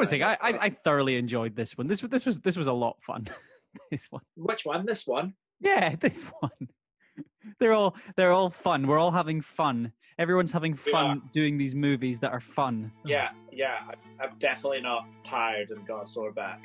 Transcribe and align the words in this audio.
Honestly, 0.00 0.22
I, 0.22 0.32
I, 0.32 0.58
I 0.58 0.70
thoroughly 0.70 1.16
enjoyed 1.16 1.54
this 1.54 1.76
one. 1.76 1.86
This 1.86 2.00
was 2.00 2.10
this 2.10 2.24
was 2.24 2.40
this 2.40 2.56
was 2.56 2.66
a 2.66 2.72
lot 2.72 2.96
of 2.96 3.02
fun. 3.02 3.26
this 3.90 4.06
one. 4.08 4.22
Which 4.34 4.64
one? 4.64 4.86
This 4.86 5.06
one? 5.06 5.34
Yeah, 5.60 5.94
this 6.00 6.24
one. 6.40 6.50
They're 7.58 7.74
all 7.74 7.94
they're 8.16 8.32
all 8.32 8.48
fun. 8.48 8.86
We're 8.86 8.98
all 8.98 9.10
having 9.10 9.42
fun. 9.42 9.92
Everyone's 10.18 10.52
having 10.52 10.72
fun 10.74 11.20
doing 11.32 11.58
these 11.58 11.74
movies 11.74 12.18
that 12.20 12.32
are 12.32 12.40
fun. 12.40 12.90
Yeah, 13.04 13.28
yeah. 13.52 13.80
I, 13.88 13.92
I'm 14.24 14.38
definitely 14.38 14.80
not 14.80 15.04
tired 15.22 15.70
and 15.70 15.86
got 15.86 16.04
a 16.04 16.06
sore 16.06 16.32
back. 16.32 16.62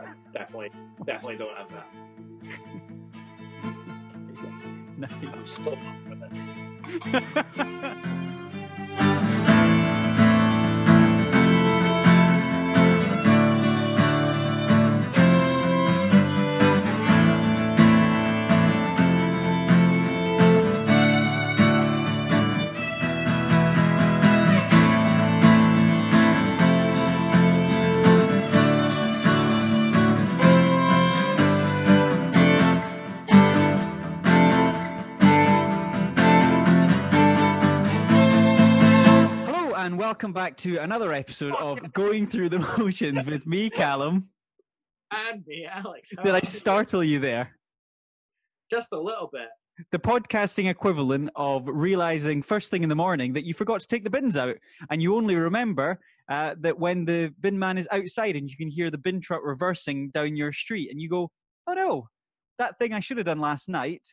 I 0.00 0.12
definitely, 0.32 0.72
definitely 1.04 1.38
don't 1.38 1.56
have 1.56 1.70
that. 1.70 1.86
Nice. 4.98 5.12
I'm 5.32 5.46
still 5.46 5.72
up 5.72 5.78
for 6.06 6.16
this. 9.18 9.31
Welcome 40.12 40.34
back 40.34 40.58
to 40.58 40.76
another 40.76 41.10
episode 41.10 41.54
of 41.54 41.90
Going 41.94 42.26
Through 42.26 42.50
the 42.50 42.58
Motions 42.58 43.24
with 43.24 43.46
me, 43.46 43.70
Callum. 43.74 44.28
And 45.10 45.42
me, 45.46 45.66
Alex. 45.66 46.12
Did 46.22 46.34
I 46.34 46.40
startle 46.40 47.02
you 47.02 47.18
there? 47.18 47.56
Just 48.70 48.92
a 48.92 49.00
little 49.00 49.30
bit. 49.32 49.48
The 49.90 49.98
podcasting 49.98 50.68
equivalent 50.68 51.30
of 51.34 51.62
realizing 51.66 52.42
first 52.42 52.70
thing 52.70 52.82
in 52.82 52.90
the 52.90 52.94
morning 52.94 53.32
that 53.32 53.46
you 53.46 53.54
forgot 53.54 53.80
to 53.80 53.86
take 53.86 54.04
the 54.04 54.10
bins 54.10 54.36
out, 54.36 54.56
and 54.90 55.00
you 55.00 55.16
only 55.16 55.34
remember 55.34 55.98
uh, 56.30 56.56
that 56.60 56.78
when 56.78 57.06
the 57.06 57.32
bin 57.40 57.58
man 57.58 57.78
is 57.78 57.88
outside 57.90 58.36
and 58.36 58.50
you 58.50 58.56
can 58.58 58.68
hear 58.68 58.90
the 58.90 58.98
bin 58.98 59.18
truck 59.18 59.40
reversing 59.42 60.10
down 60.10 60.36
your 60.36 60.52
street, 60.52 60.90
and 60.90 61.00
you 61.00 61.08
go, 61.08 61.30
"Oh 61.66 61.72
no, 61.72 62.08
that 62.58 62.78
thing 62.78 62.92
I 62.92 63.00
should 63.00 63.16
have 63.16 63.24
done 63.24 63.40
last 63.40 63.66
night, 63.66 64.06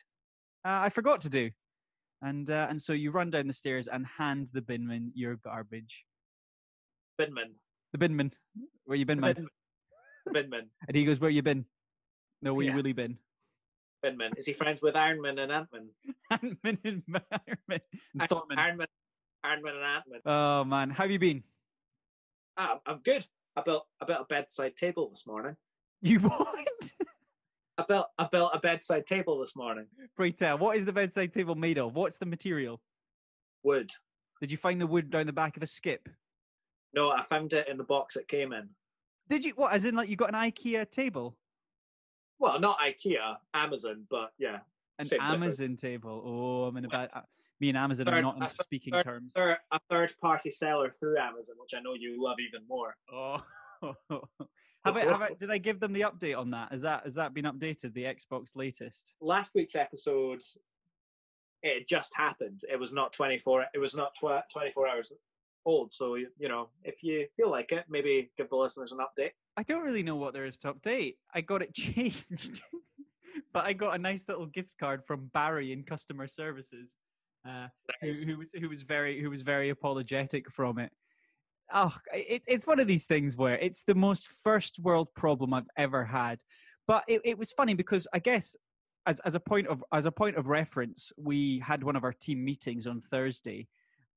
uh, 0.64 0.80
I 0.80 0.88
forgot 0.88 1.20
to 1.20 1.28
do," 1.28 1.50
and 2.22 2.48
uh, 2.50 2.66
and 2.70 2.80
so 2.80 2.92
you 2.92 3.10
run 3.10 3.30
down 3.30 3.46
the 3.46 3.52
stairs 3.52 3.88
and 3.88 4.06
hand 4.06 4.48
the 4.52 4.60
binman 4.62 5.10
your 5.14 5.36
garbage. 5.36 6.04
Binman. 7.20 7.52
The 7.92 7.98
binman, 7.98 8.32
where 8.84 8.96
you 8.96 9.06
bin 9.06 9.20
man? 9.20 9.34
Bin, 9.34 9.48
Binman. 10.50 10.66
And 10.88 10.96
he 10.96 11.04
goes, 11.04 11.18
"Where 11.20 11.30
you 11.30 11.42
been? 11.42 11.64
No, 12.42 12.54
where 12.54 12.64
you 12.64 12.70
Yeah. 12.70 12.76
really 12.76 12.92
been?" 12.92 13.18
Binman. 14.04 14.38
Is 14.38 14.46
he 14.46 14.52
friends 14.54 14.80
with 14.82 14.94
Ironman 14.94 15.38
and 15.40 15.52
Antman? 15.52 15.88
Ant-Man 16.30 16.78
and 16.84 17.02
Iron 17.12 17.58
Man 17.68 17.80
and 18.14 18.22
Iron- 18.22 18.28
Thorman. 18.28 18.56
Ironman, 18.58 18.86
Ironman 19.44 19.74
and 19.76 19.84
Antman. 19.84 20.20
Oh 20.24 20.64
man, 20.64 20.90
how 20.90 21.04
have 21.04 21.10
you 21.10 21.18
been? 21.18 21.42
Ah, 22.56 22.80
I'm 22.86 23.00
good. 23.04 23.26
I 23.56 23.62
built 23.62 23.86
I 24.00 24.04
built 24.06 24.20
a 24.22 24.24
bedside 24.24 24.76
table 24.76 25.10
this 25.10 25.26
morning. 25.26 25.56
You 26.02 26.20
what? 26.28 26.68
I 27.80 27.84
built 27.88 28.06
I 28.18 28.28
built 28.30 28.50
a 28.54 28.58
bedside 28.60 29.06
table 29.06 29.38
this 29.40 29.56
morning. 29.56 29.86
Pray 30.16 30.32
tell, 30.32 30.58
what 30.58 30.76
is 30.76 30.84
the 30.84 30.92
bedside 30.92 31.32
table 31.32 31.54
made 31.54 31.78
of? 31.78 31.94
What's 31.94 32.18
the 32.18 32.26
material? 32.26 32.80
Wood. 33.62 33.90
Did 34.40 34.50
you 34.50 34.56
find 34.58 34.80
the 34.80 34.86
wood 34.86 35.10
down 35.10 35.26
the 35.26 35.32
back 35.32 35.56
of 35.56 35.62
a 35.62 35.66
skip? 35.66 36.08
No, 36.94 37.10
I 37.10 37.22
found 37.22 37.52
it 37.52 37.68
in 37.68 37.76
the 37.76 37.84
box 37.84 38.16
it 38.16 38.28
came 38.28 38.52
in. 38.52 38.68
Did 39.28 39.44
you 39.44 39.52
what? 39.56 39.72
As 39.72 39.84
in, 39.84 39.94
like 39.94 40.08
you 40.08 40.16
got 40.16 40.34
an 40.34 40.34
IKEA 40.34 40.90
table, 40.90 41.36
Well, 42.38 42.58
not 42.60 42.78
IKEA, 42.80 43.36
Amazon, 43.54 44.04
but 44.10 44.32
yeah. 44.38 44.58
an 44.98 45.04
Same 45.04 45.20
difference. 45.20 45.42
Amazon 45.60 45.76
table. 45.76 46.22
Oh, 46.24 46.64
I'm 46.64 46.76
in 46.76 46.84
a 46.84 46.88
bad. 46.88 47.10
Uh, 47.14 47.20
me 47.60 47.68
and 47.68 47.78
Amazon 47.78 48.08
are 48.08 48.22
not 48.22 48.36
into 48.36 48.48
speaking 48.62 48.92
third- 48.92 49.04
terms. 49.04 49.34
A 49.36 49.56
third 49.90 50.12
party 50.20 50.50
seller 50.50 50.90
through 50.90 51.18
Amazon, 51.18 51.56
which 51.60 51.72
I 51.76 51.80
know 51.80 51.94
you 51.94 52.16
love 52.22 52.36
even 52.40 52.66
more. 52.68 52.96
Oh. 53.12 53.42
have 54.84 54.96
I, 54.96 55.00
have 55.00 55.22
I, 55.22 55.30
did 55.38 55.50
I 55.50 55.58
give 55.58 55.80
them 55.80 55.92
the 55.92 56.02
update 56.02 56.38
on 56.38 56.50
that? 56.50 56.72
Has 56.72 56.82
that 56.82 57.04
has 57.04 57.14
that 57.16 57.34
been 57.34 57.44
updated? 57.44 57.94
The 57.94 58.04
Xbox 58.04 58.56
latest. 58.56 59.14
Last 59.20 59.54
week's 59.54 59.76
episode, 59.76 60.40
it 61.62 61.88
just 61.88 62.12
happened. 62.16 62.62
It 62.70 62.78
was 62.78 62.92
not 62.92 63.12
24, 63.12 63.66
it 63.74 63.78
was 63.78 63.94
not 63.94 64.14
tw- 64.14 64.50
24 64.52 64.88
hours 64.88 65.12
old. 65.66 65.92
So, 65.92 66.14
you 66.14 66.48
know, 66.48 66.68
if 66.84 67.02
you 67.02 67.26
feel 67.36 67.50
like 67.50 67.72
it, 67.72 67.84
maybe 67.88 68.30
give 68.36 68.48
the 68.48 68.56
listeners 68.56 68.92
an 68.92 68.98
update. 68.98 69.30
I 69.56 69.62
don't 69.62 69.82
really 69.82 70.02
know 70.02 70.16
what 70.16 70.32
there 70.32 70.46
is 70.46 70.56
to 70.58 70.72
update. 70.72 71.16
I 71.34 71.40
got 71.40 71.62
it 71.62 71.74
changed, 71.74 72.62
but 73.52 73.64
I 73.64 73.72
got 73.72 73.94
a 73.94 73.98
nice 73.98 74.26
little 74.28 74.46
gift 74.46 74.70
card 74.78 75.02
from 75.06 75.30
Barry 75.34 75.72
in 75.72 75.82
customer 75.82 76.26
services, 76.26 76.96
uh, 77.46 77.66
who, 78.00 78.12
who 78.12 78.38
was 78.38 78.52
who 78.52 78.68
was 78.68 78.82
very 78.82 79.20
who 79.20 79.30
was 79.30 79.42
very 79.42 79.70
apologetic 79.70 80.50
from 80.50 80.78
it. 80.78 80.90
Oh, 81.72 81.94
it, 82.12 82.42
it's 82.48 82.66
one 82.66 82.80
of 82.80 82.86
these 82.86 83.06
things 83.06 83.36
where 83.36 83.58
it's 83.58 83.82
the 83.84 83.94
most 83.94 84.26
first 84.26 84.78
world 84.80 85.08
problem 85.14 85.54
I've 85.54 85.68
ever 85.76 86.04
had. 86.04 86.42
But 86.86 87.04
it, 87.06 87.20
it 87.24 87.38
was 87.38 87.52
funny 87.52 87.74
because 87.74 88.08
I 88.12 88.18
guess 88.18 88.56
as 89.06 89.20
as 89.20 89.34
a 89.34 89.40
point 89.40 89.68
of 89.68 89.84
as 89.92 90.06
a 90.06 90.12
point 90.12 90.36
of 90.36 90.48
reference, 90.48 91.12
we 91.16 91.62
had 91.64 91.82
one 91.82 91.96
of 91.96 92.04
our 92.04 92.12
team 92.12 92.44
meetings 92.44 92.86
on 92.86 93.00
Thursday, 93.00 93.68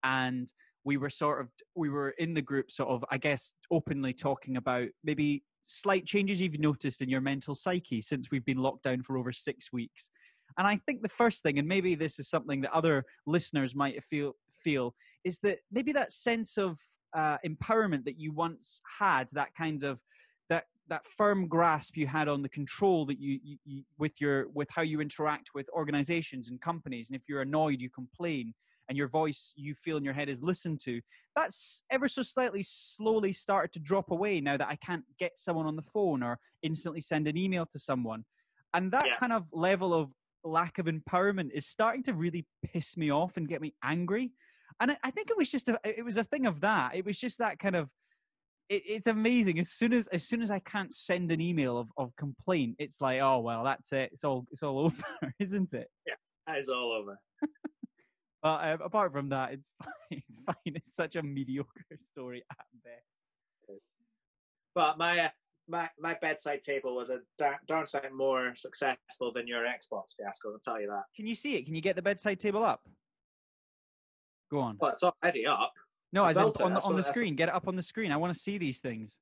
and 0.03 0.51
we 0.83 0.97
were 0.97 1.09
sort 1.09 1.41
of 1.41 1.49
we 1.75 1.89
were 1.89 2.11
in 2.11 2.33
the 2.33 2.41
group 2.41 2.71
sort 2.71 2.89
of 2.89 3.03
i 3.11 3.17
guess 3.17 3.53
openly 3.71 4.13
talking 4.13 4.57
about 4.57 4.87
maybe 5.03 5.43
slight 5.63 6.05
changes 6.05 6.41
you've 6.41 6.59
noticed 6.59 7.01
in 7.01 7.09
your 7.09 7.21
mental 7.21 7.55
psyche 7.55 8.01
since 8.01 8.29
we've 8.31 8.45
been 8.45 8.57
locked 8.57 8.83
down 8.83 9.01
for 9.01 9.17
over 9.17 9.31
six 9.31 9.71
weeks 9.71 10.11
and 10.57 10.67
i 10.67 10.75
think 10.85 11.01
the 11.01 11.09
first 11.09 11.41
thing 11.41 11.57
and 11.57 11.67
maybe 11.67 11.95
this 11.95 12.19
is 12.19 12.29
something 12.29 12.61
that 12.61 12.73
other 12.73 13.05
listeners 13.25 13.75
might 13.75 14.03
feel 14.03 14.33
feel 14.51 14.93
is 15.23 15.39
that 15.39 15.59
maybe 15.71 15.91
that 15.91 16.11
sense 16.11 16.57
of 16.57 16.77
uh, 17.13 17.37
empowerment 17.45 18.05
that 18.05 18.19
you 18.19 18.31
once 18.31 18.81
had 18.99 19.29
that 19.31 19.53
kind 19.55 19.83
of 19.83 19.99
that 20.49 20.65
that 20.89 21.05
firm 21.05 21.47
grasp 21.47 21.95
you 21.95 22.07
had 22.07 22.27
on 22.27 22.41
the 22.41 22.49
control 22.49 23.05
that 23.05 23.19
you, 23.19 23.39
you, 23.43 23.57
you 23.65 23.83
with 23.97 24.19
your 24.19 24.49
with 24.49 24.69
how 24.69 24.81
you 24.81 24.99
interact 25.01 25.51
with 25.53 25.69
organizations 25.69 26.49
and 26.49 26.59
companies. 26.61 27.09
And 27.09 27.15
if 27.15 27.23
you're 27.27 27.41
annoyed 27.41 27.81
you 27.81 27.89
complain 27.89 28.53
and 28.89 28.97
your 28.97 29.07
voice 29.07 29.53
you 29.55 29.73
feel 29.73 29.95
in 29.97 30.03
your 30.03 30.13
head 30.13 30.27
is 30.27 30.43
listened 30.43 30.79
to. 30.81 30.99
That's 31.35 31.85
ever 31.89 32.07
so 32.07 32.21
slightly 32.21 32.63
slowly 32.63 33.31
started 33.31 33.71
to 33.73 33.79
drop 33.79 34.11
away 34.11 34.41
now 34.41 34.57
that 34.57 34.67
i 34.67 34.75
can't 34.75 35.05
get 35.17 35.39
someone 35.39 35.65
on 35.65 35.77
the 35.77 35.81
phone 35.81 36.21
or 36.21 36.37
instantly 36.63 36.99
send 37.01 37.27
an 37.27 37.37
email 37.37 37.65
to 37.67 37.79
someone. 37.79 38.25
And 38.73 38.91
that 38.91 39.05
Yeah. 39.05 39.15
kind 39.17 39.33
of 39.33 39.45
level 39.53 39.93
of 39.93 40.11
lack 40.43 40.77
of 40.79 40.87
empowerment 40.87 41.51
is 41.53 41.65
starting 41.65 42.03
to 42.03 42.13
really 42.13 42.45
piss 42.65 42.97
me 42.97 43.09
off 43.09 43.37
and 43.37 43.47
get 43.47 43.61
me 43.61 43.73
angry 43.83 44.31
and 44.79 44.91
I, 44.91 44.97
I 45.03 45.11
think 45.11 45.29
it 45.29 45.37
was 45.37 45.49
just 45.51 45.69
a 45.69 45.79
it 45.83 46.03
was 46.03 46.17
a 46.17 46.23
thing 46.23 46.45
of 46.45 46.61
that 46.61 46.95
it 46.95 47.05
was 47.05 47.19
just 47.19 47.39
that 47.39 47.59
kind 47.59 47.75
of 47.75 47.89
it, 48.69 48.83
it's 48.85 49.07
amazing 49.07 49.59
as 49.59 49.71
soon 49.71 49.93
as 49.93 50.07
as 50.07 50.23
soon 50.27 50.41
as 50.41 50.49
i 50.51 50.59
can't 50.59 50.93
send 50.93 51.31
an 51.31 51.41
email 51.41 51.77
of, 51.77 51.89
of 51.97 52.15
complaint 52.15 52.75
it's 52.79 53.01
like 53.01 53.19
oh 53.21 53.39
well 53.39 53.63
that's 53.63 53.91
it 53.91 54.09
it's 54.13 54.23
all 54.23 54.45
it's 54.51 54.63
all 54.63 54.79
over 54.85 55.33
isn't 55.39 55.73
it 55.73 55.89
Yeah. 56.07 56.15
That 56.47 56.57
is 56.57 56.69
all 56.69 56.91
over. 56.91 57.17
but 58.43 58.67
um, 58.67 58.81
apart 58.83 59.11
from 59.13 59.29
that, 59.29 59.53
it's 59.53 59.69
fine. 59.81 59.89
It's 60.27 60.39
fine. 60.45 60.55
It's 60.65 60.95
such 60.95 61.15
a 61.15 61.23
mediocre 61.23 61.97
story 62.11 62.43
at 62.51 62.65
best. 62.83 63.79
But 64.75 64.97
my 64.97 65.19
uh, 65.19 65.29
my 65.67 65.89
my 65.99 66.17
bedside 66.21 66.61
table 66.63 66.95
was 66.95 67.09
a 67.11 67.19
dar- 67.37 67.61
darn 67.67 67.85
sight 67.85 68.11
more 68.13 68.53
successful 68.55 69.31
than 69.33 69.47
your 69.47 69.63
Xbox 69.63 70.15
fiasco. 70.17 70.51
I'll 70.51 70.59
tell 70.63 70.81
you 70.81 70.87
that. 70.87 71.03
Can 71.15 71.27
you 71.27 71.35
see 71.35 71.55
it? 71.55 71.65
Can 71.65 71.75
you 71.75 71.81
get 71.81 71.95
the 71.95 72.01
bedside 72.01 72.39
table 72.39 72.63
up? 72.63 72.81
Go 74.53 74.59
on. 74.59 74.77
Well, 74.79 74.91
it's 74.91 75.03
already 75.03 75.47
up. 75.47 75.73
No, 76.11 76.23
I 76.25 76.29
as 76.29 76.37
in 76.37 76.43
it, 76.45 76.61
on 76.61 76.73
the 76.75 76.79
on 76.81 76.95
the 76.95 77.01
screen. 77.01 77.35
Get 77.35 77.49
it 77.49 77.55
up 77.55 77.67
on 77.67 77.75
the 77.75 77.81
screen. 77.81 78.11
I 78.11 78.17
want 78.17 78.31
to 78.31 78.39
see 78.39 78.59
these 78.59 78.77
things. 78.77 79.17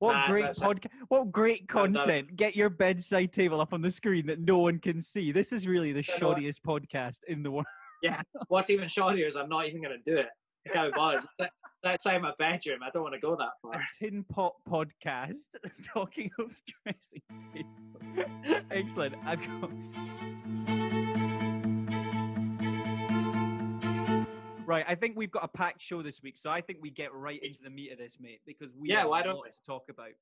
What 0.00 0.12
Nah, 0.12 0.26
great 0.28 0.44
podcast! 0.44 0.86
What 1.08 1.32
great 1.32 1.66
content! 1.66 2.36
Get 2.36 2.54
your 2.56 2.68
bedside 2.68 3.32
table 3.32 3.60
up 3.62 3.72
on 3.72 3.80
the 3.80 3.90
screen 3.90 4.26
that 4.26 4.38
no 4.38 4.58
one 4.58 4.78
can 4.80 5.00
see. 5.00 5.32
This 5.32 5.50
is 5.50 5.66
really 5.66 5.92
the 5.92 6.02
You 6.02 6.20
know 6.20 6.28
what? 6.28 6.36
shoddiest 6.38 6.60
podcast 6.66 7.18
in 7.26 7.42
the 7.42 7.50
world. 7.50 7.66
Yeah, 8.02 8.22
what's 8.48 8.70
even 8.70 8.86
shoddier 8.86 9.26
is 9.26 9.36
I'm 9.36 9.50
not 9.50 9.66
even 9.66 9.82
going 9.82 9.94
to 10.02 10.10
do 10.10 10.16
it. 10.18 10.26
I 10.66 10.72
can't 10.72 10.90
be 10.90 10.96
bothered. 10.96 11.22
It's 11.38 11.50
outside 11.84 12.22
my 12.22 12.32
bedroom. 12.38 12.78
I 12.82 12.88
don't 12.94 13.02
want 13.02 13.14
to 13.14 13.20
go 13.20 13.36
that 13.36 13.50
A 13.62 13.72
far. 13.72 13.82
tin 13.98 14.24
pot 14.24 14.54
podcast 14.66 15.54
talking 15.84 16.30
of 16.38 16.50
dressing 16.84 17.20
table. 17.52 18.64
Excellent. 18.70 19.16
I've 19.26 19.46
got. 19.60 20.89
Right, 24.70 24.84
I 24.86 24.94
think 24.94 25.16
we've 25.16 25.32
got 25.32 25.42
a 25.42 25.48
packed 25.48 25.82
show 25.82 26.00
this 26.00 26.22
week, 26.22 26.38
so 26.38 26.48
I 26.48 26.60
think 26.60 26.78
we 26.80 26.90
get 26.90 27.12
right 27.12 27.42
into 27.42 27.58
the 27.60 27.70
meat 27.70 27.90
of 27.90 27.98
this, 27.98 28.18
mate, 28.20 28.40
because 28.46 28.72
we 28.72 28.90
Yeah, 28.90 29.00
have 29.00 29.08
why 29.08 29.20
a 29.22 29.24
don't 29.24 29.34
lot 29.34 29.46
we? 29.46 29.50
to 29.50 29.56
talk 29.66 29.86
about. 29.90 30.12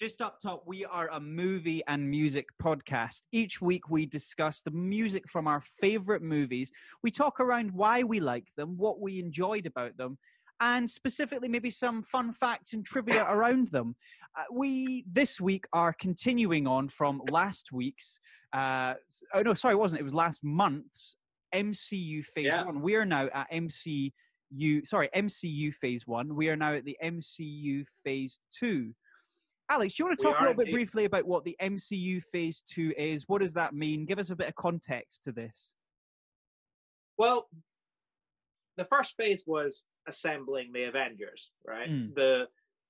Just 0.00 0.22
up 0.22 0.40
top, 0.40 0.62
we 0.66 0.86
are 0.86 1.10
a 1.12 1.20
movie 1.20 1.82
and 1.86 2.08
music 2.08 2.46
podcast. 2.62 3.24
Each 3.30 3.60
week, 3.60 3.90
we 3.90 4.06
discuss 4.06 4.62
the 4.62 4.70
music 4.70 5.28
from 5.28 5.46
our 5.46 5.60
favorite 5.60 6.22
movies. 6.22 6.72
We 7.02 7.10
talk 7.10 7.40
around 7.40 7.72
why 7.72 8.02
we 8.02 8.20
like 8.20 8.46
them, 8.56 8.78
what 8.78 9.02
we 9.02 9.18
enjoyed 9.18 9.66
about 9.66 9.98
them, 9.98 10.16
and 10.60 10.88
specifically 10.88 11.48
maybe 11.48 11.68
some 11.68 12.02
fun 12.02 12.32
facts 12.32 12.72
and 12.72 12.82
trivia 12.82 13.26
around 13.30 13.68
them. 13.68 13.96
Uh, 14.34 14.44
we 14.50 15.04
this 15.12 15.42
week 15.42 15.66
are 15.74 15.92
continuing 15.92 16.66
on 16.66 16.88
from 16.88 17.20
last 17.30 17.70
week's. 17.70 18.18
Uh, 18.50 18.94
oh 19.34 19.42
no, 19.42 19.52
sorry, 19.52 19.74
it 19.74 19.78
wasn't. 19.78 20.00
It 20.00 20.04
was 20.04 20.14
last 20.14 20.42
month's 20.42 21.16
MCU 21.54 22.24
Phase 22.24 22.46
Yeah. 22.46 22.64
One. 22.64 22.80
We 22.80 22.96
are 22.96 23.06
now 23.06 23.28
at 23.32 23.50
MCU. 23.50 24.12
Sorry, 24.84 25.08
MCU 25.14 25.72
Phase 25.72 26.06
One. 26.06 26.34
We 26.34 26.48
are 26.48 26.56
now 26.56 26.74
at 26.74 26.84
the 26.84 26.96
MCU 27.02 27.86
Phase 28.04 28.40
Two. 28.50 28.94
Alex, 29.68 29.94
do 29.94 30.02
you 30.02 30.06
want 30.06 30.18
to 30.18 30.24
talk 30.24 30.40
a 30.40 30.42
little 30.42 30.56
bit 30.56 30.72
briefly 30.72 31.04
about 31.04 31.26
what 31.26 31.44
the 31.44 31.56
MCU 31.62 32.22
Phase 32.22 32.62
Two 32.62 32.92
is? 32.96 33.24
What 33.28 33.40
does 33.40 33.54
that 33.54 33.72
mean? 33.72 34.04
Give 34.04 34.18
us 34.18 34.30
a 34.30 34.36
bit 34.36 34.48
of 34.48 34.54
context 34.56 35.22
to 35.24 35.32
this. 35.32 35.74
Well, 37.18 37.48
the 38.76 38.86
first 38.86 39.16
phase 39.16 39.44
was 39.46 39.84
assembling 40.08 40.72
the 40.72 40.84
Avengers, 40.84 41.50
right? 41.66 41.88
Mm. 41.88 42.14
The 42.14 42.46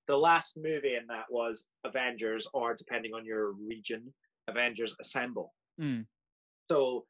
the 0.09 0.17
last 0.17 0.57
movie 0.57 0.97
in 0.97 1.07
that 1.09 1.27
was 1.31 1.67
Avengers, 1.85 2.49
or 2.53 2.75
depending 2.75 3.13
on 3.15 3.25
your 3.25 3.53
region, 3.53 4.13
Avengers 4.49 4.97
Assemble. 5.01 5.53
Mm. 5.81 6.07
So 6.71 7.05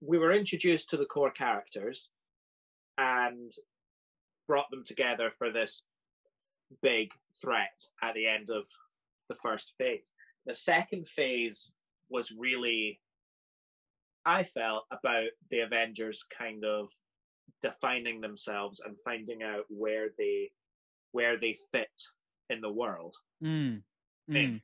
we 0.00 0.18
were 0.18 0.32
introduced 0.32 0.90
to 0.90 0.96
the 0.96 1.06
core 1.06 1.30
characters 1.30 2.08
and 2.98 3.52
brought 4.46 4.70
them 4.70 4.84
together 4.84 5.30
for 5.30 5.50
this 5.50 5.84
big 6.82 7.12
threat 7.40 7.82
at 8.02 8.14
the 8.14 8.26
end 8.26 8.50
of 8.50 8.64
the 9.28 9.34
first 9.36 9.74
phase. 9.78 10.12
The 10.46 10.54
second 10.54 11.06
phase 11.08 11.72
was 12.08 12.32
really, 12.32 13.00
I 14.24 14.42
felt, 14.42 14.84
about 14.90 15.28
the 15.50 15.60
Avengers 15.60 16.26
kind 16.36 16.64
of 16.64 16.90
defining 17.62 18.20
themselves 18.20 18.80
and 18.84 18.96
finding 19.04 19.42
out 19.42 19.64
where 19.68 20.08
they 20.18 20.50
where 21.12 21.36
they 21.38 21.56
fit 21.72 21.90
in 22.48 22.60
the 22.60 22.72
world 22.72 23.16
Mm. 23.42 23.82
Mm. 24.30 24.60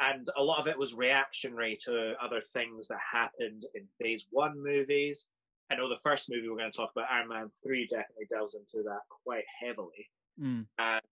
And 0.00 0.26
a 0.36 0.42
lot 0.42 0.60
of 0.60 0.68
it 0.68 0.78
was 0.78 0.94
reactionary 0.94 1.76
to 1.84 2.14
other 2.22 2.40
things 2.40 2.88
that 2.88 2.98
happened 3.12 3.64
in 3.74 3.86
phase 4.00 4.26
one 4.30 4.62
movies. 4.62 5.28
I 5.70 5.76
know 5.76 5.88
the 5.88 6.00
first 6.02 6.30
movie 6.30 6.48
we're 6.48 6.56
going 6.56 6.70
to 6.70 6.76
talk 6.76 6.92
about, 6.92 7.10
Iron 7.10 7.28
Man 7.28 7.50
3, 7.62 7.86
definitely 7.88 8.26
delves 8.30 8.54
into 8.54 8.82
that 8.84 9.00
quite 9.24 9.44
heavily. 9.60 10.08
Mm. 10.40 10.66
And, 10.78 11.02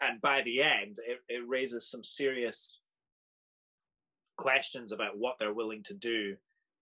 and 0.00 0.20
by 0.20 0.42
the 0.44 0.62
end, 0.62 0.98
it, 1.06 1.18
it 1.28 1.42
raises 1.48 1.90
some 1.90 2.04
serious 2.04 2.80
questions 4.36 4.92
about 4.92 5.18
what 5.18 5.36
they're 5.38 5.54
willing 5.54 5.82
to 5.84 5.94
do 5.94 6.36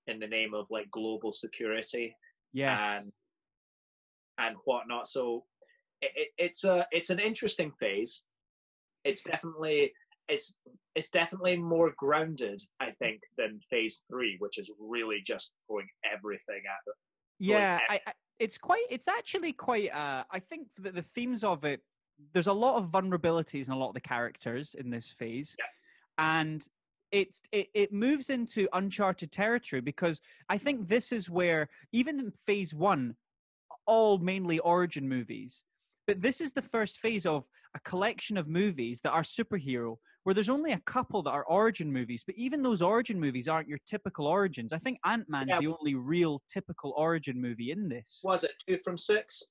in 0.07 0.19
the 0.19 0.27
name 0.27 0.53
of 0.53 0.71
like 0.71 0.91
global 0.91 1.33
security 1.33 2.17
Yes. 2.53 2.81
and 3.03 3.13
and 4.39 4.57
whatnot. 4.65 5.09
So 5.09 5.45
it, 6.01 6.11
it, 6.15 6.29
it's 6.39 6.65
a 6.65 6.87
it's 6.93 7.11
an 7.11 7.19
interesting 7.19 7.73
phase. 7.73 8.25
It's 9.05 9.23
definitely 9.23 9.93
it's 10.29 10.57
it's 10.95 11.11
definitely 11.11 11.57
more 11.57 11.93
grounded, 11.97 12.63
I 12.81 12.91
think, 13.01 13.21
than 13.37 13.59
phase 13.71 14.05
three, 14.09 14.37
which 14.39 14.59
is 14.59 14.71
really 14.79 15.21
just 15.25 15.53
throwing 15.67 15.89
everything 16.11 16.63
at 16.67 16.83
it. 16.87 16.95
yeah 17.41 17.79
I, 17.89 18.01
I, 18.07 18.13
it's 18.39 18.59
quite 18.59 18.85
it's 18.91 19.09
actually 19.09 19.53
quite 19.53 19.91
uh 19.93 20.25
i 20.31 20.39
think 20.39 20.69
that 20.79 20.95
the 20.95 21.03
themes 21.03 21.43
of 21.45 21.65
it 21.65 21.81
there's 22.33 22.47
a 22.47 22.53
lot 22.53 22.77
of 22.77 22.91
vulnerabilities 22.91 23.67
in 23.67 23.73
a 23.75 23.79
lot 23.79 23.89
of 23.89 23.95
the 23.95 24.01
characters 24.01 24.75
in 24.75 24.91
this 24.91 25.09
phase 25.09 25.57
Yeah. 25.59 25.65
and 26.41 26.67
it's 27.11 27.41
it, 27.53 27.69
it 27.75 27.93
moves 27.93 28.31
into 28.31 28.69
uncharted 28.73 29.31
territory 29.33 29.81
because 29.81 30.21
i 30.49 30.57
think 30.59 30.89
this 30.89 31.13
is 31.13 31.29
where 31.29 31.69
even 31.93 32.19
in 32.21 32.31
phase 32.31 32.73
one 32.75 33.17
all 33.87 34.19
mainly 34.19 34.59
origin 34.61 35.09
movies 35.09 35.65
but 36.07 36.21
this 36.21 36.41
is 36.41 36.53
the 36.53 36.63
first 36.63 36.99
phase 36.99 37.27
of 37.27 37.49
a 37.75 37.81
collection 37.81 38.37
of 38.37 38.47
movies 38.49 39.01
that 39.03 39.11
are 39.13 39.23
superhero 39.23 39.97
where 40.25 40.35
there's 40.35 40.49
only 40.49 40.73
a 40.73 40.81
couple 40.81 41.23
that 41.23 41.31
are 41.31 41.45
origin 41.45 41.93
movies, 41.93 42.25
but 42.27 42.35
even 42.37 42.63
those 42.63 42.83
origin 42.83 43.21
movies 43.21 43.47
aren't 43.47 43.69
your 43.69 43.79
typical 43.87 44.27
origins. 44.27 44.73
I 44.73 44.79
think 44.79 44.99
Ant 45.05 45.29
Man's 45.29 45.51
Yeah. 45.51 45.61
the 45.61 45.67
only 45.69 45.95
real 45.95 46.43
typical 46.49 46.95
origin 46.97 47.41
movie 47.41 47.71
in 47.71 47.89
this. 47.89 48.23
Was 48.25 48.43
it 48.43 48.53
two 48.67 48.79
from 48.83 48.99
six? 48.99 49.43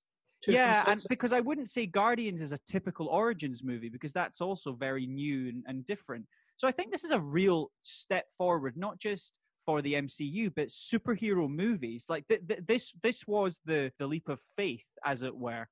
Two 0.43 0.51
yeah, 0.51 0.83
from 0.83 0.93
and 0.93 1.05
because 1.09 1.31
I 1.31 1.39
wouldn't 1.39 1.69
say 1.69 1.85
Guardians 1.85 2.41
is 2.41 2.51
a 2.51 2.57
typical 2.67 3.07
origins 3.07 3.63
movie 3.63 3.87
because 3.87 4.11
that's 4.11 4.41
also 4.41 4.73
very 4.73 5.05
new 5.05 5.47
and, 5.49 5.63
and 5.67 5.85
different. 5.85 6.25
So 6.57 6.67
I 6.67 6.71
think 6.71 6.91
this 6.91 7.03
is 7.03 7.11
a 7.11 7.19
real 7.19 7.71
step 7.81 8.25
forward, 8.37 8.75
not 8.75 8.99
just 8.99 9.39
for 9.65 9.81
the 9.81 9.93
MCU, 9.93 10.51
but 10.53 10.67
superhero 10.67 11.47
movies. 11.49 12.07
Like 12.09 12.27
th- 12.27 12.41
th- 12.47 12.61
this, 12.67 12.93
this 13.03 13.25
was 13.27 13.59
the 13.63 13.91
the 13.99 14.07
leap 14.07 14.27
of 14.27 14.41
faith, 14.57 14.87
as 15.05 15.21
it 15.21 15.35
were, 15.35 15.67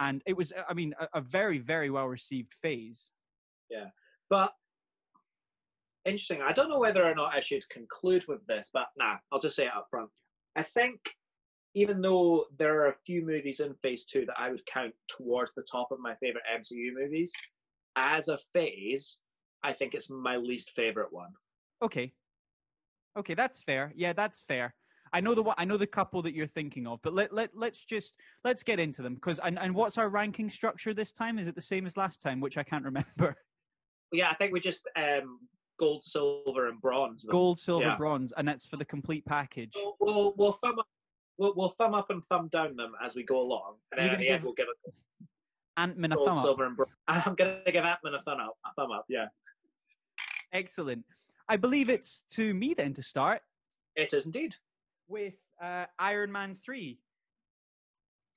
and 0.00 0.22
it 0.26 0.36
was, 0.36 0.52
I 0.68 0.74
mean, 0.74 0.94
a, 0.98 1.18
a 1.18 1.20
very 1.20 1.58
very 1.58 1.90
well 1.90 2.06
received 2.06 2.52
phase. 2.52 3.12
But 4.30 4.52
interesting. 6.04 6.40
I 6.42 6.52
don't 6.52 6.68
know 6.68 6.78
whether 6.78 7.04
or 7.04 7.14
not 7.14 7.34
I 7.34 7.40
should 7.40 7.68
conclude 7.68 8.24
with 8.28 8.46
this, 8.46 8.70
but 8.72 8.86
nah, 8.96 9.16
I'll 9.32 9.40
just 9.40 9.56
say 9.56 9.66
it 9.66 9.72
up 9.76 9.88
front. 9.90 10.10
I 10.56 10.62
think 10.62 11.00
even 11.74 12.00
though 12.00 12.46
there 12.58 12.80
are 12.80 12.88
a 12.88 12.96
few 13.04 13.24
movies 13.24 13.60
in 13.60 13.74
phase 13.82 14.06
two 14.06 14.24
that 14.26 14.38
I 14.38 14.50
would 14.50 14.64
count 14.66 14.94
towards 15.08 15.52
the 15.54 15.64
top 15.70 15.88
of 15.92 15.98
my 16.00 16.14
favorite 16.16 16.44
MCU 16.58 16.94
movies, 16.94 17.32
as 17.96 18.28
a 18.28 18.38
phase, 18.52 19.18
I 19.62 19.72
think 19.72 19.94
it's 19.94 20.08
my 20.08 20.36
least 20.36 20.72
favorite 20.74 21.12
one. 21.12 21.32
Okay. 21.82 22.12
Okay, 23.18 23.34
that's 23.34 23.62
fair. 23.62 23.92
Yeah, 23.94 24.12
that's 24.12 24.40
fair. 24.40 24.74
I 25.12 25.20
know 25.20 25.34
the 25.34 25.54
I 25.56 25.64
know 25.64 25.76
the 25.76 25.86
couple 25.86 26.20
that 26.22 26.34
you're 26.34 26.46
thinking 26.46 26.86
of, 26.86 27.00
but 27.02 27.14
let 27.14 27.32
let 27.32 27.50
let's 27.54 27.84
just 27.84 28.18
let's 28.44 28.62
get 28.62 28.80
into 28.80 29.02
them 29.02 29.14
because 29.14 29.38
and, 29.38 29.58
and 29.58 29.74
what's 29.74 29.98
our 29.98 30.08
ranking 30.08 30.50
structure 30.50 30.92
this 30.92 31.12
time? 31.12 31.38
Is 31.38 31.48
it 31.48 31.54
the 31.54 31.60
same 31.60 31.86
as 31.86 31.96
last 31.96 32.20
time, 32.20 32.40
which 32.40 32.58
I 32.58 32.62
can't 32.62 32.84
remember? 32.84 33.36
Yeah, 34.12 34.30
I 34.30 34.34
think 34.34 34.52
we 34.52 34.60
just 34.60 34.88
um, 34.96 35.40
gold, 35.78 36.02
silver, 36.04 36.68
and 36.68 36.80
bronze. 36.80 37.22
them. 37.22 37.32
Gold, 37.32 37.58
silver, 37.58 37.86
Yeah. 37.86 37.96
bronze, 37.96 38.32
and 38.36 38.46
that's 38.46 38.64
for 38.66 38.76
the 38.76 38.84
complete 38.84 39.24
package. 39.26 39.72
We'll, 39.74 39.96
we'll, 40.00 40.34
we'll 40.36 40.52
thumb 40.52 40.78
up. 40.78 40.86
We'll, 41.38 41.54
we'll 41.54 41.68
thumb 41.68 41.92
up 41.94 42.08
and 42.10 42.24
thumb 42.24 42.48
down 42.48 42.76
them 42.76 42.92
as 43.04 43.14
we 43.16 43.22
go 43.24 43.40
along, 43.40 43.74
and 43.92 44.00
then 44.00 44.10
at 44.10 44.18
the 44.18 44.28
end 44.28 44.42
we'll 44.44 44.54
give 44.54 44.66
it 44.86 44.94
Ant-Man 45.76 46.12
a 46.12 46.14
gold, 46.14 46.28
thumb 46.28 46.36
up. 46.38 46.42
silver, 46.44 46.64
and 46.66 46.76
bronze. 46.76 46.92
I'm 47.08 47.34
gonna 47.34 47.60
give 47.66 47.84
Ant-Man 47.84 48.14
a 48.14 48.20
thumb 48.20 48.40
up. 48.40 48.56
A 48.64 48.70
thumb 48.80 48.90
up. 48.90 49.04
Yeah, 49.08 49.26
Excellent. 50.52 51.04
I 51.48 51.56
believe 51.56 51.88
it's 51.90 52.22
to 52.30 52.54
me 52.54 52.74
then 52.74 52.94
to 52.94 53.02
start 53.02 53.42
it 53.94 54.12
is 54.12 54.24
indeed. 54.26 54.54
with 55.08 55.34
uh, 55.62 55.84
Iron 55.98 56.32
Man 56.32 56.54
three. 56.54 56.98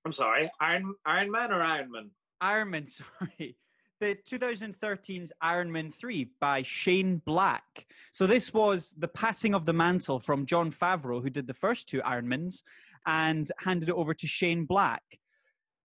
I'm 0.06 0.12
sorry, 0.12 0.52
Iron 0.60 0.94
Iron 1.06 1.32
Man 1.32 1.52
or 1.54 1.62
Iron 1.62 1.92
Man? 1.92 2.10
Iron 2.42 2.70
Man, 2.72 2.88
sorry. 3.20 3.56
The 4.00 4.18
2013's 4.30 5.34
Iron 5.42 5.72
Man 5.72 5.92
3 5.92 6.32
by 6.40 6.64
Shane 6.64 7.22
Black. 7.26 7.86
So 8.14 8.28
this 8.28 8.54
was 8.54 8.96
the 8.98 9.10
passing 9.10 9.54
of 9.54 9.66
the 9.66 9.74
mantle 9.74 10.20
from 10.20 10.46
Jon 10.46 10.72
Favreau, 10.72 11.22
who 11.22 11.30
did 11.30 11.48
the 11.48 11.54
first 11.54 11.90
two 11.90 12.02
Ironmans, 12.02 12.64
and 13.06 13.52
handed 13.58 13.90
it 13.90 13.96
over 13.96 14.14
to 14.14 14.28
Shane 14.28 14.66
Black. 14.66 15.04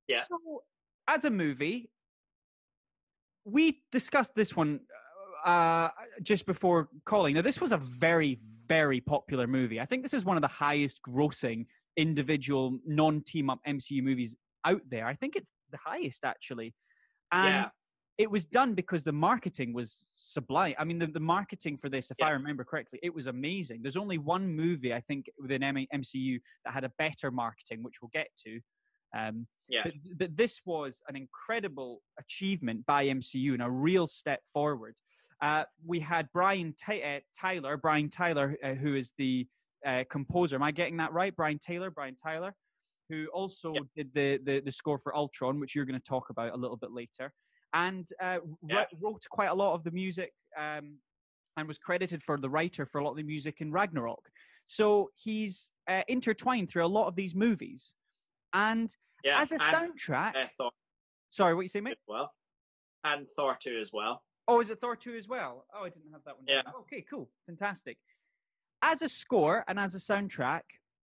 Yeah. 0.06 0.22
So 0.28 0.62
as 1.08 1.24
a 1.24 1.30
movie, 1.30 1.90
we 3.44 3.82
discussed 3.90 4.34
this 4.34 4.54
one 4.56 4.80
uh, 5.44 5.88
just 6.22 6.46
before 6.46 6.88
calling. 7.04 7.34
Now, 7.34 7.42
this 7.42 7.60
was 7.60 7.72
a 7.72 7.76
very, 7.76 8.38
very 8.66 9.00
popular 9.00 9.46
movie. 9.46 9.80
I 9.80 9.86
think 9.86 10.02
this 10.02 10.14
is 10.14 10.24
one 10.24 10.36
of 10.36 10.42
the 10.42 10.48
highest 10.48 11.02
grossing 11.02 11.66
individual 11.96 12.78
non-team 12.86 13.50
up 13.50 13.60
MCU 13.66 14.02
movies 14.02 14.36
out 14.64 14.82
there. 14.88 15.06
I 15.06 15.14
think 15.14 15.36
it's 15.36 15.52
the 15.70 15.78
highest 15.84 16.24
actually. 16.24 16.74
And 17.30 17.54
Yeah. 17.54 17.68
It 18.16 18.30
was 18.30 18.44
done 18.44 18.74
because 18.74 19.02
the 19.02 19.12
marketing 19.12 19.72
was 19.72 20.04
sublime. 20.12 20.74
I 20.78 20.84
mean, 20.84 20.98
the, 20.98 21.06
the 21.08 21.20
marketing 21.20 21.76
for 21.76 21.88
this, 21.88 22.10
if 22.10 22.22
I 22.22 22.30
remember 22.30 22.62
correctly, 22.64 23.00
it 23.02 23.12
was 23.12 23.26
amazing. 23.26 23.82
There's 23.82 23.96
only 23.96 24.18
one 24.18 24.54
movie 24.54 24.94
I 24.94 25.00
think 25.00 25.28
within 25.38 25.62
MCU 25.62 26.40
that 26.64 26.72
had 26.74 26.84
a 26.84 26.92
better 26.98 27.30
marketing, 27.32 27.82
which 27.82 28.00
we'll 28.00 28.10
get 28.12 28.28
to. 28.46 28.60
Um, 29.16 29.46
Yeah. 29.68 29.82
but, 29.84 29.92
but 30.16 30.36
this 30.36 30.60
was 30.64 31.00
an 31.08 31.16
incredible 31.16 32.02
achievement 32.18 32.86
by 32.86 33.06
MCU 33.06 33.52
and 33.54 33.62
a 33.62 33.70
real 33.70 34.06
step 34.06 34.42
forward. 34.52 34.94
Uh, 35.42 35.64
we 35.84 35.98
had 36.00 36.28
Brian 36.32 36.72
Ty- 36.74 37.02
uh, 37.02 37.20
Tyler, 37.38 37.76
Brian 37.76 38.08
Tyler, 38.10 38.56
uh, 38.62 38.74
who 38.74 38.94
is 38.94 39.12
the 39.18 39.46
uh, 39.84 40.04
composer. 40.08 40.54
Am 40.56 40.62
I 40.62 40.70
getting 40.70 40.96
that 40.98 41.12
right? 41.12 41.34
Brian 41.34 41.58
Taylor, 41.58 41.90
Brian 41.90 42.14
Tyler, 42.14 42.54
who 43.08 43.26
also 43.34 43.74
Yeah. 43.74 43.80
did 43.96 44.14
the, 44.14 44.38
the 44.44 44.60
the 44.60 44.72
score 44.72 44.98
for 44.98 45.14
Ultron, 45.14 45.58
which 45.60 45.74
you're 45.74 45.84
going 45.84 46.00
to 46.00 46.04
talk 46.08 46.30
about 46.30 46.54
a 46.54 46.56
little 46.56 46.76
bit 46.76 46.90
later, 46.92 47.32
and 47.74 48.08
uh, 48.20 48.38
Yeah. 48.66 48.84
wrote- 49.00 49.26
quite 49.28 49.50
a 49.50 49.54
lot 49.54 49.74
of 49.74 49.84
the 49.84 49.90
music. 49.90 50.32
Um, 50.56 50.98
and 51.56 51.68
was 51.68 51.78
credited 51.78 52.20
for 52.20 52.36
the 52.36 52.50
writer 52.50 52.84
for 52.84 52.98
a 53.00 53.04
lot 53.04 53.12
of 53.12 53.16
the 53.16 53.22
music 53.22 53.60
in 53.60 53.70
Ragnarok. 53.70 54.28
So 54.66 55.10
he's 55.14 55.70
uh, 55.86 56.02
intertwined 56.08 56.68
through 56.68 56.84
a 56.84 56.88
lot 56.88 57.06
of 57.06 57.14
these 57.14 57.32
movies. 57.32 57.94
And 58.52 58.92
Yeah, 59.22 59.40
as 59.40 59.52
a 59.52 59.62
and, 59.62 59.62
soundtrack, 59.62 60.34
uh, 60.34 60.48
Thor 60.48 60.70
sorry, 61.30 61.54
what 61.54 61.60
you 61.62 61.68
say, 61.68 61.80
mate? 61.80 61.96
well, 62.08 62.32
and 63.04 63.28
Thor 63.30 63.56
two 63.60 63.78
as 63.80 63.92
well. 63.92 64.24
Oh, 64.48 64.60
is 64.60 64.68
it 64.70 64.80
Thor 64.80 64.94
2 64.96 65.14
as 65.16 65.26
well? 65.28 65.64
Oh, 65.72 65.84
I 65.84 65.88
didn't 65.90 66.10
have 66.12 66.22
that 66.26 66.36
one. 66.36 66.44
down. 66.44 66.64
Yeah. 66.66 66.72
Okay, 66.80 67.02
cool. 67.08 67.30
Fantastic. 67.46 67.96
As 68.82 69.00
a 69.00 69.08
score 69.08 69.64
and 69.68 69.78
as 69.78 69.94
a 69.94 69.98
soundtrack, 69.98 70.62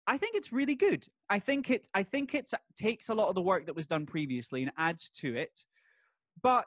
I 0.07 0.17
think 0.19 0.35
it's 0.37 0.51
really 0.53 0.75
good. 0.77 1.05
I 1.29 1.39
think 1.41 1.69
it. 1.71 1.89
I 1.93 2.05
think 2.05 2.35
it 2.35 2.49
takes 2.77 3.09
a 3.11 3.15
lot 3.15 3.29
of 3.29 3.35
the 3.35 3.43
work 3.43 3.67
that 3.67 3.75
was 3.75 3.87
done 3.89 4.07
previously 4.07 4.63
and 4.63 4.71
adds 4.79 5.11
to 5.21 5.35
it. 5.37 5.65
But 6.43 6.67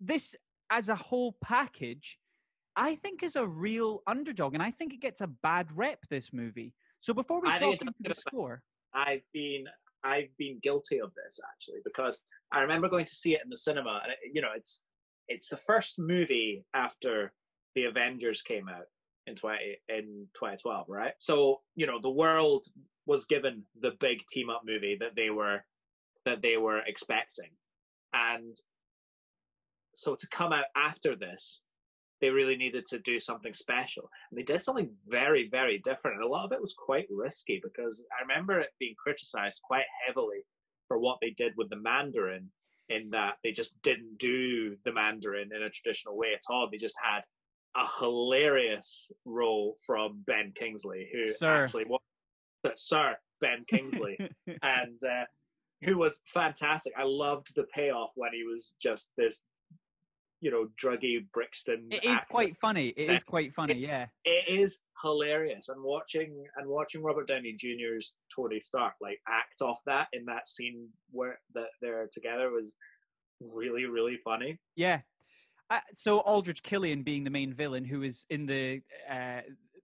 this, 0.00 0.36
as 0.70 0.88
a 0.88 0.94
whole 0.94 1.36
package, 1.42 2.18
I 2.76 2.94
think 2.96 3.22
is 3.22 3.36
a 3.36 3.46
real 3.46 4.02
underdog, 4.06 4.54
and 4.54 4.62
I 4.62 4.70
think 4.70 4.92
it 4.92 5.00
gets 5.00 5.20
a 5.20 5.26
bad 5.26 5.68
rep. 5.74 6.00
This 6.10 6.32
movie. 6.32 6.74
So 7.00 7.14
before 7.14 7.40
we 7.40 7.48
I 7.48 7.58
talk 7.58 7.80
into 7.80 7.92
the 8.02 8.14
score, 8.14 8.62
I've 8.94 9.22
been 9.32 9.64
I've 10.04 10.28
been 10.38 10.58
guilty 10.62 11.00
of 11.00 11.12
this 11.14 11.40
actually 11.52 11.80
because 11.84 12.22
I 12.52 12.60
remember 12.60 12.88
going 12.88 13.06
to 13.06 13.14
see 13.14 13.34
it 13.34 13.40
in 13.42 13.50
the 13.50 13.56
cinema, 13.56 14.00
and 14.02 14.12
it, 14.12 14.18
you 14.32 14.42
know 14.42 14.50
it's 14.54 14.84
it's 15.28 15.48
the 15.48 15.56
first 15.56 15.98
movie 15.98 16.64
after 16.74 17.32
the 17.74 17.84
Avengers 17.84 18.42
came 18.42 18.68
out 18.68 18.84
in 19.26 19.34
twenty 19.34 19.78
in 19.88 20.26
twenty 20.34 20.56
twelve, 20.56 20.86
right? 20.88 21.14
So 21.18 21.60
you 21.74 21.86
know 21.86 21.98
the 22.00 22.10
world 22.10 22.66
was 23.06 23.24
given 23.24 23.62
the 23.80 23.92
big 24.00 24.22
team 24.30 24.50
up 24.50 24.62
movie 24.66 24.96
that 25.00 25.14
they 25.16 25.30
were 25.30 25.64
that 26.24 26.42
they 26.42 26.56
were 26.56 26.80
expecting, 26.86 27.50
and 28.12 28.56
so 29.94 30.14
to 30.14 30.28
come 30.28 30.52
out 30.52 30.66
after 30.76 31.16
this 31.16 31.62
they 32.20 32.30
really 32.30 32.56
needed 32.56 32.86
to 32.86 32.98
do 33.00 33.20
something 33.20 33.52
special. 33.52 34.08
And 34.30 34.38
they 34.38 34.42
did 34.42 34.62
something 34.62 34.90
very, 35.06 35.48
very 35.50 35.80
different. 35.84 36.16
And 36.16 36.24
a 36.24 36.28
lot 36.28 36.46
of 36.46 36.52
it 36.52 36.60
was 36.60 36.74
quite 36.74 37.06
risky 37.10 37.60
because 37.62 38.02
I 38.18 38.22
remember 38.22 38.58
it 38.58 38.70
being 38.80 38.94
criticized 38.96 39.60
quite 39.62 39.84
heavily 40.06 40.38
for 40.88 40.98
what 40.98 41.18
they 41.20 41.34
did 41.36 41.52
with 41.56 41.68
the 41.68 41.76
Mandarin, 41.76 42.50
in 42.88 43.10
that 43.10 43.34
they 43.42 43.50
just 43.50 43.80
didn't 43.82 44.18
do 44.18 44.76
the 44.84 44.92
Mandarin 44.92 45.50
in 45.54 45.62
a 45.62 45.70
traditional 45.70 46.16
way 46.16 46.28
at 46.34 46.42
all. 46.48 46.68
They 46.70 46.78
just 46.78 46.96
had 47.02 47.20
a 47.76 47.86
hilarious 47.98 49.10
role 49.24 49.76
from 49.84 50.22
Ben 50.26 50.52
Kingsley, 50.54 51.08
who 51.12 51.30
Sir. 51.32 51.64
actually 51.64 51.84
was 51.84 52.00
Sir 52.76 53.16
Ben 53.40 53.64
Kingsley 53.66 54.16
and 54.62 54.98
uh, 55.04 55.24
who 55.82 55.98
was 55.98 56.20
fantastic. 56.26 56.92
I 56.96 57.04
loved 57.04 57.54
the 57.54 57.64
payoff 57.74 58.12
when 58.16 58.32
he 58.32 58.44
was 58.44 58.74
just 58.80 59.12
this, 59.16 59.44
you 60.40 60.50
know, 60.50 60.68
druggy 60.82 61.26
Brixton. 61.32 61.88
it 61.90 62.04
is 62.04 62.10
actor. 62.16 62.26
quite 62.30 62.56
funny. 62.58 62.88
It 62.88 63.10
is 63.10 63.24
quite 63.24 63.52
funny. 63.54 63.74
It's- 63.74 63.88
Yeah. 63.88 64.06
It 64.24 64.60
is 64.60 64.80
hilarious, 65.02 65.68
and 65.68 65.82
watching 65.82 66.44
and 66.56 66.68
watching 66.68 67.02
Robert 67.02 67.28
Downey 67.28 67.52
Jr.'s 67.58 68.14
Tony 68.34 68.60
Stark 68.60 68.94
like 69.00 69.20
act 69.28 69.60
off 69.62 69.80
that 69.86 70.08
in 70.12 70.24
that 70.26 70.46
scene 70.46 70.88
where 71.10 71.40
that 71.54 71.68
they're 71.82 72.08
together 72.12 72.50
was 72.50 72.76
really 73.40 73.84
really 73.86 74.18
funny. 74.24 74.58
Yeah. 74.76 75.00
Uh, 75.68 75.80
so 75.94 76.20
Aldrich 76.20 76.62
Killian 76.62 77.02
being 77.02 77.24
the 77.24 77.30
main 77.30 77.52
villain, 77.52 77.84
who 77.84 78.02
is 78.02 78.24
in 78.30 78.46
the 78.46 78.80
uh, 79.10 79.40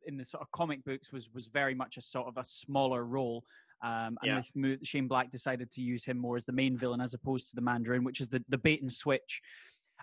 in 0.06 0.16
the 0.16 0.25
sort 0.25 0.42
of 0.42 0.50
comic 0.52 0.84
books, 0.84 1.12
was 1.12 1.28
was 1.34 1.49
very 1.49 1.75
much 1.75 1.96
a 1.96 2.00
sort 2.00 2.28
of 2.28 2.37
a 2.37 2.44
smaller 2.44 3.04
role. 3.04 3.44
Um, 3.83 4.17
and 4.23 4.25
Yeah. 4.25 4.37
this 4.37 4.53
mo- 4.55 4.77
Shane 4.83 5.09
Black 5.09 5.31
decided 5.31 5.71
to 5.73 5.83
use 5.83 6.05
him 6.05 6.17
more 6.19 6.37
as 6.37 6.45
the 6.45 6.53
main 6.53 6.77
villain 6.77 7.01
as 7.01 7.15
opposed 7.15 7.49
to 7.51 7.57
the 7.57 7.62
Mandarin, 7.62 8.05
which 8.05 8.21
is 8.21 8.29
the, 8.29 8.45
the 8.49 8.59
bait 8.59 8.81
and 8.81 8.93
switch. 8.93 9.41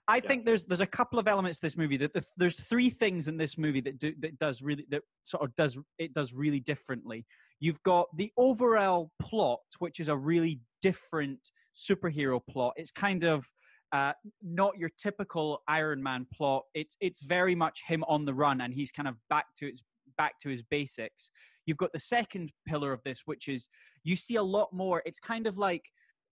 I 0.08 0.18
Yeah. 0.18 0.22
think 0.28 0.46
there's 0.46 0.66
there's 0.66 0.82
a 0.82 0.88
couple 0.88 1.20
of 1.20 1.28
elements 1.28 1.60
to 1.60 1.66
this 1.66 1.78
movie 1.78 1.98
that 1.98 2.14
the, 2.14 2.26
there's 2.38 2.60
three 2.60 2.90
things 2.90 3.28
in 3.28 3.38
this 3.38 3.58
movie 3.58 3.82
that 3.82 3.98
do 4.00 4.14
that 4.20 4.38
does 4.40 4.62
really 4.62 4.86
that 4.90 5.04
sort 5.24 5.44
of 5.44 5.56
does 5.56 5.78
it 5.98 6.14
does 6.14 6.34
really 6.34 6.60
differently. 6.60 7.26
You've 7.60 7.82
got 7.84 8.08
the 8.16 8.32
overall 8.38 9.12
plot, 9.20 9.60
which 9.80 10.00
is 10.00 10.08
a 10.08 10.16
really 10.18 10.62
different 10.82 11.52
superhero 11.76 12.42
plot. 12.50 12.74
It's 12.78 12.92
kind 12.92 13.24
of 13.24 13.46
uh, 13.92 14.14
not 14.42 14.78
your 14.78 14.90
typical 14.98 15.64
Iron 15.68 16.02
Man 16.02 16.26
plot. 16.34 16.64
It's 16.74 16.96
it's 17.02 17.22
very 17.22 17.56
much 17.56 17.84
him 17.86 18.04
on 18.08 18.26
the 18.26 18.34
run, 18.34 18.62
and 18.62 18.74
he's 18.74 18.92
kind 18.92 19.08
of 19.08 19.16
back 19.30 19.48
to 19.58 19.68
its 19.68 19.84
back 20.18 20.40
to 20.42 20.50
his 20.50 20.62
basics. 20.64 21.32
You've 21.70 21.78
got 21.78 21.94
the 21.94 22.00
second 22.00 22.52
pillar 22.68 22.92
of 22.92 23.04
this, 23.04 23.22
which 23.26 23.48
is 23.48 23.70
you 24.04 24.16
see 24.16 24.38
a 24.38 24.44
lot 24.44 24.74
more. 24.74 25.04
It's 25.06 25.20
kind 25.20 25.46
of 25.46 25.56
like 25.56 25.84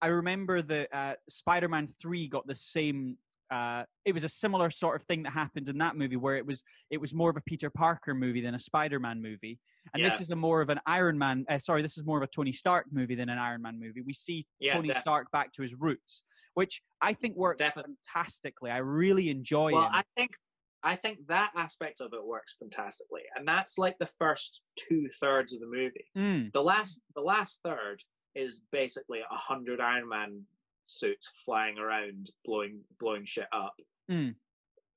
I 0.02 0.08
remember 0.08 0.62
the 0.62 0.88
uh, 0.92 1.14
Spider-Man 1.28 1.86
three 1.86 2.26
got 2.26 2.44
the 2.48 2.56
same. 2.56 3.18
Uh, 3.52 3.84
it 4.04 4.12
was 4.12 4.24
a 4.24 4.28
similar 4.28 4.68
sort 4.68 4.96
of 4.96 5.02
thing 5.06 5.22
that 5.22 5.32
happened 5.32 5.68
in 5.68 5.78
that 5.78 5.96
movie, 5.96 6.16
where 6.16 6.34
it 6.36 6.44
was 6.44 6.64
it 6.90 7.00
was 7.00 7.14
more 7.14 7.30
of 7.30 7.36
a 7.36 7.40
Peter 7.42 7.70
Parker 7.70 8.14
movie 8.14 8.40
than 8.40 8.56
a 8.56 8.58
Spider-Man 8.58 9.22
movie, 9.22 9.60
and 9.94 10.04
this 10.04 10.20
is 10.20 10.30
a 10.30 10.36
more 10.36 10.60
of 10.60 10.70
an 10.70 10.80
Iron 10.86 11.16
Man. 11.16 11.44
Uh, 11.48 11.58
sorry, 11.58 11.82
this 11.82 11.96
is 11.96 12.04
more 12.04 12.16
of 12.18 12.24
a 12.24 12.26
Tony 12.26 12.52
Stark 12.52 12.86
movie 12.90 13.14
than 13.14 13.28
an 13.28 13.38
Iron 13.38 13.62
Man 13.62 13.78
movie. 13.78 14.00
We 14.02 14.12
see 14.12 14.44
Yeah, 14.58 14.74
Tony 14.74 14.88
Stark 14.98 15.30
back 15.30 15.52
to 15.52 15.62
his 15.62 15.74
roots, 15.78 16.24
which 16.54 16.82
I 17.00 17.12
think 17.12 17.36
works 17.36 17.58
Definitely. 17.58 17.94
fantastically. 18.12 18.70
I 18.72 18.78
really 18.78 19.30
enjoy 19.30 19.68
it. 19.68 19.74
Well, 19.74 19.86
him. 19.86 19.94
I 19.94 20.02
think 20.16 20.32
I 20.82 20.94
think 20.94 21.26
that 21.26 21.50
aspect 21.56 22.00
of 22.00 22.12
it 22.12 22.24
works 22.24 22.56
fantastically, 22.58 23.22
and 23.34 23.46
that's 23.46 23.78
like 23.78 23.98
the 23.98 24.06
first 24.06 24.62
two 24.76 25.08
thirds 25.20 25.52
of 25.52 25.60
the 25.60 25.66
movie. 25.66 26.06
Mm, 26.16 26.52
The 26.52 26.62
last 26.62 27.00
the 27.14 27.20
last 27.20 27.60
third 27.64 28.02
is 28.34 28.60
basically 28.70 29.20
a 29.20 29.36
hundred 29.36 29.80
Iron 29.80 30.08
Man 30.08 30.42
suits 30.86 31.30
flying 31.44 31.78
around 31.78 32.30
blowing 32.44 32.80
blowing 33.00 33.24
shit 33.24 33.48
up. 33.52 33.74
Mm. 34.10 34.34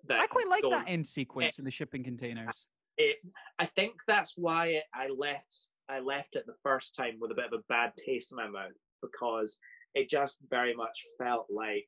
I 0.09 0.27
quite 0.27 0.47
like 0.47 0.63
that 0.69 0.85
end 0.87 1.05
sequence 1.05 1.59
in 1.59 1.65
the 1.65 1.71
shipping 1.71 2.03
containers. 2.03 2.67
it 2.97 3.17
I 3.59 3.65
think 3.65 3.93
that's 4.07 4.37
why 4.37 4.67
it, 4.67 4.83
I 4.93 5.07
left 5.09 5.53
I 5.89 5.99
left 5.99 6.35
it 6.35 6.45
the 6.45 6.55
first 6.63 6.95
time 6.95 7.17
with 7.19 7.31
a 7.31 7.35
bit 7.35 7.45
of 7.45 7.53
a 7.53 7.63
bad 7.69 7.93
taste 7.97 8.31
in 8.31 8.37
my 8.37 8.47
mouth 8.47 8.71
because 9.01 9.59
it 9.93 10.09
just 10.09 10.37
very 10.49 10.75
much 10.75 11.05
felt 11.17 11.47
like 11.49 11.85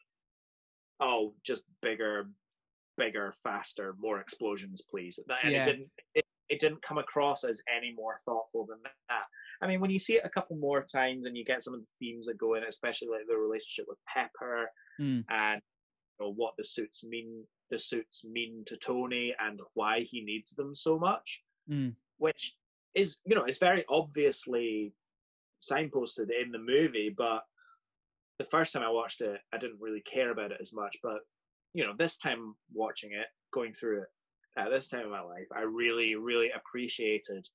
oh 0.99 1.33
just 1.43 1.63
bigger 1.81 2.27
bigger 2.97 3.33
faster 3.43 3.95
more 3.99 4.19
explosions 4.19 4.81
please 4.89 5.19
and 5.43 5.51
Yeah. 5.51 5.61
it 5.61 5.65
didn't 5.65 5.91
it, 6.15 6.25
it 6.49 6.59
didn't 6.59 6.81
come 6.81 6.97
across 6.97 7.43
as 7.43 7.61
any 7.75 7.93
more 7.93 8.15
thoughtful 8.25 8.65
than 8.65 8.79
that 8.83 9.23
I 9.61 9.67
mean 9.67 9.79
when 9.79 9.89
you 9.91 9.99
see 9.99 10.15
it 10.15 10.25
a 10.25 10.29
couple 10.29 10.55
more 10.57 10.83
times 10.83 11.25
and 11.25 11.35
you 11.37 11.43
get 11.45 11.63
some 11.63 11.73
of 11.73 11.79
the 11.81 11.87
themes 11.99 12.27
that 12.27 12.37
go 12.37 12.55
in 12.55 12.63
especially 12.63 13.07
like 13.09 13.21
the 13.27 13.37
relationship 13.37 13.85
with 13.87 13.97
Pepper 14.13 14.69
Mm. 14.99 15.25
and 15.29 15.59
you 16.19 16.25
know, 16.27 16.33
what 16.33 16.53
the 16.55 16.63
suits 16.63 17.03
mean 17.03 17.43
the 17.71 17.79
suits 17.79 18.23
mean 18.23 18.63
to 18.67 18.77
Tony 18.77 19.33
and 19.39 19.59
why 19.73 20.01
he 20.01 20.21
needs 20.23 20.51
them 20.51 20.75
so 20.75 20.99
much, 20.99 21.41
Mm. 21.67 21.95
which 22.17 22.55
is 22.93 23.17
you 23.25 23.33
know 23.33 23.45
it's 23.45 23.57
very 23.57 23.83
obviously 23.89 24.93
signposted 25.63 26.29
in 26.29 26.51
the 26.51 26.59
movie, 26.59 27.09
but 27.09 27.41
the 28.37 28.45
first 28.45 28.73
time 28.73 28.83
I 28.83 28.89
watched 28.89 29.21
it, 29.21 29.39
I 29.51 29.57
didn't 29.57 29.79
really 29.79 30.01
care 30.01 30.29
about 30.31 30.51
it 30.51 30.57
as 30.61 30.73
much. 30.73 30.97
But 31.01 31.21
you 31.73 31.85
know, 31.85 31.93
this 31.97 32.17
time 32.17 32.55
watching 32.73 33.11
it, 33.11 33.27
going 33.53 33.73
through 33.73 34.01
it 34.01 34.07
at 34.57 34.69
this 34.69 34.87
time 34.87 35.05
of 35.05 35.11
my 35.11 35.21
life, 35.21 35.47
I 35.55 35.61
really, 35.61 36.15
really 36.15 36.49
appreciated 36.55 37.47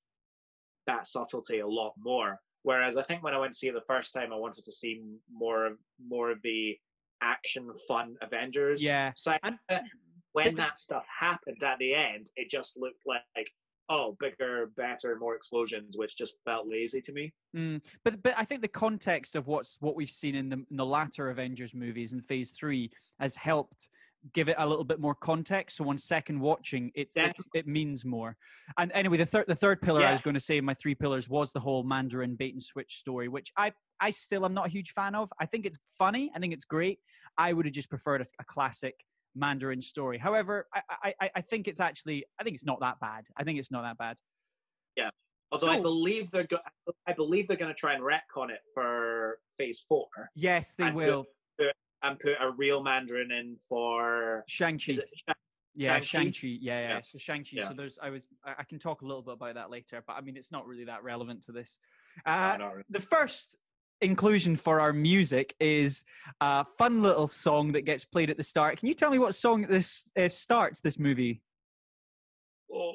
that 0.86 1.06
subtlety 1.06 1.60
a 1.60 1.66
lot 1.66 1.92
more. 1.98 2.40
Whereas 2.62 2.96
I 2.96 3.02
think 3.02 3.22
when 3.22 3.34
I 3.34 3.38
went 3.38 3.52
to 3.52 3.58
see 3.58 3.68
it 3.68 3.74
the 3.74 3.80
first 3.86 4.12
time, 4.12 4.32
I 4.32 4.36
wanted 4.36 4.64
to 4.64 4.72
see 4.72 5.02
more 5.32 5.66
of 5.66 5.78
more 6.04 6.30
of 6.30 6.42
the 6.42 6.76
action, 7.22 7.70
fun 7.86 8.16
Avengers 8.20 8.82
Yeah. 8.82 9.12
So 9.16 9.36
And- 9.42 9.58
when 10.32 10.54
that 10.54 10.78
stuff 10.78 11.06
happened 11.08 11.62
at 11.64 11.78
the 11.78 11.94
end, 11.94 12.30
it 12.36 12.48
just 12.48 12.76
looked 12.76 13.02
like 13.06 13.50
oh, 13.90 14.16
bigger, 14.20 14.70
better, 14.76 15.16
more 15.18 15.34
explosions, 15.34 15.96
which 15.96 16.16
just 16.16 16.36
felt 16.44 16.68
lazy 16.68 17.00
to 17.00 17.12
me. 17.12 17.32
Mm. 17.56 17.80
But 18.04 18.22
but 18.22 18.34
I 18.36 18.44
think 18.44 18.60
the 18.60 18.68
context 18.68 19.34
of 19.34 19.46
what's 19.46 19.78
what 19.80 19.96
we've 19.96 20.10
seen 20.10 20.34
in 20.34 20.48
the, 20.48 20.64
in 20.70 20.76
the 20.76 20.86
latter 20.86 21.30
Avengers 21.30 21.74
movies 21.74 22.12
in 22.12 22.20
Phase 22.20 22.50
Three 22.50 22.90
has 23.18 23.36
helped 23.36 23.88
give 24.32 24.48
it 24.48 24.56
a 24.58 24.66
little 24.66 24.84
bit 24.84 25.00
more 25.00 25.14
context. 25.14 25.76
So 25.76 25.88
on 25.88 25.98
second 25.98 26.40
watching, 26.40 26.90
it 26.94 27.08
it, 27.16 27.36
it 27.54 27.66
means 27.66 28.04
more. 28.04 28.36
And 28.78 28.90
anyway, 28.92 29.16
the 29.16 29.26
third 29.26 29.46
the 29.46 29.54
third 29.54 29.80
pillar 29.82 30.04
I 30.04 30.12
was 30.12 30.22
going 30.22 30.34
to 30.34 30.40
say 30.40 30.58
in 30.58 30.64
my 30.64 30.74
three 30.74 30.94
pillars 30.94 31.28
was 31.28 31.52
the 31.52 31.60
whole 31.60 31.82
Mandarin 31.82 32.36
bait 32.36 32.52
and 32.54 32.62
switch 32.62 32.96
story, 32.96 33.28
which 33.28 33.52
I 33.56 33.72
I 34.00 34.10
still 34.10 34.44
am 34.44 34.54
not 34.54 34.66
a 34.66 34.70
huge 34.70 34.90
fan 34.90 35.14
of. 35.14 35.30
I 35.40 35.46
think 35.46 35.66
it's 35.66 35.78
funny. 35.98 36.30
I 36.34 36.38
think 36.38 36.52
it's 36.52 36.64
great. 36.64 36.98
I 37.36 37.52
would 37.52 37.66
have 37.66 37.74
just 37.74 37.90
preferred 37.90 38.22
a, 38.22 38.26
a 38.40 38.44
classic 38.44 38.94
Mandarin 39.34 39.80
story. 39.80 40.18
However, 40.18 40.66
I, 40.74 41.14
I 41.20 41.30
I- 41.36 41.40
think 41.42 41.68
it's 41.68 41.80
actually 41.80 42.24
I 42.40 42.44
think 42.44 42.54
it's 42.54 42.64
not 42.66 42.80
that 42.80 43.00
bad. 43.00 43.26
I 43.36 43.44
think 43.44 43.58
it's 43.58 43.70
not 43.70 43.82
that 43.82 43.98
bad. 43.98 44.16
Yeah. 44.96 45.10
Although 45.50 45.70
I 45.70 45.80
believe 45.80 46.30
they're 46.30 46.44
go- 46.44 46.58
I 47.06 47.12
believe 47.12 47.46
they're 47.48 47.56
going 47.56 47.72
to 47.72 47.78
try 47.78 47.94
and 47.94 48.02
retcon 48.02 48.50
it 48.50 48.60
for 48.74 49.38
Phase 49.56 49.84
Four 49.88 50.06
Yes, 50.34 50.74
they 50.74 50.90
will. 50.90 51.26
And 52.02 52.18
put 52.18 52.34
a 52.40 52.50
real 52.50 52.82
Mandarin 52.82 53.30
in 53.30 53.56
for 53.68 54.44
Shang-Chi. 54.46 54.92
Shang- 54.94 55.04
Yeah, 55.74 56.00
Shang-Chi? 56.00 56.32
Shang-Chi. 56.32 56.58
Yeah, 56.60 56.80
yeah. 56.80 56.88
Yeah. 56.96 57.00
So 57.02 57.18
Shang-Chi. 57.18 57.50
Yeah. 57.52 57.68
So 57.68 57.74
there's, 57.74 57.98
I 58.02 58.10
was, 58.10 58.26
I 58.44 58.62
can 58.64 58.78
talk 58.78 59.02
a 59.02 59.06
little 59.06 59.22
bit 59.22 59.34
about 59.34 59.54
that 59.54 59.70
later, 59.70 60.02
but 60.06 60.14
I 60.14 60.20
mean, 60.20 60.36
it's 60.36 60.52
not 60.52 60.66
really 60.66 60.84
that 60.84 61.02
relevant 61.04 61.44
to 61.44 61.52
this. 61.52 61.78
Uh, 62.26 62.56
not 62.58 62.72
really. 62.72 62.84
the 62.90 63.00
first 63.00 63.56
inclusion 64.00 64.54
for 64.54 64.80
our 64.80 64.92
music 64.92 65.54
is 65.60 66.04
a 66.40 66.64
fun 66.64 67.02
little 67.02 67.26
song 67.28 67.72
that 67.72 67.82
gets 67.82 68.04
played 68.04 68.30
at 68.30 68.36
the 68.36 68.42
start. 68.44 68.78
Can 68.78 68.88
you 68.88 68.94
tell 68.94 69.10
me 69.10 69.18
what 69.18 69.34
song 69.34 69.62
this 69.62 70.12
uh, 70.16 70.28
starts 70.28 70.80
this 70.80 70.98
movie? 70.98 71.42
Oh. 72.72 72.92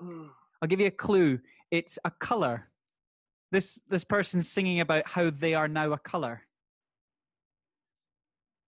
I'll 0.62 0.68
give 0.68 0.80
you 0.80 0.86
a 0.86 0.90
clue. 0.90 1.38
It's 1.70 1.98
a 2.04 2.10
color. 2.10 2.68
This 3.52 3.80
this 3.88 4.04
person's 4.04 4.48
singing 4.48 4.80
about 4.80 5.06
how 5.08 5.30
they 5.30 5.54
are 5.54 5.68
now 5.68 5.92
a 5.92 5.98
color. 5.98 6.42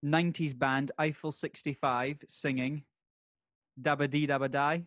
90s 0.05 0.57
band 0.59 0.93
Eiffel 0.99 1.33
65 1.33 2.19
singing 2.29 2.83
Dabba 3.81 4.09
dee 4.09 4.27
dabba 4.27 4.51
die. 4.51 4.85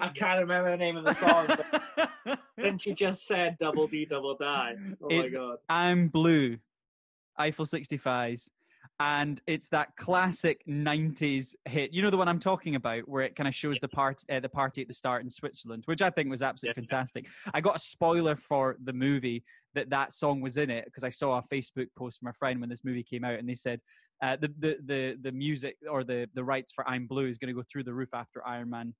I 0.00 0.08
can't 0.08 0.40
remember 0.40 0.70
the 0.70 0.76
name 0.76 0.96
of 0.96 1.04
the 1.04 1.12
song. 1.12 1.46
But 1.46 2.38
then 2.56 2.78
she 2.78 2.92
just 2.92 3.26
said 3.26 3.56
"Double 3.58 3.86
D, 3.86 4.04
Double 4.04 4.36
Die." 4.36 4.74
Oh 5.02 5.06
It's- 5.08 5.32
my 5.32 5.38
god! 5.38 5.56
I'm 5.68 6.08
blue. 6.08 6.58
Eiffel 7.38 7.64
65s. 7.64 8.50
And 9.00 9.40
it's 9.46 9.68
that 9.70 9.96
classic 9.96 10.62
90s 10.68 11.56
hit. 11.64 11.92
You 11.92 12.02
know 12.02 12.10
the 12.10 12.16
one 12.18 12.28
I'm 12.28 12.38
talking 12.38 12.74
about, 12.76 13.08
where 13.08 13.22
it 13.22 13.34
kind 13.34 13.48
of 13.48 13.54
shows 13.54 13.80
the 13.80 13.88
part, 13.88 14.22
uh, 14.30 14.38
the 14.38 14.48
party 14.50 14.82
at 14.82 14.88
the 14.88 14.94
start 14.94 15.22
in 15.24 15.30
Switzerland, 15.30 15.82
which 15.86 16.02
I 16.02 16.10
think 16.10 16.28
was 16.30 16.42
absolutely 16.42 16.82
Yeah. 16.82 16.88
fantastic. 16.88 17.26
I 17.54 17.60
got 17.60 17.74
a 17.76 17.78
spoiler 17.80 18.36
for 18.36 18.76
the 18.84 18.92
movie 18.92 19.42
that 19.74 19.90
that 19.90 20.12
song 20.12 20.40
was 20.40 20.56
in 20.56 20.70
it 20.70 20.84
because 20.84 21.04
I 21.04 21.08
saw 21.08 21.38
a 21.38 21.42
Facebook 21.42 21.88
post 21.96 22.18
from 22.20 22.28
a 22.28 22.32
friend 22.32 22.60
when 22.60 22.68
this 22.68 22.84
movie 22.84 23.02
came 23.02 23.24
out, 23.24 23.38
and 23.38 23.48
they 23.48 23.54
said 23.54 23.80
uh, 24.22 24.36
the, 24.36 24.52
the 24.58 24.76
the 24.84 25.16
the 25.20 25.32
music 25.32 25.76
or 25.90 26.04
the 26.04 26.28
the 26.34 26.44
rights 26.44 26.72
for 26.72 26.88
"I'm 26.88 27.06
Blue" 27.06 27.26
is 27.26 27.38
going 27.38 27.48
to 27.48 27.54
go 27.54 27.64
through 27.70 27.84
the 27.84 27.94
roof 27.94 28.10
after 28.14 28.46
Iron 28.46 28.70
Man. 28.70 28.94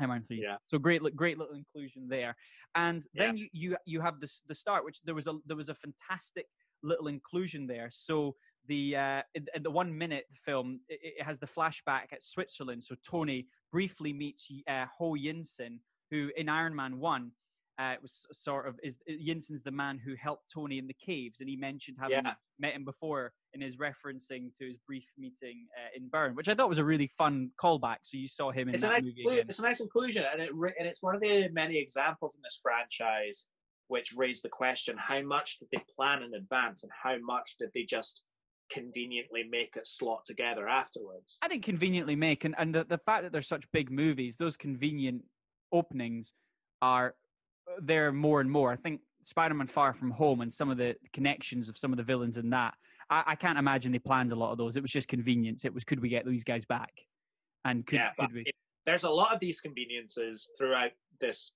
Iron 0.00 0.10
Man 0.10 0.24
three. 0.26 0.42
Yeah. 0.42 0.56
So 0.64 0.78
great, 0.78 1.02
great 1.16 1.38
little 1.38 1.54
inclusion 1.54 2.08
there. 2.08 2.36
And 2.74 3.04
then 3.14 3.36
you 3.36 3.48
you 3.52 3.76
you 3.84 4.00
have 4.00 4.20
this 4.20 4.42
the 4.46 4.54
start, 4.54 4.84
which 4.84 5.00
there 5.04 5.14
was 5.14 5.26
a 5.26 5.34
there 5.46 5.56
was 5.56 5.68
a 5.68 5.74
fantastic 5.74 6.46
little 6.82 7.08
inclusion 7.08 7.66
there. 7.66 7.90
So 7.92 8.36
the 8.66 8.96
uh, 8.96 9.22
in, 9.34 9.46
in 9.54 9.62
the 9.62 9.70
one 9.70 9.96
minute 9.96 10.26
film, 10.44 10.80
it, 10.88 11.00
it 11.18 11.24
has 11.24 11.38
the 11.38 11.46
flashback 11.46 12.12
at 12.12 12.22
Switzerland. 12.22 12.84
So 12.84 12.94
Tony 13.08 13.46
briefly 13.72 14.12
meets 14.12 14.48
uh, 14.68 14.86
Ho 14.98 15.14
Yinsen, 15.14 15.80
who 16.10 16.30
in 16.36 16.48
Iron 16.48 16.74
Man 16.74 16.98
one. 16.98 17.32
Uh, 17.80 17.92
it 17.92 18.02
was 18.02 18.26
sort 18.32 18.66
of 18.66 18.74
is 18.82 18.96
Yinsen's 19.08 19.62
the 19.62 19.70
man 19.70 19.98
who 20.04 20.14
helped 20.20 20.50
Tony 20.52 20.78
in 20.78 20.88
the 20.88 20.94
caves, 20.94 21.38
and 21.40 21.48
he 21.48 21.54
mentioned 21.54 21.96
having 22.00 22.24
Yeah. 22.24 22.34
met 22.58 22.72
him 22.74 22.84
before 22.84 23.32
in 23.54 23.60
his 23.60 23.76
referencing 23.76 24.52
to 24.58 24.66
his 24.66 24.76
brief 24.78 25.06
meeting 25.16 25.68
uh, 25.78 25.90
in 25.96 26.08
Bern, 26.08 26.34
which 26.34 26.48
I 26.48 26.54
thought 26.54 26.68
was 26.68 26.78
a 26.78 26.84
really 26.84 27.06
fun 27.06 27.52
callback. 27.62 27.98
So 28.02 28.16
you 28.16 28.26
saw 28.26 28.50
him 28.50 28.68
in 28.68 28.74
It's 28.74 28.82
that 28.82 28.90
nice, 28.94 29.02
movie 29.02 29.22
inclu- 29.24 29.32
again. 29.34 29.46
it's 29.48 29.60
a 29.60 29.62
nice 29.62 29.80
inclusion, 29.80 30.24
and 30.32 30.42
it 30.42 30.52
re- 30.54 30.74
and 30.76 30.88
it's 30.88 31.04
one 31.04 31.14
of 31.14 31.20
the 31.20 31.48
many 31.52 31.78
examples 31.78 32.34
in 32.34 32.42
this 32.42 32.58
franchise 32.60 33.48
which 33.86 34.12
raise 34.16 34.42
the 34.42 34.48
question: 34.48 34.96
How 34.98 35.22
much 35.22 35.60
did 35.60 35.68
they 35.72 35.82
plan 35.94 36.24
in 36.24 36.34
advance, 36.34 36.82
and 36.82 36.92
how 37.00 37.16
much 37.20 37.56
did 37.60 37.70
they 37.74 37.84
just 37.84 38.24
conveniently 38.70 39.44
make 39.48 39.76
it 39.76 39.86
slot 39.86 40.24
together 40.24 40.68
afterwards? 40.68 41.38
I 41.42 41.48
think 41.48 41.62
conveniently 41.64 42.16
make 42.16 42.44
and, 42.44 42.56
and 42.58 42.74
the, 42.74 42.84
the 42.84 42.98
fact 42.98 43.22
that 43.22 43.30
they're 43.32 43.40
such 43.40 43.70
big 43.72 43.90
movies, 43.90 44.36
those 44.36 44.56
convenient 44.56 45.22
openings 45.72 46.34
are 46.82 47.14
there 47.80 48.12
more 48.12 48.40
and 48.40 48.50
more. 48.50 48.72
I 48.72 48.76
think 48.76 49.00
Spider-Man 49.24 49.66
Far 49.66 49.92
From 49.92 50.10
Home 50.12 50.40
and 50.40 50.52
some 50.52 50.70
of 50.70 50.78
the 50.78 50.96
connections 51.12 51.68
of 51.68 51.76
some 51.76 51.92
of 51.92 51.96
the 51.96 52.02
villains 52.02 52.36
in 52.36 52.50
that, 52.50 52.74
I, 53.10 53.22
I 53.28 53.34
can't 53.34 53.58
imagine 53.58 53.92
they 53.92 53.98
planned 53.98 54.32
a 54.32 54.36
lot 54.36 54.52
of 54.52 54.58
those. 54.58 54.76
It 54.76 54.82
was 54.82 54.90
just 54.92 55.08
convenience. 55.08 55.64
It 55.64 55.72
was 55.74 55.84
could 55.84 56.00
we 56.00 56.08
get 56.08 56.26
these 56.26 56.44
guys 56.44 56.64
back, 56.64 56.92
and 57.64 57.86
could, 57.86 57.96
yeah, 57.96 58.10
could 58.18 58.32
we? 58.32 58.42
it- 58.42 58.54
there's 58.86 59.04
a 59.04 59.10
lot 59.10 59.34
of 59.34 59.40
these 59.40 59.60
conveniences 59.60 60.50
throughout 60.56 60.92
this 61.20 61.52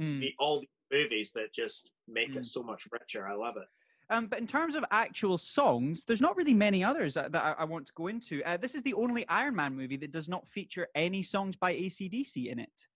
Mm. 0.00 0.20
the, 0.20 0.32
all 0.38 0.60
these 0.60 0.68
movies 0.92 1.32
that 1.32 1.52
just 1.52 1.90
make 2.06 2.30
Mm. 2.32 2.36
it 2.36 2.44
so 2.44 2.62
much 2.62 2.86
richer. 2.92 3.26
I 3.26 3.34
love 3.34 3.56
it. 3.56 3.66
Um, 4.10 4.26
but 4.28 4.38
in 4.38 4.46
terms 4.46 4.76
of 4.76 4.84
actual 4.92 5.36
songs, 5.38 6.04
there's 6.04 6.20
not 6.20 6.36
really 6.36 6.54
many 6.54 6.82
others 6.84 7.14
that, 7.14 7.32
that 7.32 7.42
I, 7.44 7.52
I 7.62 7.64
want 7.64 7.86
to 7.88 7.92
go 7.94 8.06
into. 8.06 8.42
Uh, 8.44 8.56
this 8.56 8.74
is 8.76 8.82
the 8.82 8.94
only 8.94 9.26
Iron 9.28 9.56
Man 9.56 9.74
movie 9.76 9.96
that 9.98 10.12
does 10.12 10.28
not 10.28 10.48
feature 10.48 10.86
any 10.94 11.22
songs 11.22 11.56
by 11.56 11.74
ACDC 11.74 12.46
in 12.46 12.58
it. 12.60 12.86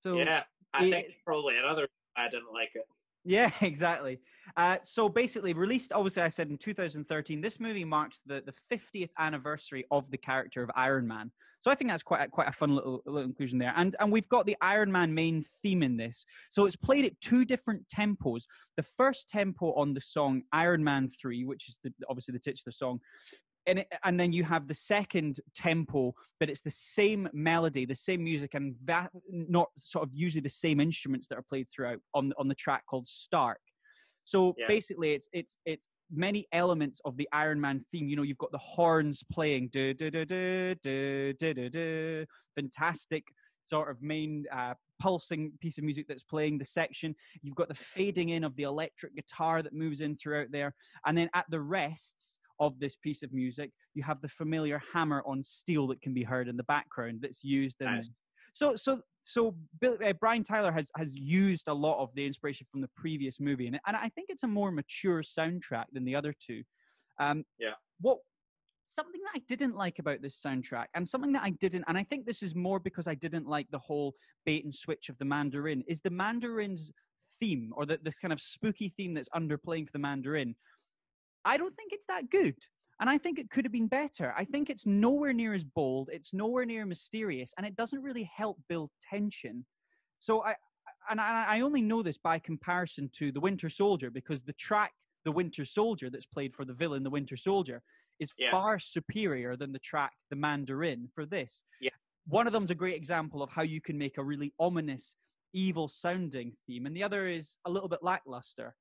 So 0.00 0.16
yeah, 0.16 0.42
I 0.72 0.84
it- 0.84 0.90
think 0.90 1.06
probably 1.24 1.56
another. 1.56 1.88
I 2.16 2.28
didn't 2.28 2.52
like 2.52 2.70
it. 2.74 2.84
Yeah, 3.24 3.50
exactly. 3.60 4.20
Uh, 4.56 4.78
so 4.84 5.08
basically, 5.08 5.52
released, 5.52 5.92
obviously, 5.92 6.22
I 6.22 6.30
said 6.30 6.48
in 6.48 6.56
2013, 6.56 7.40
this 7.40 7.60
movie 7.60 7.84
marks 7.84 8.20
the, 8.24 8.42
the 8.44 8.54
50th 8.74 9.10
anniversary 9.18 9.84
of 9.90 10.10
the 10.10 10.16
character 10.16 10.62
of 10.62 10.70
Iron 10.74 11.06
Man. 11.06 11.30
So 11.60 11.70
I 11.70 11.74
think 11.74 11.90
that's 11.90 12.02
quite 12.02 12.22
a, 12.22 12.28
quite 12.28 12.48
a 12.48 12.52
fun 12.52 12.74
little, 12.74 13.02
little 13.04 13.22
inclusion 13.22 13.58
there. 13.58 13.74
And 13.76 13.94
and 14.00 14.10
we've 14.10 14.28
got 14.28 14.46
the 14.46 14.56
Iron 14.60 14.90
Man 14.90 15.12
main 15.12 15.44
theme 15.62 15.82
in 15.82 15.96
this. 15.96 16.24
So 16.50 16.64
it's 16.64 16.76
played 16.76 17.04
at 17.04 17.20
two 17.20 17.44
different 17.44 17.86
tempos. 17.88 18.44
The 18.76 18.82
first 18.82 19.28
tempo 19.28 19.74
on 19.74 19.92
the 19.92 20.00
song 20.00 20.42
Iron 20.52 20.82
Man 20.82 21.08
3, 21.20 21.44
which 21.44 21.68
is 21.68 21.78
the, 21.84 21.92
obviously 22.08 22.32
the 22.32 22.38
titular 22.38 22.72
song, 22.72 23.00
and, 23.68 23.78
it, 23.80 23.88
and 24.04 24.18
then 24.18 24.32
you 24.32 24.44
have 24.44 24.66
the 24.66 24.74
second 24.74 25.40
tempo, 25.54 26.14
but 26.40 26.48
it's 26.48 26.60
the 26.60 26.70
same 26.70 27.28
melody, 27.32 27.84
the 27.84 27.94
same 27.94 28.24
music, 28.24 28.54
and 28.54 28.76
that 28.86 29.10
not 29.30 29.68
sort 29.76 30.06
of 30.06 30.14
usually 30.14 30.40
the 30.40 30.48
same 30.48 30.80
instruments 30.80 31.28
that 31.28 31.38
are 31.38 31.44
played 31.48 31.68
throughout 31.70 32.00
on 32.14 32.32
on 32.38 32.48
the 32.48 32.54
track 32.54 32.84
called 32.86 33.06
Stark. 33.06 33.60
So 34.24 34.54
yeah. 34.58 34.66
basically, 34.66 35.12
it's 35.12 35.28
it's 35.32 35.58
it's 35.64 35.88
many 36.10 36.46
elements 36.52 37.00
of 37.04 37.16
the 37.16 37.28
Iron 37.32 37.60
Man 37.60 37.84
theme. 37.92 38.08
You 38.08 38.16
know, 38.16 38.22
you've 38.22 38.38
got 38.38 38.52
the 38.52 38.58
horns 38.58 39.22
playing, 39.30 39.68
do 39.72 39.94
do 39.94 40.10
do 40.10 40.24
do 40.24 40.74
do 40.82 41.32
do 41.32 41.68
do, 41.70 42.26
fantastic 42.54 43.24
sort 43.64 43.90
of 43.90 44.02
main 44.02 44.44
uh, 44.52 44.74
pulsing 44.98 45.52
piece 45.60 45.78
of 45.78 45.84
music 45.84 46.06
that's 46.08 46.22
playing 46.22 46.58
the 46.58 46.64
section. 46.64 47.14
You've 47.42 47.54
got 47.54 47.68
the 47.68 47.74
fading 47.74 48.30
in 48.30 48.44
of 48.44 48.56
the 48.56 48.62
electric 48.64 49.14
guitar 49.14 49.62
that 49.62 49.74
moves 49.74 50.00
in 50.00 50.16
throughout 50.16 50.50
there. 50.50 50.74
And 51.06 51.16
then 51.16 51.28
at 51.34 51.44
the 51.50 51.60
rests, 51.60 52.38
of 52.60 52.78
this 52.78 52.96
piece 52.96 53.22
of 53.22 53.32
music, 53.32 53.70
you 53.94 54.02
have 54.02 54.20
the 54.20 54.28
familiar 54.28 54.80
hammer 54.92 55.22
on 55.26 55.42
steel 55.42 55.86
that 55.88 56.00
can 56.00 56.14
be 56.14 56.22
heard 56.22 56.48
in 56.48 56.56
the 56.56 56.64
background 56.64 57.20
that's 57.22 57.44
used 57.44 57.80
in. 57.80 57.86
Nice. 57.86 58.10
So, 58.52 58.74
so, 58.76 59.00
so, 59.20 59.54
Bill, 59.80 59.98
uh, 60.04 60.12
Brian 60.14 60.42
Tyler 60.42 60.72
has 60.72 60.90
has 60.96 61.14
used 61.14 61.68
a 61.68 61.74
lot 61.74 62.02
of 62.02 62.12
the 62.14 62.26
inspiration 62.26 62.66
from 62.70 62.80
the 62.80 62.90
previous 62.96 63.38
movie, 63.40 63.66
and 63.66 63.78
and 63.86 63.96
I 63.96 64.08
think 64.08 64.30
it's 64.30 64.42
a 64.42 64.48
more 64.48 64.70
mature 64.70 65.22
soundtrack 65.22 65.84
than 65.92 66.04
the 66.04 66.16
other 66.16 66.34
two. 66.38 66.62
Um, 67.20 67.44
Yeah. 67.58 67.74
What 68.00 68.18
something 68.88 69.20
that 69.20 69.38
I 69.38 69.42
didn't 69.46 69.76
like 69.76 69.98
about 69.98 70.22
this 70.22 70.40
soundtrack, 70.40 70.86
and 70.94 71.06
something 71.06 71.32
that 71.32 71.42
I 71.42 71.50
didn't, 71.50 71.84
and 71.88 71.98
I 71.98 72.04
think 72.04 72.26
this 72.26 72.42
is 72.42 72.54
more 72.54 72.80
because 72.80 73.06
I 73.06 73.14
didn't 73.14 73.46
like 73.46 73.70
the 73.70 73.78
whole 73.78 74.14
bait 74.46 74.64
and 74.64 74.74
switch 74.74 75.08
of 75.08 75.18
the 75.18 75.24
Mandarin, 75.24 75.84
is 75.86 76.00
the 76.00 76.10
Mandarin's 76.10 76.90
theme 77.38 77.72
or 77.76 77.86
the 77.86 78.00
this 78.02 78.18
kind 78.18 78.32
of 78.32 78.40
spooky 78.40 78.88
theme 78.88 79.14
that's 79.14 79.28
underplaying 79.30 79.86
for 79.86 79.92
the 79.92 79.98
Mandarin. 79.98 80.56
I 81.48 81.56
don't 81.56 81.74
think 81.74 81.92
it's 81.92 82.06
that 82.06 82.30
good. 82.30 82.56
And 83.00 83.08
I 83.08 83.16
think 83.16 83.38
it 83.38 83.48
could 83.48 83.64
have 83.64 83.72
been 83.72 83.86
better. 83.86 84.34
I 84.36 84.44
think 84.44 84.68
it's 84.68 84.84
nowhere 84.84 85.32
near 85.32 85.54
as 85.54 85.64
bold, 85.64 86.10
it's 86.12 86.34
nowhere 86.34 86.64
near 86.64 86.84
mysterious, 86.84 87.54
and 87.56 87.64
it 87.66 87.76
doesn't 87.76 88.02
really 88.02 88.24
help 88.24 88.58
build 88.68 88.90
tension. 89.00 89.64
So 90.18 90.42
I 90.44 90.56
and 91.10 91.20
I, 91.20 91.60
only 91.60 91.80
know 91.80 92.02
this 92.02 92.18
by 92.18 92.38
comparison 92.38 93.08
to 93.14 93.32
The 93.32 93.40
Winter 93.40 93.70
Soldier 93.70 94.10
because 94.10 94.42
the 94.42 94.52
track 94.52 94.92
The 95.24 95.32
Winter 95.32 95.64
Soldier 95.64 96.10
that's 96.10 96.26
played 96.26 96.54
for 96.54 96.66
the 96.66 96.74
villain 96.74 97.02
The 97.02 97.08
Winter 97.10 97.36
Soldier 97.36 97.82
is 98.18 98.32
Yeah. 98.36 98.50
far 98.50 98.78
superior 98.78 99.56
than 99.56 99.72
the 99.72 99.78
track 99.78 100.12
The 100.28 100.36
Mandarin 100.36 101.08
for 101.14 101.24
this. 101.24 101.64
Yeah. 101.80 101.90
One 102.26 102.46
of 102.46 102.52
them's 102.52 102.70
a 102.70 102.74
great 102.74 102.96
example 102.96 103.42
of 103.42 103.50
how 103.50 103.62
you 103.62 103.80
can 103.80 103.96
make 103.96 104.18
a 104.18 104.24
really 104.24 104.52
ominous, 104.58 105.16
evil 105.54 105.88
sounding 105.88 106.56
theme, 106.66 106.84
and 106.84 106.94
the 106.94 107.04
other 107.04 107.26
is 107.26 107.56
a 107.64 107.70
little 107.70 107.88
bit 107.88 108.02
lackluster. 108.02 108.74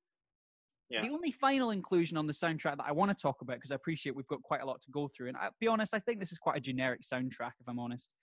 Yeah. 0.89 1.01
The 1.01 1.09
only 1.09 1.31
final 1.31 1.71
inclusion 1.71 2.17
on 2.17 2.27
the 2.27 2.33
soundtrack 2.33 2.77
that 2.77 2.85
I 2.87 2.91
want 2.93 3.09
to 3.15 3.21
talk 3.21 3.41
about, 3.41 3.57
because 3.57 3.71
I 3.71 3.75
appreciate 3.75 4.15
we've 4.15 4.27
got 4.27 4.41
quite 4.41 4.61
a 4.61 4.65
lot 4.65 4.81
to 4.81 4.91
go 4.91 5.07
through, 5.09 5.27
and 5.29 5.37
I'll 5.37 5.51
be 5.59 5.67
honest, 5.67 5.93
I 5.93 5.99
think 5.99 6.19
this 6.19 6.31
is 6.31 6.37
quite 6.37 6.57
a 6.57 6.61
generic 6.61 7.01
soundtrack, 7.01 7.53
if 7.59 7.67
I'm 7.67 7.79
honest, 7.79 8.13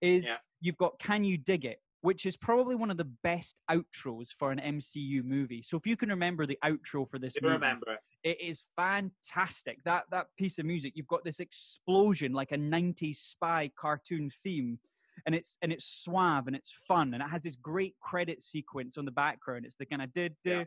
is 0.00 0.26
Yeah. 0.26 0.38
you've 0.60 0.76
got 0.76 0.98
Can 0.98 1.24
You 1.24 1.36
Dig 1.36 1.64
It, 1.64 1.80
which 2.02 2.26
is 2.26 2.36
probably 2.36 2.74
one 2.76 2.90
of 2.90 2.96
the 2.96 3.04
best 3.04 3.60
outros 3.70 4.28
for 4.30 4.52
an 4.52 4.58
MCU 4.60 5.22
movie. 5.24 5.62
So 5.62 5.76
if 5.76 5.86
you 5.86 5.96
can 5.96 6.10
remember 6.10 6.46
the 6.46 6.58
outro 6.64 7.08
for 7.10 7.18
this 7.18 7.40
movie, 7.40 7.54
remember 7.54 7.92
it? 7.94 8.00
it 8.22 8.40
is 8.40 8.66
fantastic. 8.76 9.82
That 9.84 10.04
that 10.10 10.28
piece 10.36 10.58
of 10.58 10.66
music, 10.66 10.92
you've 10.96 11.06
got 11.08 11.24
this 11.24 11.40
explosion 11.40 12.32
like 12.32 12.52
a 12.52 12.56
90s 12.56 13.16
spy 13.16 13.70
cartoon 13.76 14.30
theme. 14.30 14.78
And 15.26 15.34
it's 15.34 15.58
and 15.60 15.70
it's 15.72 15.84
suave 15.84 16.46
and 16.46 16.56
it's 16.56 16.72
fun 16.88 17.12
and 17.12 17.22
it 17.22 17.28
has 17.28 17.42
this 17.42 17.54
great 17.54 17.94
credit 18.00 18.40
sequence 18.40 18.96
on 18.96 19.04
the 19.04 19.10
background. 19.10 19.66
It's 19.66 19.76
the 19.76 19.84
kind 19.84 20.00
of 20.02 20.10
did 20.12 20.36
Yeah. 20.44 20.64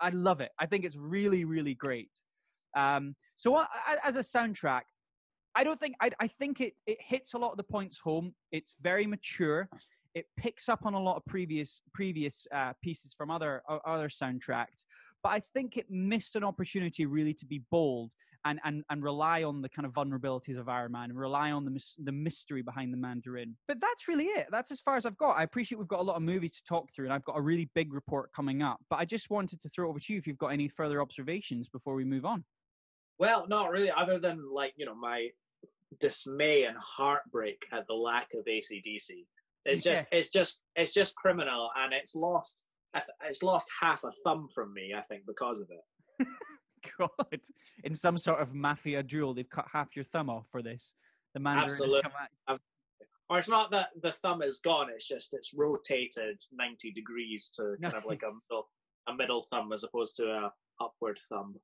I 0.00 0.10
love 0.10 0.40
it. 0.40 0.50
I 0.58 0.66
think 0.66 0.84
it's 0.84 0.96
really, 0.96 1.44
really 1.44 1.74
great. 1.74 2.10
Um, 2.76 3.14
so 3.36 3.64
as 4.04 4.16
a 4.16 4.20
soundtrack, 4.20 4.82
I 5.54 5.64
don't 5.64 5.78
think 5.78 5.94
I, 6.00 6.10
I 6.18 6.26
think 6.26 6.60
it 6.60 6.74
it 6.86 6.98
hits 7.00 7.34
a 7.34 7.38
lot 7.38 7.52
of 7.52 7.56
the 7.56 7.64
points 7.64 8.00
home. 8.00 8.34
It's 8.50 8.74
very 8.80 9.06
mature. 9.06 9.68
It 10.14 10.26
picks 10.36 10.68
up 10.68 10.86
on 10.86 10.94
a 10.94 11.00
lot 11.00 11.16
of 11.16 11.24
previous 11.26 11.82
previous 11.92 12.46
uh, 12.52 12.72
pieces 12.82 13.14
from 13.14 13.30
other 13.30 13.62
o- 13.68 13.80
other 13.84 14.08
soundtracks, 14.08 14.86
but 15.22 15.30
I 15.30 15.42
think 15.54 15.76
it 15.76 15.90
missed 15.90 16.36
an 16.36 16.44
opportunity 16.44 17.04
really 17.06 17.34
to 17.34 17.46
be 17.46 17.62
bold 17.70 18.12
and 18.44 18.60
and 18.64 18.84
and 18.90 19.02
rely 19.02 19.42
on 19.42 19.60
the 19.60 19.68
kind 19.68 19.86
of 19.86 19.92
vulnerabilities 19.92 20.58
of 20.58 20.68
Iron 20.68 20.92
Man 20.92 21.10
and 21.10 21.18
rely 21.18 21.50
on 21.50 21.64
the 21.64 21.70
mys- 21.72 21.98
the 22.02 22.12
mystery 22.12 22.62
behind 22.62 22.92
the 22.92 22.96
Mandarin. 22.96 23.56
But 23.66 23.80
that's 23.80 24.06
really 24.06 24.26
it. 24.26 24.46
That's 24.50 24.70
as 24.70 24.80
far 24.80 24.96
as 24.96 25.04
I've 25.04 25.16
got. 25.16 25.32
I 25.32 25.42
appreciate 25.42 25.78
we've 25.78 25.88
got 25.88 26.00
a 26.00 26.04
lot 26.04 26.16
of 26.16 26.22
movies 26.22 26.52
to 26.52 26.64
talk 26.64 26.92
through, 26.94 27.06
and 27.06 27.14
I've 27.14 27.24
got 27.24 27.36
a 27.36 27.40
really 27.40 27.70
big 27.74 27.92
report 27.92 28.32
coming 28.32 28.62
up. 28.62 28.80
But 28.88 29.00
I 29.00 29.04
just 29.04 29.30
wanted 29.30 29.60
to 29.62 29.68
throw 29.68 29.86
it 29.86 29.90
over 29.90 29.98
to 29.98 30.12
you 30.12 30.18
if 30.18 30.26
you've 30.26 30.38
got 30.38 30.48
any 30.48 30.68
further 30.68 31.00
observations 31.00 31.68
before 31.68 31.94
we 31.94 32.04
move 32.04 32.24
on. 32.24 32.44
Well, 33.18 33.46
not 33.48 33.70
really, 33.70 33.90
other 33.90 34.18
than 34.18 34.42
like 34.52 34.74
you 34.76 34.86
know 34.86 34.94
my 34.94 35.30
dismay 36.00 36.64
and 36.64 36.76
heartbreak 36.76 37.64
at 37.72 37.86
the 37.86 37.94
lack 37.94 38.28
of 38.34 38.44
ACDC. 38.44 39.24
It's 39.64 39.82
just, 39.82 40.06
it's 40.12 40.30
just, 40.30 40.60
it's 40.76 40.92
just 40.92 41.14
criminal, 41.16 41.70
and 41.76 41.92
it's 41.92 42.14
lost. 42.14 42.62
It's 43.24 43.42
lost 43.42 43.68
half 43.80 44.04
a 44.04 44.12
thumb 44.22 44.48
from 44.54 44.72
me, 44.72 44.94
I 44.96 45.02
think, 45.02 45.22
because 45.26 45.60
of 45.60 45.68
it. 45.70 46.26
god! 46.98 47.40
In 47.82 47.94
some 47.94 48.18
sort 48.18 48.40
of 48.40 48.54
mafia 48.54 49.02
duel, 49.02 49.34
they've 49.34 49.48
cut 49.48 49.66
half 49.72 49.96
your 49.96 50.04
thumb 50.04 50.30
off 50.30 50.46
for 50.50 50.62
this. 50.62 50.94
The 51.34 51.40
Mandarin 51.40 51.68
has 51.68 51.78
come 51.80 52.12
at 52.20 52.52
um, 52.52 52.58
Or 53.28 53.38
it's 53.38 53.48
not 53.48 53.70
that 53.72 53.88
the 54.00 54.12
thumb 54.12 54.42
is 54.42 54.60
gone; 54.60 54.88
it's 54.90 55.08
just 55.08 55.34
it's 55.34 55.54
rotated 55.54 56.40
ninety 56.52 56.92
degrees 56.92 57.50
to 57.56 57.76
kind 57.82 57.94
of 57.94 58.04
like 58.08 58.22
a 58.22 58.32
middle, 58.50 58.68
a 59.08 59.14
middle 59.14 59.42
thumb 59.42 59.72
as 59.72 59.84
opposed 59.84 60.16
to 60.16 60.24
a 60.24 60.52
upward 60.80 61.18
thumb. 61.28 61.56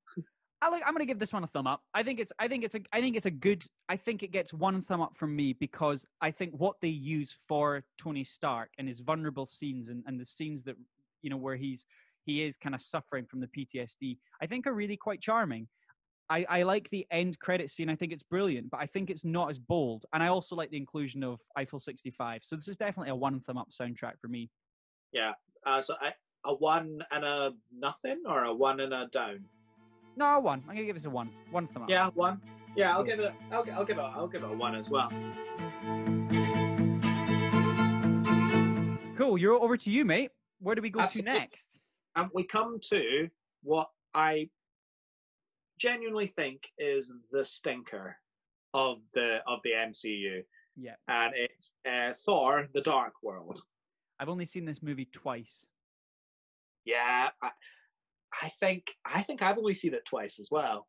I 0.62 0.68
like. 0.68 0.82
I'm 0.84 0.92
going 0.92 1.00
to 1.00 1.06
give 1.06 1.18
this 1.18 1.32
one 1.32 1.42
a 1.42 1.46
thumb 1.46 1.66
up. 1.66 1.82
I 1.94 2.02
think 2.02 2.20
it's. 2.20 2.32
I 2.38 2.48
think 2.48 2.64
it's 2.64 2.74
a. 2.74 2.80
I 2.92 3.00
think 3.00 3.16
it's 3.16 3.26
a 3.26 3.30
good. 3.30 3.64
I 3.88 3.96
think 3.96 4.22
it 4.22 4.30
gets 4.30 4.52
one 4.52 4.82
thumb 4.82 5.00
up 5.00 5.16
from 5.16 5.34
me 5.34 5.54
because 5.54 6.06
I 6.20 6.30
think 6.30 6.52
what 6.52 6.76
they 6.82 6.88
use 6.88 7.36
for 7.48 7.82
Tony 7.98 8.24
Stark 8.24 8.70
and 8.78 8.86
his 8.86 9.00
vulnerable 9.00 9.46
scenes 9.46 9.88
and, 9.88 10.02
and 10.06 10.20
the 10.20 10.24
scenes 10.24 10.64
that 10.64 10.76
you 11.22 11.30
know 11.30 11.38
where 11.38 11.56
he's 11.56 11.86
he 12.24 12.42
is 12.42 12.56
kind 12.56 12.74
of 12.74 12.82
suffering 12.82 13.24
from 13.24 13.40
the 13.40 13.46
PTSD. 13.46 14.18
I 14.42 14.46
think 14.46 14.66
are 14.66 14.74
really 14.74 14.96
quite 14.96 15.20
charming. 15.20 15.68
I, 16.28 16.46
I 16.48 16.62
like 16.62 16.88
the 16.90 17.06
end 17.10 17.40
credit 17.40 17.70
scene. 17.70 17.90
I 17.90 17.96
think 17.96 18.12
it's 18.12 18.22
brilliant, 18.22 18.70
but 18.70 18.80
I 18.80 18.86
think 18.86 19.10
it's 19.10 19.24
not 19.24 19.50
as 19.50 19.58
bold. 19.58 20.04
And 20.12 20.22
I 20.22 20.28
also 20.28 20.54
like 20.54 20.70
the 20.70 20.76
inclusion 20.76 21.24
of 21.24 21.40
Eiffel 21.56 21.80
65. 21.80 22.44
So 22.44 22.54
this 22.54 22.68
is 22.68 22.76
definitely 22.76 23.10
a 23.10 23.16
one 23.16 23.40
thumb 23.40 23.58
up 23.58 23.70
soundtrack 23.72 24.20
for 24.20 24.28
me. 24.28 24.48
Yeah. 25.12 25.32
Uh, 25.66 25.82
so 25.82 25.94
I, 26.00 26.12
a 26.44 26.54
one 26.54 27.00
and 27.10 27.24
a 27.24 27.50
nothing, 27.76 28.22
or 28.26 28.44
a 28.44 28.54
one 28.54 28.78
and 28.78 28.94
a 28.94 29.08
down. 29.12 29.44
No, 30.16 30.36
a 30.36 30.40
one. 30.40 30.60
I'm 30.68 30.74
gonna 30.74 30.84
give 30.86 30.96
this 30.96 31.04
a 31.04 31.10
one. 31.10 31.30
One 31.50 31.66
thumb 31.68 31.84
up. 31.84 31.90
Yeah, 31.90 32.10
one. 32.14 32.40
Yeah, 32.76 32.92
I'll 32.92 33.04
give 33.04 33.20
it. 33.20 33.32
I'll, 33.50 33.64
I'll 33.72 33.84
give 33.84 33.98
it. 33.98 34.02
I'll 34.02 34.28
give 34.28 34.42
it 34.42 34.50
a 34.50 34.54
one 34.54 34.74
as 34.74 34.90
well. 34.90 35.10
Cool. 39.16 39.36
You're 39.38 39.60
over 39.60 39.76
to 39.76 39.90
you, 39.90 40.04
mate. 40.04 40.30
Where 40.60 40.74
do 40.74 40.82
we 40.82 40.90
go 40.90 41.00
Absolutely. 41.00 41.32
to 41.32 41.38
next? 41.38 41.78
And 42.16 42.28
we 42.34 42.44
come 42.44 42.78
to 42.90 43.28
what 43.62 43.88
I 44.14 44.48
genuinely 45.78 46.26
think 46.26 46.68
is 46.78 47.12
the 47.30 47.44
stinker 47.44 48.16
of 48.74 48.98
the 49.14 49.38
of 49.46 49.60
the 49.64 49.70
MCU, 49.70 50.42
Yeah. 50.76 50.94
and 51.08 51.32
it's 51.36 51.74
uh, 51.88 52.12
Thor: 52.24 52.66
The 52.72 52.80
Dark 52.80 53.14
World. 53.22 53.60
I've 54.18 54.28
only 54.28 54.44
seen 54.44 54.64
this 54.64 54.82
movie 54.82 55.06
twice. 55.06 55.66
Yeah, 56.84 57.28
I, 57.42 57.50
I 58.42 58.48
think 58.48 58.94
I 59.04 59.22
think 59.22 59.42
I've 59.42 59.58
only 59.58 59.74
seen 59.74 59.94
it 59.94 60.04
twice 60.04 60.38
as 60.38 60.48
well, 60.50 60.86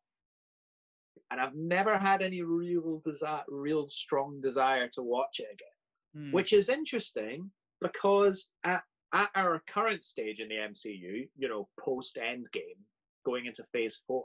and 1.30 1.40
I've 1.40 1.54
never 1.54 1.98
had 1.98 2.22
any 2.22 2.42
real 2.42 3.00
desire, 3.04 3.42
real 3.48 3.88
strong 3.88 4.40
desire 4.40 4.88
to 4.94 5.02
watch 5.02 5.40
it 5.40 5.48
again. 5.52 5.68
Hmm. 6.14 6.30
which 6.30 6.52
is 6.52 6.68
interesting 6.68 7.50
because 7.80 8.48
at, 8.64 8.82
at 9.14 9.30
our 9.34 9.62
current 9.66 10.04
stage 10.04 10.40
in 10.40 10.48
the 10.48 10.56
MCU, 10.56 11.28
you 11.36 11.48
know, 11.48 11.68
post 11.80 12.18
Endgame, 12.22 12.80
going 13.24 13.46
into 13.46 13.64
Phase 13.72 14.02
Four, 14.06 14.24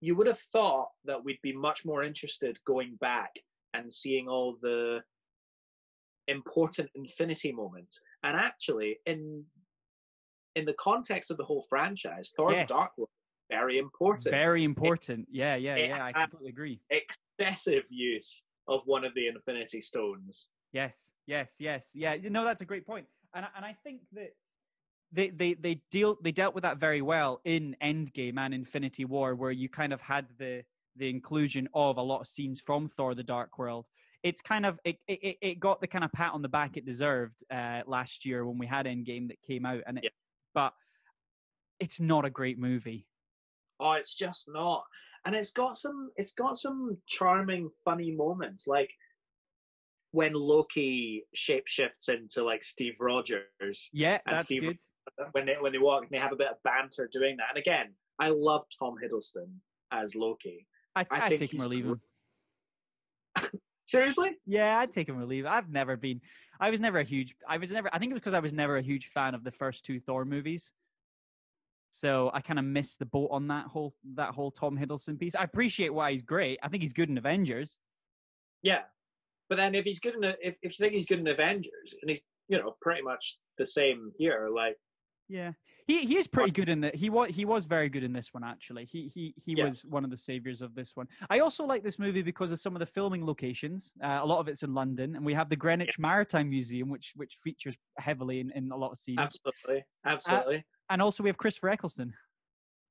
you 0.00 0.14
would 0.14 0.26
have 0.26 0.38
thought 0.38 0.88
that 1.04 1.24
we'd 1.24 1.40
be 1.42 1.54
much 1.54 1.86
more 1.86 2.02
interested 2.02 2.58
going 2.66 2.96
back 3.00 3.34
and 3.72 3.90
seeing 3.90 4.28
all 4.28 4.58
the 4.60 5.00
important 6.28 6.90
Infinity 6.94 7.52
moments. 7.52 8.00
And 8.22 8.36
actually, 8.36 8.98
in 9.06 9.44
in 10.54 10.64
the 10.64 10.74
context 10.74 11.30
of 11.30 11.36
the 11.36 11.44
whole 11.44 11.62
franchise, 11.68 12.32
Thor: 12.36 12.52
Yeah. 12.52 12.64
The 12.64 12.68
Dark 12.74 12.92
World 12.96 13.10
very 13.50 13.78
important. 13.78 14.32
Very 14.34 14.64
important. 14.64 15.28
Yeah, 15.30 15.54
yeah, 15.56 15.76
yeah. 15.76 16.02
I 16.02 16.12
completely 16.12 16.48
agree. 16.48 16.80
Excessive 16.90 17.84
use 17.90 18.44
of 18.68 18.82
one 18.86 19.04
of 19.04 19.12
the 19.14 19.26
Infinity 19.28 19.82
Stones. 19.82 20.50
Yes, 20.72 21.12
yes, 21.26 21.56
yes. 21.60 21.90
Yeah, 21.94 22.14
you 22.14 22.30
know 22.30 22.44
that's 22.44 22.62
a 22.62 22.64
great 22.64 22.86
point. 22.86 23.06
And 23.34 23.44
I- 23.44 23.50
and 23.56 23.64
I 23.64 23.74
think 23.84 24.00
that 24.12 24.30
they 25.12 25.28
they 25.30 25.54
they 25.54 25.82
deal 25.90 26.16
they 26.22 26.32
dealt 26.32 26.54
with 26.54 26.62
that 26.62 26.78
very 26.78 27.02
well 27.02 27.40
in 27.44 27.76
Endgame 27.82 28.38
and 28.38 28.54
Infinity 28.54 29.04
War, 29.04 29.34
where 29.34 29.52
you 29.52 29.68
kind 29.68 29.92
of 29.92 30.00
had 30.00 30.26
the 30.38 30.64
the 30.96 31.10
inclusion 31.10 31.68
of 31.74 31.98
a 31.98 32.02
lot 32.02 32.20
of 32.22 32.26
scenes 32.28 32.60
from 32.60 32.88
Thor: 32.88 33.14
The 33.14 33.22
Dark 33.22 33.58
World. 33.58 33.88
It's 34.22 34.40
kind 34.40 34.64
of 34.64 34.80
it 34.84 34.96
it, 35.06 35.36
it 35.42 35.60
got 35.60 35.80
the 35.82 35.86
kind 35.86 36.02
of 36.04 36.12
pat 36.12 36.32
on 36.32 36.40
the 36.40 36.48
back 36.48 36.76
it 36.78 36.86
deserved 36.86 37.44
uh, 37.52 37.82
last 37.86 38.24
year 38.24 38.46
when 38.46 38.56
we 38.58 38.66
had 38.66 38.86
Endgame 38.86 39.28
that 39.28 39.42
came 39.42 39.66
out, 39.66 39.82
and 39.86 39.98
it, 39.98 40.04
Yeah. 40.04 40.10
But 40.54 40.72
it's 41.80 42.00
not 42.00 42.24
a 42.24 42.30
great 42.30 42.58
movie. 42.58 43.06
Oh, 43.80 43.92
it's 43.92 44.14
just 44.16 44.48
not. 44.48 44.84
And 45.26 45.34
it's 45.34 45.52
got 45.52 45.76
some 45.76 46.10
it's 46.16 46.32
got 46.32 46.56
some 46.56 46.96
charming, 47.06 47.70
funny 47.84 48.10
moments. 48.12 48.66
Like 48.66 48.90
when 50.12 50.32
Loki 50.32 51.24
shapeshifts 51.36 52.08
into 52.08 52.44
like 52.44 52.62
Steve 52.62 52.94
Rogers 53.00 53.90
Yeah, 53.92 54.18
And 54.26 54.34
that's 54.34 54.44
Steve- 54.44 54.62
good. 54.62 54.78
when 55.32 55.46
they 55.46 55.56
when 55.60 55.72
they 55.72 55.78
walk 55.78 56.02
and 56.02 56.10
they 56.10 56.18
have 56.18 56.32
a 56.32 56.36
bit 56.36 56.48
of 56.48 56.62
banter 56.62 57.08
doing 57.10 57.36
that. 57.38 57.46
And 57.50 57.58
again, 57.58 57.94
I 58.20 58.28
love 58.28 58.64
Tom 58.78 58.94
Hiddleston 59.02 59.48
as 59.90 60.14
Loki. 60.14 60.66
I, 60.94 61.00
I 61.00 61.06
I'd 61.10 61.22
think 61.30 61.40
take 61.40 61.54
him 61.54 61.62
or 61.62 61.68
leave 61.68 61.84
him. 61.86 62.00
Seriously? 63.94 64.30
Yeah, 64.46 64.78
I'd 64.78 64.92
take 64.92 65.08
him 65.08 65.18
or 65.18 65.24
leave. 65.24 65.46
I've 65.46 65.70
never 65.70 65.96
been. 65.96 66.20
I 66.60 66.70
was 66.70 66.80
never 66.80 66.98
a 66.98 67.04
huge. 67.04 67.34
I 67.48 67.58
was 67.58 67.72
never. 67.72 67.88
I 67.92 67.98
think 67.98 68.10
it 68.10 68.14
was 68.14 68.20
because 68.20 68.34
I 68.34 68.40
was 68.40 68.52
never 68.52 68.76
a 68.76 68.82
huge 68.82 69.06
fan 69.06 69.34
of 69.34 69.44
the 69.44 69.50
first 69.50 69.84
two 69.84 70.00
Thor 70.00 70.24
movies. 70.24 70.72
So 71.90 72.30
I 72.34 72.40
kind 72.40 72.58
of 72.58 72.64
missed 72.64 72.98
the 72.98 73.06
boat 73.06 73.28
on 73.30 73.48
that 73.48 73.66
whole 73.66 73.94
that 74.14 74.30
whole 74.30 74.50
Tom 74.50 74.76
Hiddleston 74.76 75.18
piece. 75.18 75.36
I 75.36 75.44
appreciate 75.44 75.94
why 75.94 76.10
he's 76.10 76.22
great. 76.22 76.58
I 76.62 76.68
think 76.68 76.82
he's 76.82 76.92
good 76.92 77.08
in 77.08 77.16
Avengers. 77.16 77.78
Yeah. 78.62 78.82
But 79.48 79.56
then 79.56 79.74
if 79.76 79.84
he's 79.84 80.00
good 80.00 80.16
in 80.16 80.24
if 80.24 80.56
if 80.62 80.78
you 80.78 80.84
think 80.84 80.94
he's 80.94 81.06
good 81.06 81.20
in 81.20 81.28
Avengers 81.28 81.96
and 82.02 82.10
he's 82.10 82.20
you 82.48 82.58
know 82.58 82.74
pretty 82.82 83.02
much 83.02 83.38
the 83.58 83.66
same 83.66 84.10
here, 84.18 84.48
like 84.52 84.76
Yeah, 85.28 85.52
he 85.86 86.04
he 86.04 86.18
is 86.18 86.26
pretty 86.26 86.50
good 86.50 86.68
in 86.68 86.82
that. 86.82 86.94
He 86.94 87.08
was 87.08 87.30
he 87.34 87.44
was 87.46 87.64
very 87.64 87.88
good 87.88 88.04
in 88.04 88.12
this 88.12 88.34
one 88.34 88.44
actually. 88.44 88.84
He 88.84 89.08
he 89.08 89.34
he 89.44 89.54
Yeah. 89.56 89.68
was 89.68 89.84
one 89.84 90.04
of 90.04 90.10
the 90.10 90.16
saviors 90.16 90.60
of 90.60 90.74
this 90.74 90.92
one. 90.94 91.08
I 91.30 91.38
also 91.38 91.64
like 91.64 91.82
this 91.82 91.98
movie 91.98 92.20
because 92.22 92.52
of 92.52 92.60
some 92.60 92.76
of 92.76 92.80
the 92.80 92.86
filming 92.86 93.24
locations. 93.24 93.92
Uh, 94.02 94.18
a 94.22 94.26
lot 94.26 94.38
of 94.40 94.48
it's 94.48 94.62
in 94.62 94.74
London, 94.74 95.16
and 95.16 95.24
we 95.24 95.32
have 95.32 95.48
the 95.48 95.56
Greenwich 95.56 95.98
Maritime 95.98 96.50
Museum, 96.50 96.90
which 96.90 97.12
which 97.16 97.38
features 97.42 97.76
heavily 97.98 98.40
in, 98.40 98.50
in 98.50 98.70
a 98.70 98.76
lot 98.76 98.90
of 98.90 98.98
scenes. 98.98 99.18
absolutely, 99.18 99.84
absolutely. 100.04 100.64
And 100.90 101.00
also 101.00 101.22
we 101.22 101.30
have 101.30 101.38
Christopher 101.38 101.70
Eccleston. 101.70 102.12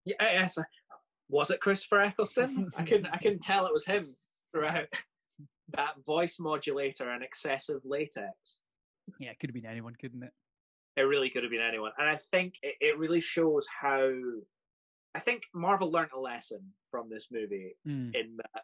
Yeah, 0.06 0.16
yes. 0.20 0.58
Was 1.30 1.52
it 1.52 1.62
Christopher 1.62 2.02
Eccleston? 2.02 2.72
I 2.76 2.84
couldn't. 2.86 3.08
I 3.14 3.18
couldn't 3.18 3.42
tell 3.44 3.68
it 3.68 3.74
was 3.74 3.86
him 3.86 4.16
throughout. 4.54 4.88
That 5.76 5.96
voice 6.06 6.40
modulator 6.42 7.10
and 7.10 7.24
excessive 7.24 7.80
latex. 7.86 8.62
Yeah, 9.20 9.32
it 9.32 9.40
could 9.40 9.50
have 9.50 9.56
been 9.56 9.66
anyone, 9.66 9.96
couldn't 10.00 10.22
it? 10.22 10.32
It 10.96 11.02
really 11.02 11.30
could 11.30 11.44
have 11.44 11.52
been 11.52 11.62
anyone, 11.62 11.92
and 11.98 12.08
I 12.08 12.18
think 12.18 12.56
it, 12.62 12.76
it 12.80 12.98
really 12.98 13.20
shows 13.20 13.68
how. 13.68 14.12
I 15.16 15.20
think 15.20 15.44
Marvel 15.54 15.92
learned 15.92 16.12
a 16.16 16.20
lesson 16.20 16.62
from 16.90 17.08
this 17.10 17.30
movie 17.32 17.76
Mm. 17.88 18.16
in 18.16 18.38
that 18.38 18.64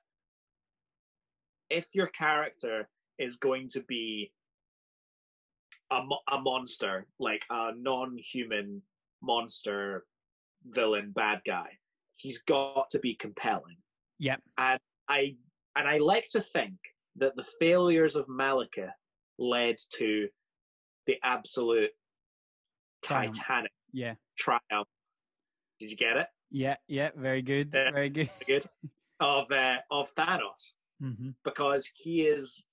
if 1.70 1.94
your 1.94 2.08
character 2.08 2.90
is 3.20 3.36
going 3.38 3.68
to 3.70 3.82
be 3.82 4.32
a, 5.92 6.04
mo- 6.04 6.22
a 6.32 6.40
monster, 6.40 7.06
like 7.20 7.46
a 7.50 7.72
non-human 7.76 8.82
monster, 9.22 10.06
villain, 10.66 11.12
bad 11.12 11.42
guy, 11.46 11.78
he's 12.16 12.42
got 12.42 12.90
to 12.92 13.00
be 13.00 13.14
compelling. 13.16 13.78
Yep. 14.20 14.42
And 14.58 14.80
I 15.08 15.36
and 15.76 15.88
I 15.88 15.98
like 16.00 16.30
to 16.32 16.42
think 16.42 16.78
that 17.18 17.36
the 17.36 17.46
failures 17.60 18.16
of 18.16 18.28
Malekith 18.28 18.92
led 19.38 19.76
to 19.98 20.28
the 21.06 21.18
absolute 21.24 21.92
Triumph. 23.02 23.36
titanic 23.38 23.72
Yeah. 23.94 24.16
triumph. 24.38 24.88
Did 25.80 25.92
you 25.92 25.98
get 25.98 26.18
it? 26.18 26.28
Yeah. 26.52 26.76
Yeah. 26.88 27.10
Very 27.16 27.42
good. 27.42 27.70
Yeah. 27.74 27.92
Very 27.92 28.10
good. 28.10 28.30
Good. 28.48 28.66
of 29.20 29.52
uh, 29.52 29.78
of 29.92 30.14
Thanos. 30.16 30.74
hmm 31.02 31.30
because 31.44 31.90
he 31.96 32.22
is 32.22 32.66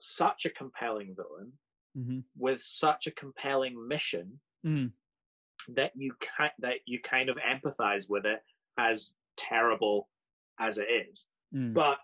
such 0.00 0.46
a 0.46 0.50
compelling 0.50 1.14
villain 1.16 1.52
hmm 1.94 2.20
with 2.36 2.60
such 2.62 3.06
a 3.06 3.10
compelling 3.12 3.74
mission 3.88 4.40
Mm. 4.64 4.92
that 5.74 5.90
you 5.96 6.14
ki- 6.20 6.56
that 6.60 6.76
you 6.86 7.00
kind 7.02 7.28
of 7.28 7.36
empathize 7.36 8.08
with 8.08 8.24
it 8.26 8.40
as 8.78 9.16
terrible 9.36 10.08
as 10.60 10.78
it 10.78 10.86
is. 10.88 11.26
Mm. 11.54 11.74
But 11.74 11.98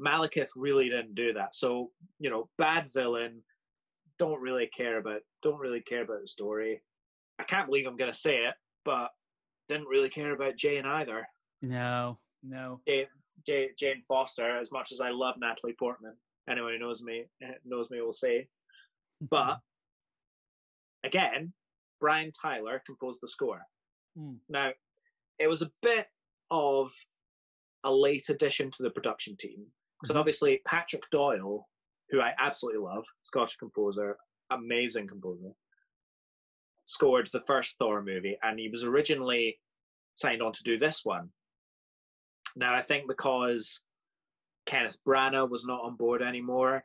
Malekith 0.00 0.48
really 0.56 0.88
didn't 0.88 1.14
do 1.14 1.32
that. 1.34 1.54
So 1.54 1.90
you 2.18 2.30
know, 2.30 2.48
bad 2.58 2.88
villain. 2.94 3.42
Don't 4.18 4.40
really 4.40 4.68
care 4.68 4.98
about. 4.98 5.20
Don't 5.42 5.58
really 5.58 5.80
care 5.82 6.02
about 6.02 6.20
the 6.22 6.26
story. 6.28 6.80
I 7.38 7.44
can't 7.44 7.66
believe 7.66 7.86
I'm 7.86 7.96
going 7.96 8.12
to 8.12 8.18
say 8.18 8.36
it, 8.36 8.54
but 8.84 9.08
didn't 9.68 9.88
really 9.88 10.08
care 10.08 10.32
about 10.34 10.56
Jane 10.56 10.84
either. 10.84 11.26
No. 11.62 12.18
No. 12.42 12.80
Jane, 12.86 13.06
Jane, 13.46 13.68
Jane 13.78 14.02
Foster, 14.06 14.58
as 14.58 14.70
much 14.72 14.92
as 14.92 15.00
I 15.00 15.10
love 15.10 15.36
Natalie 15.38 15.74
Portman, 15.78 16.14
anyone 16.48 16.72
who 16.72 16.78
knows 16.78 17.02
me 17.02 17.24
eh, 17.42 17.52
knows 17.64 17.90
me 17.90 18.00
will 18.00 18.12
say. 18.12 18.48
But 19.30 19.58
again, 21.04 21.52
Brian 22.00 22.32
Tyler 22.32 22.82
composed 22.86 23.20
the 23.22 23.28
score. 23.28 23.62
Mm. 24.18 24.38
Now, 24.48 24.70
it 25.38 25.48
was 25.48 25.62
a 25.62 25.70
bit 25.82 26.06
of 26.50 26.92
a 27.84 27.92
late 27.92 28.28
addition 28.28 28.70
to 28.72 28.82
the 28.82 28.90
production 28.90 29.36
team 29.36 29.66
because 30.00 30.14
Mhm. 30.14 30.18
obviously 30.18 30.60
Patrick 30.66 31.02
Doyle, 31.10 31.68
who 32.10 32.20
I 32.20 32.32
absolutely 32.38 32.80
love, 32.82 33.06
Scottish 33.22 33.56
composer, 33.56 34.18
amazing 34.50 35.08
composer, 35.08 35.52
scored 36.84 37.28
the 37.32 37.42
first 37.46 37.76
Thor 37.78 38.02
movie, 38.02 38.36
and 38.42 38.58
he 38.58 38.68
was 38.68 38.84
originally 38.84 39.58
signed 40.14 40.42
on 40.42 40.52
to 40.52 40.62
do 40.62 40.78
this 40.78 41.00
one. 41.04 41.30
Now, 42.56 42.74
I 42.74 42.82
think 42.82 43.08
because 43.08 43.82
Kenneth 44.66 44.98
Branagh 45.06 45.48
was 45.48 45.64
not 45.64 45.82
on 45.82 45.96
board 45.96 46.22
anymore, 46.22 46.84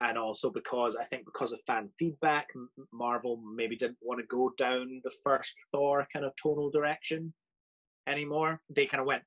and 0.00 0.18
also 0.18 0.50
because 0.50 0.96
I 0.96 1.04
think 1.04 1.24
because 1.24 1.52
of 1.52 1.60
fan 1.66 1.90
feedback, 1.98 2.48
Marvel 2.92 3.40
maybe 3.54 3.76
didn't 3.76 3.98
want 4.02 4.20
to 4.20 4.26
go 4.26 4.52
down 4.58 5.00
the 5.02 5.12
first 5.24 5.54
Thor 5.72 6.06
kind 6.12 6.24
of 6.24 6.32
tonal 6.42 6.70
direction 6.70 7.32
anymore. 8.06 8.60
They 8.74 8.86
kind 8.86 9.00
of 9.00 9.06
went, 9.06 9.22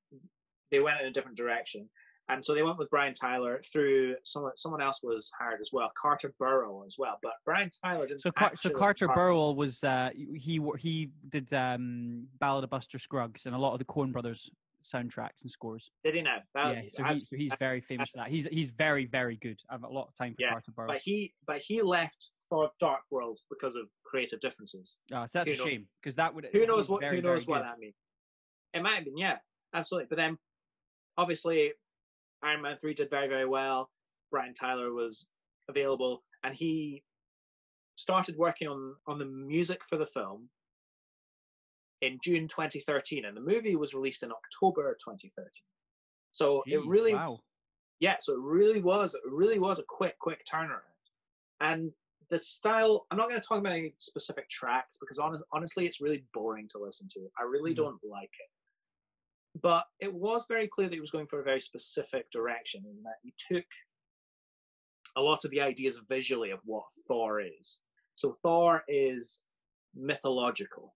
they 0.72 0.80
went 0.80 1.02
in 1.02 1.08
a 1.08 1.12
different 1.12 1.38
direction, 1.38 1.90
and 2.30 2.46
so 2.46 2.54
they 2.54 2.62
went 2.62 2.78
with 2.78 2.90
Brian 2.90 3.14
Tyler. 3.14 3.62
Through 3.72 4.16
someone, 4.24 4.54
someone 4.56 4.82
else 4.82 5.02
was 5.04 5.32
hired 5.38 5.60
as 5.62 5.72
well, 5.74 5.92
Carter 6.00 6.34
Burwell 6.40 6.84
as 6.86 6.96
well. 6.98 7.20
But 7.22 7.34
Brian 7.44 7.70
Tyler 7.84 8.08
didn't. 8.08 8.22
So, 8.22 8.32
Car- 8.32 8.56
so 8.56 8.70
Carter 8.70 9.08
Burwell 9.08 9.56
was 9.56 9.84
uh, 9.84 10.12
he 10.16 10.62
he 10.78 11.10
did 11.28 11.52
um, 11.54 12.28
Ballad 12.40 12.64
of 12.64 12.70
Buster 12.70 13.00
Scruggs 13.00 13.46
and 13.46 13.56
a 13.56 13.58
lot 13.58 13.74
of 13.74 13.80
the 13.80 13.86
Coen 13.86 14.12
Brothers 14.12 14.50
soundtracks 14.84 15.42
and 15.42 15.52
scores. 15.52 15.92
Did 16.04 16.16
he 16.16 16.22
know? 16.22 16.38
yeah, 16.56 16.82
so 16.90 17.04
he's, 17.04 17.26
he's 17.32 17.54
very 17.60 17.82
famous 17.82 18.10
for 18.10 18.18
that. 18.18 18.28
He's 18.28 18.48
he's 18.48 18.70
very 18.70 19.06
very 19.06 19.38
good. 19.38 19.60
I 19.70 19.74
have 19.74 19.84
a 19.84 19.90
lot 19.90 20.08
of 20.08 20.16
time 20.16 20.34
for 20.36 20.44
yeah, 20.44 20.52
Carter 20.52 20.72
Burwell. 20.72 20.94
But 20.94 21.02
he 21.02 21.34
but 21.48 21.62
he 21.62 21.82
left 21.82 22.32
for 22.48 22.70
Dark 22.80 23.02
World 23.12 23.40
because 23.50 23.76
of 23.76 23.88
creative 24.06 24.40
differences. 24.40 25.00
Oh, 25.14 25.26
so 25.26 25.40
that's 25.40 25.50
who 25.50 25.56
a 25.56 25.58
knows? 25.58 25.66
shame 25.66 25.88
because 26.02 26.16
that 26.16 26.34
would 26.34 26.48
who 26.52 26.66
knows 26.66 26.90
what 26.90 27.02
very, 27.02 27.18
who 27.18 27.22
knows 27.22 27.48
what 27.48 27.60
good. 27.60 27.66
that 27.66 27.80
means. 27.80 27.96
It 28.74 28.84
might 28.84 28.96
have 28.96 29.06
been 29.06 29.18
yeah, 29.18 29.38
absolutely. 29.74 30.08
But 30.10 30.18
then 30.18 30.38
obviously 31.18 31.74
Iron 32.44 32.62
Man 32.62 32.78
three 32.78 32.94
did 32.94 33.10
very 33.10 33.28
very 33.28 33.48
well. 33.48 33.90
Brian 34.32 34.54
Tyler 34.54 34.94
was 34.94 35.28
available, 35.68 36.24
and 36.44 36.56
he 36.56 37.04
started 37.96 38.36
working 38.38 38.68
on 38.68 38.96
on 39.08 39.20
the 39.20 39.26
music 39.26 39.82
for 39.88 39.98
the 39.98 40.06
film 40.06 40.50
in 42.02 42.18
June 42.24 42.48
2013, 42.48 43.26
and 43.26 43.36
the 43.36 43.42
movie 43.42 43.76
was 43.76 43.94
released 43.94 44.24
in 44.24 44.32
October 44.32 44.98
2013. 45.04 45.48
So 46.32 46.64
Jeez, 46.68 46.74
it 46.74 46.88
really, 46.88 47.14
wow. 47.14 47.40
yeah, 48.00 48.16
so 48.20 48.34
it 48.34 48.40
really 48.40 48.82
was, 48.82 49.16
it 49.16 49.22
really 49.32 49.60
was 49.60 49.80
a 49.80 49.84
quick, 49.88 50.18
quick 50.20 50.44
turnaround. 50.52 50.80
And 51.62 51.92
the 52.30 52.38
style, 52.38 53.06
I'm 53.12 53.18
not 53.18 53.28
going 53.30 53.42
to 53.42 53.46
talk 53.48 53.60
about 53.60 53.74
any 53.74 53.94
specific 53.98 54.50
tracks 54.50 54.98
because 55.00 55.20
honest, 55.20 55.44
honestly, 55.52 55.86
it's 55.86 56.00
really 56.00 56.24
boring 56.34 56.68
to 56.72 56.80
listen 56.80 57.08
to. 57.14 57.28
I 57.38 57.44
really 57.44 57.74
mm. 57.74 57.78
don't 57.78 58.00
like 58.10 58.32
it. 58.40 58.50
But 59.62 59.84
it 60.00 60.14
was 60.14 60.46
very 60.48 60.68
clear 60.68 60.88
that 60.88 60.94
he 60.94 61.00
was 61.00 61.12
going 61.12 61.28
for 61.28 61.42
a 61.42 61.44
very 61.44 61.60
specific 61.60 62.30
direction 62.32 62.84
in 62.86 63.04
that 63.04 63.16
he 63.24 63.34
took 63.52 63.66
a 65.18 65.22
lot 65.22 65.44
of 65.44 65.52
the 65.52 65.62
ideas 65.62 66.00
visually 66.08 66.52
of 66.52 66.60
what 66.66 66.86
Thor 67.08 67.42
is. 67.42 67.80
So 68.16 68.34
Thor 68.44 68.84
is 68.88 69.42
mythological. 69.96 70.94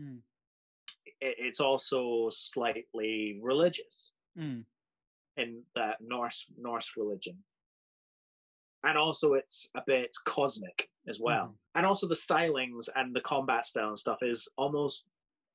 Mm 0.00 0.20
it's 1.20 1.60
also 1.60 2.28
slightly 2.30 3.38
religious 3.42 4.12
mm. 4.38 4.64
in 5.36 5.62
that 5.76 5.98
Norse 6.00 6.46
Norse 6.58 6.92
religion, 6.96 7.36
and 8.84 8.96
also 8.96 9.34
it's 9.34 9.68
a 9.76 9.82
bit 9.86 10.14
cosmic 10.26 10.88
as 11.08 11.20
well. 11.20 11.46
Mm. 11.46 11.54
And 11.76 11.86
also 11.86 12.08
the 12.08 12.14
stylings 12.14 12.88
and 12.96 13.14
the 13.14 13.20
combat 13.20 13.64
style 13.64 13.88
and 13.88 13.98
stuff 13.98 14.18
is 14.22 14.48
almost 14.56 15.06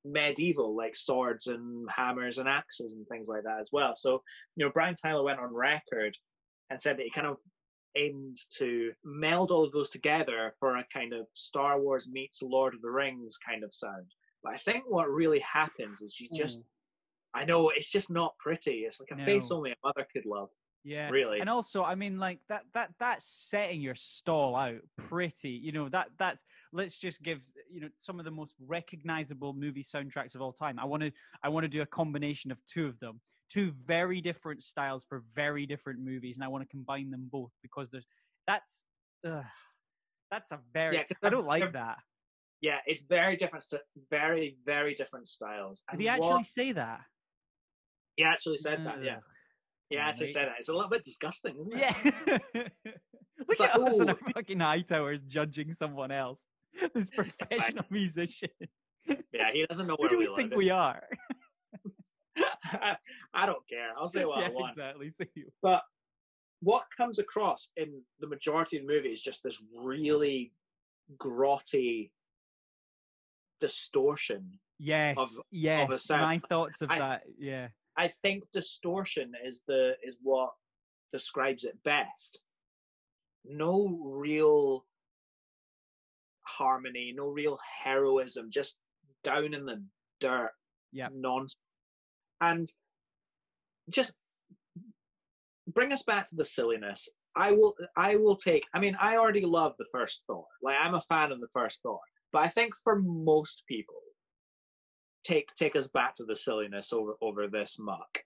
medieval, 0.05 0.75
like 0.75 0.95
swords 0.95 1.47
and 1.47 1.89
hammers 1.89 2.37
and 2.37 2.47
axes 2.47 2.93
and 2.93 3.07
things 3.07 3.27
like 3.27 3.43
that 3.43 3.59
as 3.59 3.69
well. 3.73 3.93
So 3.95 4.21
you 4.55 4.65
know, 4.65 4.71
Brian 4.73 4.95
Tyler 4.95 5.23
went 5.23 5.39
on 5.39 5.53
record 5.53 6.15
and 6.69 6.81
said 6.81 6.97
that 6.97 7.03
he 7.03 7.09
kind 7.09 7.27
of 7.27 7.37
aimed 7.95 8.37
to 8.57 8.91
meld 9.03 9.51
all 9.51 9.63
of 9.63 9.71
those 9.71 9.89
together 9.89 10.53
for 10.59 10.77
a 10.77 10.85
kind 10.93 11.13
of 11.13 11.27
Star 11.33 11.79
Wars 11.79 12.09
meets 12.11 12.41
Lord 12.41 12.73
of 12.73 12.81
the 12.81 12.89
Rings 12.89 13.37
kind 13.37 13.63
of 13.63 13.73
sound. 13.73 14.05
But 14.43 14.53
I 14.53 14.57
think 14.57 14.83
what 14.87 15.09
really 15.09 15.39
happens 15.39 16.01
is 16.01 16.19
you 16.19 16.27
just, 16.33 16.59
mm. 16.59 16.65
I 17.33 17.45
know 17.45 17.71
it's 17.75 17.91
just 17.91 18.11
not 18.11 18.37
pretty. 18.37 18.79
It's 18.85 18.99
like 18.99 19.11
a 19.11 19.15
no. 19.15 19.25
face 19.25 19.51
only 19.51 19.71
a 19.71 19.75
mother 19.83 20.05
could 20.13 20.25
love. 20.25 20.49
Yeah, 20.85 21.09
really. 21.09 21.39
And 21.39 21.49
also, 21.49 21.83
I 21.83 21.95
mean, 21.95 22.19
like 22.19 22.39
that 22.47 22.61
that 22.75 22.91
that's 22.99 23.25
setting 23.25 23.81
your 23.81 23.95
stall 23.95 24.55
out 24.55 24.81
pretty. 24.97 25.49
You 25.49 25.71
know 25.71 25.89
that 25.89 26.09
that's 26.19 26.43
let's 26.71 26.99
just 26.99 27.23
give 27.23 27.41
you 27.71 27.81
know 27.81 27.89
some 28.01 28.19
of 28.19 28.25
the 28.25 28.31
most 28.31 28.55
recognizable 28.65 29.53
movie 29.53 29.83
soundtracks 29.83 30.35
of 30.35 30.41
all 30.41 30.53
time. 30.53 30.77
I 30.77 30.85
want 30.85 31.01
to 31.01 31.11
I 31.43 31.49
want 31.49 31.63
to 31.63 31.67
do 31.67 31.81
a 31.81 31.87
combination 31.87 32.51
of 32.51 32.63
two 32.67 32.85
of 32.85 32.99
them, 32.99 33.19
two 33.49 33.71
very 33.71 34.21
different 34.21 34.61
styles 34.61 35.03
for 35.09 35.23
very 35.33 35.65
different 35.65 36.01
movies, 36.01 36.37
and 36.37 36.43
I 36.43 36.49
want 36.49 36.63
to 36.63 36.69
combine 36.69 37.09
them 37.09 37.29
both 37.31 37.51
because 37.63 37.89
there's 37.89 38.05
that's 38.45 38.85
uh, 39.27 39.41
that's 40.29 40.51
a 40.51 40.59
very 40.71 40.97
yeah, 40.97 41.03
I 41.23 41.29
don't 41.29 41.47
like 41.47 41.73
that. 41.73 41.97
Yeah, 42.61 42.77
it's 42.85 43.01
very 43.01 43.35
different, 43.35 43.63
st- 43.63 43.81
very 44.11 44.57
very 44.65 44.93
different 44.93 45.27
styles. 45.27 45.83
And 45.89 45.97
Did 45.97 46.03
he 46.03 46.09
actually 46.09 46.29
what... 46.29 46.45
say 46.45 46.73
that? 46.73 47.01
He 48.17 48.23
actually 48.23 48.57
said 48.57 48.85
that. 48.85 49.03
Yeah. 49.03 49.17
He 49.89 49.97
actually 49.97 50.27
said 50.27 50.47
that. 50.47 50.55
It's 50.59 50.69
a 50.69 50.73
little 50.73 50.89
bit 50.89 51.03
disgusting, 51.03 51.57
isn't 51.59 51.77
it? 51.77 51.79
Yeah. 51.79 52.63
Look 53.47 53.61
at 53.61 53.79
like, 53.79 53.91
us 53.91 53.99
in 53.99 54.09
our 54.09 54.17
fucking 54.33 54.59
high 54.59 54.81
towers 54.81 55.21
judging 55.21 55.73
someone 55.73 56.11
else. 56.11 56.43
This 56.93 57.09
professional 57.15 57.85
musician. 57.89 58.49
Yeah, 59.07 59.51
he 59.53 59.65
doesn't 59.69 59.87
know 59.87 59.95
where 59.97 60.09
Who 60.09 60.15
do 60.15 60.19
we, 60.19 60.27
we 60.27 60.35
think 60.35 60.55
we 60.55 60.69
are. 60.71 61.03
I 63.33 63.45
don't 63.45 63.65
care. 63.69 63.91
I'll 63.97 64.09
say 64.09 64.25
what 64.25 64.39
yeah, 64.39 64.47
I 64.47 64.49
want. 64.49 64.71
Exactly. 64.71 65.11
See 65.11 65.29
you. 65.35 65.45
But 65.61 65.83
what 66.61 66.83
comes 66.97 67.19
across 67.19 67.69
in 67.77 68.01
the 68.19 68.27
majority 68.27 68.77
of 68.77 68.85
the 68.85 68.93
movie 68.93 69.09
is 69.09 69.21
just 69.21 69.41
this 69.41 69.63
really 69.73 70.51
grotty 71.17 72.11
distortion. 73.61 74.59
Yes, 74.77 75.17
of, 75.17 75.29
yes. 75.51 76.09
Of 76.09 76.19
My 76.19 76.41
thoughts 76.49 76.81
of 76.81 76.91
I, 76.91 76.99
that. 76.99 77.21
Yeah. 77.37 77.69
I 77.97 78.07
think 78.07 78.43
distortion 78.51 79.31
is 79.45 79.63
the 79.67 79.93
is 80.03 80.17
what 80.21 80.51
describes 81.13 81.63
it 81.63 81.81
best. 81.83 82.41
No 83.45 83.99
real 84.03 84.85
harmony, 86.41 87.13
no 87.15 87.27
real 87.27 87.57
heroism, 87.83 88.49
just 88.51 88.77
down 89.23 89.53
in 89.53 89.65
the 89.65 89.83
dirt. 90.19 90.51
Yeah. 90.91 91.07
Nonsense. 91.13 91.59
And 92.41 92.67
just 93.89 94.13
bring 95.73 95.93
us 95.93 96.03
back 96.03 96.27
to 96.29 96.35
the 96.35 96.45
silliness. 96.45 97.09
I 97.35 97.51
will 97.51 97.75
I 97.97 98.15
will 98.15 98.35
take 98.35 98.65
I 98.73 98.79
mean, 98.79 98.95
I 98.99 99.17
already 99.17 99.45
love 99.45 99.73
the 99.77 99.87
first 99.91 100.23
Thor. 100.27 100.45
Like 100.61 100.75
I'm 100.81 100.95
a 100.95 101.01
fan 101.01 101.31
of 101.31 101.39
the 101.39 101.47
first 101.53 101.81
Thor. 101.81 101.99
But 102.31 102.43
I 102.43 102.49
think 102.49 102.73
for 102.83 103.01
most 103.01 103.63
people, 103.67 103.95
take 105.25 105.53
take 105.55 105.75
us 105.75 105.87
back 105.87 106.13
to 106.15 106.23
the 106.23 106.35
silliness 106.35 106.93
over 106.93 107.15
over 107.21 107.47
this 107.47 107.79
muck 107.79 108.23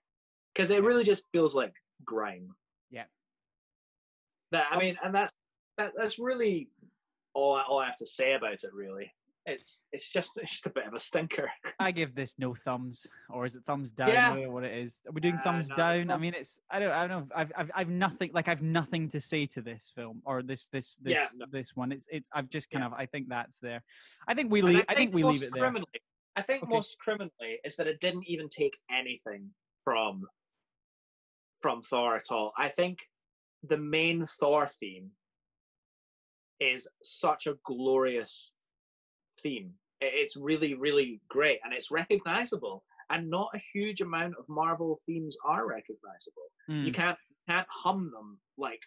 because 0.52 0.70
it 0.70 0.82
really 0.82 1.04
just 1.04 1.24
feels 1.32 1.54
like 1.54 1.72
grime. 2.04 2.54
Yeah. 2.90 3.04
That 4.52 4.66
I 4.70 4.78
mean, 4.78 4.96
and 5.02 5.14
that's 5.14 5.32
that, 5.78 5.92
that's 5.96 6.18
really 6.18 6.68
all 7.34 7.56
I, 7.56 7.62
all 7.62 7.78
I 7.78 7.86
have 7.86 7.96
to 7.96 8.06
say 8.06 8.34
about 8.34 8.64
it. 8.64 8.74
Really, 8.74 9.12
it's 9.46 9.86
it's 9.92 10.12
just 10.12 10.32
it's 10.36 10.50
just 10.50 10.66
a 10.66 10.70
bit 10.70 10.86
of 10.86 10.92
a 10.92 10.98
stinker. 10.98 11.50
I 11.78 11.90
give 11.90 12.14
this 12.14 12.38
no 12.38 12.54
thumbs, 12.54 13.06
or 13.30 13.46
is 13.46 13.56
it 13.56 13.62
thumbs 13.66 13.92
down? 13.92 14.10
Yeah. 14.10 14.46
what 14.48 14.64
it 14.64 14.76
is. 14.76 15.00
Are 15.08 15.12
we 15.12 15.20
doing 15.20 15.36
uh, 15.36 15.42
thumbs 15.42 15.68
no, 15.68 15.76
down? 15.76 16.08
No. 16.08 16.14
I 16.14 16.18
mean, 16.18 16.34
it's 16.34 16.60
I 16.70 16.80
don't 16.80 16.92
I 16.92 17.06
don't 17.06 17.28
know. 17.28 17.34
I've, 17.34 17.52
I've 17.56 17.70
I've 17.74 17.88
nothing 17.88 18.30
like 18.34 18.48
I've 18.48 18.62
nothing 18.62 19.08
to 19.08 19.20
say 19.20 19.46
to 19.46 19.62
this 19.62 19.90
film 19.94 20.20
or 20.24 20.42
this 20.42 20.66
this 20.66 20.96
this 20.96 21.14
yeah, 21.14 21.28
no. 21.34 21.46
this 21.50 21.74
one. 21.74 21.92
It's 21.92 22.08
it's 22.10 22.28
I've 22.34 22.50
just 22.50 22.70
kind 22.70 22.82
yeah. 22.82 22.88
of 22.88 22.92
I 22.92 23.06
think 23.06 23.28
that's 23.28 23.58
there. 23.58 23.82
I 24.28 24.34
think 24.34 24.50
we 24.50 24.60
leave. 24.60 24.76
I 24.76 24.78
think, 24.78 24.90
I 24.90 24.94
think 24.94 25.14
we 25.14 25.22
leave 25.22 25.42
it 25.42 25.54
there. 25.54 25.72
I 26.36 26.42
think 26.42 26.62
okay. 26.62 26.72
most 26.72 26.98
criminally 26.98 27.58
is 27.64 27.76
that 27.76 27.86
it 27.86 28.00
didn't 28.00 28.28
even 28.28 28.48
take 28.48 28.78
anything 28.90 29.50
from 29.84 30.22
from 31.60 31.82
Thor 31.82 32.16
at 32.16 32.30
all. 32.30 32.52
I 32.56 32.68
think 32.68 33.00
the 33.62 33.76
main 33.76 34.24
Thor 34.26 34.66
theme 34.66 35.10
is 36.60 36.88
such 37.02 37.46
a 37.46 37.56
glorious 37.64 38.54
theme. 39.42 39.72
It's 40.00 40.36
really, 40.36 40.74
really 40.74 41.20
great 41.28 41.58
and 41.64 41.74
it's 41.74 41.90
recognizable. 41.90 42.84
And 43.10 43.28
not 43.28 43.50
a 43.54 43.60
huge 43.72 44.00
amount 44.00 44.34
of 44.38 44.48
Marvel 44.48 44.98
themes 45.04 45.36
are 45.44 45.66
recognizable. 45.66 46.44
Mm. 46.70 46.86
You 46.86 46.92
can't 46.92 47.18
can't 47.48 47.66
hum 47.68 48.12
them 48.14 48.38
like 48.56 48.80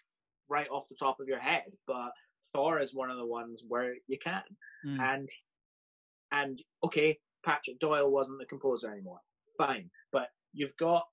right 0.48 0.70
off 0.70 0.88
the 0.88 0.96
top 0.96 1.20
of 1.20 1.28
your 1.28 1.40
head, 1.40 1.64
but 1.88 2.12
Thor 2.54 2.80
is 2.80 2.96
one 2.96 3.12
of 3.12 3.18
the 3.18 3.26
ones 3.26 3.66
where 3.68 3.96
you 4.08 4.18
can. 4.18 4.44
Mm. 4.88 5.00
And 5.00 5.30
and 6.32 6.58
okay, 6.84 7.20
Patrick 7.44 7.80
Doyle 7.80 8.10
wasn't 8.10 8.40
the 8.40 8.46
composer 8.46 8.92
anymore. 8.92 9.20
Fine. 9.58 9.90
But 10.12 10.28
you've 10.54 10.76
got 10.78 11.04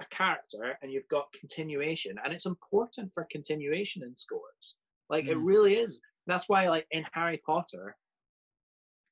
a 0.00 0.06
character 0.06 0.78
and 0.82 0.92
you've 0.92 1.08
got 1.08 1.32
continuation 1.38 2.16
and 2.22 2.32
it's 2.32 2.46
important 2.46 3.12
for 3.12 3.26
continuation 3.30 4.02
in 4.02 4.14
scores. 4.14 4.76
Like 5.10 5.24
mm. 5.24 5.30
it 5.30 5.38
really 5.38 5.74
is. 5.74 6.00
That's 6.26 6.48
why 6.48 6.68
like 6.68 6.86
in 6.90 7.04
Harry 7.12 7.40
Potter, 7.44 7.96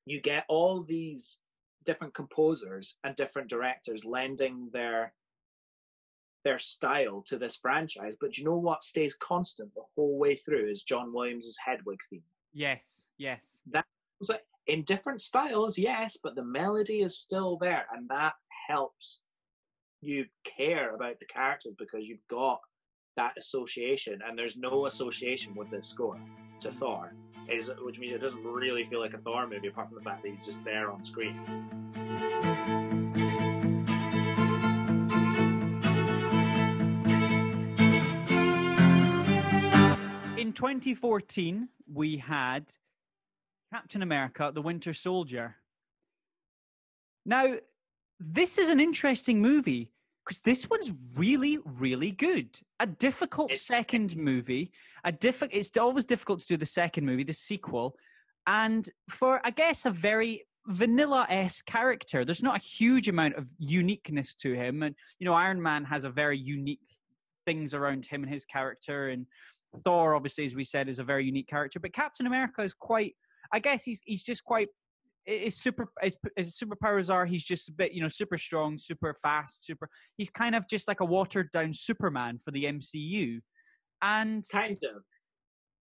you 0.04 0.20
get 0.20 0.44
all 0.48 0.82
these 0.82 1.40
different 1.84 2.14
composers 2.14 2.98
and 3.04 3.14
different 3.16 3.48
directors 3.48 4.04
lending 4.04 4.68
their 4.72 5.12
their 6.44 6.58
style 6.58 7.24
to 7.26 7.38
this 7.38 7.56
franchise. 7.56 8.14
But 8.20 8.38
you 8.38 8.44
know 8.44 8.56
what 8.56 8.84
stays 8.84 9.16
constant 9.20 9.74
the 9.74 9.82
whole 9.96 10.16
way 10.16 10.36
through 10.36 10.70
is 10.70 10.84
John 10.84 11.12
Williams's 11.12 11.58
Hedwig 11.64 11.98
theme. 12.08 12.22
Yes, 12.52 13.06
yes. 13.18 13.62
That 13.72 13.84
was 14.20 14.30
in 14.66 14.82
different 14.82 15.20
styles, 15.20 15.78
yes, 15.78 16.18
but 16.22 16.34
the 16.34 16.44
melody 16.44 17.02
is 17.02 17.18
still 17.18 17.56
there, 17.56 17.86
and 17.94 18.08
that 18.08 18.32
helps 18.68 19.22
you 20.00 20.24
care 20.44 20.94
about 20.94 21.18
the 21.20 21.26
characters 21.26 21.74
because 21.78 22.02
you've 22.02 22.26
got 22.28 22.60
that 23.16 23.32
association, 23.38 24.20
and 24.26 24.36
there's 24.36 24.56
no 24.56 24.86
association 24.86 25.54
with 25.54 25.70
this 25.70 25.86
score 25.86 26.20
to 26.60 26.72
Thor, 26.72 27.14
is 27.48 27.70
which 27.80 28.00
means 28.00 28.12
it 28.12 28.20
doesn't 28.20 28.42
really 28.42 28.84
feel 28.84 29.00
like 29.00 29.14
a 29.14 29.18
Thor 29.18 29.46
movie, 29.46 29.68
apart 29.68 29.88
from 29.88 29.98
the 29.98 30.04
fact 30.04 30.22
that 30.22 30.28
he's 30.28 30.44
just 30.44 30.64
there 30.64 30.90
on 30.90 31.04
screen. 31.04 31.40
In 40.36 40.52
2014, 40.52 41.68
we 41.92 42.16
had 42.16 42.72
Captain 43.76 44.00
America: 44.00 44.50
The 44.54 44.62
Winter 44.62 44.94
Soldier. 44.94 45.56
Now, 47.26 47.56
this 48.18 48.56
is 48.56 48.70
an 48.70 48.80
interesting 48.80 49.42
movie 49.42 49.90
because 50.24 50.38
this 50.38 50.70
one's 50.70 50.94
really, 51.14 51.58
really 51.64 52.10
good. 52.10 52.58
A 52.80 52.86
difficult 52.86 53.50
It's- 53.50 53.62
second 53.66 54.16
movie. 54.30 54.72
A 55.04 55.12
diffi- 55.12 55.50
It's 55.52 55.76
always 55.76 56.06
difficult 56.06 56.40
to 56.40 56.46
do 56.46 56.56
the 56.56 56.64
second 56.66 57.04
movie, 57.04 57.22
the 57.22 57.34
sequel, 57.34 57.96
and 58.46 58.88
for 59.10 59.40
I 59.44 59.50
guess 59.50 59.84
a 59.84 59.90
very 59.90 60.46
vanilla-esque 60.66 61.66
character. 61.66 62.24
There's 62.24 62.42
not 62.42 62.56
a 62.56 62.60
huge 62.78 63.08
amount 63.10 63.34
of 63.34 63.46
uniqueness 63.58 64.34
to 64.36 64.54
him, 64.54 64.82
and 64.82 64.94
you 65.18 65.26
know, 65.26 65.34
Iron 65.34 65.60
Man 65.60 65.84
has 65.84 66.04
a 66.04 66.10
very 66.10 66.38
unique 66.38 66.80
things 67.44 67.74
around 67.74 68.06
him 68.06 68.22
and 68.22 68.32
his 68.32 68.46
character, 68.46 69.10
and 69.10 69.26
Thor, 69.84 70.14
obviously, 70.14 70.46
as 70.46 70.54
we 70.54 70.64
said, 70.64 70.88
is 70.88 70.98
a 70.98 71.04
very 71.04 71.26
unique 71.26 71.46
character. 71.48 71.78
But 71.78 71.92
Captain 71.92 72.26
America 72.26 72.62
is 72.62 72.72
quite. 72.72 73.14
I 73.56 73.58
guess 73.58 73.84
he's 73.84 74.02
he's 74.04 74.22
just 74.22 74.44
quite 74.44 74.68
his 75.24 75.56
super 75.56 75.88
his, 76.00 76.16
his 76.36 76.58
superpowers 76.58 77.12
are 77.12 77.24
he's 77.24 77.44
just 77.44 77.70
a 77.70 77.72
bit 77.72 77.92
you 77.92 78.02
know 78.02 78.08
super 78.08 78.36
strong 78.38 78.78
super 78.78 79.14
fast 79.22 79.64
super 79.64 79.88
he's 80.18 80.30
kind 80.30 80.54
of 80.54 80.68
just 80.68 80.86
like 80.86 81.00
a 81.00 81.04
watered 81.04 81.50
down 81.52 81.72
superman 81.72 82.38
for 82.38 82.50
the 82.50 82.64
mcu 82.64 83.40
and 84.02 84.44
Kind 84.52 84.78
of. 84.84 85.02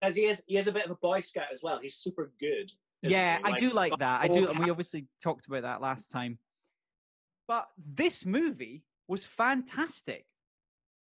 As 0.01 0.15
he 0.15 0.25
is, 0.25 0.41
he 0.47 0.57
is 0.57 0.67
a 0.67 0.71
bit 0.71 0.85
of 0.85 0.91
a 0.91 0.95
boy 0.95 1.19
scout 1.19 1.47
as 1.51 1.61
well. 1.63 1.79
He's 1.81 1.95
super 1.95 2.31
good. 2.39 2.71
yeah 3.01 3.37
he? 3.37 3.53
i 3.53 3.57
do 3.57 3.71
like 3.71 3.93
that 3.99 4.21
i 4.21 4.27
do 4.27 4.47
and 4.47 4.57
we 4.57 4.69
obviously 4.69 5.05
talked 5.21 5.47
about 5.47 5.63
that 5.63 5.81
last 5.81 6.11
time 6.11 6.39
but 7.47 7.67
this 7.77 8.25
movie 8.25 8.83
was 9.07 9.25
fantastic 9.25 10.25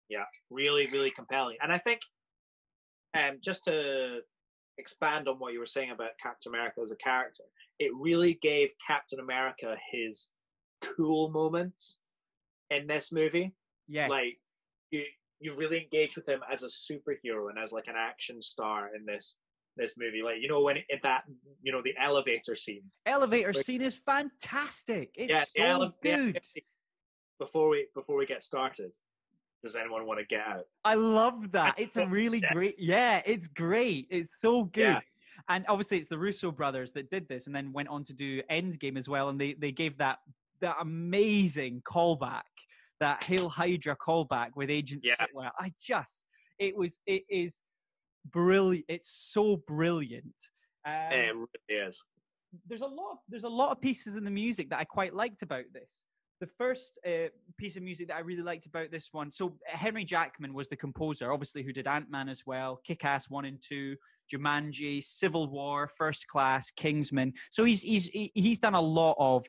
Yeah, 0.09 0.23
really, 0.49 0.87
really 0.87 1.11
compelling. 1.11 1.57
And 1.61 1.71
I 1.71 1.77
think, 1.77 2.01
um, 3.13 3.37
just 3.43 3.65
to 3.65 4.19
expand 4.77 5.27
on 5.27 5.35
what 5.35 5.53
you 5.53 5.59
were 5.59 5.65
saying 5.65 5.91
about 5.91 6.11
Captain 6.21 6.51
America 6.51 6.81
as 6.83 6.91
a 6.91 6.95
character, 6.97 7.43
it 7.79 7.91
really 7.95 8.37
gave 8.41 8.69
Captain 8.85 9.19
America 9.19 9.75
his 9.91 10.29
cool 10.81 11.29
moments 11.29 11.99
in 12.69 12.87
this 12.87 13.11
movie. 13.11 13.53
yes 13.87 14.09
Like 14.09 14.39
you, 14.91 15.03
you 15.39 15.55
really 15.55 15.83
engage 15.83 16.15
with 16.15 16.27
him 16.27 16.41
as 16.51 16.63
a 16.63 16.67
superhero 16.67 17.49
and 17.49 17.59
as 17.61 17.71
like 17.71 17.87
an 17.87 17.95
action 17.97 18.41
star 18.41 18.89
in 18.95 19.05
this 19.05 19.37
this 19.75 19.95
movie. 19.97 20.21
Like 20.23 20.35
you 20.41 20.47
know 20.47 20.61
when 20.61 20.77
it, 20.77 20.85
that 21.03 21.23
you 21.61 21.71
know 21.71 21.81
the 21.83 21.93
elevator 22.01 22.55
scene. 22.55 22.83
elevator 23.05 23.53
like- 23.53 23.63
scene 23.63 23.81
is 23.81 23.95
fantastic 23.95 25.11
it's 25.15 25.31
yeah, 25.31 25.43
so 25.43 25.81
ele- 25.83 25.93
good. 26.01 26.39
Before 27.39 27.69
we 27.69 27.87
before 27.93 28.17
we 28.17 28.25
get 28.25 28.41
started, 28.41 28.91
does 29.63 29.75
anyone 29.75 30.05
want 30.05 30.19
to 30.19 30.25
get 30.25 30.41
out? 30.41 30.65
I 30.85 30.93
love 30.95 31.51
that. 31.51 31.75
It's 31.77 31.97
a 31.97 32.07
really 32.07 32.39
Yeah. 32.39 32.53
great. 32.53 32.75
Yeah, 32.79 33.21
it's 33.25 33.47
great. 33.47 34.07
It's 34.09 34.39
so 34.39 34.63
good. 34.65 34.81
Yeah. 34.81 34.99
And 35.49 35.65
obviously, 35.67 35.99
it's 35.99 36.09
the 36.09 36.17
Russo 36.17 36.51
brothers 36.51 36.91
that 36.93 37.09
did 37.09 37.27
this, 37.27 37.47
and 37.47 37.55
then 37.55 37.71
went 37.73 37.89
on 37.89 38.03
to 38.05 38.13
do 38.13 38.41
Endgame 38.51 38.97
as 38.97 39.07
well. 39.07 39.29
And 39.29 39.39
they 39.39 39.53
they 39.53 39.71
gave 39.71 39.97
that 39.97 40.19
that 40.59 40.77
amazing 40.79 41.81
callback, 41.83 42.43
that 42.99 43.23
Hail 43.23 43.47
Hydra 43.49 43.95
callback 43.95 44.55
with 44.55 44.69
Agent 44.69 45.03
Yeah. 45.05 45.15
Sitwell. 45.15 45.51
I 45.59 45.71
just, 45.79 46.25
it 46.57 46.75
was, 46.75 46.99
it 47.05 47.23
is 47.29 47.61
brilliant. 48.31 48.85
It's 48.87 49.09
so 49.09 49.57
brilliant. 49.57 50.33
Um, 50.83 50.93
it 51.11 51.35
really 51.35 51.87
is. 51.87 52.03
there's 52.67 52.81
a 52.81 52.87
lot 52.87 53.19
there's 53.27 53.43
a 53.43 53.49
lot 53.49 53.71
of 53.71 53.79
pieces 53.81 54.15
in 54.15 54.23
the 54.23 54.31
music 54.31 54.69
that 54.69 54.79
I 54.79 54.85
quite 54.85 55.13
liked 55.13 55.41
about 55.43 55.65
this. 55.73 55.93
The 56.39 56.47
first 56.47 56.99
uh, 57.05 57.29
piece 57.57 57.77
of 57.77 57.83
music 57.83 58.09
that 58.09 58.15
I 58.15 58.19
really 58.19 58.43
liked 58.43 58.67
about 58.67 58.91
this 58.91 59.09
one, 59.11 59.31
so 59.31 59.57
Henry 59.65 60.05
Jackman 60.05 60.53
was 60.53 60.69
the 60.69 60.75
composer, 60.75 61.31
obviously, 61.33 61.63
who 61.63 61.73
did 61.73 61.87
Ant 61.87 62.11
Man 62.11 62.29
as 62.29 62.43
well, 62.45 62.79
Kick 62.85 63.03
Ass 63.05 63.27
one 63.27 63.45
and 63.45 63.59
two, 63.59 63.95
Jumanji, 64.31 65.03
Civil 65.03 65.49
War, 65.49 65.87
First 65.87 66.27
Class, 66.27 66.69
Kingsman. 66.69 67.33
So 67.49 67.65
he's 67.65 67.81
he's 67.81 68.09
he's 68.35 68.59
done 68.59 68.75
a 68.75 68.81
lot 68.81 69.15
of 69.17 69.47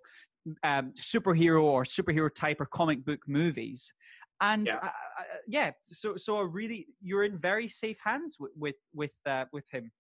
um, 0.63 0.93
superhero 0.95 1.63
or 1.63 1.85
superhero 1.85 2.35
type 2.35 2.59
or 2.59 2.67
comic 2.67 3.05
book 3.05 3.21
movies, 3.27 3.93
and 4.41 4.67
Yeah. 4.67 4.77
uh, 4.77 4.87
uh, 4.87 5.23
yeah, 5.47 5.73
so 5.83 6.17
so 6.17 6.39
a 6.39 6.47
really 6.47 6.87
you're 7.03 7.25
in 7.25 7.37
very 7.37 7.69
safe 7.69 7.99
hands 8.03 8.37
with 8.41 8.53
with 8.57 8.77
with, 8.95 9.13
uh, 9.27 9.45
with 9.53 9.69
him. 9.71 9.93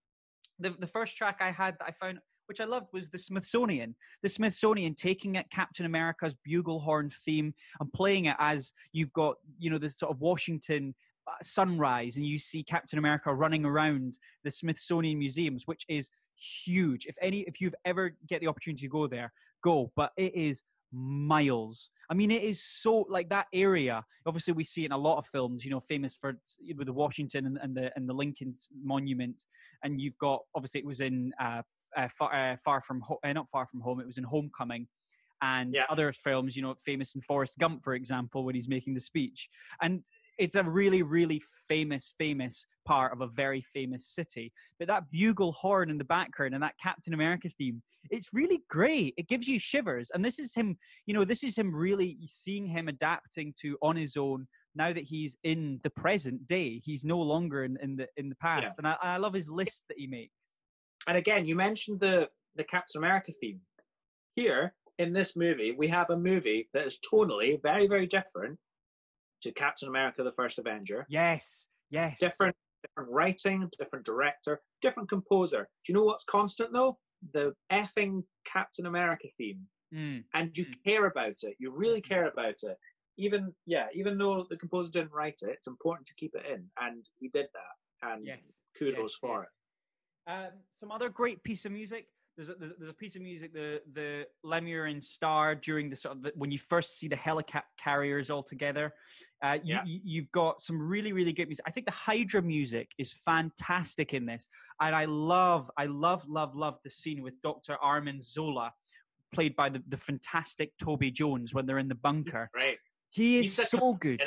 The 0.59 0.71
the 0.71 0.87
first 0.87 1.19
track 1.19 1.39
I 1.41 1.51
had 1.51 1.75
that 1.81 1.87
I 1.89 1.91
found 1.93 2.21
which 2.49 2.61
I 2.61 2.65
loved 2.65 2.89
was 2.93 3.11
the 3.11 3.19
Smithsonian. 3.19 3.95
The 4.23 4.29
Smithsonian 4.29 4.95
taking 4.95 5.37
it 5.37 5.51
Captain 5.51 5.85
America's 5.85 6.35
bugle 6.45 6.81
horn 6.81 7.11
theme 7.11 7.55
and 7.79 7.93
playing 7.93 8.25
it 8.25 8.37
as 8.39 8.73
you've 8.93 9.13
got, 9.13 9.37
you 9.59 9.71
know, 9.71 9.79
this 9.79 9.99
sort 9.99 10.11
of 10.11 10.21
Washington 10.21 10.95
uh, 11.27 11.33
sunrise 11.43 12.17
and 12.17 12.25
you 12.25 12.39
see 12.39 12.63
Captain 12.63 12.99
America 12.99 13.33
running 13.33 13.65
around 13.65 14.19
the 14.45 14.51
Smithsonian 14.51 15.19
museums, 15.19 15.67
which 15.67 15.85
is 15.89 16.11
huge. 16.37 17.07
If 17.07 17.17
any, 17.21 17.41
if 17.41 17.61
you've 17.61 17.75
ever 17.85 18.17
get 18.27 18.41
the 18.41 18.49
opportunity 18.49 18.87
to 18.87 18.91
go 18.91 19.07
there, 19.07 19.33
go. 19.63 19.93
But 19.95 20.13
it 20.17 20.35
is 20.35 20.63
miles. 20.93 21.91
I 22.11 22.15
mean, 22.15 22.31
it 22.31 22.43
is 22.43 22.63
so 22.63 23.05
like 23.09 23.29
that 23.31 23.47
area. 23.53 24.05
Obviously, 24.27 24.55
we 24.55 24.65
see 24.65 24.83
it 24.83 24.87
in 24.87 24.93
a 24.93 24.99
lot 24.99 25.19
of 25.19 25.27
films. 25.27 25.65
You 25.65 25.71
know, 25.71 25.81
famous 25.81 26.15
for 26.15 26.39
with 26.77 26.87
the 26.87 26.93
Washington 26.93 27.47
and, 27.47 27.59
and 27.63 27.77
the 27.77 27.93
and 27.97 28.09
the 28.09 28.15
Lincoln's 28.15 28.71
monument. 28.83 29.45
And 29.83 30.01
you've 30.01 30.19
got 30.19 30.41
obviously 30.55 30.81
it 30.81 30.87
was 30.87 31.01
in 31.01 31.33
uh, 31.41 31.63
uh, 31.97 32.09
far, 32.09 32.35
uh, 32.35 32.57
far 32.65 32.81
from 32.81 33.01
Ho- 33.03 33.19
uh, 33.23 33.33
not 33.33 33.49
far 33.49 33.67
from 33.67 33.81
home. 33.81 34.01
It 34.01 34.07
was 34.07 34.19
in 34.19 34.25
Homecoming, 34.25 34.89
and 35.43 35.75
Yeah. 35.75 35.85
other 35.91 36.13
films. 36.13 36.57
You 36.57 36.63
know, 36.63 36.75
famous 36.85 37.15
in 37.15 37.21
Forrest 37.21 37.59
Gump, 37.59 37.85
for 37.85 37.95
example, 37.95 38.45
when 38.45 38.55
he's 38.55 38.69
making 38.69 38.95
the 38.95 39.01
speech. 39.01 39.49
And 39.83 40.03
it's 40.39 40.55
a 40.55 40.63
really, 40.63 41.03
really 41.03 41.43
famous, 41.69 42.15
famous 42.17 42.67
part 42.87 43.13
of 43.13 43.21
a 43.21 43.27
very 43.27 43.61
famous 43.61 44.07
city. 44.07 44.53
But 44.79 44.89
that 44.89 45.11
bugle 45.11 45.53
horn 45.53 45.91
in 45.91 45.99
the 45.99 46.05
background 46.05 46.55
and 46.55 46.63
that 46.63 46.79
Captain 46.83 47.13
America 47.13 47.49
theme, 47.59 47.83
it's 48.11 48.33
really 48.33 48.63
great. 48.71 49.15
It 49.17 49.29
gives 49.29 49.49
you 49.49 49.59
shivers. 49.59 50.11
And 50.15 50.25
this 50.25 50.39
is 50.39 50.55
him, 50.55 50.79
you 51.07 51.15
know, 51.15 51.25
this 51.25 51.43
is 51.43 51.57
him 51.57 51.75
really 51.75 52.19
seeing 52.25 52.67
him 52.67 52.89
adapting 52.89 53.53
to 53.61 53.77
on 53.83 53.97
his 53.97 54.17
own 54.17 54.47
now 54.75 54.93
that 54.93 55.05
he's 55.05 55.37
in 55.43 55.81
the 55.83 55.91
present 55.91 56.47
day. 56.47 56.81
He's 56.85 57.05
no 57.05 57.19
longer 57.19 57.65
in, 57.65 57.77
in 57.83 57.97
the 57.97 58.07
in 58.17 58.29
the 58.29 58.37
past. 58.37 58.77
And 58.79 58.87
I, 58.87 58.97
I 59.03 59.17
love 59.17 59.35
his 59.35 59.51
list 59.51 59.85
that 59.89 59.99
he 59.99 60.07
makes. 60.07 60.33
And 61.09 61.17
again, 61.17 61.47
you 61.47 61.57
mentioned 61.57 62.01
the 62.01 62.29
the 62.57 62.65
Captain 62.65 62.99
America 62.99 63.33
theme. 63.41 63.61
Here 64.37 64.75
in 64.99 65.13
this 65.13 65.37
movie, 65.37 65.75
we 65.77 65.89
have 65.89 66.11
a 66.11 66.17
movie 66.17 66.69
that 66.73 66.87
is 66.87 67.01
tonally 67.13 67.61
very, 67.63 67.89
very 67.89 68.07
different 68.07 68.59
to 69.43 69.53
Captain 69.53 69.89
America: 69.89 70.23
The 70.23 70.33
First 70.33 70.59
Avenger. 70.59 71.07
Yes, 71.09 71.69
yes. 71.91 72.19
Different, 72.21 72.57
different 72.83 73.11
writing, 73.11 73.69
different 73.79 74.05
director, 74.05 74.61
different 74.83 75.09
composer. 75.09 75.69
Do 75.85 75.93
you 75.93 75.99
know 75.99 76.05
what's 76.05 76.25
constant 76.25 76.73
though? 76.73 76.99
The 77.33 77.53
effing 77.73 78.23
Captain 78.45 78.87
America 78.87 79.29
theme, 79.37 79.67
Mm. 79.93 80.25
and 80.35 80.57
you 80.57 80.67
Mm. 80.67 80.85
care 80.85 81.07
about 81.07 81.37
it. 81.43 81.57
You 81.59 81.71
really 81.73 82.01
care 82.01 82.27
about 82.29 82.55
it. 82.63 82.77
Even 83.17 83.53
yeah, 83.67 83.89
even 83.95 84.19
though 84.19 84.45
the 84.49 84.57
composer 84.57 84.91
didn't 84.91 85.13
write 85.13 85.41
it, 85.43 85.51
it's 85.51 85.67
important 85.67 86.07
to 86.09 86.15
keep 86.15 86.35
it 86.35 86.47
in, 86.47 86.71
and 86.81 87.05
he 87.19 87.29
did 87.29 87.47
that. 87.53 88.09
And 88.09 88.25
Yes. 88.25 88.41
kudos 88.79 89.13
yes, 89.13 89.15
for 89.15 89.41
yes. 89.41 89.49
it. 90.27 90.55
Um, 90.55 90.63
some 90.79 90.93
other 90.93 91.09
great 91.09 91.43
piece 91.43 91.65
of 91.65 91.73
music. 91.73 92.07
There's 92.37 92.51
a, 92.51 92.55
there's, 92.55 92.71
a- 92.71 92.75
there's 92.79 92.91
a 92.91 92.95
piece 92.95 93.17
of 93.17 93.23
music 93.23 93.53
the 93.53 93.83
the 93.93 94.29
Lemurian 94.45 95.03
Star 95.03 95.57
during 95.57 95.91
the 95.91 95.97
sort 95.97 96.17
of 96.17 96.23
the, 96.23 96.33
when 96.37 96.53
you 96.53 96.59
first 96.59 96.97
see 96.99 97.09
the 97.09 97.17
helicopter 97.17 97.67
carriers 97.83 98.31
all 98.31 98.45
together. 98.45 98.95
Uh, 99.43 99.59
you, 99.63 99.75
Yeah. 99.75 99.83
you, 99.87 100.01
you've 100.05 100.33
got 100.33 100.61
some 100.61 100.81
really 100.81 101.13
really 101.13 101.33
good 101.33 101.47
music. 101.49 101.65
I 101.67 101.71
think 101.71 101.87
the 101.87 101.93
Hydra 101.93 102.43
music 102.43 102.91
is 102.99 103.13
fantastic 103.13 104.13
in 104.15 104.27
this, 104.27 104.49
and 104.81 104.95
I 104.95 105.05
love 105.05 105.71
I 105.77 105.87
love 105.87 106.25
love 106.29 106.55
love 106.57 106.79
the 106.85 106.91
scene 106.91 107.23
with 107.23 107.35
Doctor 107.43 107.77
Arnim 107.83 108.21
Zola, 108.21 108.73
played 109.33 109.55
by 109.55 109.69
the, 109.69 109.83
the 109.89 109.97
fantastic 109.97 110.73
Toby 110.79 111.11
Jones 111.11 111.55
when 111.55 111.67
they're 111.67 111.79
in 111.79 111.89
the 111.89 111.95
bunker. 111.95 112.51
Right. 112.55 112.79
He 113.11 113.39
is 113.39 113.55
such 113.55 113.67
a- 113.75 113.77
so 113.79 113.95
good. 113.95 114.21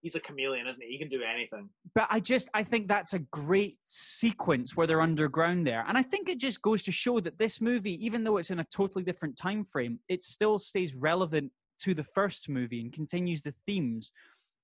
He's 0.00 0.14
a 0.14 0.20
chameleon, 0.20 0.68
isn't 0.68 0.80
he? 0.82 0.92
He 0.92 0.98
can 0.98 1.08
do 1.08 1.22
anything. 1.24 1.68
but 1.92 2.06
I 2.08 2.20
just 2.20 2.48
I 2.54 2.62
think 2.62 2.86
that's 2.88 3.14
a 3.14 3.18
great 3.18 3.78
sequence 3.82 4.76
where 4.76 4.86
they're 4.86 5.00
underground 5.02 5.66
there, 5.66 5.84
and 5.86 5.98
I 5.98 6.02
think 6.04 6.28
it 6.28 6.38
just 6.38 6.62
goes 6.62 6.84
to 6.84 6.92
show 6.92 7.20
that 7.20 7.36
this 7.38 7.60
movie, 7.60 8.02
even 8.04 8.24
though 8.24 8.36
it's 8.38 8.50
in 8.50 8.60
a 8.60 8.64
totally 8.64 9.02
different 9.04 9.36
time 9.36 9.62
frame, 9.64 9.98
it 10.08 10.22
still 10.22 10.58
stays 10.58 10.94
relevant 10.94 11.50
to 11.80 11.94
the 11.94 12.02
first 12.04 12.48
movie 12.48 12.80
and 12.80 12.92
continues 12.92 13.42
the 13.42 13.52
themes 13.66 14.12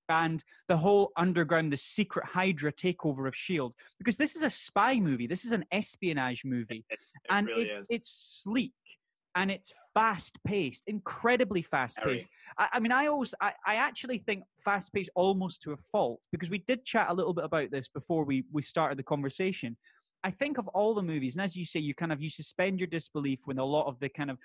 and 0.09 0.43
the 0.67 0.77
whole 0.77 1.11
underground, 1.17 1.71
the 1.71 1.77
secret 1.77 2.25
Hydra 2.25 2.71
takeover 2.71 3.27
of 3.27 3.35
Shield, 3.35 3.73
because 3.97 4.17
this 4.17 4.35
is 4.35 4.43
a 4.43 4.49
spy 4.49 4.99
movie, 4.99 5.27
this 5.27 5.45
is 5.45 5.51
an 5.51 5.65
espionage 5.71 6.43
movie, 6.45 6.85
It, 6.89 6.99
it 6.99 6.99
and 7.29 7.47
really 7.47 7.63
it's 7.63 7.79
is. 7.79 7.87
it's 7.89 8.41
sleek 8.43 8.73
and 9.35 9.51
it's 9.51 9.73
fast 9.93 10.37
paced, 10.45 10.83
incredibly 10.87 11.61
fast 11.61 11.97
paced. 12.03 12.27
I, 12.57 12.69
I, 12.73 12.79
mean, 12.79 12.93
I 12.93 13.07
always, 13.07 13.35
I, 13.41 13.51
I 13.65 13.75
actually 13.75 14.19
think 14.19 14.43
fast 14.57 14.93
paced 14.93 15.09
almost 15.13 15.61
to 15.63 15.73
a 15.73 15.77
fault 15.77 16.21
because 16.31 16.49
we 16.49 16.59
did 16.59 16.85
chat 16.85 17.07
a 17.09 17.13
little 17.13 17.33
bit 17.33 17.43
about 17.43 17.69
this 17.69 17.89
before 17.89 18.23
we 18.23 18.45
we 18.51 18.61
started 18.61 18.97
the 18.97 19.03
conversation. 19.03 19.75
I 20.23 20.31
think 20.31 20.57
of 20.57 20.67
all 20.69 20.95
the 20.95 21.03
movies, 21.03 21.35
and 21.35 21.43
as 21.43 21.55
you 21.55 21.65
say, 21.65 21.81
you 21.81 21.93
kind 21.93 22.11
of 22.11 22.21
you 22.21 22.29
suspend 22.29 22.79
your 22.79 22.87
disbelief 22.87 23.41
when 23.45 23.59
a 23.59 23.65
lot 23.65 23.87
of 23.87 23.99
the 23.99 24.09
kind 24.09 24.31
of 24.31 24.37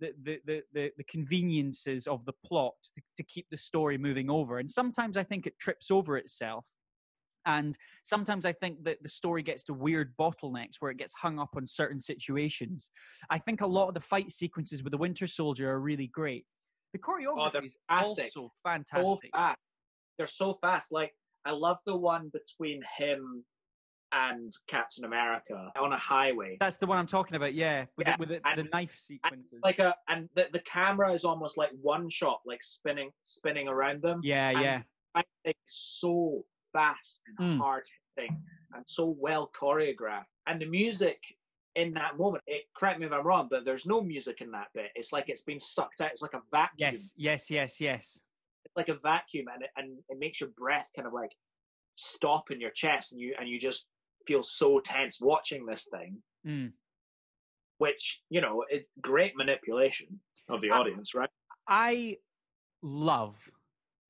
the 0.00 0.12
the 0.46 0.62
the, 0.72 0.92
the, 0.96 1.04
conveniences 1.04 2.06
of 2.06 2.24
the 2.24 2.32
plot 2.44 2.74
to, 2.94 3.02
to 3.16 3.22
keep 3.22 3.46
the 3.50 3.56
story 3.56 3.98
moving 3.98 4.30
over, 4.30 4.58
and 4.58 4.70
sometimes 4.70 5.16
I 5.16 5.22
think 5.22 5.46
it 5.46 5.58
trips 5.58 5.90
over 5.90 6.16
itself. 6.16 6.66
And 7.46 7.78
sometimes 8.02 8.44
I 8.44 8.52
think 8.52 8.84
that 8.84 9.02
the 9.02 9.08
story 9.08 9.42
gets 9.42 9.62
to 9.64 9.72
weird 9.72 10.14
bottlenecks 10.20 10.76
where 10.80 10.90
it 10.90 10.98
gets 10.98 11.14
hung 11.14 11.38
up 11.38 11.50
on 11.56 11.66
certain 11.66 11.98
situations. 11.98 12.90
I 13.30 13.38
think 13.38 13.62
a 13.62 13.66
lot 13.66 13.88
of 13.88 13.94
the 13.94 14.00
fight 14.00 14.30
sequences 14.30 14.82
with 14.82 14.90
the 14.90 14.98
Winter 14.98 15.26
Soldier 15.26 15.70
are 15.70 15.80
really 15.80 16.08
great. 16.08 16.44
The 16.92 17.00
oh, 17.02 17.10
choreography 17.10 17.62
oh, 17.62 17.64
is 17.64 17.76
fantastic. 17.88 18.32
also 18.36 18.52
fantastic. 18.64 19.30
So. 19.34 19.54
They're 20.18 20.26
so 20.26 20.58
fast. 20.60 20.92
Like 20.92 21.12
I 21.46 21.52
love 21.52 21.78
the 21.86 21.96
one 21.96 22.30
between 22.32 22.82
him 22.98 23.44
and 24.12 24.52
Captain 24.68 25.04
America 25.04 25.70
on 25.80 25.92
a 25.92 25.98
highway. 25.98 26.56
That's 26.60 26.78
the 26.78 26.86
one 26.86 26.98
I'm 26.98 27.06
talking 27.06 27.36
about. 27.36 27.54
Yeah, 27.54 27.84
with, 27.96 28.06
yeah. 28.06 28.16
The, 28.16 28.20
with 28.20 28.28
the, 28.28 28.40
and, 28.48 28.58
the, 28.58 28.70
knife 28.72 28.96
sequences. 28.96 29.60
like 29.62 29.78
a 29.78 29.94
and 30.08 30.28
the, 30.34 30.46
the 30.52 30.60
camera 30.60 31.12
is 31.12 31.24
almost 31.24 31.56
like 31.56 31.70
one 31.80 32.08
shot, 32.08 32.40
like 32.46 32.62
spinning 32.62 33.10
spinning 33.22 33.68
around 33.68 34.02
them. 34.02 34.20
Yeah, 34.22 34.50
and 34.50 34.60
yeah. 34.60 34.82
I 35.14 35.22
think 35.44 35.56
so 35.66 36.44
fast 36.72 37.20
and 37.26 37.38
mm. 37.38 37.58
hard 37.58 37.84
hitting 38.16 38.36
and 38.74 38.84
so 38.86 39.16
well 39.18 39.50
choreographed. 39.58 40.26
And 40.46 40.60
the 40.60 40.66
music 40.66 41.18
in 41.74 41.94
that 41.94 42.18
moment, 42.18 42.42
it 42.46 42.64
correct 42.76 42.98
me 42.98 43.06
if 43.06 43.12
I'm 43.12 43.26
wrong, 43.26 43.48
but 43.50 43.64
there's 43.64 43.86
no 43.86 44.00
music 44.00 44.40
in 44.40 44.50
that 44.52 44.68
bit. 44.74 44.90
It's 44.94 45.12
like 45.12 45.28
it's 45.28 45.42
been 45.42 45.60
sucked 45.60 46.00
out. 46.00 46.10
It's 46.10 46.22
like 46.22 46.34
a 46.34 46.42
vacuum. 46.50 46.76
Yes, 46.76 47.12
yes, 47.16 47.50
yes, 47.50 47.80
yes. 47.80 48.20
It's 48.64 48.76
like 48.76 48.88
a 48.88 48.94
vacuum, 48.94 49.46
and 49.52 49.62
it, 49.62 49.70
and 49.76 49.98
it 50.08 50.18
makes 50.18 50.40
your 50.40 50.50
breath 50.56 50.90
kind 50.94 51.06
of 51.06 51.14
like 51.14 51.32
stop 51.94 52.50
in 52.50 52.60
your 52.60 52.70
chest, 52.70 53.12
and 53.12 53.20
you 53.20 53.34
and 53.38 53.48
you 53.48 53.58
just 53.58 53.86
feel 54.28 54.42
so 54.42 54.78
tense 54.78 55.20
watching 55.20 55.66
this 55.66 55.88
thing. 55.92 56.18
Mm. 56.46 56.72
Which 57.78 58.22
you 58.28 58.40
know, 58.40 58.64
it, 58.68 58.88
great 59.00 59.32
manipulation 59.36 60.20
of 60.48 60.60
the 60.60 60.70
audience, 60.70 61.14
right? 61.14 61.30
I 61.66 62.18
love 62.82 63.50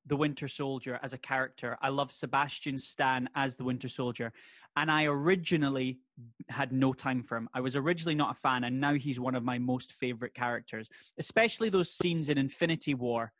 the 0.05 0.15
Winter 0.15 0.47
Soldier 0.47 0.99
as 1.03 1.13
a 1.13 1.17
character. 1.17 1.77
I 1.81 1.89
love 1.89 2.11
Sebastian 2.11 2.79
Stan 2.79 3.29
as 3.35 3.55
the 3.55 3.63
Winter 3.63 3.87
Soldier. 3.87 4.31
And 4.75 4.89
I 4.89 5.05
originally 5.05 5.99
had 6.47 6.71
no 6.71 6.93
time 6.93 7.21
for 7.21 7.37
him. 7.37 7.47
I 7.53 7.61
was 7.61 7.75
originally 7.75 8.15
not 8.15 8.31
a 8.31 8.39
fan, 8.39 8.63
and 8.63 8.79
now 8.79 8.95
he's 8.95 9.19
one 9.19 9.35
of 9.35 9.43
my 9.43 9.59
most 9.59 9.93
favorite 9.93 10.33
characters, 10.33 10.89
especially 11.19 11.69
those 11.69 11.91
scenes 11.91 12.29
in 12.29 12.37
Infinity 12.37 12.95
War, 12.95 13.31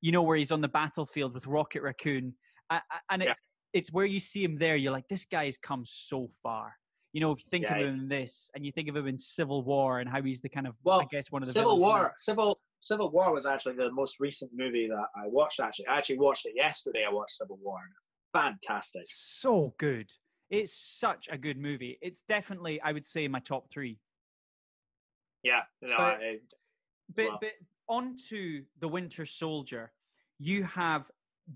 you 0.00 0.12
know, 0.12 0.22
where 0.22 0.36
he's 0.36 0.52
on 0.52 0.60
the 0.60 0.68
battlefield 0.68 1.34
with 1.34 1.46
Rocket 1.46 1.82
Raccoon. 1.82 2.34
And 3.10 3.22
it's. 3.22 3.40
It's 3.74 3.92
where 3.92 4.06
you 4.06 4.20
see 4.20 4.42
him 4.42 4.56
there, 4.56 4.76
you're 4.76 4.92
like, 4.92 5.08
this 5.08 5.26
guy 5.26 5.46
has 5.46 5.58
come 5.58 5.82
so 5.84 6.28
far. 6.42 6.72
You 7.12 7.20
know, 7.20 7.32
if 7.32 7.40
you 7.40 7.50
think 7.50 7.64
yeah. 7.64 7.76
of 7.76 7.82
him 7.82 7.94
in 8.00 8.08
this, 8.08 8.50
and 8.54 8.64
you 8.64 8.72
think 8.72 8.88
of 8.88 8.96
him 8.96 9.06
in 9.06 9.18
Civil 9.18 9.62
War, 9.62 10.00
and 10.00 10.08
how 10.08 10.22
he's 10.22 10.40
the 10.40 10.48
kind 10.48 10.66
of, 10.66 10.76
well, 10.82 11.00
I 11.00 11.06
guess, 11.10 11.30
one 11.30 11.42
of 11.42 11.46
the 11.46 11.52
Civil 11.52 11.78
War. 11.78 12.12
Civil 12.16 12.58
Civil 12.80 13.10
War 13.10 13.32
was 13.32 13.46
actually 13.46 13.76
the 13.76 13.90
most 13.92 14.20
recent 14.20 14.50
movie 14.54 14.88
that 14.88 15.06
I 15.16 15.26
watched. 15.26 15.60
Actually, 15.60 15.88
I 15.88 15.98
actually 15.98 16.18
watched 16.18 16.46
it 16.46 16.54
yesterday. 16.56 17.04
I 17.08 17.12
watched 17.12 17.36
Civil 17.36 17.58
War. 17.62 17.78
Fantastic. 18.32 19.04
So 19.06 19.74
good. 19.78 20.10
It's 20.50 20.74
such 20.74 21.28
a 21.30 21.38
good 21.38 21.56
movie. 21.56 21.98
It's 22.02 22.22
definitely, 22.22 22.80
I 22.80 22.92
would 22.92 23.06
say, 23.06 23.26
my 23.28 23.40
top 23.40 23.70
three. 23.70 23.98
Yeah. 25.42 25.60
No, 25.82 25.94
but, 25.96 26.04
I, 26.04 26.38
but, 27.14 27.24
well. 27.26 27.38
but 27.40 27.50
on 27.88 28.16
to 28.30 28.62
the 28.80 28.88
Winter 28.88 29.24
Soldier. 29.24 29.92
You 30.38 30.64
have 30.64 31.04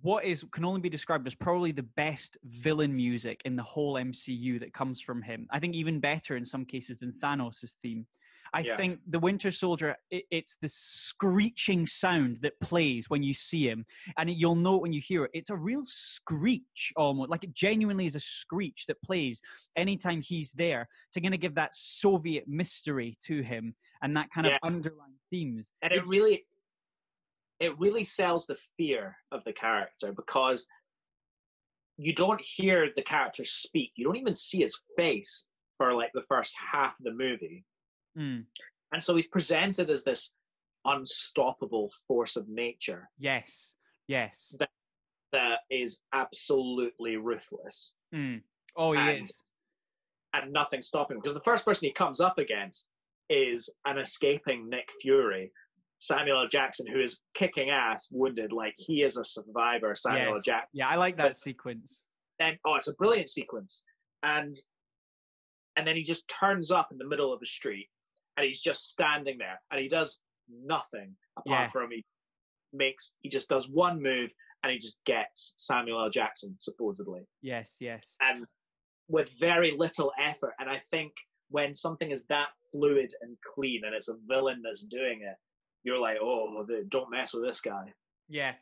what 0.02 0.24
is 0.24 0.44
can 0.52 0.64
only 0.64 0.80
be 0.80 0.88
described 0.88 1.26
as 1.26 1.34
probably 1.34 1.72
the 1.72 1.86
best 1.96 2.36
villain 2.44 2.94
music 2.94 3.40
in 3.44 3.56
the 3.56 3.62
whole 3.62 3.94
MCU 3.94 4.60
that 4.60 4.72
comes 4.72 5.00
from 5.00 5.22
him. 5.22 5.46
I 5.50 5.58
think 5.58 5.74
even 5.74 6.00
better 6.00 6.36
in 6.36 6.44
some 6.44 6.64
cases 6.64 6.98
than 6.98 7.14
Thanos' 7.22 7.74
theme. 7.82 8.06
I 8.54 8.60
yeah. 8.60 8.76
think 8.76 9.00
the 9.06 9.18
Winter 9.18 9.50
Soldier, 9.50 9.96
it, 10.10 10.24
it's 10.30 10.56
the 10.60 10.68
screeching 10.68 11.86
sound 11.86 12.38
that 12.42 12.58
plays 12.60 13.10
when 13.10 13.22
you 13.22 13.34
see 13.34 13.68
him, 13.68 13.84
and 14.16 14.30
you'll 14.30 14.54
know 14.54 14.78
when 14.78 14.92
you 14.92 15.00
hear 15.00 15.24
it. 15.24 15.30
It's 15.34 15.50
a 15.50 15.56
real 15.56 15.82
screech, 15.84 16.92
almost 16.96 17.30
like 17.30 17.44
it 17.44 17.52
genuinely 17.52 18.06
is 18.06 18.14
a 18.14 18.20
screech 18.20 18.86
that 18.88 19.02
plays 19.02 19.42
anytime 19.76 20.22
he's 20.22 20.52
there 20.52 20.88
to 21.12 21.20
kind 21.20 21.34
of 21.34 21.40
give 21.40 21.56
that 21.56 21.74
Soviet 21.74 22.44
mystery 22.46 23.16
to 23.26 23.42
him 23.42 23.74
and 24.02 24.16
that 24.16 24.28
kind 24.34 24.46
yeah. 24.46 24.54
of 24.54 24.60
underlying 24.62 25.18
themes. 25.30 25.70
And 25.82 25.92
it 25.92 26.06
really, 26.06 26.46
it 27.60 27.78
really 27.78 28.04
sells 28.04 28.46
the 28.46 28.56
fear 28.76 29.16
of 29.32 29.42
the 29.44 29.52
character 29.52 30.12
because 30.12 30.66
you 31.96 32.14
don't 32.14 32.40
hear 32.40 32.88
the 32.94 33.02
character 33.02 33.44
speak. 33.44 33.92
You 33.96 34.04
don't 34.04 34.16
even 34.16 34.36
see 34.36 34.62
his 34.62 34.78
face 34.96 35.48
for 35.76 35.92
like 35.94 36.10
the 36.14 36.22
first 36.28 36.54
half 36.72 36.98
of 36.98 37.04
the 37.04 37.12
movie. 37.12 37.64
Mm. 38.16 38.44
And 38.92 39.02
so 39.02 39.16
he's 39.16 39.26
presented 39.26 39.90
as 39.90 40.04
this 40.04 40.30
unstoppable 40.84 41.92
force 42.06 42.36
of 42.36 42.48
nature. 42.48 43.10
Yes, 43.18 43.74
yes. 44.06 44.54
That, 44.58 44.70
that 45.32 45.58
is 45.70 46.00
absolutely 46.12 47.16
ruthless. 47.16 47.94
Mm. 48.14 48.42
Oh, 48.76 48.92
he 48.92 48.98
and, 48.98 49.24
is. 49.24 49.42
And 50.34 50.52
nothing 50.52 50.82
stopping 50.82 51.16
him. 51.16 51.22
Because 51.22 51.34
the 51.34 51.42
first 51.42 51.64
person 51.64 51.86
he 51.86 51.92
comes 51.92 52.20
up 52.20 52.38
against 52.38 52.88
is 53.28 53.68
an 53.86 53.98
escaping 53.98 54.68
Nick 54.68 54.90
Fury, 55.02 55.52
Samuel 55.98 56.42
L. 56.42 56.48
Jackson, 56.48 56.86
who 56.86 57.00
is 57.00 57.20
kicking 57.34 57.70
ass, 57.70 58.08
wounded. 58.12 58.52
Like 58.52 58.74
he 58.76 59.02
is 59.02 59.16
a 59.16 59.24
survivor, 59.24 59.94
Samuel 59.94 60.24
yes. 60.24 60.34
L. 60.34 60.40
Jackson. 60.44 60.68
Yeah, 60.72 60.88
I 60.88 60.96
like 60.96 61.16
that 61.16 61.28
but 61.28 61.36
sequence. 61.36 62.02
Then, 62.38 62.58
oh, 62.64 62.76
it's 62.76 62.88
a 62.88 62.94
brilliant 62.94 63.28
sequence. 63.28 63.84
And 64.22 64.54
and 65.76 65.86
then 65.86 65.96
he 65.96 66.02
just 66.02 66.28
turns 66.28 66.70
up 66.70 66.88
in 66.90 66.98
the 66.98 67.06
middle 67.06 67.32
of 67.32 67.40
the 67.40 67.46
street 67.46 67.88
and 68.36 68.44
he's 68.44 68.60
just 68.60 68.90
standing 68.90 69.38
there 69.38 69.60
and 69.70 69.80
he 69.80 69.88
does 69.88 70.20
nothing 70.48 71.14
apart 71.36 71.66
yeah. 71.66 71.70
from 71.70 71.90
he 71.90 72.04
makes 72.72 73.12
he 73.20 73.28
just 73.28 73.48
does 73.48 73.68
one 73.70 74.02
move 74.02 74.32
and 74.62 74.72
he 74.72 74.78
just 74.78 74.98
gets 75.06 75.54
Samuel 75.56 76.02
L. 76.02 76.10
Jackson 76.10 76.56
supposedly. 76.58 77.22
Yes, 77.42 77.76
yes. 77.80 78.16
And 78.20 78.44
with 79.08 79.30
very 79.38 79.76
little 79.76 80.12
effort. 80.20 80.54
And 80.58 80.68
I 80.68 80.78
think 80.90 81.12
when 81.50 81.72
something 81.72 82.10
is 82.10 82.26
that 82.26 82.48
fluid 82.72 83.10
and 83.22 83.36
clean 83.54 83.82
and 83.84 83.94
it's 83.94 84.08
a 84.08 84.16
villain 84.28 84.60
that's 84.62 84.84
doing 84.84 85.20
it, 85.22 85.36
you're 85.88 86.00
like, 86.00 86.18
oh, 86.20 86.66
don't 86.88 87.10
mess 87.10 87.34
with 87.34 87.44
this 87.44 87.60
guy. 87.60 87.92
Yeah, 88.28 88.52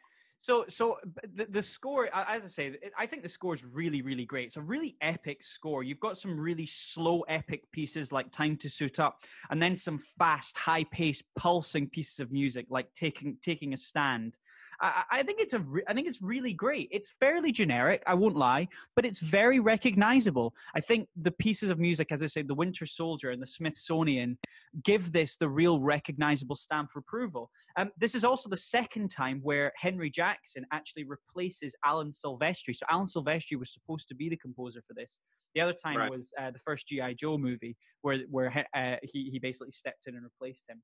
so, 0.46 0.64
so 0.68 0.98
the, 1.34 1.46
the 1.46 1.60
score, 1.60 2.08
as 2.14 2.44
I 2.44 2.46
say, 2.46 2.78
I 2.96 3.06
think 3.06 3.24
the 3.24 3.28
score 3.28 3.52
is 3.52 3.64
really, 3.64 4.00
really 4.02 4.24
great. 4.24 4.46
It's 4.46 4.56
a 4.56 4.62
really 4.62 4.96
epic 5.00 5.42
score. 5.42 5.82
You've 5.82 5.98
got 5.98 6.16
some 6.16 6.38
really 6.38 6.66
slow, 6.66 7.22
epic 7.22 7.62
pieces 7.72 8.12
like 8.12 8.30
"Time 8.30 8.56
to 8.58 8.68
Suit 8.68 9.00
Up," 9.00 9.18
and 9.50 9.60
then 9.60 9.74
some 9.74 10.00
fast, 10.20 10.56
high-paced, 10.56 11.24
pulsing 11.36 11.88
pieces 11.88 12.20
of 12.20 12.30
music 12.30 12.66
like 12.70 12.92
"Taking 12.94 13.38
Taking 13.42 13.74
a 13.74 13.76
Stand." 13.76 14.38
I, 14.80 15.02
I 15.10 15.22
think 15.22 15.40
it's 15.40 15.52
a, 15.52 15.60
re- 15.60 15.84
I 15.88 15.94
think 15.94 16.06
it's 16.06 16.22
really 16.22 16.52
great. 16.52 16.88
It's 16.90 17.12
fairly 17.20 17.52
generic, 17.52 18.02
I 18.06 18.14
won't 18.14 18.36
lie, 18.36 18.68
but 18.94 19.04
it's 19.04 19.20
very 19.20 19.60
recognizable. 19.60 20.54
I 20.74 20.80
think 20.80 21.08
the 21.16 21.30
pieces 21.30 21.70
of 21.70 21.78
music, 21.78 22.08
as 22.10 22.22
I 22.22 22.26
say, 22.26 22.42
the 22.42 22.54
Winter 22.54 22.86
Soldier 22.86 23.30
and 23.30 23.40
the 23.40 23.46
Smithsonian, 23.46 24.38
give 24.82 25.12
this 25.12 25.36
the 25.36 25.48
real 25.48 25.80
recognizable 25.80 26.56
stamp 26.56 26.90
of 26.94 27.00
approval. 27.00 27.50
Um, 27.76 27.90
this 27.98 28.14
is 28.14 28.24
also 28.24 28.48
the 28.48 28.56
second 28.56 29.10
time 29.10 29.40
where 29.42 29.72
Henry 29.76 30.10
Jackman 30.10 30.66
actually 30.72 31.04
replaces 31.04 31.74
Alan 31.84 32.10
Silvestri. 32.10 32.74
So 32.74 32.86
Alan 32.90 33.06
Silvestri 33.06 33.58
was 33.58 33.72
supposed 33.72 34.08
to 34.08 34.14
be 34.14 34.28
the 34.28 34.36
composer 34.36 34.82
for 34.86 34.94
this. 34.94 35.20
The 35.54 35.62
other 35.62 35.72
time 35.72 35.96
right. 35.96 36.10
was 36.10 36.32
uh, 36.38 36.50
the 36.50 36.58
first 36.58 36.86
GI 36.86 37.14
Joe 37.18 37.38
movie, 37.38 37.76
where 38.02 38.18
where 38.30 38.66
uh, 38.76 38.96
he 39.02 39.30
he 39.30 39.38
basically 39.38 39.72
stepped 39.72 40.06
in 40.06 40.14
and 40.14 40.22
replaced 40.22 40.64
him. 40.68 40.82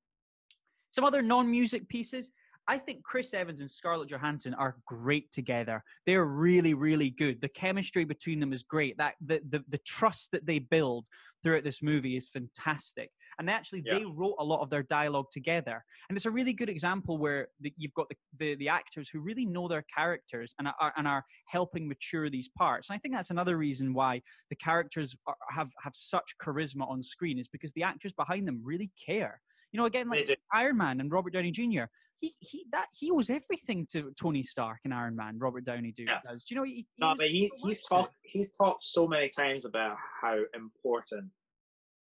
Some 0.90 1.04
other 1.04 1.22
non-music 1.22 1.88
pieces. 1.88 2.30
I 2.68 2.78
think 2.78 3.02
Chris 3.02 3.34
Evans 3.34 3.60
and 3.60 3.70
Scarlett 3.70 4.08
Johansson 4.08 4.54
are 4.54 4.76
great 4.86 5.32
together. 5.32 5.82
They're 6.06 6.24
really, 6.24 6.74
really 6.74 7.10
good. 7.10 7.40
The 7.40 7.48
chemistry 7.48 8.04
between 8.04 8.38
them 8.38 8.52
is 8.52 8.62
great. 8.62 8.96
That 8.98 9.14
the 9.20 9.40
the, 9.48 9.64
the 9.68 9.78
trust 9.78 10.30
that 10.32 10.46
they 10.46 10.60
build 10.60 11.06
throughout 11.42 11.64
this 11.64 11.82
movie 11.82 12.16
is 12.16 12.28
fantastic. 12.28 13.10
And 13.38 13.50
actually, 13.50 13.82
yeah. 13.84 13.98
they 13.98 14.04
wrote 14.04 14.36
a 14.38 14.44
lot 14.44 14.60
of 14.60 14.70
their 14.70 14.84
dialogue 14.84 15.30
together. 15.32 15.84
And 16.08 16.16
it's 16.16 16.26
a 16.26 16.30
really 16.30 16.52
good 16.52 16.68
example 16.68 17.18
where 17.18 17.48
the, 17.60 17.72
you've 17.76 17.94
got 17.94 18.08
the, 18.08 18.16
the, 18.38 18.54
the 18.54 18.68
actors 18.68 19.08
who 19.08 19.20
really 19.20 19.44
know 19.44 19.66
their 19.66 19.84
characters 19.94 20.54
and 20.58 20.68
are 20.68 20.92
and 20.96 21.08
are 21.08 21.24
helping 21.46 21.88
mature 21.88 22.30
these 22.30 22.48
parts. 22.48 22.90
And 22.90 22.94
I 22.94 22.98
think 22.98 23.14
that's 23.14 23.30
another 23.30 23.56
reason 23.56 23.92
why 23.92 24.22
the 24.50 24.56
characters 24.56 25.16
are, 25.26 25.36
have 25.50 25.70
have 25.82 25.94
such 25.96 26.36
charisma 26.40 26.88
on 26.88 27.02
screen 27.02 27.38
is 27.38 27.48
because 27.48 27.72
the 27.72 27.82
actors 27.82 28.12
behind 28.12 28.46
them 28.46 28.60
really 28.62 28.92
care. 29.04 29.40
You 29.72 29.80
know, 29.80 29.86
again, 29.86 30.08
like 30.08 30.38
Iron 30.52 30.76
Man 30.76 31.00
and 31.00 31.10
Robert 31.10 31.32
Downey 31.32 31.50
Jr 31.50 31.84
he 32.22 32.34
he 32.38 32.64
that 32.72 32.86
he 32.98 33.10
owes 33.10 33.28
everything 33.30 33.84
to 33.92 34.12
Tony 34.18 34.42
Stark 34.44 34.78
and 34.84 34.94
Iron 34.94 35.16
Man. 35.16 35.38
Robert 35.38 35.64
Downey 35.64 35.90
do, 35.92 36.04
yeah. 36.04 36.20
does. 36.24 36.44
Do 36.44 36.54
you 36.54 36.60
know? 36.60 36.64
He, 36.64 36.72
he 36.74 36.86
no, 36.98 37.14
but 37.18 37.26
he, 37.26 37.50
so 37.58 37.66
he's 37.66 37.82
talked 37.82 38.14
he's 38.22 38.50
talked 38.52 38.84
so 38.84 39.06
many 39.08 39.28
times 39.28 39.66
about 39.66 39.96
how 40.22 40.38
important 40.54 41.30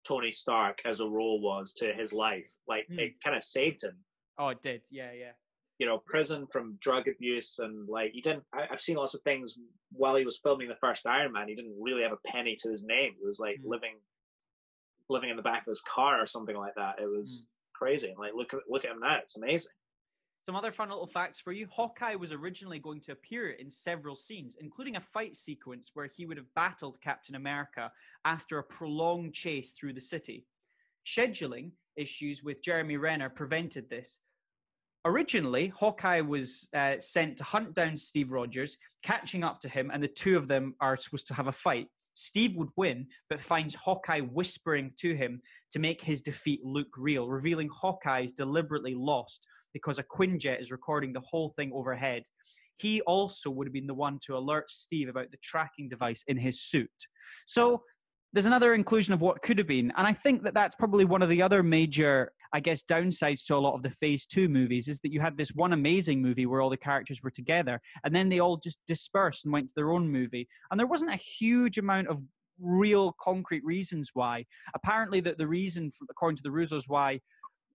Tony 0.08 0.32
Stark 0.32 0.80
as 0.84 1.00
a 1.00 1.08
role 1.08 1.40
was 1.42 1.74
to 1.74 1.94
his 1.94 2.12
life. 2.12 2.52
Like 2.68 2.88
Hmm. 2.90 3.00
it 3.00 3.22
kind 3.24 3.38
of 3.38 3.44
saved 3.44 3.84
him. 3.84 3.98
Oh, 4.40 4.50
it 4.50 4.62
did. 4.64 4.82
Yeah, 4.90 5.12
yeah. 5.14 5.32
You 5.78 5.86
know, 5.86 6.02
prison 6.06 6.48
from 6.52 6.78
drug 6.82 7.08
abuse 7.08 7.60
and 7.60 7.88
like 7.88 8.12
he 8.14 8.22
didn't. 8.22 8.44
I, 8.54 8.66
I've 8.72 8.82
seen 8.82 8.96
lots 8.98 9.14
of 9.14 9.22
things 9.22 9.58
while 9.92 10.16
he 10.16 10.26
was 10.26 10.40
filming 10.44 10.68
the 10.70 10.76
first 10.82 11.06
Iron 11.06 11.34
Man. 11.34 11.48
He 11.48 11.56
didn't 11.56 11.78
really 11.80 12.02
have 12.02 12.12
a 12.14 12.28
penny 12.28 12.56
to 12.62 12.70
his 12.72 12.84
name. 12.84 13.12
He 13.20 13.26
was 13.28 13.40
like 13.40 13.58
Hmm. 13.62 13.70
living, 13.70 13.96
living 15.08 15.30
in 15.30 15.36
the 15.38 15.44
back 15.44 15.62
of 15.68 15.72
his 15.72 15.84
car 15.84 16.20
or 16.20 16.26
something 16.26 16.56
like 16.58 16.74
that. 16.78 16.96
It 17.00 17.06
was 17.08 17.48
crazy. 17.74 18.14
Like 18.18 18.32
look 18.34 18.54
at 18.56 18.62
look 18.68 18.86
at 18.86 18.92
him 18.92 19.00
now. 19.02 19.18
It's 19.22 19.38
amazing. 19.38 19.72
Some 20.50 20.56
other 20.56 20.72
fun 20.72 20.90
little 20.90 21.06
facts 21.06 21.40
for 21.40 21.52
you. 21.52 21.68
Hawkeye 21.70 22.16
was 22.16 22.32
originally 22.32 22.80
going 22.80 23.02
to 23.02 23.12
appear 23.12 23.52
in 23.52 23.70
several 23.70 24.16
scenes, 24.16 24.56
including 24.60 24.96
a 24.96 25.00
fight 25.00 25.36
sequence 25.36 25.92
where 25.94 26.08
he 26.08 26.26
would 26.26 26.38
have 26.38 26.52
battled 26.56 27.00
Captain 27.04 27.36
America 27.36 27.92
after 28.26 28.58
a 28.58 28.64
prolonged 28.64 29.36
chase 29.36 29.74
through 29.74 29.94
the 29.94 30.02
city. 30.02 30.48
Scheduling 31.06 31.74
issues 31.96 32.42
with 32.42 32.64
Jeremy 32.64 32.98
Renner 32.98 33.30
prevented 33.30 33.92
this. 33.92 34.22
Originally, 35.06 35.68
Hawkeye 35.68 36.22
was 36.22 36.68
uh, 36.74 36.96
sent 36.98 37.38
to 37.38 37.44
hunt 37.44 37.76
down 37.76 37.96
Steve 37.96 38.32
Rogers, 38.32 38.76
catching 39.04 39.44
up 39.44 39.62
to 39.62 39.70
him, 39.70 39.92
and 39.94 40.02
the 40.02 40.08
two 40.08 40.36
of 40.36 40.48
them 40.48 40.74
are 40.82 40.98
supposed 40.98 41.28
to 41.28 41.36
have 41.36 41.48
a 41.48 41.52
fight. 41.52 41.90
Steve 42.16 42.56
would 42.56 42.70
win, 42.76 43.06
but 43.30 43.40
finds 43.40 43.76
Hawkeye 43.76 44.22
whispering 44.22 44.94
to 44.98 45.16
him 45.16 45.44
to 45.74 45.78
make 45.78 46.02
his 46.02 46.22
defeat 46.22 46.66
look 46.66 46.88
real, 46.98 47.30
revealing 47.30 47.70
Hawkeye 47.70 48.22
is 48.22 48.32
deliberately 48.32 48.96
lost 48.96 49.46
because 49.74 50.00
a 50.00 50.04
Quinjet 50.04 50.62
is 50.62 50.72
recording 50.72 51.14
the 51.14 51.22
whole 51.22 51.54
thing 51.56 51.72
overhead. 51.74 52.24
He 52.78 53.02
also 53.02 53.50
would 53.50 53.68
have 53.68 53.74
been 53.74 53.88
the 53.88 53.94
one 53.94 54.20
to 54.26 54.38
alert 54.38 54.72
Steve 54.72 55.10
about 55.10 55.32
the 55.32 55.38
tracking 55.44 55.90
device 55.90 56.24
in 56.28 56.38
his 56.38 56.62
suit. 56.62 56.90
So 57.46 57.84
there's 58.32 58.46
another 58.46 58.74
inclusion 58.74 59.14
of 59.14 59.22
what 59.22 59.42
could 59.42 59.58
have 59.58 59.68
been. 59.68 59.92
And 59.98 60.06
I 60.06 60.14
think 60.14 60.44
that 60.44 60.54
that's 60.54 60.76
probably 60.76 61.04
one 61.04 61.22
of 61.22 61.30
the 61.30 61.42
other 61.42 61.64
major, 61.64 62.32
I 62.54 62.60
guess, 62.60 62.84
downsides 62.84 63.46
to 63.48 63.56
a 63.56 63.58
lot 63.58 63.74
of 63.74 63.82
the 63.82 63.90
phase 63.90 64.26
two 64.26 64.48
movies 64.48 64.88
is 64.88 65.00
that 65.00 65.12
you 65.12 65.20
had 65.20 65.36
this 65.36 65.52
one 65.54 65.74
amazing 65.74 66.22
movie 66.22 66.46
where 66.46 66.62
all 66.62 66.70
the 66.70 66.78
characters 66.78 67.22
were 67.24 67.32
together 67.32 67.82
and 68.04 68.16
then 68.16 68.30
they 68.30 68.40
all 68.40 68.58
just 68.58 68.78
dispersed 68.88 69.46
and 69.46 69.54
went 69.54 69.68
to 69.70 69.74
their 69.76 69.92
own 69.92 70.10
movie. 70.10 70.48
And 70.70 70.80
there 70.80 70.88
wasn't 70.88 71.14
a 71.14 71.18
huge 71.18 71.78
amount 71.78 72.08
of 72.08 72.22
real 72.60 73.16
concrete 73.20 73.64
reasons 73.64 74.12
why. 74.14 74.46
Apparently, 74.76 75.22
that 75.22 75.38
the 75.38 75.48
reason, 75.48 75.90
according 76.10 76.38
to 76.38 76.44
the 76.44 76.50
Russos, 76.50 76.84
why 76.88 77.22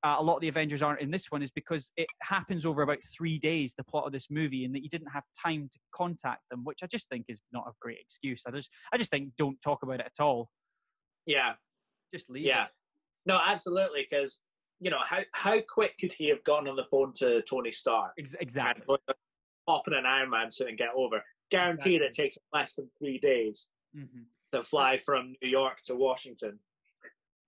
uh, 0.05 0.17
a 0.19 0.23
lot 0.23 0.37
of 0.37 0.41
the 0.43 0.49
Avengers 0.49 0.83
aren't 0.83 1.01
in 1.01 1.11
this 1.11 1.31
one 1.31 1.43
is 1.43 1.51
because 1.51 1.91
it 1.97 2.07
happens 2.23 2.67
over 2.67 2.83
about 2.83 2.99
three 3.17 3.39
days, 3.39 3.75
the 3.77 3.83
plot 3.83 4.07
of 4.07 4.13
this 4.13 4.31
movie, 4.31 4.65
and 4.65 4.75
that 4.75 4.83
you 4.83 4.89
didn't 4.89 5.09
have 5.09 5.25
time 5.43 5.69
to 5.73 5.79
contact 5.95 6.43
them, 6.51 6.63
which 6.63 6.81
I 6.83 6.87
just 6.87 7.09
think 7.09 7.25
is 7.29 7.41
not 7.53 7.65
a 7.67 7.73
great 7.81 7.99
excuse. 8.01 8.43
I 8.47 8.51
just, 8.51 8.71
I 8.93 8.99
just 8.99 9.11
think 9.11 9.31
don't 9.39 9.61
talk 9.63 9.83
about 9.83 10.01
it 10.01 10.07
at 10.07 10.23
all. 10.23 10.51
Yeah, 11.27 11.55
Just 12.13 12.29
leave 12.29 12.45
yeah. 12.45 12.65
it. 12.65 12.71
No, 13.25 13.41
absolutely. 13.45 14.07
Because 14.09 14.43
you 14.81 14.91
know 14.91 14.99
how 15.03 15.21
how 15.33 15.57
quick 15.67 15.95
could 15.99 16.13
he 16.13 16.29
have 16.29 16.45
gotten 16.45 16.69
on 16.69 16.77
the 16.77 16.85
phone 16.91 17.15
to 17.17 17.41
Tony 17.49 17.73
Stark? 17.73 18.13
Ex- 18.19 18.37
exactly. 18.39 18.85
hop 19.67 19.85
in 19.87 19.95
an 19.95 20.05
Iron 20.05 20.29
Man 20.29 20.51
suit 20.51 20.69
and 20.69 20.77
get 20.77 20.91
over. 20.95 21.23
Guaranteed 21.51 22.03
it 22.03 22.13
takes 22.13 22.37
less 22.53 22.75
than 22.75 22.91
three 22.99 23.19
days 23.19 23.71
hmm 23.95 24.05
to 24.53 24.63
fly 24.63 24.97
from 24.97 25.35
New 25.43 25.49
York 25.49 25.79
to 25.85 25.97
Washington. 25.97 26.61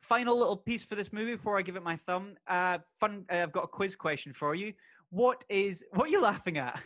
Final 0.09 0.39
little 0.39 0.57
piece 0.57 0.85
for 0.85 0.95
this 0.95 1.13
movie 1.13 1.35
before 1.35 1.59
I 1.59 1.63
give 1.63 1.77
it 1.77 1.83
my 1.83 1.97
thumb. 1.97 2.37
Uh, 2.47 2.79
fun. 3.01 3.25
Uh, 3.31 3.37
I've 3.37 3.53
got 3.53 3.65
a 3.65 3.69
quiz 3.69 3.97
question 3.97 4.33
for 4.33 4.55
you. 4.55 4.73
What 5.11 5.45
is 5.49 5.85
what 5.93 6.07
are 6.07 6.11
you 6.11 6.23
laughing 6.23 6.59
at? 6.59 6.81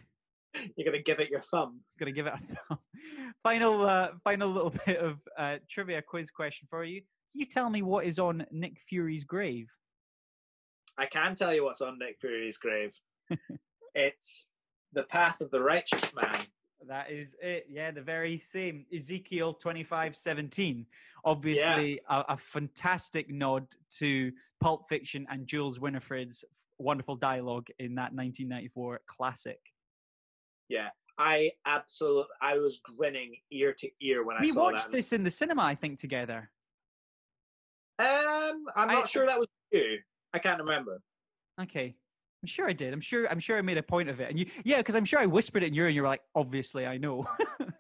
You're 0.76 0.90
gonna 0.90 1.02
give 1.02 1.20
it 1.20 1.28
your 1.30 1.42
thumb. 1.42 1.80
Gonna 1.98 2.12
give 2.12 2.26
it 2.26 2.32
a 2.32 2.54
thumb. 2.54 2.78
Final, 3.42 3.86
uh, 3.86 4.08
final 4.24 4.50
little 4.50 4.74
bit 4.86 4.98
of 4.98 5.18
uh, 5.38 5.56
trivia 5.70 6.02
quiz 6.02 6.30
question 6.30 6.66
for 6.70 6.84
you. 6.84 7.00
Can 7.00 7.40
you 7.40 7.46
tell 7.46 7.70
me 7.70 7.82
what 7.82 8.04
is 8.04 8.18
on 8.18 8.44
Nick 8.50 8.78
Fury's 8.88 9.24
grave? 9.24 9.68
I 10.98 11.06
can 11.06 11.34
tell 11.34 11.54
you 11.54 11.64
what's 11.64 11.80
on 11.80 11.98
Nick 11.98 12.18
Fury's 12.20 12.58
grave. 12.58 12.92
it's 13.94 14.48
the 14.92 15.04
path 15.04 15.40
of 15.40 15.50
the 15.50 15.60
righteous 15.60 16.14
man. 16.14 16.34
That 16.88 17.10
is 17.10 17.34
it. 17.42 17.66
Yeah, 17.68 17.90
the 17.90 18.00
very 18.00 18.38
same. 18.38 18.86
Ezekiel 18.94 19.54
twenty 19.54 19.84
five 19.84 20.16
seventeen. 20.16 20.86
Obviously, 21.24 22.00
a, 22.08 22.24
a 22.30 22.36
fantastic 22.36 23.28
nod 23.28 23.66
to 23.98 24.32
Pulp 24.60 24.88
Fiction 24.88 25.26
and 25.30 25.46
Jules 25.46 25.78
Winnfield's 25.78 26.44
wonderful 26.78 27.16
dialogue 27.16 27.66
in 27.78 27.96
that 27.96 28.14
1994 28.14 29.00
classic. 29.06 29.58
Yeah, 30.70 30.88
I 31.18 31.50
absolutely. 31.66 32.24
I 32.40 32.56
was 32.56 32.80
grinning 32.82 33.34
ear 33.52 33.74
to 33.78 33.90
ear 34.00 34.24
when 34.24 34.36
I 34.36 34.40
saw 34.40 34.42
that. 34.44 34.46
We 34.46 34.52
saw 34.52 34.62
watched 34.62 34.84
that. 34.84 34.92
this 34.92 35.12
in 35.12 35.22
the 35.24 35.30
cinema, 35.30 35.62
I 35.62 35.74
think, 35.74 35.98
together. 35.98 36.50
Um, 37.98 38.64
I'm 38.74 38.88
not 38.88 39.02
I- 39.02 39.06
sure 39.06 39.26
that 39.26 39.38
was 39.38 39.48
you. 39.72 39.98
I 40.32 40.38
can't 40.38 40.60
remember. 40.60 41.02
Okay. 41.60 41.96
I'm 42.42 42.46
sure 42.46 42.68
I 42.68 42.72
did. 42.72 42.92
I'm 42.92 43.00
sure. 43.00 43.28
I'm 43.28 43.38
sure 43.40 43.58
I 43.58 43.62
made 43.62 43.76
a 43.76 43.82
point 43.82 44.08
of 44.08 44.20
it. 44.20 44.30
And 44.30 44.38
you, 44.38 44.46
yeah, 44.64 44.78
because 44.78 44.94
I'm 44.94 45.04
sure 45.04 45.20
I 45.20 45.26
whispered 45.26 45.62
it 45.62 45.66
in 45.66 45.74
your 45.74 45.84
ear, 45.84 45.88
and 45.88 45.96
you 45.96 46.02
were 46.02 46.08
like, 46.08 46.22
"Obviously, 46.34 46.86
I 46.86 46.96
know." 46.96 47.24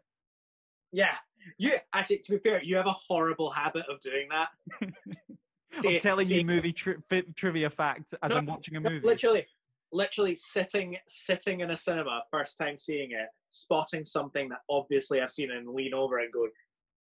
Yeah, 0.92 1.14
you. 1.58 1.76
Actually, 1.94 2.18
to 2.18 2.32
be 2.32 2.38
fair, 2.38 2.62
you 2.62 2.76
have 2.76 2.86
a 2.86 2.92
horrible 2.92 3.50
habit 3.50 3.84
of 3.88 4.00
doing 4.00 4.28
that. 4.30 4.48
I'm 5.86 6.00
telling 6.00 6.26
you 6.28 6.44
movie 6.44 6.72
tri- 6.72 6.96
trivia 7.36 7.70
fact 7.70 8.12
as 8.22 8.30
No, 8.30 8.36
I'm 8.36 8.46
watching 8.46 8.76
a 8.76 8.80
No, 8.80 8.90
movie. 8.90 9.06
Literally, 9.06 9.46
literally 9.92 10.34
sitting 10.34 10.96
sitting 11.06 11.60
in 11.60 11.70
a 11.70 11.76
cinema, 11.76 12.22
first 12.30 12.58
time 12.58 12.76
seeing 12.76 13.12
it, 13.12 13.28
spotting 13.50 14.04
something 14.04 14.48
that 14.48 14.58
obviously 14.68 15.20
I've 15.20 15.30
seen, 15.30 15.52
and 15.52 15.68
lean 15.68 15.94
over 15.94 16.18
and 16.18 16.32
go, 16.32 16.48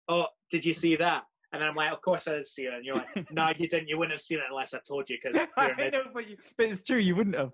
"Oh, 0.08 0.26
did 0.50 0.64
you 0.64 0.74
see 0.74 0.96
that?" 0.96 1.22
And 1.52 1.60
then 1.60 1.68
I'm 1.68 1.74
like, 1.74 1.92
"Of 1.92 2.00
course 2.00 2.28
I 2.28 2.34
did 2.34 2.46
see 2.46 2.64
it." 2.64 2.74
And 2.74 2.84
you're 2.84 2.96
like, 2.96 3.30
"No, 3.32 3.50
you 3.56 3.68
didn't. 3.68 3.88
You 3.88 3.98
wouldn't 3.98 4.12
have 4.12 4.20
seen 4.20 4.38
it 4.38 4.44
unless 4.48 4.72
I 4.74 4.78
told 4.86 5.10
you." 5.10 5.18
Because 5.22 5.46
I 5.56 5.90
know, 5.90 6.04
but, 6.12 6.28
you, 6.28 6.36
but 6.56 6.66
it's 6.66 6.82
true. 6.82 6.98
You 6.98 7.16
wouldn't 7.16 7.36
have. 7.36 7.52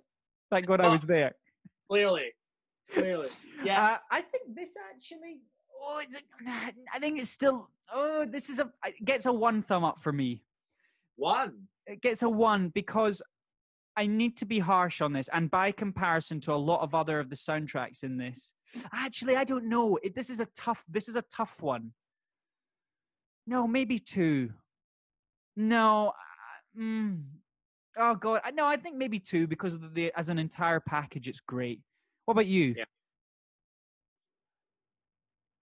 Thank 0.50 0.66
God 0.66 0.80
I 0.80 0.88
was 0.88 1.02
there. 1.02 1.34
clearly, 1.88 2.32
clearly, 2.92 3.28
yeah. 3.64 3.84
Uh, 3.84 3.96
I 4.10 4.20
think 4.20 4.54
this 4.54 4.70
actually. 4.94 5.40
Oh, 5.88 6.00
it's 6.02 6.16
a, 6.16 6.20
I 6.94 6.98
think 6.98 7.20
it's 7.20 7.30
still. 7.30 7.70
Oh, 7.92 8.26
this 8.26 8.48
is 8.50 8.58
a. 8.58 8.70
It 8.86 9.04
gets 9.04 9.26
a 9.26 9.32
one 9.32 9.62
thumb 9.62 9.84
up 9.84 10.02
for 10.02 10.12
me. 10.12 10.42
One. 11.16 11.68
It 11.86 12.02
gets 12.02 12.22
a 12.22 12.28
one 12.28 12.68
because 12.68 13.22
I 13.96 14.06
need 14.06 14.36
to 14.38 14.46
be 14.46 14.58
harsh 14.58 15.00
on 15.00 15.14
this, 15.14 15.28
and 15.32 15.50
by 15.50 15.72
comparison 15.72 16.40
to 16.40 16.52
a 16.52 16.56
lot 16.56 16.82
of 16.82 16.94
other 16.94 17.18
of 17.18 17.30
the 17.30 17.36
soundtracks 17.36 18.04
in 18.04 18.18
this, 18.18 18.52
actually, 18.92 19.36
I 19.36 19.44
don't 19.44 19.68
know. 19.68 19.98
It, 20.02 20.14
this 20.14 20.28
is 20.28 20.40
a 20.40 20.46
tough. 20.46 20.84
This 20.88 21.08
is 21.08 21.16
a 21.16 21.22
tough 21.22 21.62
one. 21.62 21.92
No, 23.46 23.66
maybe 23.66 23.98
two. 23.98 24.50
No. 25.56 26.12
Mm, 26.78 27.22
oh 27.96 28.14
God, 28.14 28.42
no. 28.54 28.66
I 28.66 28.76
think 28.76 28.96
maybe 28.96 29.18
two 29.18 29.46
because 29.46 29.78
the 29.78 30.12
as 30.16 30.28
an 30.28 30.38
entire 30.38 30.80
package, 30.80 31.28
it's 31.28 31.40
great. 31.40 31.80
What 32.24 32.32
about 32.32 32.46
you? 32.46 32.74
Yeah. 32.76 32.84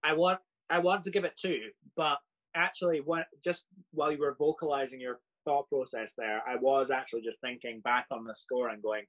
I 0.03 0.13
want 0.13 0.39
I 0.69 0.79
want 0.79 1.03
to 1.03 1.11
give 1.11 1.25
it 1.25 1.37
two, 1.39 1.59
but 1.95 2.17
actually, 2.55 3.01
what 3.01 3.25
just 3.43 3.65
while 3.91 4.11
you 4.11 4.19
were 4.19 4.35
vocalizing 4.37 4.99
your 4.99 5.19
thought 5.45 5.69
process 5.69 6.13
there, 6.17 6.41
I 6.47 6.55
was 6.55 6.91
actually 6.91 7.21
just 7.21 7.39
thinking 7.39 7.79
back 7.81 8.07
on 8.11 8.25
the 8.25 8.35
score 8.35 8.69
and 8.69 8.81
going, 8.81 9.03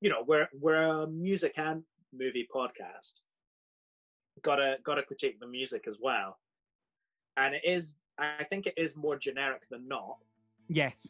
you 0.00 0.08
know, 0.08 0.24
we're 0.26 0.48
we're 0.58 1.02
a 1.02 1.06
music 1.06 1.54
and 1.56 1.82
movie 2.12 2.48
podcast. 2.54 3.20
Gotta 4.42 4.76
gotta 4.84 5.02
critique 5.02 5.38
the 5.40 5.46
music 5.46 5.84
as 5.88 5.98
well, 6.00 6.38
and 7.36 7.54
it 7.54 7.62
is 7.64 7.96
I 8.18 8.44
think 8.44 8.66
it 8.66 8.74
is 8.76 8.96
more 8.96 9.16
generic 9.16 9.68
than 9.70 9.86
not. 9.88 10.16
Yes. 10.68 11.08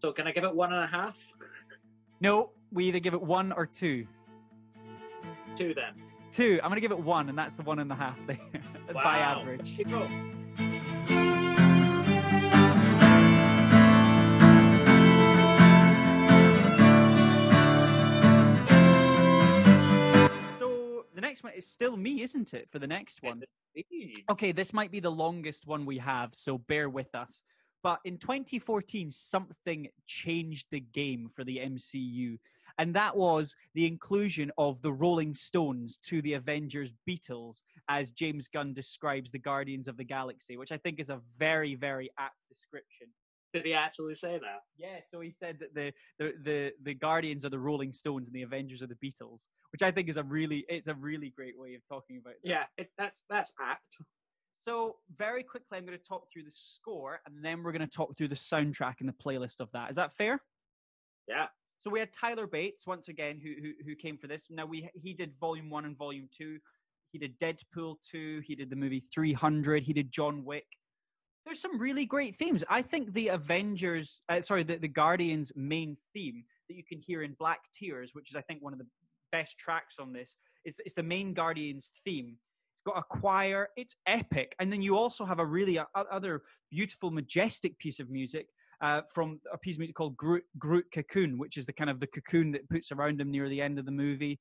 So 0.00 0.12
can 0.12 0.26
I 0.26 0.32
give 0.32 0.44
it 0.44 0.54
one 0.54 0.72
and 0.72 0.82
a 0.82 0.86
half? 0.86 1.18
No. 2.20 2.50
We 2.72 2.86
either 2.86 2.98
give 3.00 3.14
it 3.14 3.22
one 3.22 3.52
or 3.52 3.66
two. 3.66 4.06
Two 5.56 5.74
then. 5.74 5.94
Two. 6.30 6.60
I'm 6.62 6.70
gonna 6.70 6.80
give 6.80 6.92
it 6.92 6.98
one, 7.00 7.28
and 7.28 7.36
that's 7.38 7.56
the 7.56 7.62
one 7.62 7.78
and 7.80 7.90
a 7.90 7.94
half 7.94 8.16
there 8.26 8.38
by 8.94 9.18
Wow. 9.18 9.40
average. 9.40 9.78
Next 21.40 21.44
one 21.44 21.58
is 21.58 21.66
still 21.66 21.96
me, 21.96 22.22
isn't 22.22 22.54
it? 22.54 22.68
For 22.70 22.78
the 22.78 22.86
next 22.86 23.22
one. 23.22 23.42
Okay, 24.30 24.52
this 24.52 24.72
might 24.72 24.90
be 24.90 25.00
the 25.00 25.10
longest 25.10 25.66
one 25.66 25.86
we 25.86 25.98
have, 25.98 26.34
so 26.34 26.58
bear 26.58 26.88
with 26.88 27.14
us. 27.14 27.42
But 27.82 28.00
in 28.04 28.18
2014, 28.18 29.10
something 29.10 29.88
changed 30.06 30.66
the 30.70 30.80
game 30.80 31.28
for 31.34 31.44
the 31.44 31.58
MCU, 31.58 32.38
and 32.78 32.94
that 32.94 33.16
was 33.16 33.56
the 33.74 33.86
inclusion 33.86 34.52
of 34.58 34.82
the 34.82 34.92
Rolling 34.92 35.32
Stones 35.32 35.96
to 36.04 36.20
the 36.20 36.34
Avengers 36.34 36.92
Beatles, 37.08 37.62
as 37.88 38.10
James 38.10 38.48
Gunn 38.48 38.74
describes 38.74 39.30
the 39.30 39.38
Guardians 39.38 39.88
of 39.88 39.96
the 39.96 40.04
Galaxy, 40.04 40.58
which 40.58 40.72
I 40.72 40.76
think 40.76 41.00
is 41.00 41.08
a 41.08 41.20
very, 41.38 41.74
very 41.74 42.10
apt 42.18 42.36
description. 42.50 43.08
Did 43.52 43.64
he 43.64 43.74
actually 43.74 44.14
say 44.14 44.38
that? 44.38 44.60
Yeah, 44.76 44.98
so 45.10 45.20
he 45.20 45.32
said 45.32 45.58
that 45.60 45.74
the, 45.74 45.92
the 46.18 46.32
the 46.44 46.72
the 46.82 46.94
Guardians 46.94 47.44
are 47.44 47.48
the 47.48 47.58
Rolling 47.58 47.92
Stones 47.92 48.28
and 48.28 48.34
the 48.34 48.42
Avengers 48.42 48.82
are 48.82 48.86
the 48.86 48.94
Beatles, 48.94 49.48
which 49.72 49.82
I 49.82 49.90
think 49.90 50.08
is 50.08 50.16
a 50.16 50.22
really 50.22 50.64
it's 50.68 50.88
a 50.88 50.94
really 50.94 51.30
great 51.30 51.58
way 51.58 51.74
of 51.74 51.82
talking 51.88 52.18
about. 52.18 52.34
That. 52.42 52.48
Yeah, 52.48 52.64
it, 52.78 52.90
that's 52.96 53.24
that's 53.28 53.52
apt. 53.60 53.98
So, 54.68 54.96
very 55.16 55.42
quickly, 55.42 55.78
I'm 55.78 55.86
going 55.86 55.98
to 55.98 56.04
talk 56.04 56.26
through 56.32 56.42
the 56.42 56.52
score 56.52 57.20
and 57.26 57.42
then 57.42 57.62
we're 57.62 57.72
going 57.72 57.80
to 57.80 57.86
talk 57.86 58.16
through 58.16 58.28
the 58.28 58.34
soundtrack 58.34 58.96
and 59.00 59.08
the 59.08 59.14
playlist 59.14 59.60
of 59.60 59.70
that. 59.72 59.88
Is 59.88 59.96
that 59.96 60.12
fair? 60.12 60.42
Yeah. 61.26 61.46
So 61.78 61.88
we 61.88 61.98
had 61.98 62.12
Tyler 62.12 62.46
Bates 62.46 62.86
once 62.86 63.08
again, 63.08 63.40
who 63.42 63.54
who, 63.60 63.72
who 63.84 63.94
came 63.96 64.18
for 64.18 64.26
this. 64.26 64.46
Now 64.50 64.66
we 64.66 64.90
he 64.94 65.14
did 65.14 65.32
Volume 65.40 65.70
One 65.70 65.86
and 65.86 65.96
Volume 65.96 66.28
Two. 66.36 66.58
He 67.10 67.18
did 67.18 67.38
Deadpool 67.40 67.96
Two. 68.08 68.42
He 68.46 68.54
did 68.54 68.68
the 68.68 68.76
movie 68.76 69.02
300. 69.12 69.82
He 69.82 69.94
did 69.94 70.12
John 70.12 70.44
Wick. 70.44 70.66
There's 71.50 71.60
some 71.60 71.80
really 71.80 72.06
great 72.06 72.36
themes. 72.36 72.62
I 72.70 72.80
think 72.80 73.12
the 73.12 73.26
Avengers, 73.26 74.20
uh, 74.28 74.40
sorry, 74.40 74.62
the, 74.62 74.76
the 74.76 74.86
Guardians' 74.86 75.50
main 75.56 75.96
theme 76.14 76.44
that 76.68 76.76
you 76.76 76.84
can 76.84 77.00
hear 77.00 77.24
in 77.24 77.34
Black 77.40 77.58
Tears, 77.74 78.10
which 78.12 78.30
is 78.30 78.36
I 78.36 78.40
think 78.42 78.62
one 78.62 78.72
of 78.72 78.78
the 78.78 78.86
best 79.32 79.58
tracks 79.58 79.96
on 79.98 80.12
this, 80.12 80.36
is 80.64 80.76
it's 80.84 80.94
the 80.94 81.02
main 81.02 81.34
Guardians 81.34 81.90
theme. 82.04 82.36
It's 82.76 82.84
got 82.86 83.00
a 83.00 83.02
choir. 83.02 83.66
It's 83.76 83.96
epic, 84.06 84.54
and 84.60 84.72
then 84.72 84.80
you 84.80 84.96
also 84.96 85.24
have 85.24 85.40
a 85.40 85.44
really 85.44 85.76
uh, 85.76 85.86
other 85.96 86.42
beautiful, 86.70 87.10
majestic 87.10 87.76
piece 87.80 87.98
of 87.98 88.10
music 88.10 88.46
uh, 88.80 89.00
from 89.12 89.40
a 89.52 89.58
piece 89.58 89.74
of 89.74 89.80
music 89.80 89.96
called 89.96 90.16
Groot, 90.16 90.44
Groot 90.56 90.86
Cocoon, 90.94 91.36
which 91.36 91.56
is 91.56 91.66
the 91.66 91.72
kind 91.72 91.90
of 91.90 91.98
the 91.98 92.06
cocoon 92.06 92.52
that 92.52 92.68
puts 92.68 92.92
around 92.92 93.20
him 93.20 93.28
near 93.28 93.48
the 93.48 93.60
end 93.60 93.76
of 93.80 93.86
the 93.86 93.90
movie. 93.90 94.38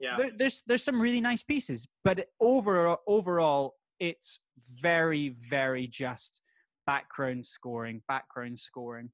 Yeah. 0.00 0.16
There, 0.16 0.30
there's 0.34 0.62
there's 0.66 0.82
some 0.82 1.02
really 1.02 1.20
nice 1.20 1.42
pieces, 1.42 1.86
but 2.02 2.28
over 2.40 2.96
overall, 3.06 3.74
it's 4.00 4.40
very 4.80 5.34
very 5.50 5.86
just 5.86 6.40
background 6.86 7.46
scoring, 7.46 8.02
background 8.08 8.60
scoring, 8.60 9.10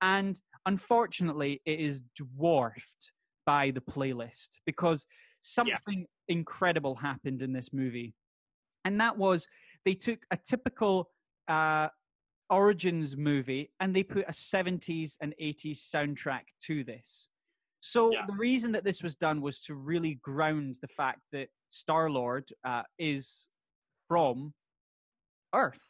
and 0.00 0.40
unfortunately, 0.66 1.62
it 1.64 1.80
is 1.80 2.02
dwarfed 2.14 3.12
by 3.44 3.70
the 3.70 3.80
playlist 3.80 4.58
because 4.64 5.06
something 5.42 6.00
yeah. 6.00 6.04
incredible 6.28 6.96
happened 6.96 7.42
in 7.42 7.52
this 7.52 7.72
movie, 7.72 8.14
and 8.84 9.00
that 9.00 9.16
was 9.16 9.46
they 9.84 9.94
took 9.94 10.20
a 10.30 10.36
typical 10.36 11.10
uh, 11.48 11.88
origins 12.50 13.16
movie 13.16 13.70
and 13.80 13.94
they 13.94 14.02
put 14.02 14.28
a 14.28 14.32
70s 14.32 15.16
and 15.20 15.34
80s 15.40 15.78
soundtrack 15.78 16.42
to 16.66 16.84
this. 16.84 17.28
So 17.80 18.12
yeah. 18.12 18.24
the 18.26 18.34
reason 18.34 18.72
that 18.72 18.84
this 18.84 19.02
was 19.02 19.16
done 19.16 19.40
was 19.40 19.60
to 19.62 19.74
really 19.74 20.18
ground 20.22 20.76
the 20.80 20.88
fact 20.88 21.20
that 21.32 21.48
Star 21.70 22.10
Lord 22.10 22.48
uh, 22.64 22.82
is 22.98 23.48
from 24.08 24.54
Earth. 25.54 25.80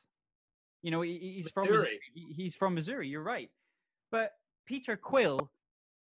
You 0.87 0.93
know, 0.93 1.01
he, 1.01 1.19
he's 1.19 1.51
from 1.51 1.69
Missouri. 1.69 1.99
He's 2.15 2.55
from 2.55 2.75
Missouri. 2.75 3.09
You're 3.09 3.23
right, 3.23 3.51
but 4.13 4.31
Peter 4.67 4.97
Quill 4.97 5.51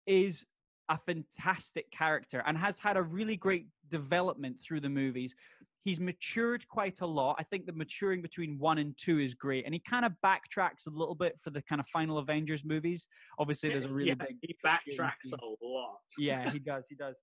is 0.06 0.46
a 0.90 0.98
fantastic 0.98 1.90
character 1.90 2.44
and 2.46 2.58
has 2.58 2.80
had 2.80 2.98
a 2.98 3.02
really 3.02 3.38
great 3.38 3.68
development 3.90 4.58
through 4.62 4.82
the 4.82 4.90
movies 4.90 5.36
he's 5.84 6.00
matured 6.00 6.68
quite 6.68 7.02
a 7.02 7.06
lot. 7.06 7.36
I 7.40 7.44
think 7.44 7.66
the 7.66 7.74
maturing 7.74 8.22
between 8.22 8.58
one 8.58 8.78
and 8.78 8.96
two 8.98 9.20
is 9.20 9.34
great, 9.34 9.66
and 9.66 9.74
he 9.74 9.80
kind 9.80 10.06
of 10.06 10.14
backtracks 10.24 10.88
a 10.88 10.90
little 10.90 11.16
bit 11.16 11.38
for 11.42 11.50
the 11.50 11.62
kind 11.62 11.80
of 11.80 11.88
final 11.88 12.18
Avengers 12.18 12.64
movies. 12.64 13.08
Obviously, 13.38 13.70
there's 13.70 13.86
a 13.86 13.90
really 13.90 14.10
yeah, 14.10 14.16
big. 14.16 14.38
He 14.42 14.56
backtracks 14.66 15.34
a 15.34 15.66
lot. 15.66 16.00
yeah, 16.18 16.50
he 16.50 16.60
does. 16.60 16.86
He 16.90 16.96
does. 16.96 17.16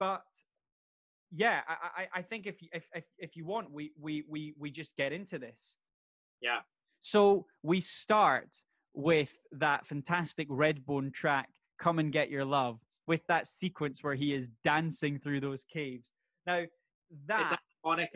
But 0.00 0.22
yeah, 1.30 1.60
I, 1.68 2.02
I, 2.02 2.08
I 2.20 2.22
think 2.22 2.46
if, 2.46 2.56
if 2.72 2.86
if 2.94 3.04
if 3.18 3.36
you 3.36 3.44
want, 3.44 3.70
we 3.70 3.92
we 4.00 4.24
we 4.28 4.54
we 4.58 4.70
just 4.70 4.96
get 4.96 5.12
into 5.12 5.38
this. 5.38 5.76
Yeah. 6.40 6.60
So 7.02 7.46
we 7.62 7.80
start 7.80 8.48
with 8.94 9.34
that 9.52 9.86
fantastic 9.86 10.48
Redbone 10.48 11.12
track, 11.12 11.50
"Come 11.78 11.98
and 11.98 12.12
Get 12.12 12.30
Your 12.30 12.44
Love," 12.44 12.80
with 13.06 13.26
that 13.28 13.46
sequence 13.46 14.02
where 14.02 14.14
he 14.14 14.32
is 14.32 14.48
dancing 14.64 15.18
through 15.18 15.40
those 15.40 15.64
caves. 15.64 16.12
Now 16.46 16.64
that 17.26 17.42
it's 17.42 17.54
iconic. 17.84 18.08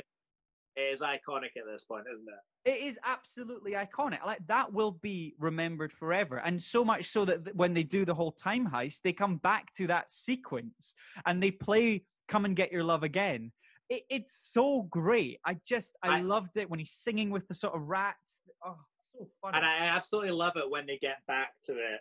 It 0.75 0.81
is 0.81 1.03
iconic 1.03 1.57
at 1.57 1.67
this 1.71 1.85
point, 1.85 2.05
isn't 2.13 2.27
it? 2.27 2.71
It 2.71 2.87
is 2.87 2.99
absolutely 3.05 3.73
iconic. 3.73 4.25
Like 4.25 4.47
that 4.47 4.73
will 4.73 4.93
be 4.93 5.35
remembered 5.39 5.93
forever, 5.93 6.39
and 6.39 6.61
so 6.61 6.85
much 6.85 7.07
so 7.07 7.25
that 7.27 7.55
when 7.55 7.75
they 7.75 7.83
do 7.83 8.05
the 8.05 8.15
whole 8.15 8.33
time 8.33 8.71
heist, 8.71 9.03
they 9.03 9.13
come 9.13 9.37
back 9.37 9.73
to 9.75 9.87
that 9.89 10.11
sequence 10.11 10.95
and 11.27 11.43
they 11.43 11.51
play 11.51 12.05
"Come 12.29 12.45
and 12.45 12.57
Get 12.57 12.73
Your 12.73 12.85
Love 12.85 13.03
Again." 13.03 13.53
It, 13.91 14.05
it's 14.09 14.35
so 14.35 14.83
great. 14.83 15.41
I 15.45 15.59
just 15.67 15.95
I, 16.03 16.19
I, 16.19 16.21
loved 16.23 16.57
it 16.57 16.71
when 16.71 16.79
he's 16.79 16.93
singing 16.93 17.31
with 17.31 17.47
the 17.49 17.55
sort 17.55 17.75
of 17.75 17.83
rats. 17.83 18.39
Oh, 18.65 18.77
so 19.13 19.29
funny. 19.41 19.57
And 19.57 19.67
I 19.67 19.87
absolutely 19.87 20.33
love 20.33 20.57
it 20.57 20.71
when 20.71 20.87
they 20.87 20.99
get 20.99 21.19
back 21.27 21.53
to 21.65 21.73
it 21.73 22.01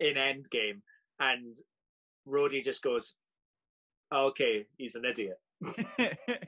in 0.00 0.14
Endgame, 0.14 0.80
and 1.20 1.56
Rhodey 2.28 2.62
just 2.62 2.82
goes, 2.82 3.14
oh, 4.12 4.26
"Okay, 4.26 4.66
he's 4.76 4.94
an 4.94 5.04
idiot." 5.04 5.38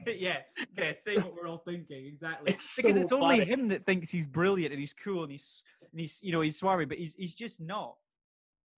yeah, 0.06 0.38
yeah, 0.78 0.92
say 1.00 1.16
what 1.16 1.34
we're 1.34 1.48
all 1.48 1.62
thinking 1.66 2.06
exactly. 2.06 2.52
It's 2.52 2.76
because 2.76 2.94
so 2.94 3.02
it's 3.02 3.12
only 3.12 3.38
funny. 3.38 3.50
him 3.50 3.68
that 3.68 3.86
thinks 3.86 4.10
he's 4.10 4.26
brilliant 4.26 4.72
and 4.72 4.80
he's 4.80 4.94
cool 4.94 5.24
and 5.24 5.32
he's 5.32 5.64
and 5.90 6.00
he's 6.00 6.20
you 6.22 6.32
know 6.32 6.40
he's 6.40 6.60
swarmy, 6.60 6.88
but 6.88 6.98
he's 6.98 7.14
he's 7.14 7.34
just 7.34 7.60
not. 7.60 7.96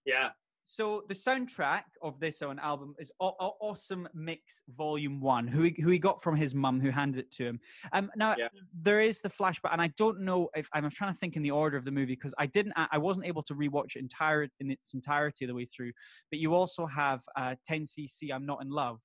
Yeah. 0.04 0.30
So 0.64 1.04
the 1.08 1.14
soundtrack 1.14 1.82
of 2.02 2.18
this 2.20 2.40
on 2.40 2.58
album 2.58 2.94
is 2.98 3.10
o- 3.20 3.34
o- 3.40 3.56
Awesome 3.60 4.08
Mix 4.14 4.62
Volume 4.68 5.20
One, 5.20 5.46
who 5.46 5.64
he, 5.64 5.82
who 5.82 5.90
he 5.90 5.98
got 5.98 6.22
from 6.22 6.36
his 6.36 6.54
mum, 6.54 6.80
who 6.80 6.90
handed 6.90 7.18
it 7.24 7.30
to 7.32 7.44
him. 7.46 7.60
Um, 7.92 8.10
now 8.16 8.36
Yeah. 8.38 8.48
there 8.72 9.00
is 9.00 9.20
the 9.20 9.28
flashback, 9.28 9.72
and 9.72 9.82
I 9.82 9.88
don't 9.88 10.20
know 10.20 10.50
if 10.56 10.68
I'm 10.72 10.88
trying 10.88 11.12
to 11.12 11.18
think 11.18 11.36
in 11.36 11.42
the 11.42 11.50
order 11.50 11.76
of 11.76 11.84
the 11.84 11.90
movie 11.90 12.14
because 12.14 12.34
I 12.38 12.46
didn't, 12.46 12.72
I 12.76 12.98
wasn't 12.98 13.26
able 13.26 13.42
to 13.44 13.54
rewatch 13.54 13.96
it 13.96 14.00
entire 14.00 14.48
in 14.60 14.70
its 14.70 14.94
entirety 14.94 15.46
the 15.46 15.54
way 15.54 15.64
through. 15.66 15.92
But 16.30 16.38
you 16.38 16.54
also 16.54 16.86
have 16.86 17.22
uh, 17.36 17.56
10cc, 17.68 18.32
I'm 18.32 18.46
Not 18.46 18.62
in 18.62 18.70
Love, 18.70 19.00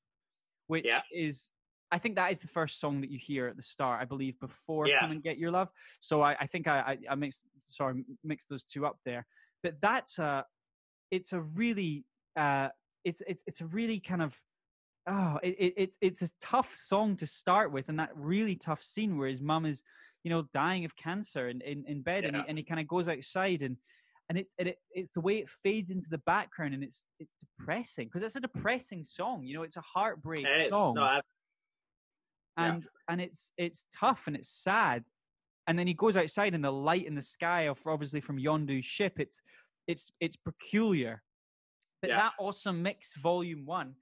which 0.68 0.86
Yeah. 0.86 1.02
is 1.12 1.52
I 1.90 2.00
think 2.00 2.16
that 2.18 2.34
is 2.34 2.42
the 2.42 2.50
first 2.50 2.82
song 2.82 3.00
that 3.00 3.10
you 3.10 3.18
hear 3.18 3.48
at 3.48 3.56
the 3.56 3.64
start, 3.64 4.02
I 4.02 4.06
believe, 4.06 4.38
before 4.42 4.88
Yeah. 4.90 5.00
"Come 5.00 5.12
and 5.12 5.24
Get 5.24 5.38
Your 5.38 5.52
Love." 5.52 5.70
So 6.02 6.22
I, 6.22 6.36
I 6.38 6.46
think 6.46 6.68
I, 6.68 6.80
I, 6.80 6.98
I 7.12 7.16
mixed, 7.16 7.46
sorry, 7.60 8.04
mixed 8.26 8.50
those 8.50 8.66
two 8.66 8.86
up 8.86 9.00
there. 9.06 9.26
But 9.64 9.80
that's 9.80 10.20
a, 10.20 10.46
it's 11.12 11.34
a 11.34 11.42
really, 11.42 12.06
uh, 12.36 12.70
it's 13.04 13.22
it's 13.28 13.44
it's 13.48 13.62
a 13.62 13.66
really 13.68 14.00
kind 14.00 14.22
of, 14.22 14.40
oh, 15.08 15.40
it, 15.44 15.56
it 15.60 15.74
it's 15.78 15.98
it's 16.02 16.22
a 16.22 16.30
tough 16.42 16.74
song 16.76 17.16
to 17.18 17.28
start 17.28 17.72
with, 17.72 17.90
and 17.90 18.00
that 18.00 18.12
really 18.16 18.56
tough 18.56 18.82
scene 18.84 19.18
where 19.18 19.30
his 19.30 19.42
mum 19.42 19.66
is, 19.66 19.84
you 20.24 20.30
know, 20.30 20.44
dying 20.54 20.86
of 20.86 20.96
cancer 20.96 21.48
in 21.50 21.62
in, 21.62 21.86
in 21.88 22.02
bed, 22.02 22.26
and 22.26 22.36
he 22.36 22.44
and 22.48 22.58
he 22.58 22.64
kind 22.64 22.80
of 22.80 22.88
goes 22.88 23.08
outside 23.08 23.64
and. 23.64 23.78
And 24.30 24.38
it's 24.38 24.54
and 24.60 24.68
it, 24.68 24.80
it's 24.92 25.14
the 25.14 25.22
way 25.22 25.38
it 25.38 25.48
fades 25.48 25.90
into 25.90 26.10
the 26.10 26.18
background, 26.18 26.74
and 26.74 26.84
it's 26.84 27.06
it's 27.18 27.32
depressing 27.58 28.08
because 28.08 28.24
it's 28.24 28.36
a 28.36 28.42
depressing 28.42 29.06
song. 29.06 29.46
You 29.46 29.54
know, 29.54 29.64
it's 29.64 29.78
a 29.78 29.82
heartbreak 29.82 30.46
It 30.46 30.68
song 30.68 30.96
No, 30.96 31.04
I, 31.04 31.22
Yeah. 32.58 32.74
and 32.74 32.88
and 33.08 33.22
it's 33.22 33.54
it's 33.56 33.86
tough 33.94 34.28
and 34.28 34.36
it's 34.36 34.50
sad 34.50 35.06
and 35.68 35.78
then 35.78 35.88
he 35.88 35.94
goes 35.94 36.18
outside 36.18 36.54
in 36.56 36.62
the 36.62 36.72
light 36.72 37.06
in 37.06 37.16
the 37.16 37.22
sky 37.22 37.68
of 37.68 37.80
obviously 37.86 38.20
from 38.20 38.38
yondu's 38.40 38.84
ship 38.86 39.20
it's 39.20 39.42
it's 39.88 40.12
it's 40.20 40.36
peculiar 40.36 41.24
but 42.02 42.10
Yeah. 42.10 42.18
that 42.18 42.34
awesome 42.40 42.82
mix 42.84 43.14
volume 43.16 43.66
one 43.66 43.96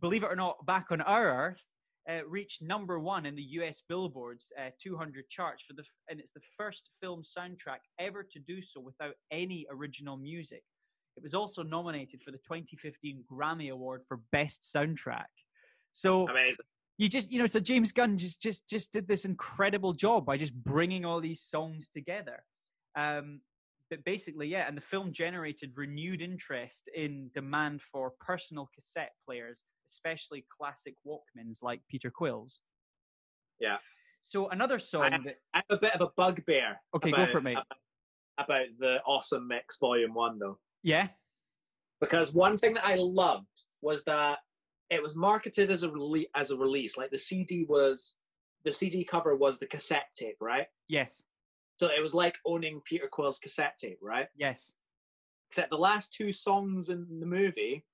believe 0.00 0.22
it 0.22 0.26
or 0.26 0.36
not 0.36 0.64
back 0.66 0.86
on 0.90 1.00
our 1.00 1.48
earth 1.48 1.62
uh, 2.08 2.24
reached 2.28 2.62
number 2.62 3.00
one 3.00 3.26
in 3.26 3.34
the 3.34 3.42
us 3.42 3.82
billboard's 3.88 4.46
uh, 4.58 4.70
200 4.80 5.28
charts 5.28 5.62
for 5.64 5.72
the 5.72 5.84
and 6.08 6.20
it's 6.20 6.32
the 6.32 6.40
first 6.56 6.90
film 7.00 7.22
soundtrack 7.22 7.80
ever 7.98 8.22
to 8.22 8.38
do 8.38 8.60
so 8.62 8.80
without 8.80 9.14
any 9.30 9.66
original 9.70 10.16
music 10.16 10.62
it 11.16 11.22
was 11.22 11.34
also 11.34 11.62
nominated 11.62 12.22
for 12.22 12.30
the 12.30 12.38
2015 12.38 13.24
grammy 13.30 13.70
award 13.70 14.02
for 14.06 14.20
best 14.32 14.62
soundtrack 14.62 15.24
so 15.90 16.28
amazing. 16.28 16.64
you 16.98 17.08
just 17.08 17.32
you 17.32 17.38
know 17.38 17.46
so 17.46 17.58
james 17.58 17.90
gunn 17.92 18.16
just 18.16 18.40
just 18.40 18.68
just 18.68 18.92
did 18.92 19.08
this 19.08 19.24
incredible 19.24 19.92
job 19.92 20.26
by 20.26 20.36
just 20.36 20.54
bringing 20.54 21.04
all 21.04 21.20
these 21.20 21.42
songs 21.42 21.88
together 21.88 22.44
um 22.96 23.40
but 23.90 24.04
basically 24.04 24.48
yeah 24.48 24.66
and 24.66 24.76
the 24.76 24.80
film 24.82 25.12
generated 25.12 25.72
renewed 25.76 26.20
interest 26.22 26.88
in 26.94 27.30
demand 27.34 27.80
for 27.82 28.12
personal 28.20 28.68
cassette 28.74 29.12
players 29.24 29.64
especially 29.90 30.44
classic 30.56 30.94
walkmans 31.06 31.62
like 31.62 31.80
peter 31.90 32.10
quill's 32.10 32.60
Yeah. 33.60 33.78
so 34.28 34.48
another 34.48 34.78
song 34.78 35.12
I- 35.12 35.18
that 35.24 35.36
I 35.54 35.58
have 35.58 35.78
a 35.78 35.80
bit 35.80 35.92
of 35.94 36.00
a 36.00 36.10
bugbear. 36.16 36.80
okay 36.94 37.10
about, 37.10 37.26
go 37.26 37.32
for 37.32 37.38
it 37.38 37.42
mate 37.44 37.58
About 38.38 38.66
the 38.78 38.98
Awesome 39.06 39.48
Mix 39.48 39.78
Volume 39.78 40.12
One, 40.14 40.38
though. 40.38 40.58
yeah 40.82 41.08
because 42.00 42.34
one 42.34 42.58
thing 42.58 42.74
that 42.74 42.84
I 42.84 42.96
loved 42.96 43.46
was 43.80 44.04
that 44.04 44.38
it 44.90 45.02
was 45.02 45.16
marketed 45.16 45.70
as 45.70 45.82
a 45.84 45.90
as 46.34 46.50
a 46.50 46.56
release. 46.56 46.96
Like 46.98 47.10
the 47.10 47.18
CD 47.18 47.64
was, 47.68 48.18
the 48.64 48.70
CD 48.70 49.02
cover 49.04 49.34
was 49.34 49.58
the 49.58 49.66
cassette 49.66 50.08
tape, 50.14 50.36
right? 50.40 50.66
yes 50.88 51.22
So 51.78 51.88
it 51.88 52.00
was 52.00 52.14
like 52.14 52.36
owning 52.46 52.80
Peter 52.84 53.08
Quill's 53.10 53.38
cassette 53.38 53.76
tape, 53.78 53.98
right? 54.02 54.28
yes 54.36 54.72
Except 55.50 55.70
the 55.70 55.76
last 55.78 56.12
two 56.12 56.32
songs 56.32 56.88
in 56.88 57.06
the 57.20 57.26
movie, 57.26 57.84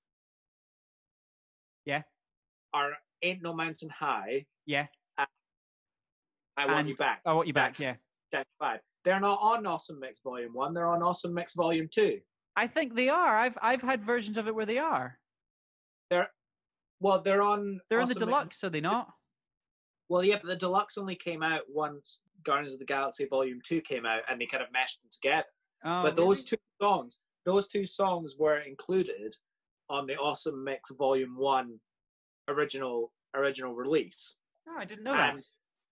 Yeah. 1.84 2.02
are 2.72 2.92
"Ain't 3.22 3.42
No 3.42 3.52
Mountain 3.52 3.90
High," 3.90 4.46
yeah 4.66 4.86
"I 5.18 6.66
Want 6.66 6.80
And- 6.80 6.88
You 6.88 6.96
Back." 6.96 7.20
i 7.26 7.32
want 7.32 7.46
you 7.48 7.52
back 7.54 7.74
That's- 7.76 7.80
yeah 7.80 7.96
That's 8.30 8.48
Five. 8.58 8.80
They're 9.04 9.20
not 9.20 9.38
on 9.40 9.66
Awesome 9.66 9.98
Mix 9.98 10.20
Volume 10.20 10.54
One. 10.54 10.72
They're 10.74 10.86
on 10.88 11.02
Awesome 11.02 11.34
Mix 11.34 11.54
Volume 11.54 11.88
Two. 11.92 12.20
i 12.56 12.66
think 12.66 12.94
they 12.94 13.08
are 13.08 13.36
i've 13.36 13.56
i've 13.62 13.82
had 13.82 14.04
versions 14.04 14.36
of 14.36 14.46
it 14.46 14.54
where 14.54 14.66
they 14.66 14.78
are 14.78 15.18
They're 16.10 16.30
Well, 17.00 17.20
they're 17.22 17.42
on. 17.42 17.80
they're 17.88 17.98
in 18.00 18.04
Awesome 18.04 18.20
the 18.20 18.26
Mix- 18.26 18.38
deluxe 18.38 18.64
are 18.64 18.70
they 18.70 18.80
not 18.80 19.12
Well, 20.12 20.22
yeah, 20.22 20.36
but 20.42 20.48
the 20.48 20.56
deluxe 20.56 20.98
only 20.98 21.14
came 21.16 21.42
out 21.42 21.62
once 21.70 22.20
Guardians 22.44 22.74
of 22.74 22.80
the 22.80 22.84
Galaxy 22.84 23.24
Volume 23.24 23.60
Two 23.64 23.80
came 23.80 24.04
out, 24.04 24.20
and 24.28 24.38
they 24.38 24.44
kind 24.44 24.62
of 24.62 24.70
meshed 24.70 25.00
them 25.00 25.08
together. 25.10 25.46
Oh, 25.86 26.02
but 26.02 26.16
those 26.16 26.44
two 26.44 26.58
songs, 26.80 27.20
those 27.46 27.66
two 27.66 27.86
songs 27.86 28.36
were 28.38 28.58
included 28.58 29.34
on 29.88 30.06
the 30.06 30.16
Awesome 30.16 30.62
Mix 30.64 30.90
Volume 30.90 31.34
One 31.38 31.80
original 32.46 33.12
original 33.34 33.74
release. 33.74 34.36
Oh, 34.68 34.76
I 34.76 34.84
didn't 34.84 35.04
know 35.04 35.14
that. 35.14 35.34
And 35.36 35.42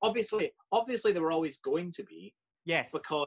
obviously, 0.03 0.53
obviously, 0.71 1.13
they 1.13 1.21
were 1.21 1.33
always 1.33 1.59
going 1.59 1.91
to 1.93 2.05
be 2.05 2.35
Yes. 2.67 2.91
because 2.93 3.27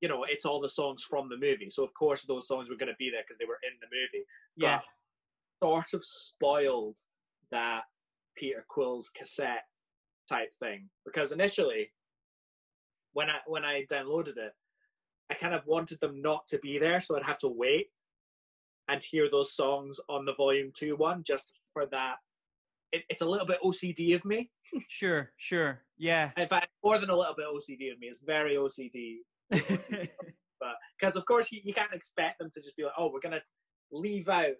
you 0.00 0.08
know 0.08 0.24
it's 0.28 0.44
all 0.44 0.60
the 0.60 0.68
songs 0.68 1.02
from 1.02 1.28
the 1.28 1.36
movie. 1.36 1.68
So 1.68 1.82
of 1.82 1.92
course 1.94 2.24
those 2.26 2.46
songs 2.46 2.70
were 2.70 2.76
going 2.76 2.92
to 2.92 2.96
be 2.96 3.10
there 3.10 3.22
because 3.26 3.38
they 3.38 3.44
were 3.44 3.58
in 3.68 3.76
the 3.80 3.88
movie. 3.90 4.24
yeah. 4.56 4.82
But 5.60 5.66
sort 5.66 5.94
of 5.94 6.04
spoiled 6.04 6.98
that 7.50 7.82
Peter 8.36 8.64
Quill's 8.68 9.10
cassette 9.10 9.64
type 10.28 10.52
thing 10.58 10.88
because 11.04 11.32
initially, 11.32 11.90
when 13.12 13.28
I 13.30 13.38
when 13.46 13.64
I 13.64 13.84
downloaded 13.90 14.36
it, 14.36 14.52
I 15.30 15.34
kind 15.34 15.54
of 15.54 15.66
wanted 15.66 16.00
them 16.00 16.20
not 16.22 16.46
to 16.48 16.58
be 16.58 16.78
there, 16.78 17.00
so 17.00 17.16
I'd 17.16 17.24
have 17.24 17.38
to 17.38 17.48
wait 17.48 17.86
and 18.88 19.02
hear 19.02 19.28
those 19.30 19.52
songs 19.52 20.00
on 20.08 20.24
the 20.24 20.34
Volume 20.34 20.70
Two 20.74 20.96
one 20.96 21.22
just 21.24 21.54
for 21.72 21.86
that. 21.86 22.16
It, 22.90 23.02
it's 23.10 23.20
a 23.20 23.28
little 23.28 23.46
bit 23.46 23.58
OCD 23.64 24.14
of 24.14 24.24
me. 24.24 24.50
Sure. 24.90 25.30
Sure. 25.38 25.80
Yeah. 25.96 26.30
In 26.36 26.48
fact, 26.48 26.68
more 26.84 26.98
than 26.98 27.08
a 27.10 27.16
little 27.16 27.34
bit 27.34 27.46
OCD 27.46 27.90
of 27.92 27.98
me. 27.98 28.06
It's 28.08 28.22
very 28.22 28.56
OCD 28.56 29.16
but 30.60 30.74
because 30.98 31.16
of 31.16 31.24
course 31.24 31.50
you, 31.52 31.60
you 31.64 31.72
can't 31.72 31.92
expect 31.94 32.38
them 32.38 32.50
to 32.52 32.60
just 32.60 32.76
be 32.76 32.84
like, 32.84 32.92
oh, 32.98 33.10
we're 33.12 33.20
gonna 33.20 33.40
leave 33.90 34.28
out 34.28 34.54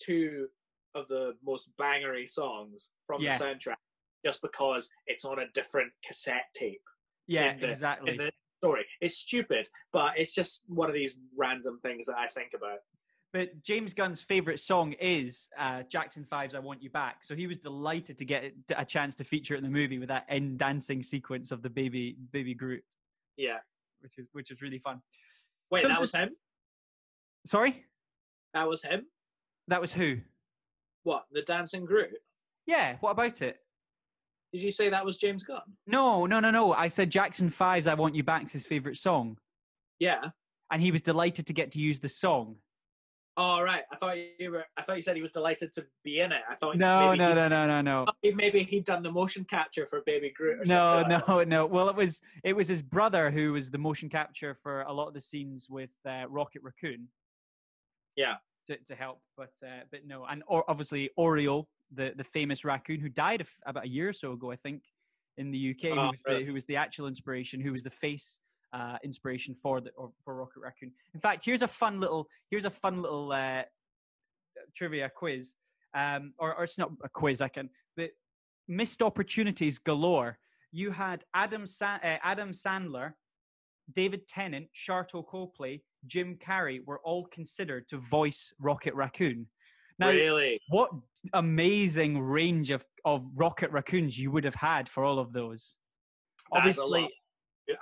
two 0.00 0.46
of 0.94 1.08
the 1.08 1.32
most 1.44 1.70
bangery 1.80 2.28
songs 2.28 2.92
from 3.04 3.20
Yes. 3.20 3.38
the 3.40 3.46
soundtrack 3.46 3.76
just 4.24 4.42
because 4.42 4.90
it's 5.06 5.24
on 5.24 5.38
a 5.38 5.46
different 5.54 5.92
cassette 6.04 6.46
tape 6.54 6.82
yeah. 7.26 7.56
the- 7.58 7.68
exactly. 7.70 8.12
in 8.12 8.16
the 8.18 8.30
story. 8.62 8.84
It's 9.00 9.16
stupid, 9.16 9.68
but 9.92 10.12
it's 10.16 10.34
just 10.34 10.64
one 10.68 10.88
of 10.88 10.94
these 10.94 11.16
random 11.36 11.78
things 11.82 12.06
that 12.06 12.16
I 12.16 12.26
think 12.28 12.52
about. 12.56 12.78
But 13.32 13.62
James 13.62 13.92
Gunn's 13.92 14.22
favorite 14.22 14.58
song 14.58 14.94
is 14.94 15.50
uh, 15.58 15.82
Jackson 15.90 16.26
5's 16.32 16.54
"I 16.54 16.60
Want 16.60 16.82
You 16.82 16.88
Back," 16.88 17.18
so 17.24 17.36
he 17.36 17.46
was 17.46 17.58
delighted 17.58 18.16
to 18.18 18.24
get 18.24 18.52
a 18.74 18.86
chance 18.86 19.14
to 19.16 19.24
feature 19.24 19.54
it 19.54 19.58
in 19.58 19.64
the 19.64 19.70
movie 19.70 19.98
with 19.98 20.08
that 20.08 20.24
end 20.30 20.58
dancing 20.58 21.02
sequence 21.02 21.52
of 21.52 21.60
the 21.62 21.68
baby 21.68 22.16
baby 22.32 22.54
Groot, 22.54 22.82
Yeah. 23.36 23.58
which 24.00 24.16
is 24.16 24.26
which 24.32 24.50
is 24.50 24.62
really 24.62 24.78
fun. 24.78 25.02
Wait, 25.70 25.82
So 25.82 25.88
that 25.88 26.00
was 26.00 26.12
him. 26.12 26.30
Sorry, 27.44 27.84
That 28.54 28.66
was 28.66 28.82
him. 28.82 29.04
that 29.68 29.80
was 29.82 29.92
who? 29.92 30.16
What 31.02 31.24
the 31.30 31.42
dancing 31.42 31.84
Groot? 31.84 32.10
Yeah, 32.66 32.96
what 33.00 33.10
about 33.10 33.42
it? 33.42 33.58
Did 34.52 34.62
you 34.62 34.70
say 34.70 34.88
that 34.90 35.04
was 35.04 35.18
James 35.18 35.44
Gunn? 35.44 35.60
No, 35.86 36.24
no, 36.26 36.40
no, 36.40 36.50
no. 36.50 36.72
I 36.72 36.88
said 36.88 37.10
Jackson 37.10 37.50
5's 37.50 37.86
"I 37.86 37.94
Want 37.94 38.14
You 38.14 38.22
Back's 38.22 38.52
his 38.52 38.64
favorite 38.64 38.96
song, 38.96 39.36
Yeah. 39.98 40.30
and 40.70 40.80
he 40.80 40.90
was 40.90 41.02
delighted 41.02 41.46
to 41.48 41.52
get 41.52 41.70
to 41.72 41.80
use 41.80 41.98
the 42.00 42.08
song. 42.08 42.56
Oh 43.40 43.60
right. 43.62 43.82
I 43.92 43.96
thought 43.96 44.16
you 44.40 44.50
were. 44.50 44.64
I 44.76 44.82
thought 44.82 44.96
you 44.96 45.02
said 45.02 45.14
he 45.14 45.22
was 45.22 45.30
delighted 45.30 45.72
to 45.74 45.86
be 46.02 46.18
in 46.18 46.32
it. 46.32 46.40
I 46.50 46.56
thought 46.56 46.76
No, 46.76 47.10
maybe 47.10 47.18
no, 47.18 47.34
no, 47.34 47.46
no, 47.46 47.66
no, 47.68 47.80
no. 47.82 48.06
Maybe 48.34 48.64
he'd 48.64 48.84
done 48.84 49.04
the 49.04 49.12
motion 49.12 49.44
capture 49.44 49.86
for 49.86 50.02
Baby 50.04 50.32
Groot. 50.36 50.60
Or 50.60 50.64
No, 50.66 51.04
like 51.08 51.28
no, 51.28 51.44
no. 51.46 51.66
Well, 51.66 51.88
it 51.88 51.94
was 51.94 52.20
it 52.42 52.56
was 52.56 52.66
his 52.66 52.82
brother 52.82 53.30
who 53.30 53.52
was 53.52 53.70
the 53.70 53.78
motion 53.78 54.08
capture 54.08 54.56
for 54.60 54.80
a 54.82 54.92
lot 54.92 55.06
of 55.06 55.14
the 55.14 55.20
scenes 55.20 55.68
with 55.70 55.90
uh, 56.04 56.24
Rocket 56.28 56.62
Raccoon. 56.64 57.08
Yeah. 58.16 58.34
To, 58.66 58.76
to 58.88 58.94
help, 58.96 59.20
but 59.36 59.52
uh, 59.64 59.82
but 59.90 60.04
no, 60.04 60.26
and 60.28 60.42
or 60.48 60.68
obviously 60.68 61.08
Oreo, 61.18 61.64
the, 61.92 62.12
the 62.16 62.24
famous 62.24 62.64
raccoon 62.64 63.00
who 63.00 63.08
died 63.08 63.40
a 63.40 63.44
f 63.44 63.54
about 63.66 63.84
a 63.84 63.88
year 63.88 64.08
or 64.08 64.12
so 64.12 64.32
ago, 64.32 64.50
I 64.50 64.56
think, 64.56 64.82
in 65.36 65.50
the 65.50 65.70
UK, 65.70 65.92
who 65.92 65.98
Oh, 65.98 66.10
was 66.10 66.22
the 66.22 66.44
who 66.44 66.52
was 66.52 66.64
the 66.66 66.76
actual 66.76 67.06
inspiration, 67.06 67.60
who 67.60 67.72
was 67.72 67.82
the 67.82 67.90
face 67.90 68.40
uh, 68.72 68.98
inspiration 69.02 69.54
for 69.54 69.80
the 69.80 69.90
or, 69.96 70.12
for 70.24 70.34
Rocket 70.36 70.60
Raccoon. 70.60 70.92
In 71.14 71.20
fact, 71.20 71.44
here's 71.44 71.62
a 71.62 71.68
fun 71.68 72.00
little 72.00 72.28
here's 72.50 72.64
a 72.64 72.70
fun 72.70 73.02
little 73.02 73.32
uh, 73.32 73.62
trivia 74.76 75.10
quiz, 75.14 75.54
um, 75.94 76.34
or, 76.38 76.54
or 76.54 76.64
it's 76.64 76.78
not 76.78 76.90
a 77.02 77.08
quiz, 77.08 77.40
I 77.40 77.48
can, 77.48 77.70
but 77.96 78.10
missed 78.66 79.02
opportunities 79.02 79.78
galore. 79.78 80.38
You 80.70 80.90
had 80.90 81.24
Adam 81.32 81.66
Sa- 81.66 82.00
uh, 82.02 82.18
Adam 82.22 82.52
Sandler, 82.52 83.14
David 83.94 84.28
Tennant, 84.28 84.68
Sharlto 84.76 85.26
Copley, 85.26 85.82
Jim 86.06 86.36
Carrey 86.36 86.84
were 86.84 87.00
all 87.00 87.26
considered 87.26 87.88
to 87.88 87.98
voice 87.98 88.52
Rocket 88.60 88.94
Raccoon. 88.94 89.46
Now, 89.98 90.10
really? 90.10 90.60
what 90.68 90.90
amazing 91.32 92.20
range 92.20 92.70
of, 92.70 92.84
of 93.04 93.24
Rocket 93.34 93.70
Raccoons 93.72 94.18
you 94.18 94.30
would 94.30 94.44
have 94.44 94.54
had 94.54 94.88
for 94.88 95.04
all 95.04 95.18
of 95.18 95.32
those. 95.32 95.74
That's 96.52 96.78
Obviously. 96.78 97.08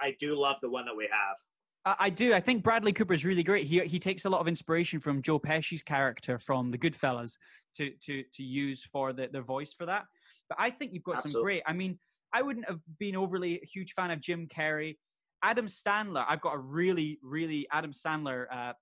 I 0.00 0.16
do 0.18 0.34
love 0.34 0.56
the 0.60 0.70
one 0.70 0.86
that 0.86 0.96
we 0.96 1.04
have. 1.04 1.36
I, 1.84 2.06
I 2.06 2.10
do. 2.10 2.34
I 2.34 2.40
think 2.40 2.62
Bradley 2.62 2.92
Cooper 2.92 3.14
is 3.14 3.24
really 3.24 3.42
great. 3.42 3.66
He 3.66 3.80
he 3.80 3.98
takes 3.98 4.24
a 4.24 4.30
lot 4.30 4.40
of 4.40 4.48
inspiration 4.48 4.98
from 4.98 5.22
Joe 5.22 5.38
Pesci's 5.38 5.82
character 5.82 6.38
from 6.38 6.70
The 6.70 6.78
Goodfellas 6.78 7.36
to 7.76 7.90
to 8.04 8.24
to 8.34 8.42
use 8.42 8.82
for 8.92 9.12
the 9.12 9.28
their 9.28 9.42
voice 9.42 9.72
for 9.72 9.86
that. 9.86 10.04
But 10.48 10.58
I 10.60 10.70
think 10.70 10.92
you've 10.92 11.04
got 11.04 11.22
some 11.22 11.42
great. 11.42 11.62
I 11.66 11.72
mean, 11.72 11.98
I 12.32 12.42
wouldn't 12.42 12.68
have 12.68 12.80
been 12.98 13.16
overly 13.16 13.56
a 13.56 13.66
huge 13.66 13.92
fan 13.92 14.10
of 14.10 14.20
Jim 14.20 14.48
Carrey. 14.48 14.96
Adam 15.42 15.66
Sandler, 15.66 16.24
I've 16.28 16.40
got 16.40 16.54
a 16.54 16.58
really, 16.58 17.18
really 17.22 17.68
Adam 17.70 17.92
Sandler 17.92 18.46
uh, 18.52 18.72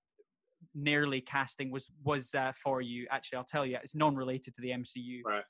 nearly 0.73 1.21
casting 1.21 1.71
was 1.71 1.89
was 2.03 2.33
uh, 2.33 2.51
for 2.63 2.81
you. 2.81 3.07
Actually, 3.11 3.37
I'll 3.37 3.43
tell 3.45 3.65
you, 3.65 3.77
it's 3.83 3.95
non-related 3.95 4.53
to 4.55 4.61
the 4.61 4.69
MCU. 4.69 5.21
Right. 5.25 5.43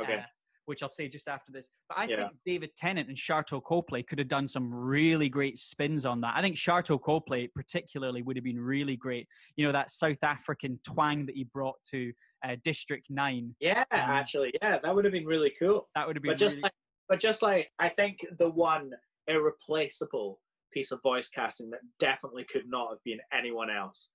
Okay. 0.00 0.18
uh, 0.18 0.22
which 0.66 0.84
I'll 0.84 0.90
say 0.90 1.08
just 1.08 1.26
after 1.26 1.50
this. 1.50 1.68
But 1.88 1.98
I 1.98 2.04
Yeah. 2.04 2.16
think 2.28 2.38
David 2.46 2.76
Tennant 2.76 3.08
and 3.08 3.16
Sharlto 3.16 3.60
Copley 3.60 4.04
could 4.04 4.20
have 4.20 4.28
done 4.28 4.46
some 4.46 4.72
really 4.72 5.28
great 5.28 5.58
spins 5.58 6.06
on 6.06 6.20
that. 6.20 6.34
I 6.36 6.42
think 6.42 6.54
Sharlto 6.54 7.00
Copley 7.00 7.48
particularly 7.48 8.22
would 8.22 8.36
have 8.36 8.44
been 8.44 8.60
really 8.60 8.94
great. 8.94 9.26
You 9.56 9.66
know, 9.66 9.72
that 9.72 9.90
South 9.90 10.22
African 10.22 10.78
twang 10.84 11.26
that 11.26 11.34
he 11.34 11.42
brought 11.42 11.82
to 11.90 12.12
uh, 12.44 12.54
District 12.62 13.06
9. 13.10 13.56
yeah, 13.58 13.80
um, 13.90 13.98
actually, 14.00 14.52
yeah, 14.62 14.78
that 14.80 14.94
would 14.94 15.04
have 15.04 15.12
been 15.12 15.26
really 15.26 15.52
cool. 15.58 15.88
That 15.96 16.06
would 16.06 16.14
have 16.14 16.22
been 16.22 16.32
But 16.32 16.38
just 16.38 16.56
really... 16.56 16.62
like, 16.64 16.72
but 17.08 17.18
just 17.18 17.42
like, 17.42 17.68
I 17.80 17.88
think 17.88 18.24
the 18.38 18.48
one 18.48 18.92
irreplaceable 19.26 20.40
piece 20.72 20.92
of 20.92 21.02
voice 21.02 21.28
casting 21.28 21.70
that 21.70 21.80
definitely 21.98 22.44
could 22.44 22.68
not 22.68 22.90
have 22.90 23.02
been 23.04 23.18
anyone 23.32 23.70
else 23.70 24.10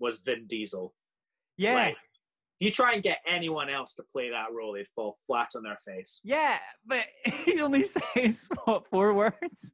was 0.00 0.18
Vin 0.18 0.46
Diesel. 0.46 0.94
yeah. 1.56 1.74
Like, 1.74 1.96
you 2.58 2.70
try 2.70 2.92
and 2.92 3.02
get 3.02 3.20
anyone 3.26 3.70
else 3.70 3.94
to 3.94 4.02
play 4.12 4.28
that 4.30 4.52
role, 4.52 4.74
they'd 4.74 4.86
fall 4.88 5.16
flat 5.26 5.48
on 5.56 5.62
their 5.62 5.78
face. 5.78 6.20
Yeah, 6.24 6.58
but 6.84 7.06
he 7.46 7.58
only 7.62 7.84
says, 7.84 8.48
what, 8.64 8.86
four 8.90 9.14
words? 9.14 9.72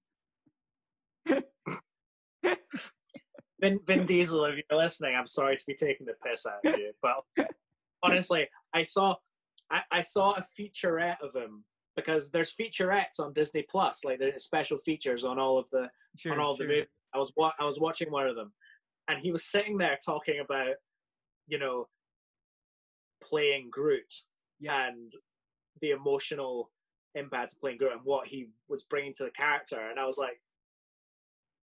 Vin, 3.61 3.81
Vin 3.87 4.05
Diesel, 4.05 4.45
if 4.45 4.57
you're 4.71 4.79
listening, 4.79 5.15
I'm 5.17 5.27
sorry 5.27 5.57
to 5.57 5.65
be 5.67 5.75
taking 5.75 6.07
the 6.07 6.13
piss 6.25 6.47
out 6.47 6.65
of 6.65 6.79
you, 6.79 6.93
but 7.03 7.49
honestly, 8.03 8.49
I 8.75 8.83
saw 8.83 9.17
I, 9.71 9.81
I 9.91 10.01
saw 10.03 10.35
a 10.35 10.43
featurette 10.43 11.17
of 11.23 11.35
him 11.35 11.65
because 11.97 12.31
there's 12.31 12.55
featurettes 12.55 13.19
on 13.19 13.33
Disney 13.33 13.65
Plus, 13.69 14.05
like 14.05 14.19
the 14.21 14.35
special 14.37 14.79
features 14.79 15.25
on 15.25 15.39
all 15.39 15.59
of 15.59 15.65
the 15.73 15.89
Sure, 16.19 16.33
on 16.35 16.39
all 16.39 16.55
sure. 16.57 16.67
the 16.67 16.73
movies. 16.73 16.89
I 17.15 17.19
was 17.19 17.33
wa- 17.37 17.53
I 17.59 17.65
was 17.65 17.81
watching 17.81 18.11
one 18.13 18.29
of 18.29 18.37
them, 18.37 18.53
and 19.09 19.19
he 19.21 19.31
was 19.33 19.45
sitting 19.45 19.79
there 19.79 19.99
talking 20.05 20.41
about, 20.41 20.75
you 21.47 21.59
know, 21.59 21.89
playing 23.23 23.69
Groot 23.71 24.13
Yeah. 24.61 24.89
and 24.89 25.13
the 25.81 25.91
emotional 25.91 26.71
impact 27.15 27.53
of 27.53 27.61
playing 27.61 27.79
Groot 27.79 27.93
and 27.93 28.01
what 28.05 28.27
he 28.29 28.49
was 28.69 28.85
bringing 28.85 29.13
to 29.15 29.25
the 29.25 29.31
character, 29.31 29.89
and 29.91 29.99
I 29.99 30.07
was 30.07 30.19
like, 30.19 30.41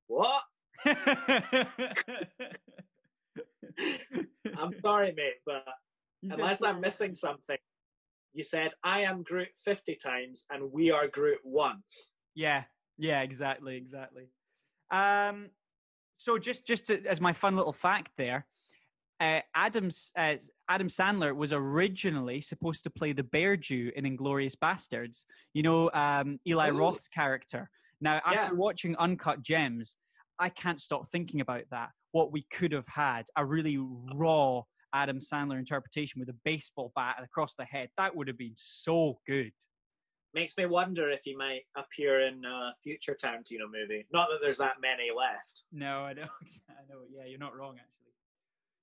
what? 0.08 0.44
I'm 4.58 4.74
sorry, 4.84 5.14
mate, 5.16 5.36
but 5.46 5.64
You 6.22 6.32
unless 6.34 6.64
I'm 6.64 6.82
missing 6.82 7.14
something, 7.14 7.58
you 8.34 8.44
said 8.44 8.72
I 8.84 9.02
am 9.02 9.24
Groot 9.24 9.50
50 9.64 9.96
times 9.96 10.46
and 10.50 10.72
we 10.72 10.92
are 10.92 11.08
Groot 11.08 11.40
once. 11.44 12.12
Yeah, 12.36 12.64
yeah, 12.98 13.22
exactly, 13.22 13.76
exactly. 13.78 14.30
Um, 14.92 15.50
so 16.18 16.38
just 16.38 16.66
just 16.66 16.88
to, 16.88 17.06
as 17.06 17.22
my 17.22 17.34
fun 17.34 17.56
little 17.56 17.74
fact 17.74 18.12
there, 18.18 18.46
uh, 19.20 19.40
Adam's 19.56 20.12
uh, 20.18 20.36
Adam 20.70 20.88
Sandler 20.88 21.36
was 21.36 21.54
originally 21.54 22.42
supposed 22.42 22.84
to 22.84 22.90
play 22.90 23.14
the 23.14 23.24
Bear 23.24 23.56
Jew 23.58 23.92
in 23.96 24.04
Inglourious 24.06 24.56
Basterds. 24.56 25.24
You 25.54 25.64
know, 25.64 25.92
um, 25.94 26.40
Eli 26.48 26.70
Oh. 26.70 26.76
Roth's 26.78 27.08
character. 27.08 27.70
Now, 28.02 28.22
Yeah. 28.30 28.42
after 28.42 28.56
watching 28.56 28.96
Uncut 28.98 29.42
Gems, 29.42 29.96
I 30.38 30.50
can't 30.50 30.82
stop 30.82 31.08
thinking 31.08 31.42
about 31.42 31.64
that. 31.72 31.90
What 32.12 32.32
we 32.32 32.44
could 32.44 32.72
have 32.72 32.88
had 32.88 33.26
a 33.36 33.44
really 33.46 33.78
raw 34.14 34.64
Adam 34.94 35.20
Sandler 35.20 35.58
interpretation 35.60 36.20
with 36.20 36.30
a 36.30 36.36
baseball 36.46 36.92
bat 36.96 37.18
across 37.24 37.56
the 37.56 37.66
head. 37.66 37.90
That 37.98 38.16
would 38.16 38.28
have 38.28 38.38
been 38.38 38.56
so 38.56 39.20
good. 39.26 39.52
Makes 40.38 40.56
me 40.56 40.68
wonder 40.68 41.10
if 41.10 41.22
he 41.24 41.36
might 41.36 41.62
appear 41.76 42.28
in 42.28 42.46
a 42.46 42.72
future 42.84 43.18
Tarantino 43.20 43.66
movie. 43.72 44.06
Not 44.14 44.28
that 44.30 44.38
there's 44.40 44.60
that 44.60 44.76
many 44.80 45.08
left. 45.10 45.64
No, 45.72 46.02
I 46.02 46.14
know. 46.14 46.28
I 46.70 46.84
know. 46.88 47.00
Yeah, 47.12 47.26
you're 47.26 47.40
not 47.40 47.58
wrong 47.58 47.78
actually. 47.80 48.14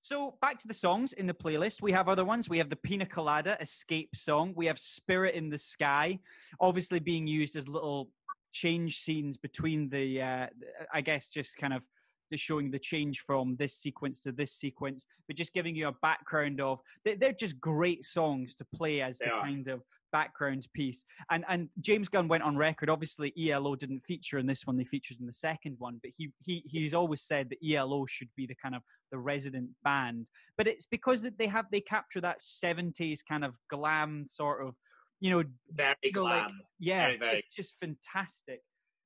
So 0.03 0.37
back 0.43 0.59
to 0.59 0.67
the 0.67 0.75
songs 0.75 1.13
in 1.13 1.29
the 1.29 1.33
playlist. 1.33 1.81
We 1.81 1.93
have 1.93 2.09
other 2.09 2.25
ones. 2.25 2.51
We 2.51 2.59
have 2.59 2.71
the 2.71 2.77
Pina 2.77 3.07
Colada 3.07 3.57
Escape 3.61 4.17
song. 4.17 4.53
We 4.57 4.67
have 4.67 4.81
Spirit 4.81 5.37
in 5.37 5.49
the 5.49 5.57
Sky, 5.57 6.19
obviously 6.59 6.99
being 6.99 7.29
used 7.29 7.55
as 7.55 7.69
little 7.69 8.11
change 8.53 8.99
scenes 8.99 9.37
between 9.37 9.89
the, 9.91 10.23
uh, 10.23 10.47
I 10.93 11.03
guess, 11.03 11.29
just 11.29 11.57
kind 11.57 11.73
of 11.73 11.87
showing 12.35 12.73
the 12.73 12.81
change 12.81 13.21
from 13.21 13.55
this 13.57 13.77
sequence 13.77 14.21
to 14.25 14.33
this 14.33 14.51
sequence, 14.51 15.07
but 15.29 15.37
just 15.37 15.53
giving 15.53 15.77
you 15.77 15.87
a 15.87 15.93
background 15.93 16.61
of. 16.61 16.81
They're 17.05 17.33
just 17.33 17.61
great 17.61 18.05
songs 18.05 18.57
to 18.57 18.65
play 18.75 19.01
as 19.03 19.19
They 19.19 19.27
the 19.27 19.33
are. 19.33 19.43
kind 19.43 19.69
of 19.69 19.83
background 20.15 20.69
piece. 20.75 21.05
And 21.29 21.45
and 21.49 21.69
James 21.81 22.09
Gunn 22.09 22.29
went 22.29 22.45
on 22.45 22.57
record. 22.57 22.89
Obviously, 22.89 23.33
ELO 23.37 23.75
didn't 23.75 24.01
feature 24.11 24.39
in 24.39 24.47
this 24.47 24.65
one; 24.67 24.77
they 24.77 24.85
featured 24.85 25.19
in 25.21 25.27
the 25.27 25.33
second 25.49 25.75
one. 25.79 25.99
But 26.03 26.13
he 26.17 26.31
he 26.39 26.63
he's 26.67 26.95
always 26.95 27.21
said 27.23 27.51
that 27.51 27.59
ELO 27.69 28.07
should 28.07 28.31
be 28.37 28.47
the 28.47 28.55
kind 28.63 28.77
of 28.77 28.83
the 29.11 29.19
resident 29.19 29.71
band. 29.83 30.31
But 30.57 30.69
it's 30.69 30.87
because 30.87 31.27
they 31.39 31.49
have 31.49 31.67
they 31.73 31.81
capture 31.81 32.21
that 32.21 32.41
seventies 32.41 33.23
kind 33.23 33.45
of 33.45 33.55
glam 33.69 34.25
sort 34.27 34.65
of, 34.67 34.75
you 35.21 35.31
know, 35.33 35.43
Very 35.73 35.97
you 36.05 36.13
know, 36.13 36.23
like, 36.23 36.45
glam. 36.45 36.61
yeah, 36.79 37.07
Very, 37.07 37.19
very- 37.19 37.33
it's 37.39 37.55
just 37.55 37.75
fantastic. 37.81 38.61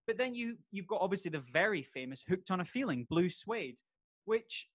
But 0.06 0.18
then 0.18 0.34
you 0.34 0.56
you've 0.70 0.86
got 0.92 1.00
obviously 1.00 1.30
the 1.30 1.44
very 1.60 1.82
famous 1.82 2.22
"Hooked 2.28 2.50
on 2.50 2.60
a 2.60 2.64
Feeling" 2.66 3.06
Blue 3.08 3.30
Swede, 3.30 3.78
which, 4.26 4.68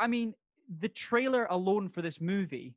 I 0.00 0.06
mean, 0.08 0.34
the 0.68 0.88
trailer 0.88 1.44
alone 1.50 1.88
for 1.88 2.02
this 2.02 2.20
movie 2.20 2.74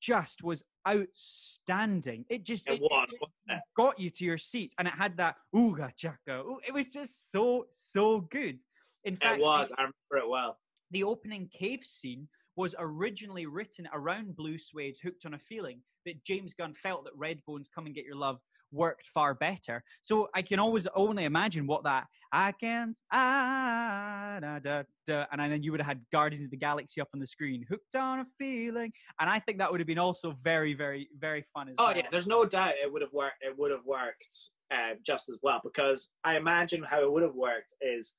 just 0.00 0.42
was 0.42 0.62
outstanding. 0.86 2.24
It 2.28 2.44
just 2.44 2.68
It 2.68 2.80
was, 2.80 3.08
wasn't 3.20 3.32
it? 3.48 3.60
got 3.76 3.98
you 3.98 4.10
to 4.10 4.24
your 4.24 4.38
seats, 4.38 4.74
and 4.78 4.86
it 4.88 4.94
had 4.94 5.16
that 5.18 5.36
ooga 5.54 5.90
chaka. 5.96 6.42
It 6.66 6.72
was 6.72 6.86
just 6.88 7.30
so 7.30 7.66
so 7.70 8.20
good. 8.20 8.58
In 9.04 9.16
fact, 9.16 9.38
It 9.38 9.42
was. 9.42 9.72
I 9.78 9.82
remember 9.82 10.26
it 10.26 10.28
well. 10.28 10.58
the 10.90 11.04
opening 11.04 11.48
cave 11.52 11.84
scene 11.84 12.28
was 12.56 12.74
originally 12.78 13.46
written 13.46 13.86
around 13.92 14.34
Blue 14.36 14.58
Swede's 14.58 15.00
Hooked 15.00 15.26
on 15.26 15.34
a 15.34 15.38
Feeling, 15.38 15.80
but 16.04 16.14
James 16.24 16.54
Gunn 16.54 16.74
felt 16.74 17.04
that 17.04 17.16
Redbone's 17.18 17.68
Come 17.68 17.86
and 17.86 17.94
Get 17.94 18.04
Your 18.04 18.16
Love 18.16 18.38
worked 18.72 19.06
far 19.06 19.34
better. 19.34 19.82
So 20.00 20.28
I 20.34 20.42
can 20.42 20.58
always 20.58 20.86
only 20.94 21.24
imagine 21.24 21.66
what 21.66 21.84
that 21.84 22.06
I 22.32 22.52
can 22.52 22.94
ah, 23.12 24.38
da, 24.40 24.58
da, 24.58 24.82
da, 25.06 25.24
and 25.32 25.52
then 25.52 25.62
you 25.62 25.70
would 25.70 25.80
have 25.80 25.86
had 25.86 26.00
Guardians 26.12 26.44
of 26.44 26.50
the 26.50 26.56
Galaxy 26.56 27.00
up 27.00 27.08
on 27.14 27.20
the 27.20 27.26
screen, 27.26 27.64
Hooked 27.68 27.94
on 27.96 28.20
a 28.20 28.26
Feeling, 28.38 28.92
and 29.20 29.30
I 29.30 29.38
think 29.38 29.58
that 29.58 29.70
would 29.70 29.80
have 29.80 29.86
been 29.86 29.98
also 29.98 30.36
very, 30.42 30.74
very, 30.74 31.08
very 31.18 31.44
fun 31.54 31.68
as 31.68 31.74
Oh 31.78 31.86
well. 31.86 31.96
yeah, 31.96 32.02
there's 32.10 32.26
no 32.26 32.44
doubt 32.44 32.74
it 32.82 32.92
would 32.92 33.02
have 33.02 33.12
worked. 33.12 33.36
It 33.40 33.56
would 33.58 33.70
have 33.70 33.84
worked 33.84 34.50
uh, 34.72 34.94
just 35.04 35.28
as 35.28 35.38
well 35.42 35.60
because 35.62 36.12
I 36.24 36.36
imagine 36.36 36.82
how 36.82 37.02
it 37.02 37.12
would 37.12 37.22
have 37.22 37.34
worked 37.34 37.74
is 37.80 38.14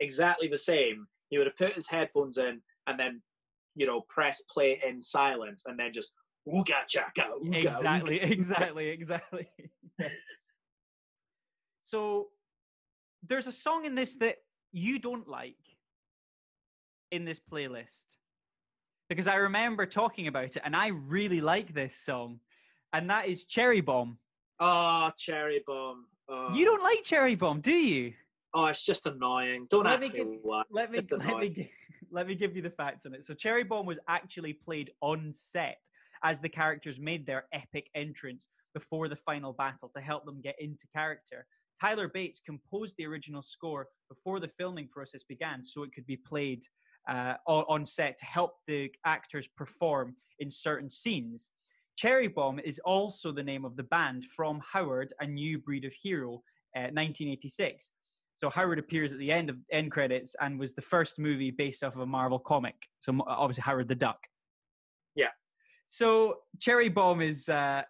exactly 0.00 0.48
the 0.48 0.58
same. 0.58 1.06
He 1.28 1.38
would 1.38 1.46
have 1.46 1.56
put 1.56 1.74
his 1.74 1.88
headphones 1.88 2.38
in 2.38 2.60
and 2.86 2.98
then, 2.98 3.22
you 3.74 3.86
know, 3.86 4.02
press 4.08 4.42
play 4.52 4.80
in 4.86 5.00
silence 5.02 5.64
and 5.66 5.78
then 5.78 5.92
just 5.92 6.12
ooga 6.48 6.86
chaka. 6.86 7.28
Ooga, 7.44 7.64
exactly, 7.64 8.18
ooga. 8.20 8.30
exactly, 8.30 8.88
exactly. 8.88 9.48
Yes. 9.98 10.12
So 11.84 12.28
there's 13.28 13.46
a 13.46 13.52
song 13.52 13.84
in 13.84 13.94
this 13.94 14.14
that 14.16 14.36
you 14.72 14.98
don't 14.98 15.28
like 15.28 15.58
in 17.10 17.24
this 17.24 17.38
playlist 17.38 18.16
because 19.08 19.26
I 19.26 19.34
remember 19.34 19.84
talking 19.86 20.26
about 20.26 20.56
it 20.56 20.62
and 20.64 20.74
I 20.74 20.88
really 20.88 21.40
like 21.42 21.74
this 21.74 21.94
song, 21.96 22.40
and 22.92 23.10
that 23.10 23.28
is 23.28 23.44
Cherry 23.44 23.82
Bomb. 23.82 24.18
Oh, 24.58 25.10
cherry 25.16 25.62
bomb. 25.66 26.06
Oh. 26.28 26.54
You 26.54 26.64
don't 26.64 26.82
like 26.82 27.02
Cherry 27.04 27.34
Bomb, 27.34 27.60
do 27.60 27.72
you? 27.74 28.14
Oh, 28.54 28.66
it's 28.66 28.84
just 28.84 29.06
annoying. 29.06 29.66
Don't 29.70 29.84
Let 29.84 30.00
ask 30.04 30.12
me 30.12 30.18
give- 30.18 30.38
why. 30.42 30.62
Let 30.70 30.90
me 30.90 31.00
let 31.10 31.38
me 31.38 31.70
let 32.10 32.26
me 32.26 32.34
give 32.34 32.56
you 32.56 32.62
the 32.62 32.70
facts 32.70 33.04
on 33.06 33.14
it. 33.14 33.24
So 33.24 33.34
Cherry 33.34 33.64
Bomb 33.64 33.86
was 33.86 33.98
actually 34.08 34.52
played 34.52 34.90
on 35.00 35.32
set 35.32 35.78
as 36.24 36.40
the 36.40 36.48
characters 36.48 36.98
made 36.98 37.26
their 37.26 37.44
epic 37.52 37.88
entrance 37.94 38.46
before 38.74 39.08
the 39.08 39.16
final 39.16 39.52
battle 39.52 39.90
to 39.94 40.00
help 40.02 40.24
them 40.24 40.40
get 40.40 40.56
into 40.58 40.86
character. 40.94 41.46
Tyler 41.80 42.08
Bates 42.08 42.40
composed 42.44 42.94
the 42.96 43.06
original 43.06 43.42
score 43.42 43.88
before 44.08 44.40
the 44.40 44.50
filming 44.56 44.88
process 44.88 45.24
began, 45.24 45.64
so 45.64 45.82
it 45.82 45.92
could 45.94 46.06
be 46.06 46.16
played 46.16 46.64
uh, 47.08 47.34
on 47.46 47.84
set 47.84 48.18
to 48.18 48.24
help 48.24 48.52
the 48.66 48.90
actors 49.04 49.48
perform 49.56 50.14
in 50.38 50.50
certain 50.50 50.88
scenes. 50.88 51.50
Cherry 51.96 52.28
Bomb 52.28 52.60
is 52.60 52.78
also 52.84 53.32
the 53.32 53.42
name 53.42 53.64
of 53.64 53.76
the 53.76 53.82
band 53.82 54.24
from 54.36 54.62
Howard, 54.72 55.12
A 55.20 55.26
New 55.26 55.58
Breed 55.58 55.84
of 55.84 55.92
Hero, 55.92 56.42
uh, 56.76 56.88
1986. 56.92 57.90
So 58.40 58.50
Howard 58.50 58.78
appears 58.78 59.12
at 59.12 59.18
the 59.18 59.30
end 59.30 59.50
of 59.50 59.56
end 59.70 59.92
credits 59.92 60.34
and 60.40 60.58
was 60.58 60.74
the 60.74 60.82
first 60.82 61.18
movie 61.18 61.50
based 61.50 61.84
off 61.84 61.94
of 61.94 62.00
a 62.00 62.06
Marvel 62.06 62.38
comic. 62.38 62.74
So 63.00 63.16
obviously 63.26 63.62
Howard 63.62 63.88
the 63.88 63.94
Duck. 63.94 64.18
So 65.92 66.38
Cherry 66.58 66.88
Bomb 66.88 67.20
is. 67.20 67.50
Uh, 67.50 67.82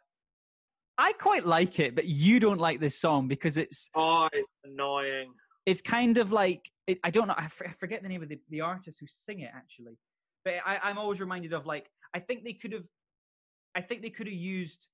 I 0.98 1.12
quite 1.12 1.46
like 1.46 1.78
it, 1.78 1.94
but 1.94 2.07
you 2.07 2.40
don't 2.40 2.59
like 2.59 2.80
this 2.80 2.98
song 2.98 3.28
because 3.28 3.57
it's 3.57 3.88
Oh, 3.94 4.28
it's 4.32 4.50
annoying. 4.64 5.32
it's 5.66 5.80
kind 5.80 6.18
of 6.18 6.32
like 6.32 6.68
it, 6.88 6.98
I 7.05 7.11
don't 7.11 7.28
know. 7.28 7.34
I 7.38 7.44
f- 7.44 7.62
I 7.64 7.70
forget 7.78 8.03
the 8.03 8.09
name 8.09 8.20
of 8.24 8.28
the, 8.28 8.40
the 8.50 8.61
artist 8.61 8.98
who 8.98 9.07
sing 9.07 9.38
it 9.40 9.53
actually, 9.55 9.96
but 10.44 10.55
I, 10.66 10.78
I'm 10.82 10.98
always 10.98 11.20
reminded 11.20 11.53
of 11.53 11.64
like 11.64 11.88
I 12.12 12.18
think 12.18 12.42
they 12.42 12.55
could 12.55 12.72
have, 12.72 12.82
I 13.76 13.80
think 13.82 14.03
they 14.03 14.11
could 14.11 14.26
have 14.26 14.34
used 14.34 14.88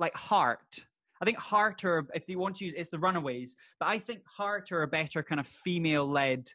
like 0.00 0.14
Heart. 0.16 0.80
I 1.20 1.24
think 1.24 1.38
Heart 1.38 1.84
or 1.84 2.08
if 2.12 2.26
they 2.26 2.34
want 2.34 2.56
to 2.56 2.64
use 2.64 2.74
it's 2.76 2.90
the 2.90 2.98
Runaways, 2.98 3.54
but 3.78 3.86
I 3.88 4.00
think 4.00 4.22
Heart 4.26 4.72
are 4.72 4.82
a 4.82 4.88
better 4.88 5.22
kind 5.22 5.40
of 5.40 5.46
female-led 5.46 6.48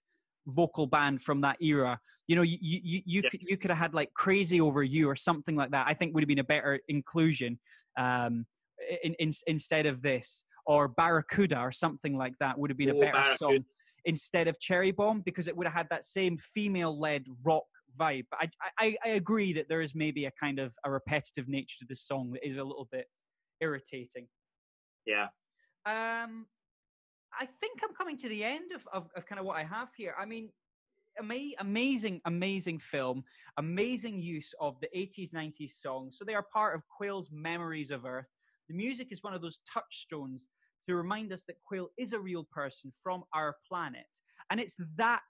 vocal 0.48 0.88
band 0.88 1.22
from 1.22 1.42
that 1.42 1.62
era. 1.62 2.00
You 2.28 2.36
know, 2.36 2.42
you 2.42 2.58
you 2.62 2.80
you, 2.84 3.02
you 3.06 3.22
Yeah. 3.24 3.30
could 3.30 3.42
you 3.44 3.58
could 3.58 3.70
have 3.72 3.78
had 3.78 3.94
like 3.94 4.14
Crazy 4.14 4.60
Over 4.60 4.84
You 4.84 5.10
or 5.10 5.16
something 5.16 5.56
like 5.56 5.72
that. 5.72 5.88
I 5.88 5.94
think 5.94 6.14
would 6.14 6.24
have 6.24 6.28
been 6.28 6.40
a 6.40 6.44
better 6.44 6.80
inclusion 6.88 7.60
um, 7.98 8.46
in, 9.04 9.14
in, 9.16 9.32
instead 9.48 9.86
of 9.86 10.02
this 10.02 10.44
or 10.66 10.88
Barracuda 10.90 11.60
or 11.60 11.72
something 11.72 12.18
like 12.18 12.34
that 12.40 12.58
would 12.60 12.70
have 12.70 12.78
been 12.78 12.90
a 12.90 12.94
better 12.94 13.12
Barracuda. 13.14 13.38
song 13.38 13.66
instead 14.06 14.48
of 14.48 14.60
Cherry 14.60 14.92
Bomb 14.92 15.22
because 15.22 15.48
it 15.48 15.56
would 15.56 15.68
have 15.68 15.74
had 15.74 15.88
that 15.90 16.04
same 16.04 16.38
female-led 16.38 17.26
rock 17.44 17.66
vibe. 17.98 18.26
But 18.30 18.40
I, 18.42 18.86
I 18.86 18.98
I 19.06 19.10
agree 19.10 19.54
that 19.54 19.70
there 19.70 19.82
is 19.82 19.96
maybe 19.96 20.26
a 20.26 20.32
kind 20.32 20.60
of 20.60 20.74
a 20.86 20.92
repetitive 20.92 21.48
nature 21.48 21.78
to 21.80 21.86
this 21.88 22.02
song 22.02 22.32
that 22.32 22.46
is 22.46 22.58
a 22.58 22.64
little 22.64 22.88
bit 22.92 23.08
irritating. 23.62 24.28
Yeah. 25.06 25.28
Um, 25.86 26.46
I 27.40 27.46
think 27.46 27.80
I'm 27.84 27.96
coming 27.96 28.18
to 28.18 28.30
the 28.30 28.44
end 28.44 28.72
of, 28.74 28.88
of, 28.92 29.10
of 29.16 29.26
kind 29.26 29.40
of 29.40 29.46
what 29.46 29.58
I 29.58 29.64
have 29.64 29.90
here. 29.96 30.16
I 30.20 30.26
mean, 30.26 30.50
ama- 31.20 31.56
amazing, 31.60 32.22
amazing 32.26 32.80
film, 32.80 33.24
amazing 33.58 34.22
use 34.22 34.54
of 34.60 34.80
the 34.80 34.88
80s, 34.96 35.34
90s 35.34 35.82
songs. 35.82 36.18
So 36.18 36.26
they 36.26 36.34
are 36.34 36.46
part 36.54 36.76
of 36.76 36.82
Quail's 36.88 37.30
memories 37.32 37.92
of 37.92 38.06
Earth. 38.06 38.28
The 38.68 38.76
music 38.76 39.12
is 39.12 39.24
one 39.24 39.34
of 39.34 39.42
those 39.42 39.60
touchstones 39.72 40.48
to 40.88 40.96
remind 40.96 41.32
us 41.34 41.44
that 41.44 41.62
Quail 41.64 41.90
is 41.98 42.14
a 42.14 42.20
real 42.20 42.44
person 42.44 42.92
from 43.04 43.24
our 43.34 43.56
planet. 43.68 44.06
And 44.50 44.60
it's 44.60 44.76
that 44.96 45.22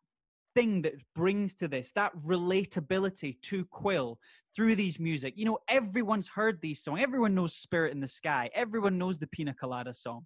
thing 0.56 0.84
that 0.84 0.93
brings 1.14 1.54
to 1.56 1.68
this, 1.68 1.91
that 1.91 2.16
relatability 2.16 3.41
to 3.41 3.66
Quill 3.66 4.20
through 4.56 4.76
these 4.76 5.00
music. 5.00 5.34
You 5.38 5.45
know, 5.45 5.60
everyone's 5.68 6.30
heard 6.30 6.60
these 6.62 6.84
songs. 6.84 7.00
Everyone 7.02 7.36
knows 7.36 7.54
Spirit 7.54 7.93
in 7.93 8.00
the 8.00 8.08
Sky. 8.08 8.50
Everyone 8.54 8.98
knows 8.98 9.18
the 9.20 9.28
Pina 9.28 9.54
Colada 9.54 9.93
song. 9.93 10.26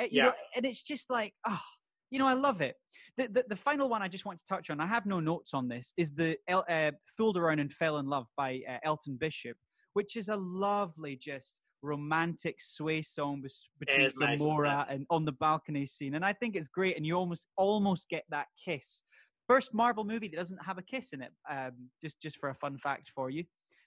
Eh, 0.00 0.08
you 0.10 0.16
Yeah. 0.16 0.28
know, 0.30 0.32
and 0.56 0.64
it's 0.64 0.82
just 0.82 1.10
like, 1.10 1.34
ah, 1.46 1.64
you 2.10 2.18
know, 2.18 2.26
I 2.26 2.32
love 2.34 2.60
it. 2.60 2.76
The, 3.16 3.28
the 3.28 3.44
the 3.50 3.56
final 3.56 3.88
one 3.88 4.02
I 4.02 4.08
just 4.08 4.24
want 4.24 4.38
to 4.38 4.44
touch 4.46 4.70
on. 4.70 4.80
I 4.80 4.86
have 4.86 5.04
no 5.06 5.20
notes 5.20 5.52
on 5.54 5.68
this. 5.68 5.92
Is 5.96 6.12
the 6.14 6.38
uh, 6.48 6.92
"Fooled 7.16 7.36
Around 7.36 7.60
and 7.60 7.72
Fell 7.72 7.98
in 7.98 8.06
Love" 8.06 8.28
by 8.36 8.62
uh, 8.68 8.78
Elvin 8.82 9.16
Bishop, 9.18 9.56
which 9.92 10.16
is 10.16 10.28
a 10.28 10.36
lovely, 10.36 11.16
just 11.16 11.60
romantic 11.82 12.60
sway 12.60 13.02
song 13.02 13.42
between 13.78 14.08
nice, 14.20 14.40
isn't 14.40 14.56
and 14.88 15.06
on 15.10 15.24
the 15.24 15.32
balcony 15.32 15.86
scene, 15.86 16.14
and 16.14 16.24
I 16.24 16.32
think 16.32 16.56
it's 16.56 16.68
great. 16.68 16.96
And 16.96 17.04
you 17.06 17.14
almost 17.14 17.48
almost 17.56 18.08
get 18.08 18.24
that 18.30 18.46
kiss. 18.64 19.04
First 19.48 19.74
Marvel 19.74 20.04
movie 20.04 20.28
that 20.28 20.36
doesn't 20.36 20.64
have 20.64 20.78
a 20.78 20.82
kiss 20.82 21.12
in 21.12 21.22
it. 21.22 21.32
Um, 21.48 21.90
just 22.00 22.20
just 22.22 22.38
for 22.38 22.48
a 22.48 22.54
fun 22.54 22.78
fact 22.78 23.10
for 23.14 23.30
you. 23.30 23.44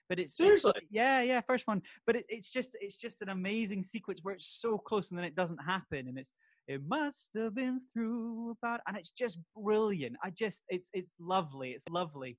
But 0.08 0.18
it's 0.18 0.38
it's- 0.40 0.62
Seriously? 0.62 0.82
yeah, 0.90 1.22
yeah, 1.22 1.40
first 1.40 1.66
one. 1.66 1.82
But 2.06 2.16
it, 2.16 2.26
it's 2.28 2.50
just 2.50 2.76
it's 2.80 2.96
just 2.96 3.22
an 3.22 3.28
amazing 3.30 3.82
sequence 3.82 4.20
where 4.22 4.34
it's 4.34 4.46
so 4.46 4.78
close 4.78 5.10
and 5.10 5.18
then 5.18 5.24
it 5.24 5.34
doesn't 5.34 5.58
happen, 5.64 6.08
and 6.08 6.18
it's 6.18 6.32
it 6.66 6.80
must 6.86 7.30
have 7.36 7.54
been 7.54 7.78
through 7.92 8.52
about, 8.62 8.80
and 8.86 8.96
it's 8.96 9.10
just 9.10 9.38
brilliant. 9.56 10.16
I 10.22 10.30
just 10.30 10.62
it's 10.68 10.90
it's 10.92 11.12
lovely. 11.18 11.70
It's 11.70 11.88
lovely. 11.88 12.38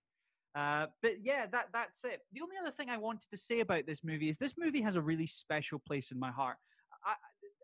Uh, 0.56 0.86
but 1.02 1.14
yeah, 1.24 1.46
that 1.52 1.66
that's 1.74 2.04
it. 2.06 2.22
The 2.34 2.42
only 2.42 2.56
other 2.62 2.72
thing 2.72 2.90
I 2.90 2.98
wanted 2.98 3.30
to 3.32 3.38
say 3.38 3.60
about 3.60 3.86
this 3.86 4.04
movie 4.04 4.30
is 4.30 4.38
this 4.38 4.54
movie 4.58 4.82
has 4.82 4.96
a 4.96 5.02
really 5.02 5.28
special 5.28 5.82
place 5.86 6.12
in 6.12 6.20
my 6.20 6.32
heart. 6.32 6.58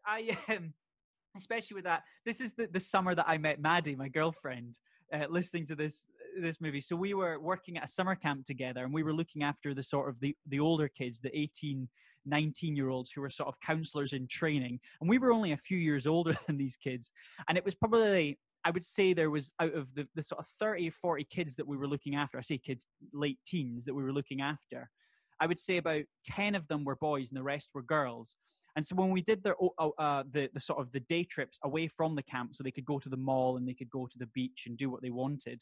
I 0.05 0.37
I 0.49 0.53
um, 0.55 0.73
especially 1.37 1.75
with 1.75 1.85
that. 1.85 2.03
This 2.25 2.41
is 2.41 2.53
the 2.53 2.67
the 2.71 2.79
summer 2.79 3.15
that 3.15 3.29
I 3.29 3.37
met 3.37 3.61
Maddie, 3.61 3.95
my 3.95 4.09
girlfriend, 4.09 4.77
uh, 5.13 5.25
listening 5.29 5.65
to 5.67 5.75
this 5.75 6.05
this 6.39 6.61
movie. 6.61 6.81
So 6.81 6.95
we 6.95 7.13
were 7.13 7.39
working 7.39 7.77
at 7.77 7.85
a 7.85 7.87
summer 7.87 8.15
camp 8.15 8.45
together, 8.45 8.83
and 8.83 8.93
we 8.93 9.03
were 9.03 9.13
looking 9.13 9.43
after 9.43 9.73
the 9.73 9.83
sort 9.83 10.09
of 10.09 10.19
the 10.19 10.35
the 10.47 10.59
older 10.59 10.87
kids, 10.87 11.19
the 11.19 11.37
18, 11.37 11.87
19 12.25 12.75
year 12.75 12.89
olds 12.89 13.11
who 13.11 13.21
were 13.21 13.29
sort 13.29 13.49
of 13.49 13.59
counselors 13.61 14.13
in 14.13 14.27
training, 14.27 14.79
and 14.99 15.09
we 15.09 15.17
were 15.17 15.31
only 15.31 15.51
a 15.51 15.57
few 15.57 15.77
years 15.77 16.07
older 16.07 16.33
than 16.47 16.57
these 16.57 16.77
kids. 16.77 17.11
And 17.47 17.57
it 17.57 17.65
was 17.65 17.75
probably 17.75 18.37
I 18.63 18.71
would 18.71 18.85
say 18.85 19.13
there 19.13 19.31
was 19.31 19.51
out 19.59 19.73
of 19.73 19.93
the, 19.95 20.07
the 20.15 20.21
sort 20.21 20.39
of 20.39 20.47
30 20.59 20.87
or 20.87 20.91
40 20.91 21.23
kids 21.25 21.55
that 21.55 21.67
we 21.67 21.77
were 21.77 21.87
looking 21.87 22.15
after, 22.15 22.37
I 22.37 22.41
say 22.41 22.57
kids, 22.57 22.85
late 23.13 23.39
teens 23.45 23.85
that 23.85 23.93
we 23.93 24.03
were 24.03 24.13
looking 24.13 24.41
after, 24.41 24.89
I 25.39 25.47
would 25.47 25.59
say 25.59 25.77
about 25.77 26.03
10 26.25 26.55
of 26.55 26.67
them 26.67 26.83
were 26.83 26.95
boys 26.95 27.31
and 27.31 27.37
the 27.37 27.43
rest 27.43 27.69
were 27.73 27.81
girls. 27.81 28.35
And 28.75 28.85
so 28.85 28.95
when 28.95 29.09
we 29.09 29.21
did 29.21 29.43
their, 29.43 29.55
uh, 29.79 30.23
the, 30.31 30.49
the 30.53 30.59
sort 30.59 30.79
of 30.79 30.91
the 30.91 30.99
day 31.01 31.23
trips 31.23 31.59
away 31.63 31.87
from 31.87 32.15
the 32.15 32.23
camp 32.23 32.55
so 32.55 32.63
they 32.63 32.71
could 32.71 32.85
go 32.85 32.99
to 32.99 33.09
the 33.09 33.17
mall 33.17 33.57
and 33.57 33.67
they 33.67 33.73
could 33.73 33.89
go 33.89 34.05
to 34.05 34.17
the 34.17 34.27
beach 34.27 34.63
and 34.67 34.77
do 34.77 34.89
what 34.89 35.01
they 35.01 35.09
wanted, 35.09 35.61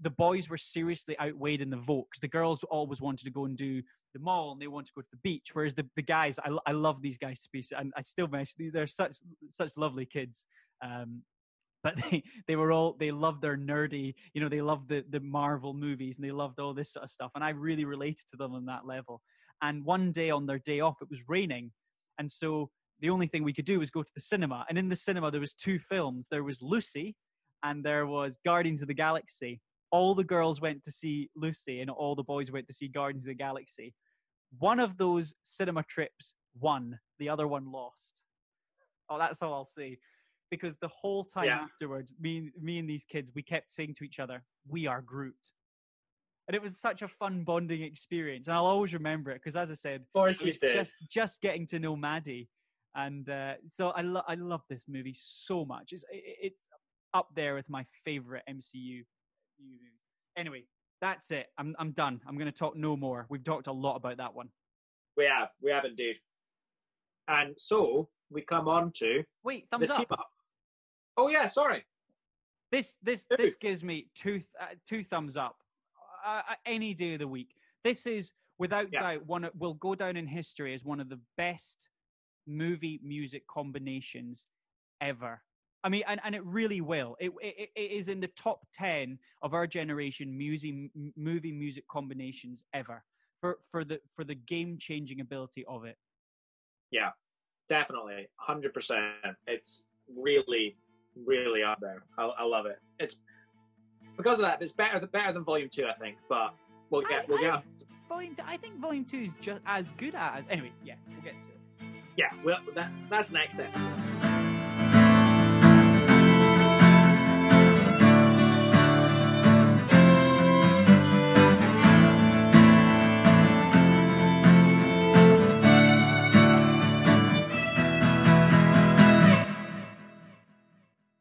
the 0.00 0.10
boys 0.10 0.48
were 0.48 0.56
seriously 0.56 1.18
outweighed 1.20 1.60
in 1.60 1.70
the 1.70 1.76
vote 1.76 2.06
because 2.10 2.20
the 2.20 2.28
girls 2.28 2.62
always 2.64 3.00
wanted 3.00 3.24
to 3.24 3.30
go 3.30 3.44
and 3.44 3.56
do 3.56 3.82
the 4.14 4.20
mall 4.20 4.52
and 4.52 4.60
they 4.60 4.68
want 4.68 4.86
to 4.86 4.92
go 4.94 5.02
to 5.02 5.08
the 5.10 5.18
beach. 5.18 5.50
Whereas 5.52 5.74
the, 5.74 5.86
the 5.96 6.02
guys, 6.02 6.38
I, 6.38 6.56
I 6.66 6.72
love 6.72 7.02
these 7.02 7.18
guys 7.18 7.40
to 7.42 7.48
be, 7.52 7.64
and 7.76 7.92
I 7.96 8.02
still 8.02 8.28
mention 8.28 8.70
they're 8.72 8.86
such 8.86 9.18
such 9.50 9.76
lovely 9.76 10.06
kids. 10.06 10.46
Um, 10.82 11.22
but 11.82 11.96
they 12.10 12.22
they 12.46 12.56
were 12.56 12.72
all 12.72 12.96
they 12.98 13.10
loved 13.10 13.42
their 13.42 13.56
nerdy 13.56 14.14
you 14.34 14.40
know 14.40 14.48
they 14.48 14.60
loved 14.60 14.88
the 14.88 15.04
the 15.10 15.20
marvel 15.20 15.74
movies 15.74 16.16
and 16.16 16.24
they 16.24 16.32
loved 16.32 16.58
all 16.58 16.74
this 16.74 16.92
sort 16.92 17.04
of 17.04 17.10
stuff 17.10 17.30
and 17.34 17.44
i 17.44 17.50
really 17.50 17.84
related 17.84 18.26
to 18.28 18.36
them 18.36 18.54
on 18.54 18.66
that 18.66 18.86
level 18.86 19.20
and 19.62 19.84
one 19.84 20.10
day 20.10 20.30
on 20.30 20.46
their 20.46 20.58
day 20.58 20.80
off 20.80 21.00
it 21.00 21.10
was 21.10 21.24
raining 21.28 21.70
and 22.18 22.30
so 22.30 22.68
the 23.00 23.10
only 23.10 23.28
thing 23.28 23.44
we 23.44 23.52
could 23.52 23.64
do 23.64 23.78
was 23.78 23.90
go 23.90 24.02
to 24.02 24.12
the 24.14 24.20
cinema 24.20 24.64
and 24.68 24.76
in 24.76 24.88
the 24.88 24.96
cinema 24.96 25.30
there 25.30 25.40
was 25.40 25.54
two 25.54 25.78
films 25.78 26.26
there 26.30 26.42
was 26.42 26.60
lucy 26.62 27.14
and 27.62 27.84
there 27.84 28.06
was 28.06 28.38
guardians 28.44 28.82
of 28.82 28.88
the 28.88 28.94
galaxy 28.94 29.60
all 29.90 30.14
the 30.14 30.24
girls 30.24 30.60
went 30.60 30.82
to 30.82 30.90
see 30.90 31.30
lucy 31.36 31.80
and 31.80 31.90
all 31.90 32.14
the 32.14 32.22
boys 32.22 32.50
went 32.50 32.66
to 32.66 32.74
see 32.74 32.88
guardians 32.88 33.24
of 33.24 33.30
the 33.30 33.34
galaxy 33.34 33.94
one 34.58 34.80
of 34.80 34.96
those 34.96 35.34
cinema 35.42 35.82
trips 35.82 36.34
won 36.58 36.98
the 37.18 37.28
other 37.28 37.46
one 37.46 37.70
lost 37.70 38.22
oh 39.10 39.18
that's 39.18 39.42
all 39.42 39.54
i'll 39.54 39.66
say 39.66 39.98
because 40.50 40.76
the 40.78 40.88
whole 40.88 41.24
time 41.24 41.46
yeah. 41.46 41.60
afterwards, 41.60 42.12
me, 42.20 42.50
me 42.60 42.78
and 42.78 42.88
these 42.88 43.04
kids, 43.04 43.32
we 43.34 43.42
kept 43.42 43.70
saying 43.70 43.94
to 43.98 44.04
each 44.04 44.18
other, 44.18 44.42
"We 44.66 44.86
are 44.86 45.02
Groot," 45.02 45.52
and 46.46 46.54
it 46.54 46.62
was 46.62 46.78
such 46.80 47.02
a 47.02 47.08
fun 47.08 47.44
bonding 47.44 47.82
experience, 47.82 48.46
and 48.46 48.56
I'll 48.56 48.66
always 48.66 48.94
remember 48.94 49.30
it 49.30 49.34
because, 49.34 49.56
as 49.56 49.70
I 49.70 49.74
said, 49.74 50.02
of 50.02 50.12
course 50.12 50.42
you 50.44 50.54
did. 50.54 50.72
just 50.72 51.08
just 51.08 51.40
getting 51.40 51.66
to 51.66 51.78
know 51.78 51.96
Maddie, 51.96 52.48
and 52.94 53.28
uh, 53.28 53.54
so 53.68 53.90
I 53.90 54.02
lo- 54.02 54.24
I 54.26 54.34
love 54.34 54.62
this 54.68 54.86
movie 54.88 55.14
so 55.14 55.64
much. 55.64 55.92
It's 55.92 56.04
it's 56.10 56.68
up 57.14 57.28
there 57.34 57.54
with 57.54 57.68
my 57.68 57.84
favorite 58.04 58.42
MCU 58.48 59.04
movies. 59.60 59.98
Anyway, 60.36 60.64
that's 61.00 61.30
it. 61.30 61.46
I'm 61.56 61.74
I'm 61.78 61.92
done. 61.92 62.20
I'm 62.26 62.36
going 62.36 62.50
to 62.50 62.52
talk 62.52 62.76
no 62.76 62.96
more. 62.96 63.26
We've 63.28 63.44
talked 63.44 63.66
a 63.66 63.72
lot 63.72 63.96
about 63.96 64.18
that 64.18 64.34
one. 64.34 64.50
We 65.16 65.24
have, 65.24 65.50
we 65.60 65.70
have 65.72 65.84
indeed. 65.84 66.16
And 67.26 67.54
so 67.58 68.08
we 68.30 68.42
come 68.42 68.68
on 68.68 68.92
to 68.96 69.24
wait 69.44 69.66
thumbs 69.70 69.90
up. 69.90 70.06
up. 70.12 70.28
Oh 71.16 71.28
yeah, 71.28 71.48
sorry. 71.48 71.84
This 72.70 72.96
this 73.02 73.26
this 73.36 73.56
gives 73.56 73.82
me 73.82 74.08
two 74.14 74.42
uh, 74.60 74.74
two 74.86 75.02
thumbs 75.02 75.36
up 75.36 75.56
uh, 76.26 76.42
uh, 76.50 76.54
any 76.66 76.94
day 76.94 77.14
of 77.14 77.18
the 77.18 77.28
week. 77.28 77.54
This 77.84 78.06
is 78.06 78.32
without 78.58 78.88
yeah. 78.92 79.00
doubt 79.00 79.26
one 79.26 79.48
will 79.56 79.74
go 79.74 79.94
down 79.94 80.16
in 80.16 80.26
history 80.26 80.74
as 80.74 80.84
one 80.84 81.00
of 81.00 81.08
the 81.08 81.20
best 81.36 81.88
movie 82.46 83.00
music 83.02 83.46
combinations 83.46 84.46
ever. 85.00 85.42
I 85.88 85.90
mean, 85.90 86.02
and, 86.06 86.20
and 86.22 86.34
it 86.34 86.44
really 86.44 86.82
will. 86.82 87.16
It, 87.18 87.32
it, 87.40 87.70
it 87.74 87.80
is 87.80 88.10
in 88.10 88.20
the 88.20 88.26
top 88.26 88.60
10 88.74 89.18
of 89.40 89.54
our 89.54 89.66
generation 89.66 90.36
music, 90.36 90.74
movie 91.16 91.50
music 91.50 91.88
combinations 91.88 92.62
ever 92.74 93.02
for, 93.40 93.56
for 93.70 93.84
the, 93.84 93.98
for 94.14 94.22
the 94.22 94.34
game 94.34 94.76
changing 94.78 95.22
ability 95.22 95.64
of 95.66 95.86
it. 95.86 95.96
Yeah, 96.90 97.12
definitely. 97.70 98.28
100%. 98.46 99.12
It's 99.46 99.86
really, 100.14 100.76
really 101.24 101.62
up 101.62 101.78
there. 101.80 102.02
I, 102.18 102.24
I 102.40 102.44
love 102.44 102.66
it. 102.66 102.76
It's 103.00 103.20
because 104.18 104.40
of 104.40 104.44
that. 104.44 104.60
It's 104.60 104.74
better 104.74 105.00
better 105.06 105.32
than 105.32 105.44
Volume 105.44 105.70
Two, 105.72 105.86
I 105.86 105.94
think. 105.94 106.18
But 106.28 106.52
we'll 106.90 107.00
get 107.00 107.20
I, 107.20 107.24
we'll 107.28 107.38
get. 107.38 107.62
Volume 108.10 108.34
Two. 108.34 108.42
I 108.46 108.58
think 108.58 108.78
Volume 108.78 109.06
Two 109.06 109.20
is 109.20 109.34
just 109.40 109.60
as 109.64 109.92
good 109.92 110.14
as. 110.14 110.44
Anyway, 110.50 110.72
yeah, 110.84 110.96
we'll 111.08 111.22
get 111.22 111.40
to 111.40 111.48
it. 111.48 111.54
Yeah, 112.18 112.32
well, 112.44 112.58
that, 112.74 112.90
that's 113.08 113.32
next 113.32 113.58
episode. 113.60 114.27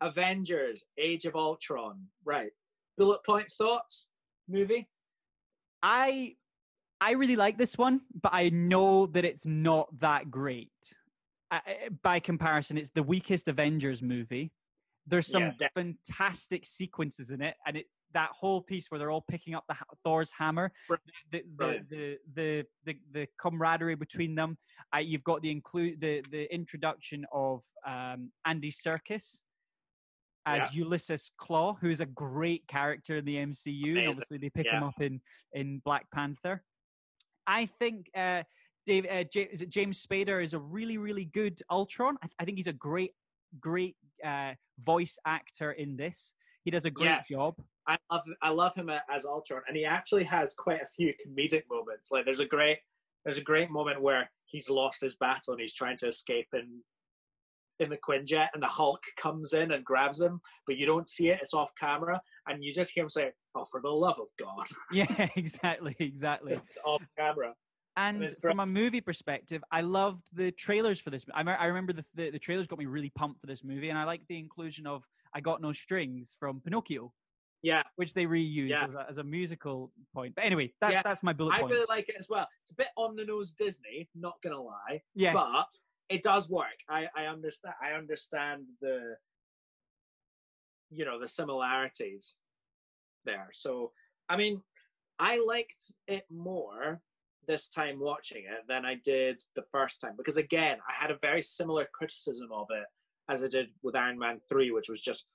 Avengers: 0.07 0.85
Age 0.97 1.25
of 1.25 1.35
Ultron. 1.35 2.05
Right. 2.25 2.51
Bullet 2.97 3.23
point 3.25 3.51
thoughts. 3.57 4.07
Movie. 4.49 4.87
I 5.83 6.35
I 6.99 7.11
really 7.11 7.35
like 7.35 7.57
this 7.57 7.77
one, 7.77 8.01
but 8.19 8.33
I 8.33 8.49
know 8.49 9.05
that 9.07 9.25
it's 9.25 9.45
not 9.45 9.87
that 9.99 10.31
great. 10.31 10.71
Uh, 11.51 11.59
by 12.01 12.19
comparison, 12.19 12.77
it's 12.77 12.89
the 12.89 13.03
weakest 13.03 13.47
Avengers 13.47 14.01
movie. 14.01 14.51
There's 15.05 15.27
some 15.27 15.53
yeah, 15.61 15.67
fantastic 15.73 16.65
sequences 16.65 17.29
in 17.29 17.41
it, 17.41 17.55
and 17.65 17.77
it 17.77 17.85
that 18.13 18.29
whole 18.31 18.61
piece 18.61 18.89
where 18.89 18.99
they're 18.99 19.11
all 19.11 19.23
picking 19.29 19.53
up 19.53 19.63
the 19.67 19.75
Thor's 20.03 20.31
hammer, 20.37 20.71
the 21.31 21.43
the, 21.57 21.79
the 21.89 22.17
the, 22.35 22.63
the, 22.85 22.97
the, 23.13 23.27
camaraderie 23.39 23.95
between 23.95 24.35
them. 24.35 24.57
Uh, 24.93 24.99
you've 24.99 25.23
got 25.23 25.41
the 25.41 25.51
include 25.51 26.01
the 26.01 26.23
the 26.31 26.53
introduction 26.53 27.25
of 27.31 27.63
um, 27.85 28.31
Andy 28.45 28.71
Serkis 28.71 29.41
as 30.47 30.73
yeah. 30.73 30.83
Ulysses 30.83 31.31
Klaue, 31.39 31.77
who's 31.79 31.99
a 31.99 32.05
great 32.05 32.65
character 32.67 33.17
in 33.17 33.25
the 33.25 33.35
MCU. 33.35 33.67
Amazing. 33.67 33.97
And 33.97 34.07
obviously, 34.07 34.37
they 34.37 34.49
pick 34.49 34.65
yeah. 34.65 34.77
him 34.77 34.83
up 34.83 35.01
in 35.01 35.21
in 35.53 35.81
Black 35.83 36.09
Panther. 36.13 36.63
I 37.45 37.65
think 37.65 38.09
uh, 38.15 38.43
Dave, 38.85 39.05
uh, 39.05 39.23
J- 39.25 39.49
is 39.51 39.61
it 39.61 39.69
James 39.69 40.03
Spader 40.05 40.41
is 40.41 40.53
a 40.53 40.59
really 40.59 40.97
really 40.97 41.25
good 41.25 41.59
Ultron. 41.69 42.17
I, 42.23 42.27
I 42.39 42.45
think 42.45 42.57
he's 42.57 42.67
a 42.67 42.73
great 42.73 43.11
great 43.59 43.95
uh, 44.25 44.53
voice 44.79 45.17
actor 45.25 45.71
in 45.73 45.97
this. 45.97 46.33
He 46.63 46.71
does 46.71 46.85
a 46.85 46.91
great 46.91 47.05
yeah. 47.05 47.23
job. 47.29 47.55
I 47.87 47.97
love 48.11 48.23
I 48.41 48.49
love 48.49 48.73
him 48.75 48.89
as 49.09 49.25
Ultron, 49.25 49.61
and 49.67 49.75
he 49.75 49.85
actually 49.85 50.23
has 50.25 50.53
quite 50.53 50.81
a 50.81 50.85
few 50.85 51.13
comedic 51.13 51.63
moments. 51.69 52.11
Like 52.11 52.25
there's 52.25 52.39
a 52.39 52.45
great 52.45 52.79
there's 53.25 53.37
a 53.37 53.43
great 53.43 53.69
moment 53.69 54.01
where 54.01 54.29
he's 54.45 54.69
lost 54.69 55.01
his 55.01 55.15
battle 55.15 55.53
and 55.53 55.61
he's 55.61 55.73
trying 55.73 55.97
to 55.97 56.07
escape 56.07 56.47
and 56.53 56.81
in 57.79 57.89
the 57.89 57.97
Quinjet 57.97 58.47
and 58.53 58.61
the 58.61 58.67
Hulk 58.67 59.01
comes 59.17 59.53
in 59.53 59.71
and 59.71 59.83
grabs 59.83 60.21
him, 60.21 60.39
but 60.65 60.77
you 60.77 60.85
don't 60.85 61.07
see 61.07 61.29
it, 61.29 61.39
it's 61.41 61.53
off 61.53 61.71
camera, 61.79 62.19
and 62.47 62.63
you 62.63 62.73
just 62.73 62.91
hear 62.93 63.03
him 63.03 63.09
say, 63.09 63.31
Oh, 63.55 63.65
for 63.71 63.81
the 63.81 63.89
love 63.89 64.19
of 64.19 64.27
God. 64.39 64.67
Yeah, 64.91 65.27
exactly, 65.35 65.95
exactly. 65.99 66.53
It's 66.53 66.79
off 66.85 67.03
camera. 67.17 67.53
And, 67.95 68.21
and 68.21 68.35
from 68.41 68.59
a 68.59 68.65
movie 68.65 69.01
perspective, 69.01 69.63
I 69.71 69.81
loved 69.81 70.27
the 70.31 70.51
trailers 70.51 70.99
for 70.99 71.09
this. 71.09 71.25
I, 71.33 71.41
I 71.41 71.65
remember 71.65 71.93
the, 71.93 72.05
the, 72.13 72.29
the 72.29 72.39
trailers 72.39 72.67
got 72.67 72.77
me 72.77 72.85
really 72.85 73.11
pumped 73.15 73.41
for 73.41 73.47
this 73.47 73.63
movie, 73.63 73.89
and 73.89 73.97
I 73.97 74.03
like 74.03 74.21
the 74.29 74.37
inclusion 74.37 74.85
of 74.85 75.03
"I 75.33 75.41
Got 75.41 75.61
No 75.61 75.71
Strings" 75.71 76.35
from 76.39 76.61
Pinocchio. 76.61 77.11
Yeah, 77.63 77.81
which 77.95 78.13
they 78.13 78.25
reuse 78.25 78.69
yeah. 78.69 78.83
as, 78.83 78.93
a, 78.93 79.05
as 79.09 79.17
a 79.17 79.23
musical 79.23 79.91
point. 80.13 80.35
But 80.35 80.45
anyway, 80.45 80.71
that's 80.79 80.93
yeah. 80.93 81.01
that's 81.03 81.23
my 81.23 81.33
bullet 81.33 81.53
point. 81.59 81.71
I 81.71 81.75
really 81.75 81.85
like 81.89 82.07
it 82.07 82.15
as 82.19 82.27
well. 82.29 82.47
It's 82.61 82.71
a 82.71 82.75
bit 82.75 82.89
on 82.97 83.15
the 83.15 83.25
nose 83.25 83.55
Disney, 83.55 84.07
not 84.15 84.35
gonna 84.43 84.61
lie. 84.61 85.01
Yeah, 85.15 85.33
but 85.33 85.65
it 86.09 86.23
does 86.23 86.49
work. 86.49 86.79
I, 86.89 87.07
I 87.15 87.25
understand. 87.25 87.75
I 87.81 87.97
understand 87.97 88.63
the, 88.81 89.15
you 90.89 91.05
know, 91.05 91.19
the 91.19 91.27
similarities 91.27 92.37
there. 93.25 93.49
So, 93.51 93.91
I 94.29 94.37
mean, 94.37 94.61
I 95.19 95.43
liked 95.45 95.93
it 96.07 96.25
more 96.29 97.01
this 97.47 97.69
time 97.69 97.99
watching 97.99 98.43
it 98.43 98.67
than 98.67 98.85
I 98.85 98.95
did 99.03 99.41
the 99.55 99.63
first 99.71 100.01
time 100.01 100.13
because 100.17 100.37
again, 100.37 100.77
I 100.87 101.01
had 101.01 101.11
a 101.11 101.17
very 101.21 101.41
similar 101.41 101.87
criticism 101.93 102.49
of 102.51 102.67
it 102.71 102.85
as 103.29 103.43
I 103.43 103.47
did 103.47 103.67
with 103.83 103.95
Iron 103.95 104.19
Man 104.19 104.39
three, 104.49 104.71
which 104.71 104.89
was 104.89 105.01
just 105.01 105.25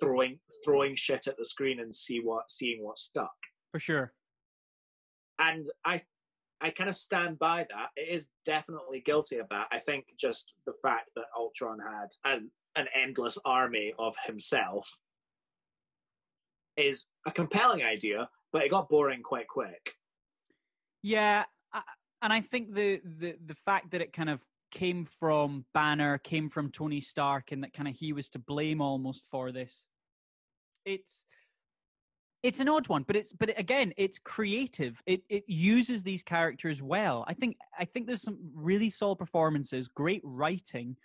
throwing 0.00 0.38
throwing 0.64 0.94
shit 0.94 1.26
at 1.26 1.36
the 1.36 1.44
screen 1.44 1.80
and 1.80 1.94
see 1.94 2.20
what 2.20 2.50
seeing 2.50 2.82
what 2.82 2.98
stuck. 2.98 3.34
For 3.72 3.78
sure. 3.78 4.12
And 5.38 5.66
I 5.84 6.00
I 6.60 6.70
kind 6.70 6.88
of 6.88 6.96
stand 6.96 7.38
by 7.38 7.66
that. 7.70 7.88
It 7.96 8.14
is 8.14 8.30
definitely 8.44 9.02
guilty 9.04 9.38
of 9.38 9.48
that. 9.50 9.66
I 9.70 9.78
think 9.78 10.06
just 10.18 10.52
the 10.66 10.72
fact 10.82 11.10
that 11.16 11.24
Ultron 11.36 11.78
had 11.78 12.08
an, 12.24 12.50
an 12.76 12.86
endless 12.94 13.38
army 13.44 13.92
of 13.98 14.14
himself 14.26 14.98
is 16.76 17.06
a 17.26 17.30
compelling 17.30 17.82
idea, 17.82 18.28
but 18.52 18.62
it 18.62 18.70
got 18.70 18.88
boring 18.88 19.22
quite 19.22 19.48
quick. 19.48 19.94
Yeah, 21.02 21.44
and 22.22 22.32
I 22.32 22.40
think 22.40 22.74
the 22.74 23.00
the 23.04 23.36
the 23.44 23.54
fact 23.54 23.90
that 23.90 24.00
it 24.00 24.12
kind 24.12 24.30
of 24.30 24.42
came 24.70 25.04
from 25.04 25.66
Banner, 25.74 26.18
came 26.18 26.48
from 26.48 26.70
Tony 26.70 27.00
Stark, 27.00 27.52
and 27.52 27.62
that 27.62 27.72
kind 27.72 27.88
of 27.88 27.94
he 27.94 28.12
was 28.12 28.30
to 28.30 28.38
blame 28.38 28.80
almost 28.80 29.24
for 29.30 29.52
this. 29.52 29.86
It's 30.84 31.26
it's 32.44 32.60
an 32.60 32.68
odd 32.68 32.88
one, 32.88 33.02
but 33.04 33.16
it's 33.16 33.32
but 33.32 33.58
again, 33.58 33.92
it's 33.96 34.18
creative. 34.18 35.02
It 35.06 35.22
it 35.30 35.44
uses 35.48 36.02
these 36.02 36.22
characters 36.22 36.82
well. 36.82 37.24
I 37.26 37.32
think 37.32 37.56
I 37.78 37.86
think 37.86 38.06
there's 38.06 38.22
some 38.22 38.38
really 38.54 38.90
solid 38.90 39.16
performances, 39.16 39.88
great 39.88 40.20
writing. 40.22 40.96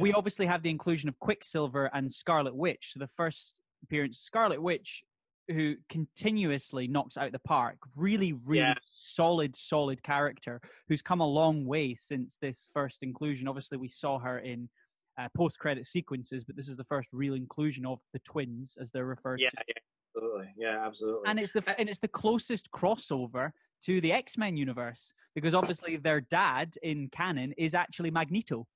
we 0.00 0.12
obviously 0.12 0.46
have 0.46 0.62
the 0.62 0.70
inclusion 0.70 1.08
of 1.08 1.18
Quicksilver 1.20 1.88
and 1.92 2.10
Scarlet 2.10 2.56
Witch. 2.56 2.92
So 2.92 2.98
the 2.98 3.06
first 3.06 3.62
appearance, 3.84 4.18
Scarlet 4.18 4.60
Witch, 4.60 5.04
who 5.48 5.76
continuously 5.88 6.88
knocks 6.88 7.16
out 7.16 7.30
the 7.30 7.38
park. 7.38 7.76
Really, 7.94 8.32
really 8.32 8.60
Yeah. 8.60 8.74
solid, 8.82 9.54
solid 9.54 10.02
character 10.02 10.60
who's 10.88 11.02
come 11.02 11.20
a 11.20 11.26
long 11.28 11.66
way 11.66 11.94
since 11.94 12.38
this 12.40 12.68
first 12.72 13.02
inclusion. 13.02 13.46
Obviously, 13.46 13.78
we 13.78 13.88
saw 13.88 14.18
her 14.18 14.38
in 14.38 14.68
uh, 15.16 15.28
post-credit 15.36 15.86
sequences, 15.86 16.44
but 16.44 16.56
this 16.56 16.68
is 16.68 16.76
the 16.76 16.82
first 16.84 17.12
real 17.12 17.34
inclusion 17.34 17.86
of 17.86 18.00
the 18.14 18.18
twins, 18.20 18.76
as 18.80 18.90
they're 18.90 19.04
referred 19.04 19.38
yeah, 19.38 19.48
to. 19.50 19.74
Yeah, 20.14 20.26
absolutely. 20.26 20.54
Yeah, 20.56 20.86
absolutely. 20.86 21.22
And 21.26 21.38
it's 21.38 21.52
the 21.52 21.74
and 21.78 21.88
it's 21.88 21.98
the 21.98 22.08
closest 22.08 22.70
crossover 22.70 23.50
to 23.82 24.00
the 24.00 24.12
X 24.12 24.38
Men 24.38 24.56
universe 24.56 25.12
because 25.34 25.54
obviously 25.54 25.96
their 25.96 26.20
dad 26.20 26.74
in 26.82 27.08
canon 27.08 27.52
is 27.58 27.74
actually 27.74 28.10
Magneto. 28.10 28.66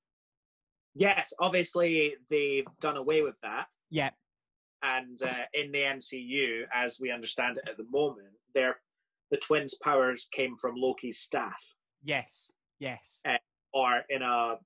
yes, 0.95 1.33
obviously 1.41 2.15
they've 2.31 2.67
done 2.81 2.97
away 2.97 3.23
with 3.23 3.39
that. 3.43 3.67
Yeah, 3.91 4.11
and 4.83 5.21
uh, 5.23 5.45
in 5.55 5.73
the 5.73 5.79
MCU, 5.79 6.63
as 6.75 6.99
we 7.01 7.11
understand 7.11 7.59
it 7.59 7.69
at 7.69 7.77
the 7.77 7.87
moment, 7.91 8.35
their 8.55 8.77
the 9.31 9.37
twins' 9.37 9.77
powers 9.83 10.27
came 10.33 10.57
from 10.57 10.75
Loki's 10.77 11.19
staff, 11.19 11.75
yes, 12.03 12.53
yes. 12.79 13.23
or 13.73 14.03
in 14.09 14.23
a 14.23 14.57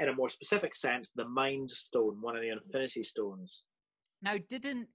in 0.00 0.08
a 0.08 0.14
more 0.14 0.28
specific 0.28 0.74
sense, 0.74 1.10
the 1.10 1.28
Mind 1.28 1.70
Stone, 1.70 2.18
one 2.20 2.36
of 2.36 2.42
the 2.42 2.50
Infinity 2.50 3.02
Stones. 3.02 3.64
Now, 4.22 4.36
didn't 4.48 4.88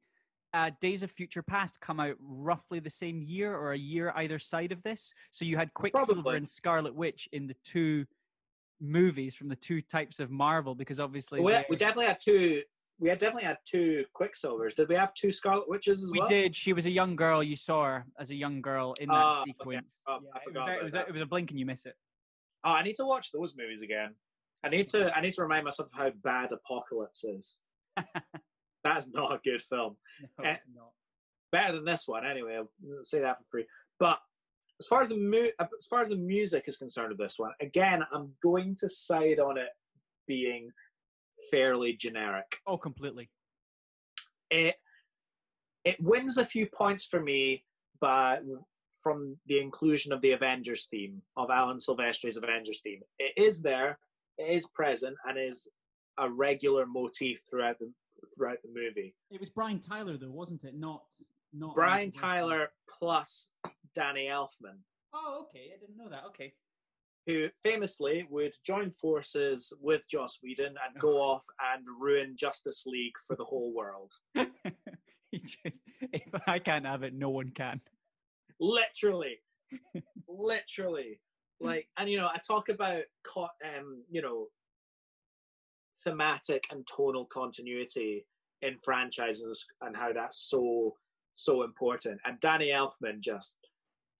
uh, 0.54 0.72
Days 0.82 1.04
of 1.04 1.12
Future 1.12 1.42
Past 1.44 1.80
come 1.80 2.00
out 2.00 2.16
roughly 2.20 2.80
the 2.80 2.90
same 2.90 3.22
year 3.22 3.56
or 3.56 3.74
a 3.74 3.78
year 3.78 4.14
either 4.16 4.40
side 4.40 4.72
of 4.72 4.84
this? 4.84 5.14
So 5.32 5.46
you 5.46 5.58
had 5.58 5.74
Quicksilver 5.74 6.14
Probably. 6.14 6.38
and 6.38 6.48
Scarlet 6.48 6.96
Witch 6.96 7.28
in 7.32 7.48
the 7.48 7.56
two 7.66 8.06
movies 8.80 9.34
from 9.34 9.48
the 9.50 9.56
two 9.56 9.82
types 9.82 10.20
of 10.20 10.30
Marvel 10.30 10.76
because 10.76 11.00
obviously 11.00 11.40
We, 11.40 11.56
we 11.70 11.76
definitely 11.76 12.06
had 12.06 12.20
two. 12.22 12.62
We 13.00 13.10
had 13.10 13.18
definitely 13.18 13.46
had 13.46 13.58
two 13.66 14.06
Quicksilvers. 14.16 14.76
Did 14.76 14.88
we 14.88 14.96
have 14.96 15.14
two 15.16 15.32
Scarlet 15.32 15.68
Witches 15.68 16.04
as 16.04 16.12
we 16.12 16.20
well? 16.20 16.28
We 16.28 16.34
did. 16.34 16.56
She 16.56 16.74
was 16.74 16.86
a 16.86 16.92
young 16.92 17.16
girl. 17.16 17.42
You 17.42 17.56
saw 17.56 17.86
her 17.86 18.06
as 18.20 18.30
a 18.30 18.36
young 18.36 18.62
girl 18.62 18.94
in 19.00 19.10
that 19.10 19.26
okay. 19.26 19.44
sequence. 19.48 20.00
Oh, 20.08 20.20
Yeah, 20.24 20.30
I 20.34 20.38
it, 20.38 20.42
was 20.46 20.54
forgot 20.54 20.70
it 20.70 20.84
was 20.84 20.96
a, 20.96 21.00
it 21.08 21.14
was 21.14 21.22
a 21.22 21.26
blink 21.26 21.50
and 21.50 21.60
you 21.60 21.66
miss 21.66 21.86
it. 21.86 21.96
Oh, 22.64 22.70
I 22.70 22.84
need 22.84 22.96
to 22.98 23.06
watch 23.06 23.32
those 23.32 23.56
movies 23.58 23.82
again. 23.82 24.14
I 24.64 24.70
need 24.70 24.88
to. 24.90 25.12
I 25.16 25.22
need 25.22 25.34
to 25.34 25.42
remind 25.42 25.66
myself 25.66 25.90
of 25.92 26.00
how 26.00 26.12
bad 26.24 26.52
Apocalypse 26.52 27.24
is. 27.24 27.58
That's 28.84 29.12
not 29.12 29.34
a 29.34 29.40
good 29.44 29.62
film. 29.62 29.96
No, 30.40 30.46
eh, 30.50 30.58
not. 30.76 30.92
better 31.52 31.74
than 31.76 31.86
this 31.86 32.08
one 32.08 32.26
anyway. 32.26 32.58
I'll 32.58 32.70
say 33.04 33.22
that 33.22 33.38
for 33.38 33.44
free. 33.50 33.66
But 34.00 34.20
as 34.80 34.88
far 34.88 35.02
as 35.02 35.10
the 35.10 35.18
mu- 35.18 35.52
as 35.60 35.86
far 35.90 36.02
as 36.02 36.10
the 36.10 36.18
music 36.18 36.66
is 36.68 36.78
concerned 36.78 37.12
of 37.12 37.18
this 37.18 37.40
one, 37.40 37.52
again, 37.62 38.04
I'm 38.12 38.32
going 38.42 38.76
to 38.80 38.90
side 38.90 39.40
on 39.40 39.58
it 39.58 39.70
being 40.28 40.70
fairly 41.52 41.94
generic. 41.94 42.58
Oh, 42.68 42.78
completely. 42.78 43.30
It 44.50 44.76
it 45.86 46.02
wins 46.02 46.38
a 46.38 46.46
few 46.46 46.66
points 46.68 47.06
for 47.06 47.20
me 47.22 47.66
by 48.00 48.40
from 49.02 49.38
the 49.48 49.60
inclusion 49.60 50.14
of 50.14 50.22
the 50.22 50.32
Avengers 50.32 50.86
theme 50.90 51.22
of 51.36 51.50
Alan 51.50 51.78
Silvestri's 51.78 52.38
Avengers 52.38 52.80
theme. 52.82 53.02
It 53.20 53.42
is 53.42 53.62
there, 53.62 54.00
it 54.38 54.56
is 54.56 54.66
present, 54.68 55.18
and 55.26 55.38
is 55.38 55.70
a 56.18 56.30
regular 56.30 56.86
motif 56.86 57.42
throughout 57.50 57.80
the 57.80 57.92
throughout 58.36 58.58
the 58.64 58.70
movie. 58.74 59.16
It 59.32 59.40
was 59.40 59.50
Brian 59.50 59.80
Tyler, 59.80 60.18
though, 60.18 60.32
wasn't 60.32 60.64
it? 60.64 60.76
Not 60.76 61.04
not 61.54 61.76
Brian 61.76 62.12
Tyler 62.12 62.70
plus 63.00 63.52
Danny 63.96 64.28
Elfman. 64.32 64.80
Oh, 65.14 65.46
okay. 65.48 65.72
I 65.76 65.80
didn't 65.80 65.98
know 65.98 66.10
that. 66.10 66.24
Okay. 66.30 66.54
who 67.28 67.48
famously 67.62 68.26
would 68.30 68.54
join 68.66 68.92
forces 68.92 69.72
with 69.80 70.08
Joss 70.10 70.40
Whedon 70.44 70.76
and 70.86 71.00
go 71.00 71.18
off 71.22 71.46
and 71.74 71.86
ruin 72.00 72.36
Justice 72.36 72.84
League 72.86 73.18
for 73.28 73.36
the 73.36 73.46
whole 73.46 73.74
world. 73.74 74.12
just, 75.34 75.80
if 76.02 76.42
I 76.48 76.60
can't 76.60 76.86
have 76.86 77.04
it, 77.04 77.14
no 77.14 77.30
one 77.30 77.52
can. 77.52 77.82
Literally, 78.60 79.38
literally, 80.28 81.20
like, 81.60 81.88
and 81.98 82.10
you 82.10 82.18
know, 82.18 82.28
I 82.28 82.40
talk 82.46 82.70
about 82.70 83.04
um, 83.38 84.04
you 84.10 84.22
know, 84.22 84.48
thematic 86.04 86.66
and 86.72 86.86
tonal 86.88 87.26
continuity 87.26 88.26
in 88.62 88.78
franchises 88.84 89.66
and 89.82 89.96
how 89.96 90.14
that's 90.14 90.50
so 90.50 90.96
so 91.36 91.64
important. 91.64 92.20
And 92.26 92.40
Danny 92.40 92.70
Elfman 92.70 93.20
just, 93.20 93.58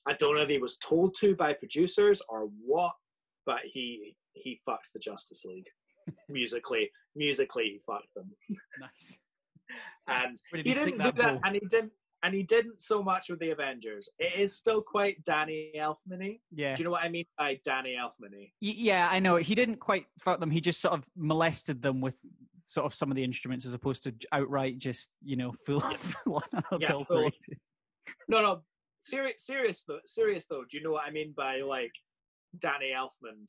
I 0.08 0.14
don't 0.14 0.36
know 0.36 0.42
if 0.42 0.50
he 0.50 0.58
was 0.58 0.78
told 0.78 1.16
to 1.20 1.36
by 1.36 1.54
producers 1.54 2.22
or 2.28 2.50
what, 2.66 2.94
but 3.46 3.60
he 3.64 4.16
he 4.34 4.60
fucked 4.66 4.90
the 4.94 5.00
Justice 5.00 5.46
League 5.46 5.68
musically. 6.30 6.90
Musically, 7.16 7.64
he 7.66 7.80
fucked 7.86 8.14
them, 8.16 8.32
Nice. 8.80 9.20
and 10.08 10.38
he 10.52 10.64
didn't 10.74 11.02
do 11.02 11.12
that 11.12 11.16
that, 11.16 11.40
and 11.44 11.54
he 11.56 11.62
didn't. 11.70 11.92
And 12.24 12.34
he 12.34 12.42
didn't 12.44 12.80
so 12.80 13.04
much 13.04 13.30
with 13.30 13.40
the 13.40 13.50
Avengers. 13.52 14.10
It 14.18 14.40
is 14.40 14.56
still 14.56 14.82
quite 14.82 15.24
Danny 15.26 15.74
Elfman-y. 15.78 16.40
Yeah. 16.52 16.74
Do 16.74 16.82
you 16.82 16.86
know 16.86 16.92
what 16.92 17.04
I 17.04 17.10
mean 17.10 17.26
by 17.38 17.60
Danny 17.66 17.98
Elfman-y? 18.00 18.52
Yeah, 18.62 19.10
I 19.12 19.20
know. 19.20 19.36
He 19.36 19.56
didn't 19.56 19.78
quite 19.82 20.06
fuck 20.20 20.40
them. 20.40 20.50
He 20.50 20.62
just 20.62 20.80
sort 20.80 20.94
of 20.94 21.06
molested 21.18 21.82
them 21.82 22.00
with 22.00 22.18
sort 22.66 22.86
of 22.86 22.94
some 22.94 23.12
of 23.12 23.16
the 23.18 23.24
instruments 23.26 23.66
as 23.66 23.74
opposed 23.74 24.04
to 24.04 24.14
outright 24.32 24.78
just, 24.78 25.10
you 25.22 25.36
know, 25.36 25.52
full, 25.66 25.82
full 25.82 26.42
on 26.72 26.80
Yeah, 26.82 26.94
full- 27.10 27.30
No, 28.30 28.42
no. 28.42 28.62
Serious, 29.00 29.44
serious 29.46 29.84
though. 29.84 30.00
Serious 30.06 30.46
though. 30.48 30.64
Do 30.70 30.78
you 30.78 30.84
know 30.84 30.92
what 30.94 31.04
I 31.06 31.12
mean 31.12 31.34
by 31.36 31.60
like 31.60 31.92
Danny 32.58 32.92
Elfman? 32.96 33.48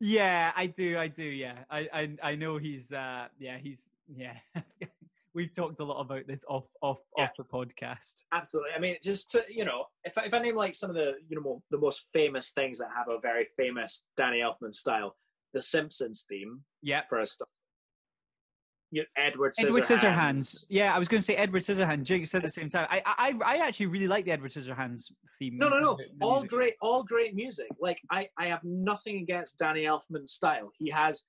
Yeah, 0.00 0.50
I 0.56 0.66
do. 0.66 0.96
I 0.98 1.08
do. 1.08 1.22
Yeah, 1.24 1.58
I, 1.70 1.88
I, 1.92 2.08
I 2.22 2.34
know 2.36 2.56
he's. 2.56 2.90
uh 2.90 3.26
Yeah, 3.38 3.58
he's. 3.58 3.88
Yeah, 4.08 4.38
we've 5.34 5.54
talked 5.54 5.80
a 5.80 5.84
lot 5.84 6.00
about 6.00 6.26
this 6.26 6.44
off, 6.48 6.64
off, 6.82 6.98
Yeah. 7.18 7.24
off 7.24 7.30
the 7.36 7.44
podcast. 7.44 8.22
Absolutely. 8.32 8.70
I 8.76 8.80
mean, 8.80 8.96
just 9.02 9.30
to 9.32 9.42
you 9.48 9.64
know, 9.64 9.84
if 10.04 10.16
I, 10.18 10.24
if 10.26 10.34
I 10.34 10.38
name 10.38 10.56
like 10.56 10.74
some 10.74 10.90
of 10.90 10.96
the 10.96 11.14
you 11.28 11.36
know 11.36 11.42
mo- 11.42 11.62
the 11.70 11.78
most 11.78 12.06
famous 12.12 12.50
things 12.52 12.78
that 12.78 12.88
have 12.96 13.08
a 13.08 13.18
very 13.20 13.48
famous 13.56 14.06
Danny 14.16 14.40
Elfman 14.40 14.72
style, 14.74 15.16
the 15.52 15.62
Simpsons 15.62 16.24
theme 16.28 16.62
Yeah, 16.82 17.02
for 17.08 17.24
start. 17.26 17.48
You 18.90 19.04
Edward 19.16 19.54
Scissorhands. 19.58 19.66
Edward 19.66 19.82
Scissorhands. 19.84 20.66
Yeah, 20.70 20.94
I 20.94 20.98
was 21.00 21.08
going 21.08 21.18
to 21.18 21.24
say 21.24 21.34
Edward 21.34 21.62
Scissorhands. 21.62 22.04
Jake 22.04 22.26
said 22.28 22.38
at 22.38 22.44
the 22.44 22.50
same 22.52 22.68
time. 22.70 22.86
I, 22.88 23.02
I, 23.04 23.34
I 23.44 23.56
actually 23.66 23.86
really 23.86 24.06
like 24.06 24.24
the 24.24 24.30
Edward 24.30 24.52
Scissorhands 24.52 25.10
theme. 25.40 25.58
No, 25.58 25.68
no, 25.68 25.80
no. 25.80 25.96
the- 25.96 26.04
All 26.24 26.34
music. 26.42 26.50
great, 26.50 26.74
all 26.80 27.02
great 27.02 27.34
music. 27.34 27.66
Like 27.80 28.00
I, 28.08 28.28
I 28.38 28.46
have 28.46 28.60
nothing 28.62 29.16
against 29.18 29.58
Danny 29.58 29.82
Elfman's 29.82 30.30
style. 30.30 30.70
He 30.78 30.90
has 30.90 31.24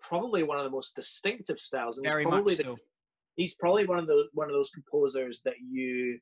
probably 0.00 0.44
one 0.44 0.58
of 0.58 0.64
the 0.64 0.70
most 0.70 0.94
distinctive 0.94 1.58
styles, 1.58 1.98
and 1.98 2.08
Very 2.08 2.22
he's 2.22 2.30
probably 2.30 2.54
the, 2.54 2.62
so. 2.62 2.76
He's 3.40 3.54
probably 3.54 3.86
one 3.86 3.98
of 3.98 4.06
those 4.06 4.26
one 4.34 4.48
of 4.48 4.52
those 4.52 4.70
composers 4.70 5.40
that 5.46 5.54
you 5.76 6.18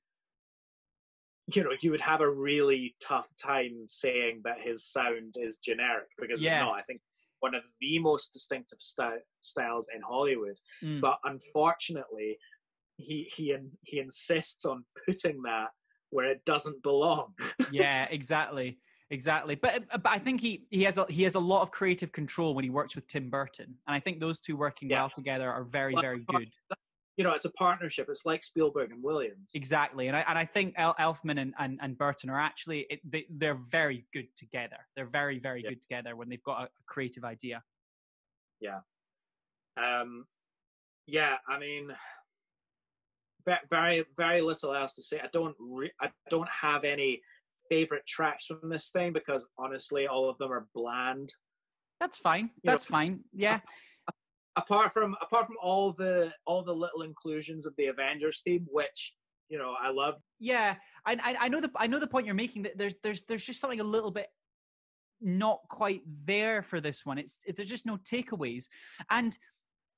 you 1.54 1.64
know 1.64 1.70
you 1.80 1.90
would 1.90 2.00
have 2.00 2.20
a 2.20 2.30
really 2.30 2.94
tough 3.02 3.28
time 3.42 3.74
saying 3.86 4.40
that 4.44 4.58
his 4.62 4.84
sound 4.84 5.34
is 5.40 5.58
generic 5.58 6.08
because 6.18 6.40
Yeah. 6.40 6.52
it's 6.52 6.60
not. 6.66 6.78
I 6.78 6.82
think 6.82 7.00
one 7.40 7.54
of 7.54 7.64
the 7.80 7.98
most 8.00 8.32
distinctive 8.32 8.80
sty- 8.80 9.24
styles 9.40 9.88
in 9.94 10.00
Hollywood, 10.02 10.58
Mm. 10.82 11.00
but 11.00 11.18
unfortunately, 11.24 12.38
he 12.96 13.30
he 13.34 13.52
in, 13.52 13.70
he 13.82 13.98
insists 14.00 14.64
on 14.64 14.84
putting 15.06 15.42
that 15.42 15.68
where 16.10 16.26
it 16.30 16.44
doesn't 16.44 16.82
belong. 16.82 17.34
yeah, 17.72 18.06
exactly, 18.10 18.78
exactly. 19.10 19.54
But 19.54 19.84
uh, 19.90 19.98
but 19.98 20.12
I 20.12 20.18
think 20.18 20.40
he 20.40 20.66
he 20.70 20.82
has 20.84 20.98
a, 20.98 21.06
he 21.08 21.22
has 21.22 21.34
a 21.36 21.40
lot 21.40 21.62
of 21.62 21.70
creative 21.70 22.12
control 22.12 22.54
when 22.54 22.64
he 22.64 22.70
works 22.70 22.94
with 22.96 23.06
Tim 23.08 23.30
Burton, 23.30 23.68
and 23.86 23.94
I 23.98 24.00
think 24.00 24.20
those 24.20 24.40
two 24.40 24.56
working 24.56 24.90
Yeah. 24.90 25.02
well 25.02 25.10
together 25.10 25.48
are 25.50 25.64
very 25.64 25.94
Well, 25.94 26.02
very 26.02 26.20
good. 26.34 26.50
You 27.18 27.24
know, 27.24 27.32
it's 27.32 27.44
a 27.44 27.52
partnership. 27.52 28.06
It's 28.08 28.24
like 28.24 28.42
Spielberg 28.44 28.92
and 28.92 29.02
Williams. 29.02 29.50
Exactly, 29.54 30.06
and 30.06 30.16
I 30.16 30.24
and 30.28 30.38
I 30.38 30.44
think 30.46 30.74
El- 30.76 30.94
Elfman 30.94 31.38
and, 31.40 31.52
and, 31.58 31.78
and 31.82 31.98
Burton 31.98 32.30
are 32.30 32.40
actually 32.40 32.86
it, 32.88 33.00
they, 33.04 33.26
they're 33.28 33.58
very 33.70 34.06
good 34.14 34.28
together. 34.36 34.76
They're 34.96 35.04
very 35.04 35.38
very 35.40 35.62
Yeah. 35.62 35.70
good 35.70 35.82
together 35.82 36.14
when 36.16 36.28
they've 36.28 36.42
got 36.44 36.60
a, 36.62 36.64
a 36.66 36.68
creative 36.86 37.24
idea. 37.24 37.62
Yeah. 38.60 38.78
Um, 39.76 40.26
yeah, 41.06 41.36
I 41.48 41.58
mean, 41.58 41.90
very 43.70 44.04
very 44.16 44.40
little 44.40 44.74
else 44.74 44.94
to 44.94 45.02
say. 45.02 45.20
I 45.20 45.28
don't 45.32 45.56
re- 45.58 45.92
I 46.00 46.10
don't 46.30 46.48
have 46.48 46.84
any 46.84 47.20
favorite 47.68 48.06
tracks 48.06 48.46
from 48.46 48.68
this 48.70 48.90
thing 48.90 49.12
because 49.12 49.46
honestly, 49.58 50.06
all 50.06 50.30
of 50.30 50.38
them 50.38 50.52
are 50.52 50.66
bland. 50.74 51.30
That's 52.00 52.18
fine. 52.18 52.50
You 52.62 52.68
know- 52.68 52.72
That's 52.72 52.84
fine. 52.84 53.24
Yeah, 53.32 53.60
Apart 54.58 54.92
from 54.92 55.16
apart 55.22 55.46
from 55.46 55.56
all 55.62 55.92
the 55.92 56.32
all 56.46 56.62
the 56.62 56.72
little 56.74 57.02
inclusions 57.02 57.66
of 57.66 57.74
the 57.76 57.86
Avengers 57.86 58.40
theme, 58.44 58.66
which 58.70 59.14
you 59.48 59.58
know 59.58 59.74
I 59.80 59.90
love. 59.90 60.14
yeah. 60.38 60.76
I, 61.06 61.12
I 61.22 61.36
I 61.46 61.48
know 61.48 61.60
the 61.60 61.70
I 61.76 61.86
know 61.86 62.00
the 62.00 62.06
point 62.06 62.26
you're 62.26 62.34
making. 62.34 62.62
That 62.64 62.76
there's 62.76 62.94
there's 63.02 63.22
there's 63.22 63.44
just 63.44 63.60
something 63.60 63.80
a 63.80 63.84
little 63.84 64.10
bit 64.10 64.26
not 65.20 65.60
quite 65.68 66.02
there 66.24 66.62
for 66.62 66.80
this 66.80 67.04
one. 67.06 67.18
It's 67.18 67.40
it, 67.46 67.56
there's 67.56 67.68
just 67.68 67.86
no 67.86 67.96
takeaways, 67.98 68.66
and 69.10 69.36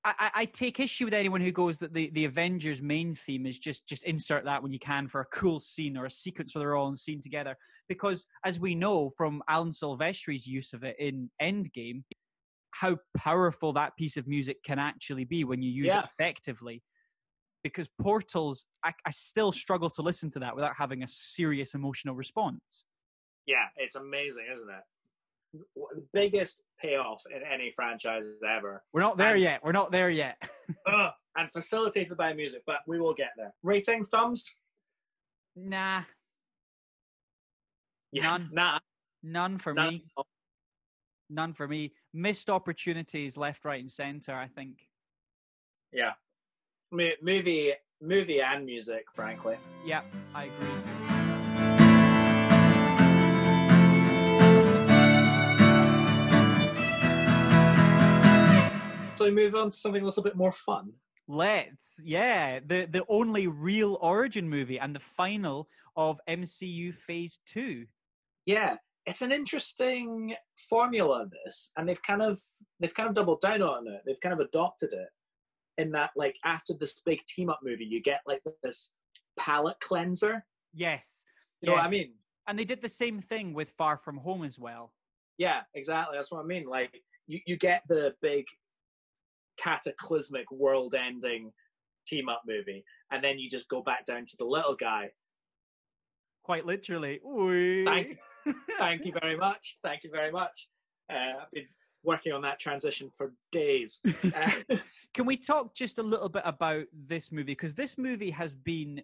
I, 0.04 0.14
I- 0.18 0.30
I 0.34 0.44
take 0.46 0.80
issue 0.80 1.04
with 1.04 1.12
anyone 1.14 1.42
who 1.42 1.52
goes 1.52 1.78
that 1.78 1.92
the, 1.92 2.10
the 2.14 2.24
Avengers 2.24 2.80
main 2.80 3.14
theme 3.14 3.44
is 3.44 3.58
just 3.58 3.86
just 3.88 4.04
insert 4.04 4.44
that 4.44 4.62
when 4.62 4.72
you 4.72 4.78
can 4.78 5.08
for 5.08 5.20
a 5.20 5.26
cool 5.26 5.60
scene 5.60 5.96
or 5.96 6.06
a 6.06 6.10
sequence 6.10 6.54
where 6.54 6.60
they're 6.60 6.76
all 6.76 6.86
on 6.86 6.96
scene 6.96 7.20
together. 7.20 7.56
Because 7.88 8.24
as 8.44 8.58
we 8.60 8.74
know 8.74 9.10
from 9.10 9.42
Alan 9.48 9.72
Silvestri's 9.72 10.46
use 10.46 10.72
of 10.72 10.84
it 10.84 10.96
in 10.98 11.28
Endgame, 11.42 12.04
how 12.72 12.96
powerful 13.16 13.72
that 13.74 13.96
piece 13.96 14.16
of 14.16 14.26
music 14.26 14.62
can 14.62 14.78
actually 14.78 15.24
be 15.24 15.44
when 15.44 15.62
you 15.62 15.70
use 15.70 15.88
Yeah. 15.88 16.00
it 16.00 16.04
effectively. 16.06 16.82
Because 17.62 17.88
Portals, 18.00 18.66
I, 18.84 18.92
I 19.04 19.10
still 19.10 19.52
struggle 19.52 19.90
to 19.90 20.02
listen 20.02 20.30
to 20.30 20.38
that 20.38 20.54
without 20.54 20.72
having 20.78 21.02
a 21.02 21.08
serious 21.08 21.74
emotional 21.74 22.14
response. 22.14 22.86
Yeah, 23.46 23.66
it's 23.76 23.96
amazing, 23.96 24.46
isn't 24.54 24.68
it? 24.70 24.82
The 25.74 26.06
biggest 26.14 26.62
payoff 26.80 27.22
in 27.34 27.42
any 27.42 27.70
franchise 27.72 28.24
ever. 28.48 28.82
We're 28.92 29.00
not 29.02 29.18
there 29.18 29.32
And- 29.34 29.42
yet. 29.42 29.60
We're 29.64 29.72
not 29.72 29.90
there 29.90 30.08
yet. 30.08 30.36
Ugh, 30.86 31.10
and 31.36 31.50
facilitated 31.50 32.16
by 32.16 32.32
music, 32.32 32.62
but 32.66 32.78
we 32.86 33.00
will 33.00 33.14
get 33.14 33.30
there. 33.36 33.52
Rating 33.62 34.04
thumbs? 34.04 34.56
nah, 35.56 36.02
Yeah, 38.12 38.22
None. 38.30 38.50
Nah. 38.52 38.78
none 39.22 39.58
for 39.58 39.74
none. 39.74 39.88
me. 39.88 40.04
None 41.30 41.52
for 41.52 41.68
me. 41.68 41.92
Missed 42.12 42.50
opportunities 42.50 43.36
left, 43.36 43.64
right, 43.64 43.80
and 43.80 43.90
center. 43.90 44.34
I 44.34 44.48
think. 44.48 44.88
Yeah. 45.92 46.12
Mo- 46.90 47.10
movie, 47.22 47.72
movie 48.02 48.40
and 48.40 48.66
music, 48.66 49.04
frankly. 49.14 49.56
Yeah, 49.84 50.02
I 50.34 50.44
agree. 50.44 51.80
So 59.16 59.26
we 59.26 59.32
move 59.32 59.54
on 59.54 59.70
to 59.70 59.76
something 59.76 60.02
a 60.02 60.04
little 60.06 60.22
bit 60.22 60.34
more 60.34 60.50
fun. 60.50 60.92
Let's, 61.28 62.00
yeah, 62.04 62.58
the 62.58 62.88
the 62.90 63.04
only 63.06 63.46
real 63.46 63.98
origin 64.00 64.48
movie 64.48 64.80
and 64.80 64.94
the 64.96 65.00
final 65.00 65.68
of 65.94 66.18
MCU 66.26 66.94
Phase 66.94 67.38
Two. 67.46 67.86
Yeah, 68.46 68.76
it's 69.10 69.22
an 69.22 69.32
interesting 69.32 70.34
formula. 70.68 71.26
This, 71.44 71.72
and 71.76 71.88
they've 71.88 72.02
kind 72.02 72.22
of 72.22 72.38
they've 72.78 72.94
kind 72.94 73.08
of 73.08 73.14
doubled 73.14 73.40
down 73.40 73.62
on 73.62 73.86
it. 73.86 74.00
They've 74.06 74.20
kind 74.22 74.32
of 74.32 74.40
adopted 74.40 74.92
it 74.92 75.08
in 75.80 75.90
that, 75.92 76.10
like 76.16 76.36
after 76.44 76.74
this 76.78 77.00
big 77.04 77.24
team 77.26 77.48
up 77.50 77.60
movie, 77.62 77.84
you 77.84 78.02
get 78.02 78.20
like 78.26 78.42
this 78.62 78.92
palette 79.38 79.80
cleanser. 79.80 80.44
Yes, 80.72 81.24
You 81.60 81.70
know 81.70 81.76
what 81.76 81.86
I 81.86 81.90
mean? 81.90 82.12
and 82.46 82.58
they 82.58 82.64
did 82.64 82.82
the 82.82 82.88
same 82.88 83.20
thing 83.20 83.54
with 83.54 83.70
Far 83.70 83.96
From 83.96 84.16
Home 84.18 84.44
as 84.44 84.58
well. 84.58 84.92
Yeah, 85.38 85.60
exactly. 85.74 86.16
That's 86.16 86.30
what 86.30 86.40
I 86.40 86.46
mean. 86.46 86.64
Like 86.68 87.02
you, 87.26 87.40
you 87.46 87.56
get 87.56 87.82
the 87.88 88.14
big 88.22 88.44
cataclysmic 89.58 90.50
world-ending 90.50 91.52
team-up 92.06 92.42
movie, 92.46 92.84
and 93.10 93.22
then 93.22 93.38
you 93.38 93.48
just 93.48 93.68
go 93.68 93.82
back 93.82 94.04
down 94.04 94.24
to 94.24 94.36
the 94.38 94.44
little 94.44 94.76
guy. 94.78 95.10
Quite 96.44 96.66
literally. 96.66 97.20
Ooh. 97.26 97.84
Thank 97.84 98.18
Thank 98.78 99.04
you 99.04 99.12
very 99.20 99.36
much. 99.36 99.78
Thank 99.82 100.04
you 100.04 100.10
very 100.10 100.30
much. 100.30 100.68
Uh, 101.12 101.42
I've 101.42 101.50
been 101.52 101.66
working 102.02 102.32
on 102.32 102.42
that 102.42 102.58
transition 102.58 103.10
for 103.16 103.32
days. 103.52 104.00
Uh, 104.34 104.50
Can 105.12 105.26
we 105.26 105.36
talk 105.36 105.74
just 105.74 105.98
a 105.98 106.02
little 106.02 106.28
bit 106.28 106.42
about 106.44 106.84
this 106.92 107.32
movie? 107.32 107.46
Because 107.52 107.74
this 107.74 107.98
movie 107.98 108.30
has 108.30 108.54
been 108.54 109.02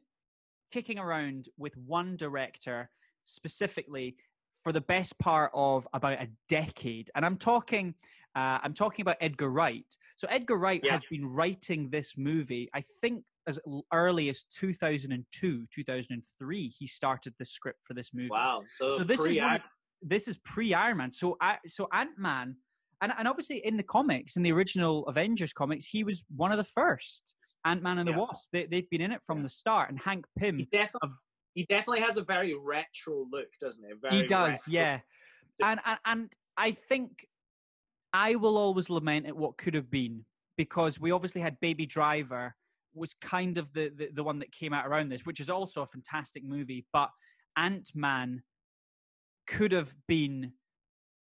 kicking 0.71 0.99
around 0.99 1.49
with 1.59 1.77
one 1.77 2.17
director 2.17 2.89
specifically 3.25 4.17
for 4.63 4.73
the 4.73 4.81
best 4.81 5.19
part 5.19 5.51
of 5.53 5.87
about 5.93 6.21
a 6.21 6.29
decade, 6.49 7.11
and 7.15 7.25
I'm 7.27 7.37
talking. 7.37 7.95
Uh, 8.37 8.59
I'm 8.63 8.75
talking 8.75 9.03
about 9.03 9.17
Edgar 9.21 9.49
Wright. 9.49 9.87
So 10.17 10.29
Edgar 10.29 10.57
Wright 10.59 10.81
Yeah. 10.85 10.93
has 10.93 11.05
been 11.11 11.25
writing 11.27 11.89
this 11.89 12.19
movie. 12.19 12.69
I 12.75 12.83
think 13.01 13.25
as 13.47 13.59
early 13.93 14.29
as 14.29 14.45
2002, 14.45 15.67
2003, 15.73 16.69
he 16.69 16.87
started 16.87 17.35
the 17.39 17.45
script 17.45 17.81
for 17.85 17.95
this 17.95 18.13
movie 18.13 18.29
wow. 18.31 18.63
So, 18.69 18.89
so 18.99 19.05
this 19.05 19.21
is 19.21 19.27
pre- 19.27 19.41
one 19.41 19.55
of- 19.57 19.61
this 20.03 20.29
is 20.29 20.37
pre 20.39 20.75
Iron 20.75 20.99
Man. 20.99 21.13
So 21.13 21.37
I 21.41 21.57
so 21.67 21.89
Ant 21.93 22.19
Man, 22.19 22.57
and 23.01 23.13
and 23.19 23.27
obviously 23.27 23.65
in 23.65 23.77
the 23.77 23.83
comics, 23.83 24.37
in 24.37 24.43
the 24.43 24.53
original 24.53 25.07
Avengers 25.07 25.53
comics, 25.53 25.87
he 25.87 26.05
was 26.05 26.25
one 26.35 26.53
of 26.53 26.59
the 26.59 26.65
first 26.65 27.35
Ant 27.65 27.83
Man 27.83 27.99
and 27.99 28.07
the 28.09 28.13
Wasp. 28.13 28.49
They 28.53 28.67
they've 28.67 28.89
been 28.91 29.01
in 29.01 29.13
it 29.13 29.23
from 29.27 29.39
Yeah. 29.39 29.43
the 29.45 29.49
start. 29.49 29.91
And 29.91 29.99
Hank 29.99 30.27
Pym, 30.39 30.59
he 30.59 30.65
definitely 30.67 31.09
of- 31.11 31.19
he 31.55 31.65
definitely 31.65 32.01
has 32.01 32.19
a 32.19 32.23
very 32.23 32.53
retro 32.55 33.27
look, 33.31 33.49
doesn't 33.61 33.83
he? 33.83 33.93
Very 34.01 34.17
he 34.17 34.23
does, 34.27 34.53
retro. 34.69 34.73
yeah. 34.73 35.01
And, 35.65 35.81
and 35.87 35.99
and 36.05 36.33
I 36.59 36.73
think 36.73 37.27
I 38.13 38.35
will 38.35 38.59
always 38.59 38.91
lament 38.91 39.27
at 39.27 39.35
what 39.37 39.57
could 39.57 39.75
have 39.75 39.91
been 39.91 40.27
because 40.59 41.01
we 41.01 41.11
obviously 41.11 41.41
had 41.41 41.59
Baby 41.61 41.87
Driver 41.87 42.55
was 42.97 43.15
kind 43.15 43.59
of 43.59 43.73
the, 43.73 43.91
the 43.95 44.09
the 44.13 44.25
one 44.25 44.39
that 44.41 44.51
came 44.53 44.73
out 44.73 44.87
around 44.87 45.11
this, 45.11 45.25
which 45.27 45.41
is 45.41 45.51
also 45.51 45.83
a 45.83 45.87
fantastic 45.87 46.43
movie. 46.45 46.87
But 46.93 47.11
Ant 47.57 47.91
Man 47.95 48.43
could 49.47 49.73
have 49.73 49.95
been 50.09 50.53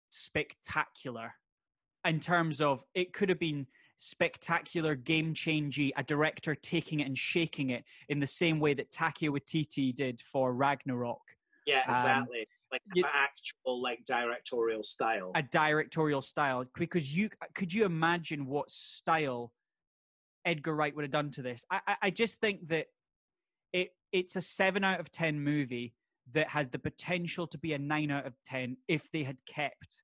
spectacular 0.10 1.34
in 2.06 2.20
terms 2.20 2.62
of 2.62 2.84
it 2.94 3.14
could 3.14 3.30
have 3.30 3.40
been 3.40 3.66
spectacular, 3.98 4.96
game 4.96 5.34
changing, 5.34 5.92
a 5.98 6.04
director 6.04 6.54
taking 6.56 7.00
it 7.00 7.08
and 7.08 7.18
shaking 7.18 7.70
it 7.70 7.84
in 8.10 8.20
the 8.20 8.28
same 8.28 8.60
way 8.60 8.74
that 8.74 8.92
Taika 8.92 9.30
Waititi 9.30 9.96
did 9.96 10.20
for 10.20 10.54
Ragnarok. 10.54 11.22
Yeah, 11.66 11.84
Um, 11.88 11.94
exactly. 11.94 12.48
like 12.72 12.82
you- 12.94 13.06
actual 13.06 13.82
like 13.82 14.04
directorial 14.06 14.84
style. 14.84 15.32
a 15.36 15.42
directorial 15.44 16.22
style 16.22 16.66
because 16.76 17.16
you 17.16 17.30
could 17.56 17.74
you 17.74 17.86
imagine 17.86 18.46
what 18.46 18.70
style 18.70 19.54
Edgar 20.46 20.74
Wright 20.76 20.96
would 20.96 21.04
have 21.04 21.12
done 21.12 21.30
to 21.32 21.42
this. 21.42 21.66
I, 21.72 21.80
I, 21.88 21.96
I 22.04 22.10
just 22.10 22.38
think 22.40 22.68
that 22.70 22.88
it 23.72 23.90
it's 24.12 24.36
a 24.36 24.42
seven 24.42 24.84
out 24.84 25.00
of 25.00 25.12
ten 25.12 25.40
movie 25.40 25.94
that 26.34 26.48
had 26.50 26.72
the 26.72 26.80
potential 26.80 27.48
to 27.48 27.58
be 27.58 27.74
a 27.74 27.78
nine 27.80 28.12
out 28.12 28.26
of 28.26 28.34
ten 28.46 28.78
if 28.88 29.10
they 29.12 29.24
had 29.24 29.38
kept 29.46 30.02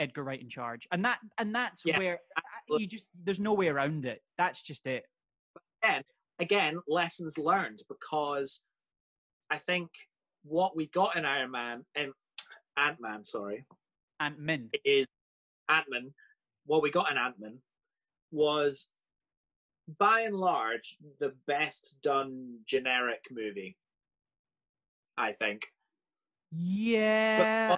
Edgar 0.00 0.24
Wright 0.24 0.40
in 0.40 0.48
charge, 0.48 0.86
and 0.92 1.04
that 1.04 1.18
and 1.38 1.54
that's 1.54 1.84
Yeah, 1.84 1.98
where 1.98 2.18
absolutely. 2.62 2.84
you 2.84 2.88
just 2.88 3.06
there's 3.24 3.40
no 3.40 3.54
way 3.54 3.68
around 3.68 4.06
it. 4.06 4.22
That's 4.38 4.62
just 4.62 4.86
it. 4.86 5.04
again, 5.82 6.02
again, 6.38 6.78
lessons 6.86 7.38
learned 7.38 7.80
because 7.88 8.60
I 9.50 9.58
think 9.58 9.90
what 10.44 10.76
we 10.76 10.86
got 10.88 11.16
in 11.16 11.24
Iron 11.24 11.50
Man 11.50 11.84
and 11.94 12.12
Ant 12.76 13.00
Man, 13.00 13.24
sorry, 13.24 13.64
Ant 14.20 14.38
Min. 14.38 14.70
is 14.84 15.06
Ant 15.68 15.86
Man. 15.88 16.12
What 16.66 16.82
we 16.82 16.90
got 16.90 17.10
in 17.10 17.16
Ant 17.18 17.36
Man 17.38 17.58
was, 18.32 18.88
by 19.98 20.22
and 20.22 20.34
large, 20.36 20.96
the 21.20 21.32
best 21.46 21.96
done 22.02 22.58
generic 22.66 23.20
movie. 23.30 23.76
I 25.16 25.32
think. 25.32 25.66
Yeah, 26.52 27.76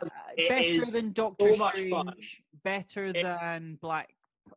better 0.48 0.84
than 0.92 1.12
Doctor 1.12 1.54
so 1.54 1.68
Strange. 1.68 2.42
Better 2.64 3.06
It- 3.06 3.22
than 3.22 3.78
Black. 3.80 4.14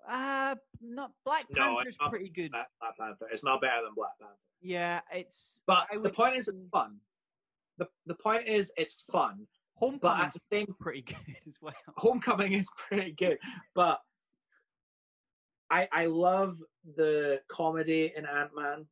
Uh 0.08 0.56
not 0.82 1.12
Black 1.26 1.46
No, 1.52 1.76
Panther's 1.76 1.88
it's 1.88 1.98
not 2.00 2.10
pretty 2.10 2.30
good. 2.30 2.52
Black, 2.52 2.70
Black 2.80 2.98
Panther. 2.98 3.28
It's 3.32 3.44
not 3.44 3.62
better 3.62 3.82
than 3.84 3.94
Black 3.96 4.18
Panther. 4.20 4.36
Yeah, 4.62 5.02
it's. 5.14 5.64
But 5.68 5.88
I 5.92 5.98
the 5.98 6.10
point 6.10 6.36
is, 6.38 6.48
it's 6.48 6.58
fun. 6.72 6.98
The 7.78 7.88
the 8.06 8.16
point 8.16 8.48
is, 8.48 8.72
it's 8.78 8.94
fun. 9.12 9.48
But 9.80 9.88
Homecoming's 9.88 10.26
at 10.28 10.34
the 10.34 10.56
same 10.56 10.76
pretty 10.80 11.02
good 11.02 11.18
as 11.48 11.54
well. 11.62 11.74
Homecoming 11.98 12.54
is 12.54 12.70
pretty 12.78 13.12
good, 13.12 13.38
but 13.76 14.00
I 15.72 15.88
I 15.92 16.06
love 16.06 16.58
the 16.96 17.40
comedy 17.50 18.14
in 18.16 18.26
Ant 18.26 18.52
Man. 18.56 18.86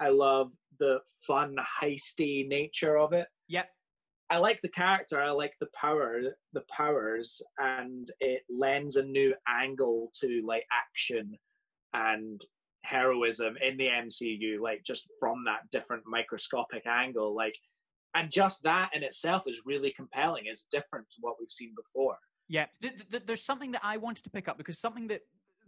I 0.00 0.08
love 0.08 0.50
the 0.78 1.00
fun, 1.26 1.56
heisty 1.80 2.46
nature 2.48 2.98
of 2.98 3.12
it. 3.12 3.28
Yep. 3.48 3.68
I 4.30 4.38
like 4.38 4.60
the 4.60 4.68
character. 4.68 5.20
I 5.20 5.30
like 5.30 5.54
the 5.60 5.68
power, 5.74 6.20
the 6.52 6.62
powers, 6.70 7.42
and 7.58 8.08
it 8.20 8.42
lends 8.48 8.96
a 8.96 9.02
new 9.02 9.34
angle 9.48 10.10
to 10.20 10.42
like 10.46 10.64
action 10.72 11.36
and 11.92 12.40
heroism 12.82 13.56
in 13.60 13.76
the 13.76 13.88
MCU. 13.88 14.60
Like 14.60 14.82
just 14.86 15.08
from 15.18 15.44
that 15.46 15.70
different 15.72 16.04
microscopic 16.06 16.86
angle, 16.86 17.34
like, 17.34 17.56
and 18.14 18.30
just 18.30 18.62
that 18.62 18.90
in 18.94 19.02
itself 19.02 19.42
is 19.46 19.62
really 19.66 19.92
compelling. 19.96 20.44
It's 20.46 20.64
different 20.64 21.06
to 21.10 21.18
what 21.20 21.34
we've 21.38 21.50
seen 21.50 21.74
before. 21.76 22.16
Yeah, 22.48 22.66
th- 22.82 22.94
th- 22.94 23.10
th- 23.10 23.22
there's 23.26 23.44
something 23.44 23.72
that 23.72 23.82
I 23.84 23.96
wanted 23.96 24.24
to 24.24 24.30
pick 24.30 24.48
up 24.48 24.58
because 24.58 24.80
something 24.80 25.08
that 25.08 25.20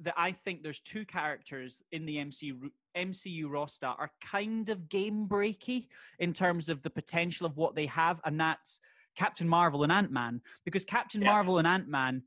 that 0.03 0.15
I 0.17 0.33
think 0.33 0.63
there's 0.63 0.81
two 0.81 1.05
characters 1.05 1.83
in 1.93 2.07
the 2.07 2.17
MCU 2.17 2.71
MCU 2.97 3.49
roster 3.49 3.87
are 3.87 4.11
kind 4.21 4.69
of 4.69 4.89
game 4.89 5.27
breaky 5.27 5.87
in 6.19 6.33
terms 6.35 6.69
of 6.69 6.83
the 6.83 6.91
potential 6.91 7.47
of 7.47 7.57
what 7.57 7.75
they 7.75 7.87
have, 7.87 8.21
and 8.25 8.39
that's 8.39 8.81
Captain 9.17 9.49
Marvel 9.49 9.83
and 9.83 9.93
Ant 9.93 10.13
Man. 10.13 10.43
Because 10.65 10.85
Captain 10.85 11.23
Yeah. 11.23 11.31
Marvel 11.31 11.59
and 11.59 11.67
Ant 11.67 11.89
Man, 11.89 12.23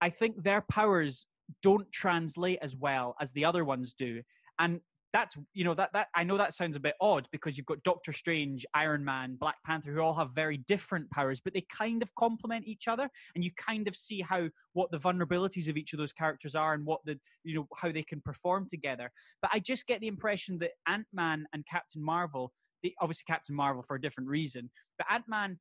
I 0.00 0.10
think 0.10 0.42
their 0.42 0.60
powers 0.60 1.26
don't 1.62 1.90
translate 1.90 2.58
as 2.62 2.76
well 2.76 3.16
as 3.20 3.32
the 3.32 3.44
other 3.44 3.64
ones 3.64 3.94
do, 3.94 4.22
and 4.58 4.80
that's 5.12 5.36
you 5.54 5.64
know 5.64 5.74
that 5.74 5.92
that 5.92 6.08
I 6.14 6.24
know 6.24 6.36
that 6.36 6.54
sounds 6.54 6.76
a 6.76 6.80
bit 6.80 6.94
odd 7.00 7.26
because 7.32 7.56
you've 7.56 7.66
got 7.66 7.82
Doctor 7.82 8.12
Strange, 8.12 8.64
Iron 8.74 9.04
Man, 9.04 9.36
Black 9.38 9.56
Panther, 9.64 9.92
who 9.92 10.00
all 10.00 10.14
have 10.14 10.30
very 10.34 10.58
different 10.58 11.10
powers, 11.10 11.40
but 11.40 11.54
they 11.54 11.64
kind 11.76 12.02
of 12.02 12.14
complement 12.14 12.66
each 12.66 12.88
other, 12.88 13.10
and 13.34 13.44
you 13.44 13.50
kind 13.56 13.88
of 13.88 13.96
see 13.96 14.20
how 14.20 14.48
what 14.72 14.90
the 14.90 14.98
vulnerabilities 14.98 15.68
of 15.68 15.76
each 15.76 15.92
of 15.92 15.98
those 15.98 16.12
characters 16.12 16.54
are 16.54 16.74
and 16.74 16.84
what 16.84 17.00
the 17.04 17.18
you 17.44 17.54
know 17.54 17.66
how 17.76 17.90
they 17.90 18.02
can 18.02 18.20
perform 18.20 18.66
together. 18.68 19.10
But 19.42 19.50
I 19.52 19.58
just 19.58 19.86
get 19.86 20.00
the 20.00 20.08
impression 20.08 20.58
that 20.58 20.72
Ant 20.86 21.06
Man 21.12 21.46
and 21.52 21.66
Captain 21.66 22.02
Marvel, 22.02 22.52
the, 22.82 22.94
obviously 23.00 23.24
Captain 23.26 23.54
Marvel 23.54 23.82
for 23.82 23.96
a 23.96 24.00
different 24.00 24.28
reason, 24.28 24.70
but 24.98 25.06
Ant 25.10 25.28
Man 25.28 25.58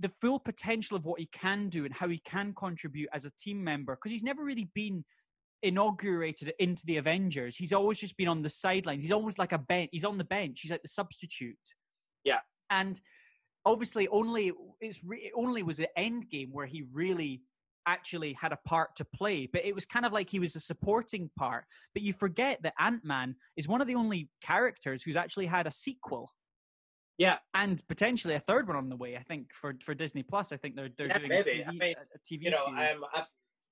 the 0.00 0.08
full 0.08 0.38
potential 0.38 0.96
of 0.96 1.04
what 1.04 1.18
he 1.18 1.26
can 1.32 1.68
do 1.68 1.84
and 1.84 1.92
how 1.92 2.08
he 2.08 2.18
can 2.18 2.54
contribute 2.54 3.08
as 3.12 3.24
a 3.24 3.32
team 3.36 3.62
member 3.62 3.96
because 3.96 4.12
he's 4.12 4.22
never 4.22 4.44
really 4.44 4.70
been 4.72 5.04
inaugurated 5.62 6.52
into 6.58 6.84
the 6.86 6.96
Avengers. 6.96 7.56
He's 7.56 7.72
always 7.72 7.98
just 7.98 8.16
been 8.16 8.28
on 8.28 8.42
the 8.42 8.48
sidelines. 8.48 9.02
He's 9.02 9.12
always 9.12 9.38
like 9.38 9.52
a 9.52 9.58
bench. 9.58 9.90
He's 9.92 10.04
on 10.04 10.18
the 10.18 10.24
bench. 10.24 10.60
He's 10.62 10.70
like 10.70 10.82
the 10.82 10.88
substitute. 10.88 11.56
Yeah. 12.24 12.40
And 12.70 13.00
obviously, 13.64 14.08
only 14.08 14.52
it's 14.80 15.02
re- 15.04 15.32
only 15.34 15.62
was 15.62 15.76
the 15.78 15.88
end 15.98 16.28
game 16.30 16.50
where 16.52 16.66
he 16.66 16.84
really 16.92 17.42
actually 17.86 18.34
had 18.34 18.52
a 18.52 18.58
part 18.66 18.94
to 18.96 19.04
play. 19.04 19.48
But 19.50 19.64
it 19.64 19.74
was 19.74 19.86
kind 19.86 20.04
of 20.04 20.12
like 20.12 20.28
he 20.30 20.38
was 20.38 20.54
a 20.56 20.60
supporting 20.60 21.30
part. 21.38 21.64
But 21.94 22.02
you 22.02 22.12
forget 22.12 22.62
that 22.62 22.74
Ant 22.78 23.04
Man 23.04 23.34
is 23.56 23.66
one 23.66 23.80
of 23.80 23.86
the 23.86 23.94
only 23.94 24.28
characters 24.42 25.02
who's 25.02 25.16
actually 25.16 25.46
had 25.46 25.66
a 25.66 25.70
sequel. 25.70 26.30
Yeah. 27.16 27.38
And 27.54 27.82
potentially 27.88 28.34
a 28.34 28.40
third 28.40 28.68
one 28.68 28.76
on 28.76 28.88
the 28.88 28.96
way. 28.96 29.16
I 29.16 29.22
think 29.22 29.48
for 29.52 29.74
for 29.84 29.94
Disney 29.94 30.22
Plus. 30.22 30.52
I 30.52 30.56
think 30.56 30.76
they're 30.76 30.90
they're 30.96 31.08
Yeah, 31.08 31.18
doing 31.18 31.28
maybe. 31.30 31.50
a 31.62 31.66
I 31.66 31.72
TV, 31.72 31.78
mean, 31.78 31.94
a 32.14 32.18
TV 32.18 32.42
you 32.42 32.50
know, 32.50 32.64
series. 32.66 32.92
um, 32.92 33.04
I, 33.14 33.24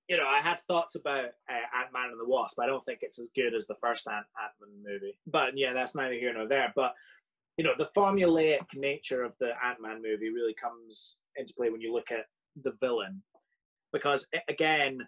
you 0.09 0.17
know, 0.17 0.27
I 0.27 0.41
had 0.41 0.61
thoughts 0.61 0.95
about 0.95 1.25
uh, 1.51 1.81
Ant 1.81 1.93
Man 1.93 2.11
and 2.11 2.21
the 2.21 2.29
Wasp. 2.29 2.61
I 2.61 2.67
don't 2.67 2.83
think 2.83 3.01
it's 3.03 3.19
as 3.19 3.31
good 3.35 3.55
as 3.55 3.67
the 3.67 3.75
first 3.81 4.07
Ant 4.07 4.27
Man 4.39 4.71
movie, 4.85 5.19
but 5.27 5.57
yeah, 5.57 5.73
that's 5.73 5.95
neither 5.95 6.15
here 6.15 6.33
nor 6.33 6.47
there. 6.47 6.73
But 6.77 6.95
you 7.57 7.65
know, 7.65 7.73
the 7.77 7.89
formulaic 7.97 8.67
nature 8.75 9.25
of 9.25 9.33
the 9.41 9.53
Ant 9.65 9.81
Man 9.81 10.03
movie 10.03 10.31
really 10.31 10.55
comes 10.55 11.19
into 11.37 11.55
play 11.55 11.71
when 11.71 11.81
you 11.81 11.93
look 11.93 12.11
at 12.11 12.27
the 12.63 12.73
villain, 12.81 13.23
because 13.93 14.29
again, 14.49 15.07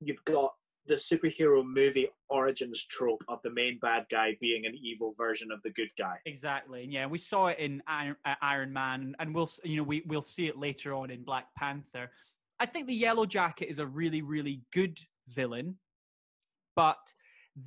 you've 0.00 0.24
got 0.24 0.54
the 0.86 0.94
superhero 0.94 1.64
movie 1.64 2.08
origins 2.28 2.84
trope 2.84 3.24
of 3.28 3.40
the 3.42 3.50
main 3.50 3.78
bad 3.80 4.06
guy 4.10 4.36
being 4.40 4.66
an 4.66 4.74
evil 4.80 5.14
version 5.16 5.50
of 5.50 5.60
the 5.62 5.70
good 5.70 5.90
guy. 5.98 6.16
Exactly, 6.26 6.86
yeah, 6.90 7.06
we 7.06 7.18
saw 7.18 7.46
it 7.46 7.58
in 7.60 7.80
Iron, 7.86 8.16
uh, 8.24 8.34
Iron 8.42 8.72
Man, 8.72 9.14
and 9.20 9.32
we'll 9.32 9.48
you 9.62 9.76
know 9.76 9.82
we 9.84 10.02
we'll 10.06 10.22
see 10.22 10.46
it 10.48 10.58
later 10.58 10.94
on 10.94 11.10
in 11.10 11.22
Black 11.22 11.46
Panther. 11.56 12.10
I 12.58 12.66
think 12.66 12.86
the 12.86 12.94
Yellow 12.94 13.26
Jacket 13.26 13.68
is 13.70 13.78
a 13.78 13.86
really 13.86 14.22
really 14.22 14.62
good 14.72 14.98
villain, 15.28 15.76
but 16.74 17.12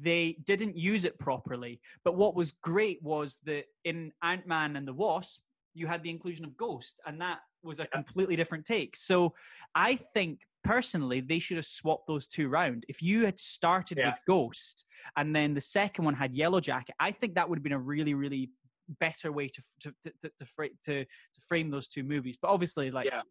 they 0.01 0.37
didn't 0.45 0.77
use 0.77 1.03
it 1.05 1.17
properly. 1.19 1.81
But 2.03 2.15
what 2.15 2.35
was 2.35 2.51
great 2.51 3.01
was 3.01 3.39
that 3.45 3.65
in 3.83 4.11
Ant 4.23 4.45
Man 4.47 4.75
and 4.75 4.87
the 4.87 4.93
Wasp, 4.93 5.41
you 5.73 5.87
had 5.87 6.03
the 6.03 6.09
inclusion 6.09 6.45
of 6.45 6.55
Ghost, 6.57 6.99
and 7.05 7.19
that 7.21 7.39
was 7.63 7.79
a 7.79 7.87
completely 7.87 8.35
different 8.35 8.65
take. 8.65 8.95
So 8.95 9.33
I 9.75 9.95
think 9.95 10.41
personally 10.63 11.21
they 11.21 11.39
should 11.39 11.57
have 11.57 11.65
swapped 11.65 12.07
those 12.07 12.27
two 12.27 12.49
round. 12.49 12.85
If 12.87 13.01
you 13.01 13.25
had 13.25 13.39
started 13.39 13.97
Yeah. 13.97 14.09
with 14.09 14.19
Ghost 14.27 14.85
and 15.15 15.35
then 15.35 15.53
the 15.53 15.61
second 15.61 16.05
one 16.05 16.13
had 16.15 16.33
Yellow 16.35 16.59
Jacket, 16.59 16.95
I 16.99 17.11
think 17.11 17.35
that 17.35 17.49
would 17.49 17.57
have 17.57 17.63
been 17.63 17.71
a 17.73 17.79
really 17.79 18.13
really 18.13 18.51
better 18.99 19.31
way 19.31 19.47
to 19.47 19.61
to 19.81 19.93
to 20.03 20.11
to, 20.23 20.29
to, 20.37 20.69
to, 20.83 21.05
to 21.05 21.41
frame 21.47 21.69
those 21.69 21.87
two 21.87 22.03
movies. 22.03 22.37
But 22.41 22.49
obviously, 22.49 22.91
like 22.91 23.07
Yeah. 23.07 23.21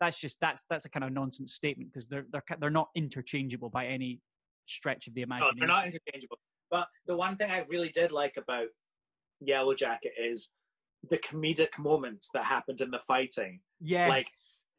That's 0.00 0.20
just 0.20 0.38
that's 0.40 0.64
that's 0.70 0.84
a 0.84 0.90
kind 0.90 1.04
of 1.04 1.12
nonsense 1.12 1.52
statement 1.54 1.92
because 1.92 2.06
they're 2.06 2.26
they're 2.30 2.44
they're 2.60 2.70
not 2.70 2.88
interchangeable 2.94 3.70
by 3.70 3.86
any 3.86 4.20
stretch 4.66 5.06
of 5.06 5.14
the 5.14 5.22
imagination. 5.22 5.56
Oh, 5.56 5.58
they're 5.60 5.68
not 5.68 5.84
interchangeable. 5.86 6.38
But 6.70 6.86
the 7.06 7.16
one 7.16 7.36
thing 7.36 7.50
I 7.50 7.64
really 7.68 7.88
did 7.88 8.12
like 8.12 8.34
about 8.36 8.66
Yellow 9.40 9.74
Jacket 9.74 10.12
is 10.20 10.50
the 11.10 11.18
comedic 11.18 11.78
moments 11.78 12.28
that 12.34 12.44
happened 12.44 12.80
in 12.80 12.90
the 12.90 12.98
fighting. 13.06 13.60
yes. 13.80 14.08
Like 14.08 14.26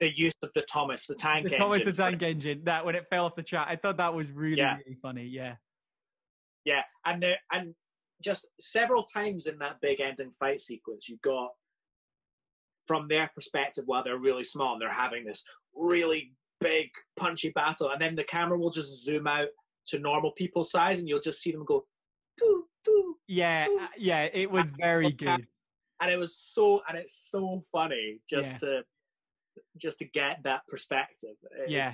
the 0.01 0.11
use 0.15 0.35
of 0.43 0.51
the 0.53 0.61
Thomas 0.71 1.07
the 1.07 1.15
Tank 1.15 1.47
the 1.47 1.53
Engine. 1.55 1.59
Thomas 1.65 1.83
the 1.85 1.93
Tank 1.93 2.21
Engine, 2.21 2.61
that 2.65 2.85
when 2.85 2.95
it 2.95 3.05
fell 3.09 3.25
off 3.25 3.35
the 3.35 3.43
track, 3.43 3.67
I 3.69 3.75
thought 3.77 3.97
that 3.97 4.13
was 4.13 4.29
really, 4.31 4.57
Yeah. 4.57 4.77
really 4.77 4.97
funny. 5.01 5.25
Yeah. 5.25 5.55
Yeah, 6.65 6.83
and 7.05 7.23
there, 7.23 7.37
and 7.51 7.73
just 8.21 8.47
several 8.59 9.03
times 9.03 9.47
in 9.47 9.57
that 9.59 9.77
big 9.81 10.01
ending 10.01 10.31
fight 10.31 10.61
sequence, 10.61 11.07
you 11.07 11.17
got 11.23 11.51
from 12.89 13.07
their 13.07 13.29
perspective 13.35 13.83
while 13.85 14.03
they're 14.03 14.17
really 14.17 14.43
small 14.43 14.73
and 14.73 14.81
they're 14.81 14.89
having 14.91 15.23
this 15.23 15.45
really 15.75 16.33
big 16.59 16.89
punchy 17.17 17.51
battle, 17.51 17.91
and 17.91 18.01
then 18.01 18.15
the 18.15 18.23
camera 18.23 18.57
will 18.57 18.71
just 18.71 19.05
zoom 19.05 19.27
out 19.27 19.47
to 19.85 19.99
normal 19.99 20.31
people 20.31 20.63
size, 20.63 20.99
and 20.99 21.07
you'll 21.07 21.19
just 21.21 21.39
see 21.39 21.51
them 21.51 21.63
go, 21.65 21.85
doo, 22.35 22.65
doo, 22.83 23.15
Yeah, 23.27 23.67
Ooh. 23.69 23.79
uh, 23.79 23.87
yeah, 23.95 24.23
it 24.33 24.49
was 24.49 24.71
very 24.79 25.11
good. 25.11 25.45
and 26.01 26.11
it 26.11 26.17
was 26.17 26.35
so 26.35 26.81
and 26.89 26.97
it's 26.97 27.13
so 27.13 27.61
funny 27.71 28.19
just 28.27 28.57
to 28.59 28.83
just 29.77 29.99
to 29.99 30.05
get 30.05 30.41
that 30.43 30.61
perspective. 30.67 31.35
It's- 31.63 31.69
Yeah. 31.69 31.93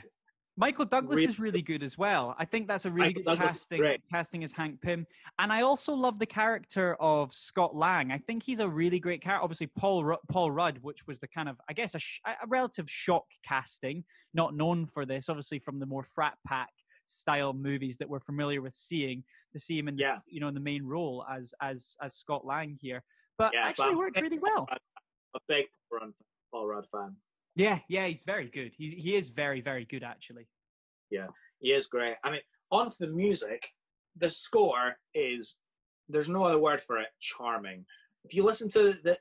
Michael 0.58 0.86
Douglas 0.86 1.16
Really 1.18 1.28
is 1.30 1.40
really 1.40 1.62
good 1.62 1.84
as 1.84 1.98
well. 1.98 2.34
I 2.40 2.46
think 2.46 2.68
that's 2.68 2.86
a 2.86 2.92
really 2.92 3.10
Michael 3.10 3.24
good 3.24 3.30
Douglas 3.38 3.58
casting 3.58 3.98
casting 4.10 4.44
as 4.46 4.54
Hank 4.54 4.82
Pym. 4.82 5.06
And 5.38 5.52
I 5.52 5.62
also 5.64 5.94
love 5.94 6.18
the 6.18 6.26
character 6.26 6.96
of 7.00 7.34
Scott 7.34 7.76
Lang. 7.76 8.12
I 8.12 8.18
think 8.20 8.44
he's 8.44 8.60
a 8.60 8.68
really 8.70 9.00
great 9.00 9.22
character. 9.22 9.44
Obviously, 9.44 9.68
Paul 9.68 10.06
Ru- 10.06 10.18
Paul 10.30 10.52
Rudd, 10.52 10.80
which 10.82 11.06
was 11.08 11.20
the 11.20 11.28
kind 11.28 11.50
of 11.50 11.60
I 11.70 11.74
guess 11.74 11.94
a, 11.94 12.00
sh- 12.00 12.22
a 12.26 12.48
relative 12.48 12.90
shock 12.90 13.26
casting, 13.44 14.06
not 14.34 14.56
known 14.56 14.86
for 14.86 15.06
this. 15.06 15.28
Obviously, 15.28 15.60
from 15.60 15.80
the 15.80 15.86
more 15.86 16.04
frat 16.04 16.38
pack 16.48 16.70
style 17.06 17.54
movies 17.54 17.98
that 17.98 18.10
we're 18.10 18.20
familiar 18.22 18.62
with 18.62 18.74
seeing, 18.74 19.24
to 19.54 19.60
see 19.60 19.78
him 19.78 19.88
in 19.90 19.96
the, 19.98 20.02
Yeah. 20.04 20.18
you 20.26 20.40
know 20.40 20.48
in 20.48 20.54
the 20.54 20.60
main 20.62 20.84
role 20.86 21.26
as 21.30 21.54
as 21.62 21.98
as 22.02 22.16
Scott 22.16 22.46
Lang 22.46 22.78
here. 22.82 23.04
But 23.38 23.52
Yeah, 23.54 23.66
actually 23.68 23.90
but- 23.90 23.98
worked 23.98 24.22
really 24.22 24.40
well. 24.40 24.68
a 25.36 25.40
big 25.50 25.66
Paul 26.52 26.68
Rudd 26.68 26.88
fan. 26.88 27.18
Yeah, 27.56 27.80
yeah, 27.88 28.08
he's 28.08 28.24
very 28.24 28.50
good. 28.50 28.74
He 28.78 28.90
he 28.90 29.16
is 29.16 29.30
very 29.30 29.62
very 29.62 29.86
good 29.86 30.04
actually. 30.04 30.48
Yeah, 31.10 31.28
he 31.60 31.70
is 31.70 31.88
great. 31.88 32.16
I 32.24 32.32
mean, 32.32 32.42
on 32.72 32.90
to 32.90 32.98
the 33.00 33.08
music. 33.08 33.70
The 34.18 34.30
score 34.30 34.96
is 35.14 35.58
there's 36.10 36.30
no 36.30 36.44
other 36.44 36.60
word 36.60 36.82
for 36.82 37.00
it. 37.00 37.08
Charming. 37.20 37.86
If 38.26 38.36
you 38.36 38.44
listen 38.44 38.70
to 38.72 38.96
the 39.04 39.18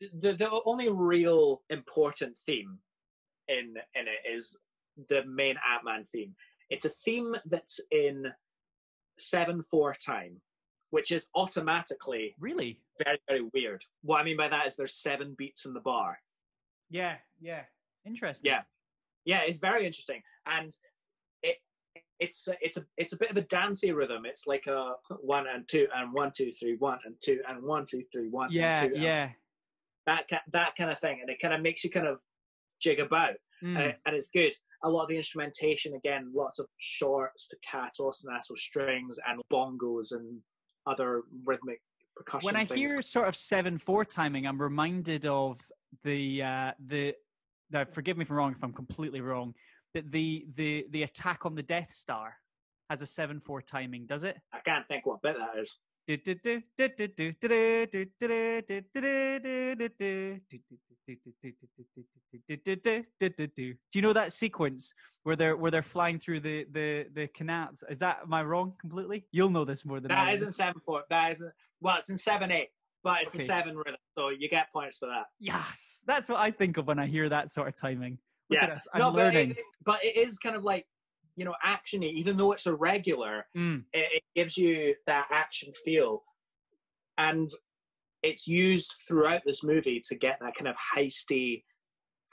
the, 0.00 0.32
the 0.34 0.60
only 0.64 0.88
real 0.90 1.62
important 1.70 2.36
theme 2.46 2.78
in 3.48 3.74
in 3.94 4.06
it 4.08 4.30
is 4.34 4.58
the 5.08 5.24
main 5.26 5.56
Ant 5.72 5.84
Man 5.84 6.04
theme. 6.04 6.34
It's 6.70 6.84
a 6.84 6.90
theme 6.90 7.34
that's 7.46 7.80
in 7.90 8.26
seven 9.18 9.62
four 9.62 9.94
time, 9.94 10.40
which 10.90 11.10
is 11.12 11.28
automatically 11.34 12.34
Really? 12.38 12.80
very 13.04 13.18
very 13.28 13.42
weird. 13.52 13.82
What 14.02 14.20
I 14.20 14.24
mean 14.24 14.36
by 14.36 14.48
that 14.48 14.66
is 14.66 14.76
there's 14.76 14.94
seven 14.94 15.34
beats 15.36 15.66
in 15.66 15.74
the 15.74 15.80
bar. 15.80 16.18
Yeah, 16.90 17.16
yeah. 17.40 17.62
Interesting. 18.06 18.50
Yeah, 18.50 18.62
yeah, 19.24 19.40
it's 19.46 19.58
very 19.58 19.84
interesting, 19.86 20.22
and 20.46 20.72
it 21.42 21.56
it's 22.18 22.48
it's 22.60 22.76
a 22.76 22.84
it's 22.96 23.12
a 23.12 23.18
bit 23.18 23.30
of 23.30 23.36
a 23.36 23.42
dancey 23.42 23.92
rhythm. 23.92 24.22
It's 24.24 24.46
like 24.46 24.66
a 24.66 24.94
one 25.20 25.46
and 25.52 25.68
two 25.68 25.88
and 25.94 26.12
one 26.12 26.32
two 26.34 26.52
three 26.52 26.76
one 26.78 26.98
and 27.04 27.14
two 27.20 27.40
and 27.48 27.62
one 27.62 27.84
two 27.86 28.02
three 28.12 28.28
one. 28.28 28.50
Yeah, 28.50 28.80
and 28.80 28.88
two, 28.90 28.94
and 28.94 29.04
yeah. 29.04 29.28
that 30.06 30.28
that 30.52 30.76
kind 30.76 30.90
of 30.90 30.98
thing, 30.98 31.18
and 31.20 31.28
it 31.30 31.38
kind 31.40 31.52
of 31.52 31.60
makes 31.60 31.84
you 31.84 31.90
kind 31.90 32.06
of 32.06 32.18
jig 32.80 33.00
about, 33.00 33.34
Mm. 33.62 33.76
uh, 33.76 33.92
and 34.06 34.14
it's 34.14 34.28
good. 34.28 34.54
A 34.84 34.88
lot 34.88 35.02
of 35.02 35.08
the 35.08 35.16
instrumentation, 35.16 35.94
again, 35.94 36.30
lots 36.32 36.60
of 36.60 36.66
short 36.78 37.32
staccato, 37.40 38.08
ostinato 38.08 38.56
strings 38.56 39.18
and 39.28 39.40
bongos 39.52 40.12
and 40.12 40.38
other 40.86 41.22
rhythmic 41.44 41.82
percussion. 42.16 42.46
when 42.46 42.54
I 42.54 42.64
things. 42.64 42.78
hear 42.92 43.02
sort 43.02 43.26
of 43.26 43.34
seven 43.34 43.76
four 43.76 44.04
timing, 44.04 44.46
I'm 44.46 44.62
reminded 44.62 45.26
of 45.26 45.58
the 46.04 46.42
uh, 46.42 46.72
the. 46.84 47.14
Now, 47.70 47.84
forgive 47.84 48.16
me 48.16 48.22
if 48.22 48.30
I'm 48.30 48.36
wrong 48.36 48.52
if 48.52 48.62
I'm 48.62 48.72
completely 48.72 49.20
wrong, 49.20 49.54
but 49.94 50.10
the 50.10 50.46
the 50.54 50.86
the 50.90 51.02
attack 51.02 51.44
on 51.44 51.54
the 51.54 51.62
Death 51.62 51.92
Star 51.92 52.36
has 52.88 53.02
a 53.02 53.06
seven 53.06 53.40
four 53.40 53.60
timing, 53.60 54.06
does 54.06 54.24
it? 54.24 54.38
I 54.52 54.60
can't 54.60 54.86
think 54.86 55.06
what 55.06 55.22
bit 55.22 55.36
that 55.38 55.58
is. 55.58 55.78
Do 56.08 56.16
you 63.94 64.02
know 64.02 64.12
that 64.14 64.32
sequence 64.32 64.94
where 65.24 65.36
they're 65.36 65.54
where 65.54 65.70
they're 65.70 65.82
flying 65.82 66.18
through 66.18 66.40
the 66.40 66.64
the 66.72 67.06
the 67.12 67.28
canals? 67.28 67.84
Is 67.90 67.98
that 67.98 68.20
am 68.22 68.32
I 68.32 68.42
wrong 68.42 68.72
completely? 68.80 69.26
You'll 69.32 69.50
know 69.50 69.66
this 69.66 69.84
more 69.84 70.00
than 70.00 70.10
I. 70.10 70.26
That 70.26 70.34
isn't 70.34 70.52
seven 70.52 70.80
four. 70.86 71.02
That 71.10 71.30
isn't. 71.32 71.52
Well, 71.82 71.96
it's 71.98 72.08
in 72.08 72.16
seven 72.16 72.50
eight, 72.52 72.70
but 73.04 73.22
it's 73.22 73.34
Okay. 73.34 73.44
a 73.44 73.46
seven 73.46 73.76
rhythm, 73.76 73.96
so 74.16 74.28
you 74.30 74.48
get 74.48 74.72
points 74.72 74.98
for 74.98 75.06
that. 75.06 75.26
Yes, 75.40 76.00
that's 76.06 76.28
what 76.28 76.38
I 76.40 76.50
think 76.50 76.76
of 76.76 76.86
when 76.86 76.98
I 76.98 77.06
hear 77.06 77.28
that 77.28 77.52
sort 77.52 77.68
of 77.68 77.76
timing. 77.76 78.18
Look 78.50 78.60
Yeah. 78.62 78.78
I'm 78.94 79.00
no, 79.00 79.10
learning. 79.10 79.50
But 79.50 79.58
it, 79.58 79.64
but 79.84 80.04
it 80.04 80.16
is 80.16 80.38
kind 80.38 80.56
of 80.56 80.64
like 80.64 80.86
you 81.36 81.44
know 81.44 81.54
actiony, 81.64 82.12
even 82.14 82.36
though 82.36 82.52
it's 82.52 82.66
irregular. 82.66 83.46
Mm, 83.56 83.84
It, 83.92 84.08
it 84.16 84.22
gives 84.34 84.56
you 84.56 84.94
that 85.06 85.26
action 85.30 85.72
feel, 85.84 86.24
and 87.16 87.48
it's 88.22 88.46
used 88.48 88.94
throughout 89.06 89.42
this 89.46 89.62
movie 89.62 90.00
to 90.08 90.16
get 90.16 90.38
that 90.40 90.54
kind 90.56 90.66
of 90.66 90.74
heisty, 90.96 91.62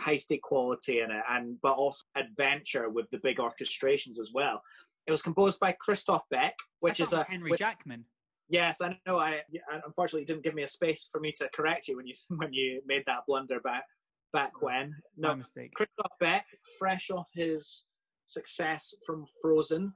heisty 0.02 0.42
quality 0.42 1.02
in 1.02 1.12
it, 1.12 1.24
and 1.30 1.58
but 1.62 1.74
also 1.74 2.02
adventure 2.16 2.90
with 2.90 3.10
the 3.12 3.20
big 3.20 3.38
orchestrations 3.38 4.20
as 4.20 4.32
well. 4.34 4.62
It 5.06 5.12
was 5.12 5.22
composed 5.22 5.60
by 5.60 5.74
Christoph 5.80 6.24
Beck, 6.32 6.56
which 6.80 7.00
is 7.00 7.14
a 7.14 7.24
Henry 7.24 7.52
which- 7.52 7.60
Jackman. 7.60 8.06
Yes, 8.50 8.82
I 8.82 8.98
know. 9.08 9.18
I 9.18 9.42
I 9.72 9.80
unfortunately 9.86 10.26
didn't 10.26 10.44
give 10.44 10.54
me 10.54 10.64
a 10.64 10.68
space 10.68 11.10
for 11.12 11.20
me 11.20 11.32
to 11.38 11.50
correct 11.54 11.88
you 11.88 11.98
when 11.98 12.08
you 12.08 12.14
when 12.38 12.54
you 12.54 12.82
made 12.86 13.04
that 13.08 13.24
blunder 13.28 13.60
back 13.60 13.86
back 14.34 14.62
when. 14.62 14.96
My 15.18 15.30
No, 15.30 15.36
mistake. 15.38 15.72
Christoph 15.76 16.12
Beck, 16.20 16.46
fresh 16.78 17.10
off 17.10 17.30
his 17.34 17.86
success 18.26 18.94
from 19.06 19.26
Frozen, 19.42 19.94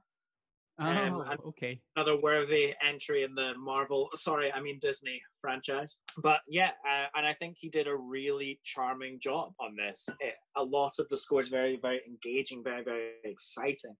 Um, 0.78 0.88
Oh, 0.88 1.20
and 1.30 1.40
okay. 1.48 1.82
another 1.94 2.16
worthy 2.18 2.74
entry 2.82 3.22
in 3.22 3.34
the 3.34 3.52
Marvel, 3.58 4.08
sorry, 4.14 4.50
I 4.50 4.60
mean 4.60 4.78
Disney 4.80 5.20
franchise. 5.42 6.00
But 6.22 6.40
yeah, 6.48 6.70
uh, 6.88 7.06
and 7.14 7.26
I 7.26 7.34
think 7.34 7.56
he 7.60 7.68
did 7.68 7.86
a 7.86 7.94
really 7.94 8.60
charming 8.64 9.20
job 9.20 9.52
on 9.60 9.76
this. 9.76 10.08
It, 10.20 10.34
a 10.56 10.62
lot 10.64 10.94
of 10.98 11.06
the 11.08 11.18
score 11.18 11.42
is 11.42 11.48
very, 11.48 11.76
very 11.82 12.00
engaging, 12.08 12.64
very, 12.64 12.82
very 12.82 13.10
exciting. 13.24 13.94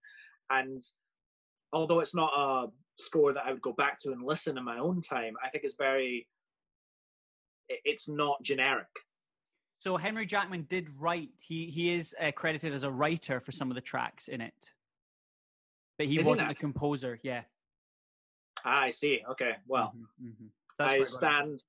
And 0.49 0.81
although 1.73 1.99
it's 1.99 2.15
not 2.15 2.31
a 2.37 2.67
score 2.97 3.33
that 3.33 3.45
I 3.45 3.51
would 3.51 3.61
go 3.61 3.73
back 3.73 3.97
to 3.99 4.11
and 4.11 4.23
listen 4.23 4.57
in 4.57 4.63
my 4.63 4.77
own 4.77 5.01
time, 5.01 5.33
I 5.43 5.49
think 5.49 5.63
it's 5.63 5.75
very, 5.75 6.27
it's 7.69 8.09
not 8.09 8.41
generic. 8.43 8.87
So 9.79 9.97
Henry 9.97 10.25
Jackman 10.25 10.67
did 10.69 10.87
write. 10.99 11.29
He 11.41 11.65
he 11.71 11.93
is 11.93 12.13
uh, 12.21 12.31
credited 12.31 12.71
as 12.73 12.83
a 12.83 12.91
writer 12.91 13.39
for 13.39 13.51
some 13.51 13.71
of 13.71 13.75
the 13.75 13.81
tracks 13.81 14.27
in 14.27 14.39
it, 14.39 14.71
but 15.97 16.05
he 16.05 16.17
Is 16.19 16.25
he 16.25 16.29
wasn't 16.29 16.47
now? 16.49 16.53
the 16.53 16.59
composer. 16.59 17.19
Yeah. 17.23 17.41
Ah, 18.63 18.81
I 18.83 18.89
see. 18.91 19.21
Okay, 19.31 19.53
well, 19.67 19.95
Mhm, 20.21 20.27
mhm. 20.33 20.49
I 20.79 21.03
stand 21.05 21.63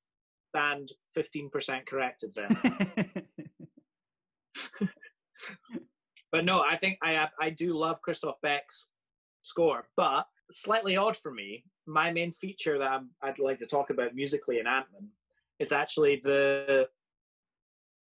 stand 0.50 0.90
fifteen 1.14 1.48
percent 1.48 1.86
corrected 1.86 2.34
then. 2.34 2.48
But 6.30 6.46
no, 6.46 6.62
I 6.62 6.76
think 6.76 6.98
I 7.02 7.28
I 7.40 7.50
do 7.50 7.78
love 7.78 8.00
Christoph 8.00 8.40
Beck's 8.42 8.88
score, 9.52 9.84
but 9.96 10.24
slightly 10.50 10.96
odd 10.96 11.16
for 11.16 11.30
me. 11.32 11.64
My 11.86 12.10
main 12.10 12.32
feature 12.32 12.78
that 12.78 12.90
I'm, 12.90 13.10
I'd 13.22 13.38
like 13.38 13.58
to 13.58 13.66
talk 13.66 13.90
about 13.90 14.14
musically 14.14 14.58
in 14.58 14.66
Ant-Man 14.66 15.08
is 15.58 15.72
actually 15.72 16.20
the 16.22 16.86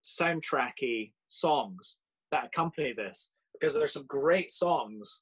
soundtracky 0.05 1.11
songs 1.27 1.97
that 2.31 2.45
accompany 2.45 2.93
this, 2.93 3.31
because 3.53 3.75
there's 3.75 3.93
some 3.93 4.07
great 4.07 4.51
songs 4.51 5.21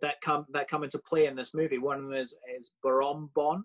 that 0.00 0.20
come 0.20 0.44
that 0.52 0.68
come 0.68 0.84
into 0.84 0.98
play 0.98 1.26
in 1.26 1.36
this 1.36 1.54
movie. 1.54 1.78
One 1.78 1.98
of 1.98 2.04
them 2.04 2.14
is 2.14 2.36
is 2.58 2.72
Borombon 2.84 3.62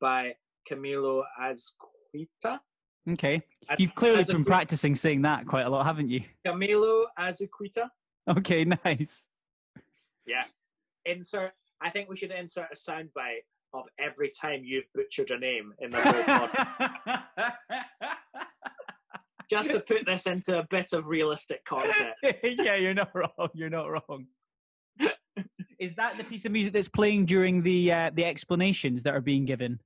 by 0.00 0.34
Camilo 0.70 1.22
Azquita. 1.40 2.60
okay. 3.10 3.42
You've 3.78 3.94
clearly 3.94 4.24
been 4.24 4.44
practicing 4.44 4.94
saying 4.94 5.22
that 5.22 5.46
quite 5.46 5.66
a 5.66 5.70
lot, 5.70 5.84
haven't 5.86 6.10
you? 6.10 6.22
Camilo 6.46 7.04
Azuquita. 7.18 7.88
Okay, 8.28 8.64
nice. 8.84 9.24
Yeah. 10.26 10.44
Insert. 11.04 11.52
I 11.80 11.90
think 11.90 12.08
we 12.08 12.16
should 12.16 12.32
insert 12.32 12.68
a 12.72 12.76
soundbite 12.76 13.44
of 13.72 13.86
every 13.98 14.30
time 14.30 14.62
you've 14.64 14.90
butchered 14.94 15.30
a 15.30 15.38
name 15.38 15.72
in 15.78 15.90
the 15.90 16.00
whole 16.00 16.22
podcast, 16.22 17.52
just 19.50 19.70
to 19.72 19.80
put 19.80 20.06
this 20.06 20.26
into 20.26 20.58
a 20.58 20.66
bit 20.68 20.92
of 20.92 21.06
realistic 21.06 21.64
context. 21.64 22.34
yeah, 22.42 22.76
you're 22.76 22.94
not 22.94 23.14
wrong. 23.14 23.48
You're 23.54 23.70
not 23.70 23.86
wrong. 23.86 24.26
Is 25.78 25.94
that 25.94 26.16
the 26.16 26.24
piece 26.24 26.44
of 26.44 26.52
music 26.52 26.72
that's 26.72 26.88
playing 26.88 27.26
during 27.26 27.62
the 27.62 27.92
uh, 27.92 28.10
the 28.12 28.24
explanations 28.24 29.04
that 29.04 29.14
are 29.14 29.20
being 29.20 29.44
given? 29.44 29.80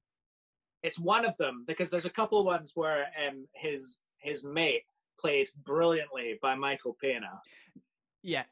It's 0.82 0.98
one 0.98 1.24
of 1.24 1.36
them 1.36 1.64
because 1.66 1.90
there's 1.90 2.06
a 2.06 2.10
couple 2.10 2.40
of 2.40 2.46
ones 2.46 2.72
where 2.74 3.06
um, 3.28 3.46
his 3.54 3.98
his 4.18 4.44
mate, 4.44 4.84
played 5.18 5.48
brilliantly 5.64 6.38
by 6.40 6.54
Michael 6.54 6.96
Pena, 7.00 7.40
Yeah. 8.22 8.44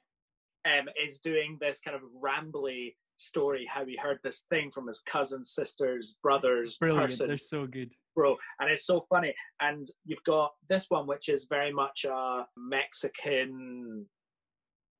Um, 0.66 0.88
is 1.02 1.20
doing 1.20 1.56
this 1.60 1.80
kind 1.80 1.94
of 1.96 2.02
rambly 2.22 2.94
story 3.16 3.66
how 3.68 3.84
he 3.84 3.96
heard 3.96 4.18
this 4.24 4.46
thing 4.48 4.70
from 4.70 4.86
his 4.86 5.02
cousins, 5.02 5.50
sisters, 5.50 6.16
brothers, 6.22 6.78
Brilliant. 6.78 7.08
person 7.10 7.28
They're 7.28 7.36
so 7.38 7.66
good. 7.66 7.92
bro 8.16 8.36
and 8.58 8.70
it's 8.70 8.86
so 8.86 9.04
funny 9.10 9.34
and 9.60 9.86
you've 10.06 10.24
got 10.24 10.52
this 10.68 10.86
one 10.88 11.06
which 11.06 11.28
is 11.28 11.46
very 11.50 11.70
much 11.72 12.04
a 12.04 12.46
mexican 12.56 14.06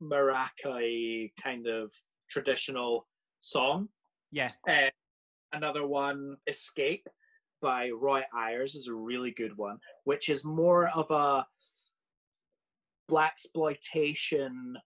maraca 0.02 1.30
kind 1.42 1.66
of 1.66 1.92
traditional 2.30 3.06
song 3.40 3.88
Yeah. 4.32 4.50
uh, 4.68 4.90
another 5.52 5.86
one 5.86 6.36
escape 6.46 7.06
by 7.62 7.90
roy 7.90 8.22
ayers 8.36 8.74
is 8.74 8.88
a 8.88 8.94
really 8.94 9.30
good 9.32 9.56
one 9.56 9.78
which 10.04 10.28
is 10.28 10.44
more 10.44 10.88
of 10.88 11.10
a 11.10 11.46
black 13.08 13.32
exploitation 13.32 14.76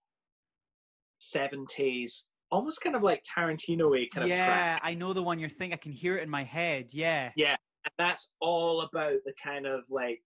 70s 1.33 2.23
almost 2.51 2.81
kind 2.83 2.95
of 2.95 3.03
like 3.03 3.23
tarantino-y 3.25 4.07
kind 4.15 4.31
of 4.31 4.37
yeah, 4.37 4.79
I 4.83 4.95
know 4.95 5.13
the 5.13 5.23
one 5.23 5.39
you're 5.39 5.49
thinking. 5.49 5.73
I 5.75 5.77
can 5.77 5.93
hear 5.93 6.17
it 6.17 6.23
in 6.23 6.31
my 6.31 6.45
head. 6.45 6.89
Yeah. 6.93 7.31
Yeah, 7.37 7.57
and 7.85 7.93
that's 7.99 8.33
all 8.41 8.83
about 8.83 9.15
the 9.25 9.33
kind 9.43 9.67
of 9.67 9.87
like 9.91 10.23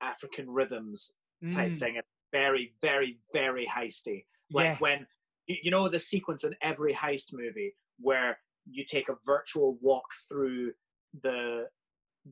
African 0.00 0.48
rhythms 0.48 1.12
type 1.50 1.72
Mm, 1.72 1.78
thing. 1.78 2.00
Very, 2.32 2.74
very, 2.80 3.18
very 3.32 3.66
heisty. 3.66 4.24
Like 4.52 4.66
yes. 4.66 4.80
when 4.80 5.06
you, 5.46 5.56
you 5.64 5.70
know 5.70 5.88
the 5.88 5.98
sequence 5.98 6.44
in 6.44 6.54
every 6.62 6.94
heist 6.94 7.32
movie 7.32 7.74
where 7.98 8.38
you 8.70 8.84
take 8.86 9.08
a 9.08 9.14
virtual 9.26 9.76
walk 9.80 10.04
through 10.28 10.72
the 11.22 11.66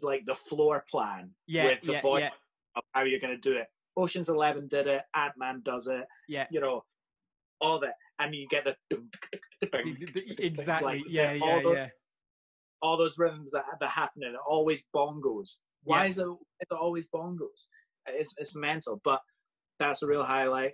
like 0.02 0.24
the 0.26 0.34
floor 0.34 0.84
plan 0.88 1.30
yeah, 1.48 1.64
with 1.64 1.80
the 1.82 1.92
yeah, 1.94 2.00
voice 2.00 2.20
yeah, 2.22 2.28
of 2.76 2.82
how 2.92 3.02
you're 3.02 3.18
going 3.18 3.34
to 3.34 3.50
do 3.50 3.56
it. 3.56 3.66
Ocean's 3.96 4.28
Eleven 4.28 4.68
did 4.68 4.86
it. 4.86 5.02
Ant 5.16 5.32
Man 5.36 5.60
does 5.64 5.88
it. 5.88 6.04
yeah. 6.28 6.46
You 6.50 6.60
know, 6.60 6.84
all 7.60 7.80
that, 7.80 7.94
and 8.18 8.34
you 8.34 8.46
get 8.48 8.64
the 8.64 8.76
Exactly. 10.38 10.98
like, 10.98 11.02
yeah, 11.08 11.38
all 11.42 11.56
yeah, 11.56 11.62
the- 11.62 11.72
yeah. 11.74 11.88
all 12.82 12.96
those 12.96 13.18
rhythms 13.18 13.52
that, 13.52 13.64
that 13.80 13.90
happen 13.90 14.22
and 14.24 14.36
always 14.48 14.84
bongos. 14.94 15.60
Why 15.84 16.04
Yeah. 16.04 16.08
is 16.10 16.18
it 16.18 16.26
it's 16.60 16.72
always 16.72 17.08
bongos? 17.08 17.68
It's 18.06 18.34
it's 18.38 18.54
mental, 18.54 19.00
but 19.04 19.20
that's 19.78 20.02
a 20.02 20.06
real 20.06 20.24
highlight. 20.24 20.72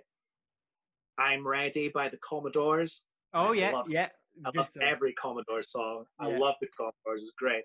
I'm 1.17 1.47
ready 1.47 1.89
by 1.89 2.09
the 2.09 2.17
Commodores. 2.17 3.03
Oh 3.33 3.51
I 3.51 3.55
yeah, 3.55 3.71
love- 3.71 3.89
yeah. 3.89 4.09
I 4.45 4.51
love 4.55 4.67
every 4.81 5.13
Commodore 5.13 5.63
song. 5.63 6.05
I 6.19 6.29
Yeah. 6.29 6.37
love 6.37 6.55
the 6.61 6.67
Commodores. 6.77 7.23
It's 7.23 7.31
great. 7.31 7.63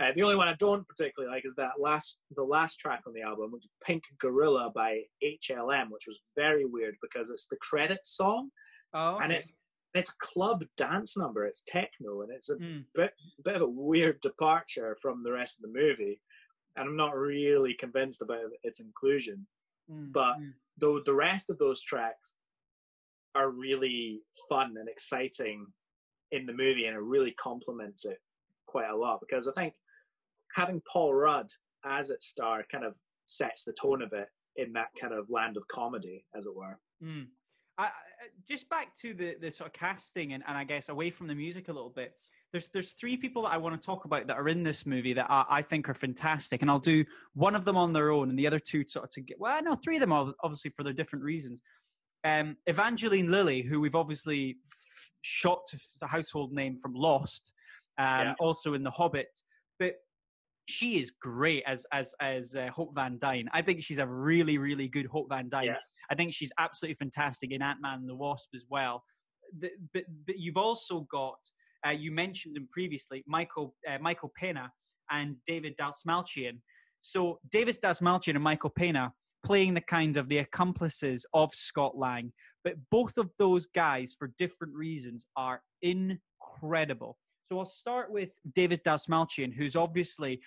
Uh, 0.00 0.10
the 0.14 0.22
only 0.22 0.34
one 0.34 0.48
I 0.48 0.54
don't 0.58 0.86
particularly 0.88 1.32
like 1.32 1.44
is 1.44 1.54
that 1.54 1.72
last 1.78 2.20
the 2.34 2.42
last 2.42 2.76
track 2.80 3.02
on 3.06 3.12
the 3.12 3.22
album, 3.22 3.52
which 3.52 3.64
is 3.64 3.70
Pink 3.84 4.02
Gorilla 4.20 4.72
by 4.74 5.02
HLM, 5.22 5.86
which 5.90 6.06
was 6.08 6.20
very 6.36 6.64
weird 6.64 6.96
because 7.00 7.30
it's 7.30 7.46
the 7.46 7.56
credit 7.56 8.00
song 8.04 8.50
Oh, 8.92 9.18
and 9.18 9.32
it's 9.32 9.52
it's 9.94 10.10
a 10.10 10.16
club 10.18 10.64
dance 10.76 11.16
number. 11.16 11.44
It's 11.46 11.62
techno 11.62 12.22
and 12.22 12.32
it's 12.32 12.50
a 12.50 12.56
Mm. 12.56 12.84
bit 12.94 13.12
bit 13.44 13.54
of 13.56 13.62
a 13.62 13.68
weird 13.68 14.20
departure 14.20 14.96
from 15.00 15.22
the 15.22 15.30
rest 15.32 15.58
of 15.58 15.62
the 15.62 15.78
movie, 15.80 16.20
and 16.74 16.88
I'm 16.88 16.96
not 16.96 17.16
really 17.16 17.74
convinced 17.74 18.20
about 18.20 18.50
its 18.64 18.80
inclusion. 18.80 19.46
Mm, 19.90 20.12
but- 20.12 20.38
mm. 20.38 20.54
Though 20.76 20.98
the 20.98 21.14
rest 21.14 21.50
of 21.50 21.58
those 21.58 21.80
tracks 21.82 22.36
are 23.36 23.48
really 23.48 24.22
fun 24.48 24.76
and 24.76 24.88
exciting 24.88 25.72
in 26.32 26.46
the 26.46 26.52
movie, 26.52 26.86
and 26.86 26.96
it 26.96 27.00
really 27.00 27.30
complements 27.32 28.04
it 28.04 28.20
quite 28.66 28.90
a 28.90 28.96
lot 28.96 29.20
because 29.20 29.46
I 29.46 29.52
think 29.52 29.74
having 30.54 30.80
Paul 30.90 31.14
Rudd 31.14 31.50
as 31.84 32.10
its 32.10 32.26
star 32.26 32.64
kind 32.70 32.84
of 32.84 32.96
sets 33.26 33.64
the 33.64 33.72
tone 33.72 34.02
of 34.02 34.12
it 34.12 34.28
in 34.56 34.72
that 34.72 34.88
kind 35.00 35.12
of 35.12 35.28
land 35.30 35.56
of 35.56 35.66
comedy, 35.68 36.24
as 36.36 36.46
it 36.46 36.54
were. 36.54 36.78
Mm. 37.02 37.26
I, 37.76 37.84
I, 37.84 37.90
just 38.48 38.68
back 38.68 38.94
to 39.02 39.14
the, 39.14 39.34
the 39.40 39.50
sort 39.50 39.68
of 39.68 39.72
casting 39.74 40.32
and, 40.32 40.44
and 40.46 40.56
I 40.56 40.64
guess 40.64 40.88
away 40.88 41.10
from 41.10 41.26
the 41.26 41.34
music 41.34 41.68
a 41.68 41.72
little 41.72 41.90
bit. 41.90 42.12
There's 42.52 42.68
there's 42.68 42.92
three 42.92 43.16
people 43.16 43.42
that 43.42 43.48
I 43.48 43.56
want 43.56 43.80
to 43.80 43.84
talk 43.84 44.04
about 44.04 44.28
that 44.28 44.36
are 44.36 44.48
in 44.48 44.62
this 44.62 44.86
movie 44.86 45.12
that 45.14 45.26
I, 45.28 45.44
I 45.50 45.62
think 45.62 45.88
are 45.88 45.94
fantastic, 45.94 46.62
and 46.62 46.70
I'll 46.70 46.78
do 46.78 47.04
one 47.34 47.56
of 47.56 47.64
them 47.64 47.76
on 47.76 47.92
their 47.92 48.12
own 48.12 48.30
and 48.30 48.38
the 48.38 48.46
other 48.46 48.60
two 48.60 48.84
sort 48.86 49.06
of 49.06 49.10
to 49.10 49.20
get. 49.22 49.40
Well, 49.40 49.60
no, 49.60 49.74
three 49.74 49.96
of 49.96 50.00
them 50.00 50.12
are 50.12 50.32
obviously 50.44 50.70
for 50.76 50.84
their 50.84 50.92
different 50.92 51.24
reasons. 51.24 51.62
Um, 52.22 52.56
Evangeline 52.66 53.28
Lilly, 53.30 53.62
who 53.62 53.80
we've 53.80 53.96
obviously 53.96 54.58
shot 55.22 55.66
to 55.68 55.78
a 56.02 56.06
household 56.06 56.52
name 56.52 56.76
from 56.76 56.94
Lost, 56.94 57.52
um, 57.98 58.06
Yeah. 58.06 58.34
also 58.38 58.74
in 58.74 58.84
The 58.84 58.90
Hobbit, 58.90 59.36
but 59.80 59.94
she 60.66 61.00
is 61.00 61.12
great 61.20 61.62
as 61.66 61.86
as 61.92 62.14
as 62.20 62.56
uh, 62.56 62.68
Hope 62.74 62.94
Van 62.94 63.18
Dyne. 63.18 63.48
I 63.52 63.62
think 63.62 63.82
she's 63.82 63.98
a 63.98 64.06
really 64.06 64.58
really 64.58 64.88
good 64.88 65.06
Hope 65.06 65.28
Van 65.28 65.48
Dyne. 65.48 65.66
Yeah. 65.66 65.76
I 66.10 66.14
think 66.14 66.34
she's 66.34 66.52
absolutely 66.58 66.96
fantastic 66.96 67.50
in 67.50 67.62
Ant 67.62 67.80
Man 67.80 68.00
and 68.00 68.08
the 68.08 68.14
Wasp 68.14 68.50
as 68.54 68.66
well. 68.68 69.02
The, 69.58 69.70
but 69.92 70.04
but 70.26 70.38
you've 70.38 70.56
also 70.56 71.06
got 71.10 71.38
uh, 71.86 71.90
you 71.90 72.10
mentioned 72.10 72.56
them 72.56 72.68
previously, 72.72 73.24
Michael 73.26 73.74
uh, 73.88 73.98
Michael 74.00 74.32
Pena 74.38 74.70
and 75.10 75.36
David 75.46 75.74
Dastmalchian. 75.80 76.60
So 77.00 77.38
David 77.50 77.76
Dastmalchian 77.82 78.34
and 78.34 78.42
Michael 78.42 78.70
Pena 78.70 79.12
playing 79.44 79.74
the 79.74 79.80
kind 79.82 80.16
of 80.16 80.28
the 80.28 80.38
accomplices 80.38 81.26
of 81.34 81.54
Scott 81.54 81.98
Lang, 81.98 82.32
but 82.62 82.74
both 82.90 83.18
of 83.18 83.30
those 83.38 83.66
guys 83.66 84.14
for 84.18 84.32
different 84.38 84.74
reasons 84.74 85.26
are 85.36 85.60
incredible. 85.82 87.18
So 87.50 87.58
I'll 87.58 87.64
start 87.66 88.10
with 88.10 88.30
David 88.54 88.82
Dastmalchian, 88.84 89.52
who's 89.52 89.76
obviously 89.76 90.40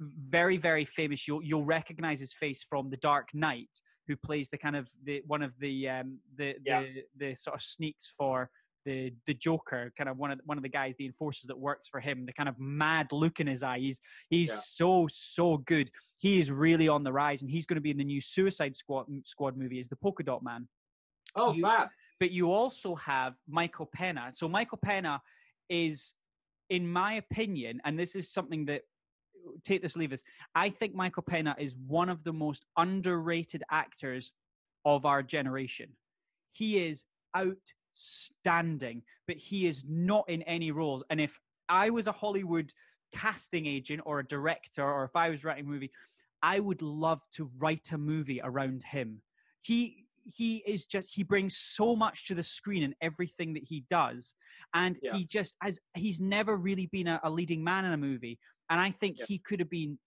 very 0.00 0.56
very 0.56 0.84
famous. 0.84 1.26
You'll 1.26 1.42
you'll 1.42 1.64
recognize 1.64 2.20
his 2.20 2.32
face 2.32 2.62
from 2.62 2.90
The 2.90 2.96
Dark 2.98 3.28
Knight 3.34 3.70
who 4.08 4.16
plays 4.16 4.50
the 4.50 4.58
kind 4.58 4.74
of 4.74 4.90
the 5.04 5.22
one 5.26 5.42
of 5.42 5.52
the 5.60 5.88
um 5.88 6.18
the 6.36 6.56
Yeah. 6.64 6.82
the, 6.82 7.02
the 7.16 7.34
sort 7.36 7.54
of 7.54 7.62
sneaks 7.62 8.08
for 8.16 8.50
the 8.84 9.12
the 9.26 9.34
Joker, 9.34 9.92
kind 9.96 10.08
of 10.10 10.18
one 10.18 10.32
of 10.32 10.38
the, 10.38 10.44
one 10.44 10.58
of 10.58 10.62
the 10.62 10.68
guys, 10.68 10.94
the 10.98 11.06
enforcers 11.06 11.44
that 11.44 11.58
works 11.58 11.86
for 11.88 12.00
him. 12.00 12.26
The 12.26 12.32
kind 12.32 12.48
of 12.48 12.58
mad 12.58 13.12
look 13.12 13.38
in 13.38 13.46
his 13.46 13.62
eye. 13.62 13.78
He's 13.78 14.00
he's 14.28 14.48
Yeah. 14.48 14.56
so 14.56 15.06
so 15.08 15.56
good. 15.58 15.90
He 16.18 16.38
is 16.38 16.50
really 16.50 16.88
on 16.88 17.04
the 17.04 17.12
rise, 17.12 17.42
and 17.42 17.50
he's 17.50 17.64
going 17.64 17.76
to 17.76 17.80
be 17.80 17.92
in 17.92 17.96
the 17.98 18.04
new 18.04 18.20
Suicide 18.20 18.74
Squad 18.74 19.06
Squad 19.24 19.56
movie 19.56 19.78
as 19.78 19.88
the 19.88 19.96
Polka 19.96 20.24
Dot 20.24 20.42
Man. 20.42 20.68
Oh, 21.36 21.52
You- 21.52 21.62
fab! 21.62 21.88
but 22.18 22.30
you 22.32 22.50
also 22.52 22.94
have 22.96 23.34
Michael 23.48 23.86
Pena. 23.86 24.32
So 24.34 24.48
Michael 24.48 24.78
Pena 24.78 25.20
is, 25.68 26.14
in 26.70 26.90
my 26.90 27.14
opinion, 27.14 27.80
and 27.84 27.98
this 27.98 28.16
is 28.16 28.30
something 28.30 28.66
that 28.66 28.82
take 29.64 29.82
this, 29.82 29.96
leave 29.96 30.10
this. 30.10 30.24
I 30.54 30.70
think 30.70 30.94
Michael 30.94 31.22
Pena 31.22 31.54
is 31.58 31.74
one 31.86 32.08
of 32.08 32.24
the 32.24 32.32
most 32.32 32.64
underrated 32.76 33.62
actors 33.70 34.32
of 34.84 35.04
our 35.06 35.22
generation. 35.22 35.90
He 36.52 36.86
is 36.86 37.04
outstanding, 37.36 39.02
but 39.26 39.36
he 39.36 39.66
is 39.66 39.84
not 39.88 40.28
in 40.28 40.42
any 40.42 40.70
roles. 40.70 41.02
And 41.10 41.20
if 41.20 41.40
I 41.68 41.90
was 41.90 42.06
a 42.06 42.12
Hollywood 42.12 42.72
casting 43.12 43.66
agent 43.66 44.02
or 44.04 44.20
a 44.20 44.26
director, 44.26 44.84
or 44.84 45.04
if 45.04 45.16
I 45.16 45.30
was 45.30 45.44
writing 45.44 45.66
a 45.66 45.68
movie, 45.68 45.90
I 46.42 46.60
would 46.60 46.82
love 46.82 47.20
to 47.32 47.50
write 47.58 47.92
a 47.92 47.98
movie 47.98 48.40
around 48.42 48.82
him. 48.82 49.22
He 49.62 50.01
he 50.24 50.62
is 50.66 50.86
just 50.86 51.14
he 51.14 51.22
brings 51.22 51.56
so 51.56 51.96
much 51.96 52.26
to 52.26 52.34
the 52.34 52.42
screen 52.42 52.82
in 52.82 52.94
everything 53.00 53.54
that 53.54 53.64
he 53.64 53.84
does 53.90 54.34
and 54.74 54.98
yeah. 55.02 55.14
he 55.14 55.24
just 55.24 55.56
has 55.62 55.80
he's 55.94 56.20
never 56.20 56.56
really 56.56 56.86
been 56.86 57.06
a, 57.06 57.20
a, 57.24 57.30
leading 57.30 57.62
man 57.62 57.84
in 57.84 57.92
a 57.92 57.96
movie 57.96 58.38
and 58.70 58.80
i 58.80 58.90
think 58.90 59.18
yeah. 59.18 59.24
he 59.26 59.38
could 59.38 59.60
have 59.60 59.70
been 59.70 59.98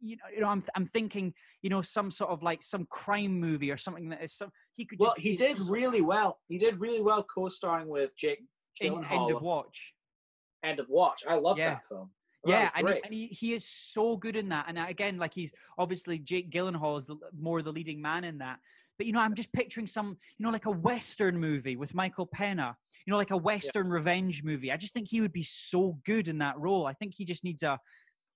you 0.00 0.16
know, 0.16 0.22
you 0.32 0.40
know 0.40 0.48
I'm, 0.48 0.62
I'm 0.74 0.86
thinking 0.86 1.32
you 1.62 1.70
know 1.70 1.82
some 1.82 2.10
sort 2.10 2.30
of 2.30 2.42
like 2.42 2.62
some 2.62 2.86
crime 2.90 3.40
movie 3.40 3.70
or 3.70 3.76
something 3.76 4.10
that 4.10 4.22
is 4.22 4.34
some 4.34 4.50
he 4.76 4.84
could 4.84 4.98
well 4.98 5.14
he 5.16 5.34
did 5.36 5.58
really 5.58 6.02
well 6.02 6.38
he 6.48 6.58
did 6.58 6.78
really 6.80 7.00
well 7.00 7.24
co-starring 7.24 7.88
with 7.88 8.14
jake 8.16 8.44
in 8.80 9.04
end 9.04 9.30
of 9.30 9.42
watch 9.42 9.94
end 10.62 10.80
of 10.80 10.86
watch 10.88 11.24
i 11.28 11.34
love 11.34 11.58
yeah. 11.58 11.70
that 11.70 11.82
film 11.88 12.10
yeah, 12.46 12.70
and, 12.74 12.88
he, 12.88 12.94
and 13.04 13.14
he, 13.14 13.26
he 13.26 13.54
is 13.54 13.68
so 13.68 14.16
good 14.16 14.36
in 14.36 14.48
that. 14.50 14.66
And 14.68 14.78
again, 14.78 15.18
like 15.18 15.34
he's 15.34 15.52
obviously 15.78 16.18
Jake 16.18 16.50
Gyllenhaal 16.50 16.98
is 16.98 17.06
the, 17.06 17.16
more 17.38 17.62
the 17.62 17.72
leading 17.72 18.00
man 18.00 18.24
in 18.24 18.38
that. 18.38 18.58
But 18.98 19.06
you 19.06 19.12
know, 19.12 19.20
I'm 19.20 19.34
just 19.34 19.52
picturing 19.52 19.86
some, 19.86 20.16
you 20.38 20.44
know, 20.44 20.50
like 20.50 20.66
a 20.66 20.70
Western 20.70 21.38
movie 21.38 21.76
with 21.76 21.94
Michael 21.94 22.26
Pena. 22.26 22.76
You 23.06 23.12
know, 23.12 23.18
like 23.18 23.30
a 23.30 23.36
Western 23.36 23.86
yeah. 23.86 23.92
revenge 23.92 24.42
movie. 24.42 24.72
I 24.72 24.76
just 24.76 24.92
think 24.92 25.08
he 25.08 25.20
would 25.20 25.32
be 25.32 25.44
so 25.44 25.98
good 26.04 26.26
in 26.28 26.38
that 26.38 26.58
role. 26.58 26.86
I 26.86 26.92
think 26.92 27.14
he 27.16 27.24
just 27.24 27.44
needs 27.44 27.62
a, 27.62 27.78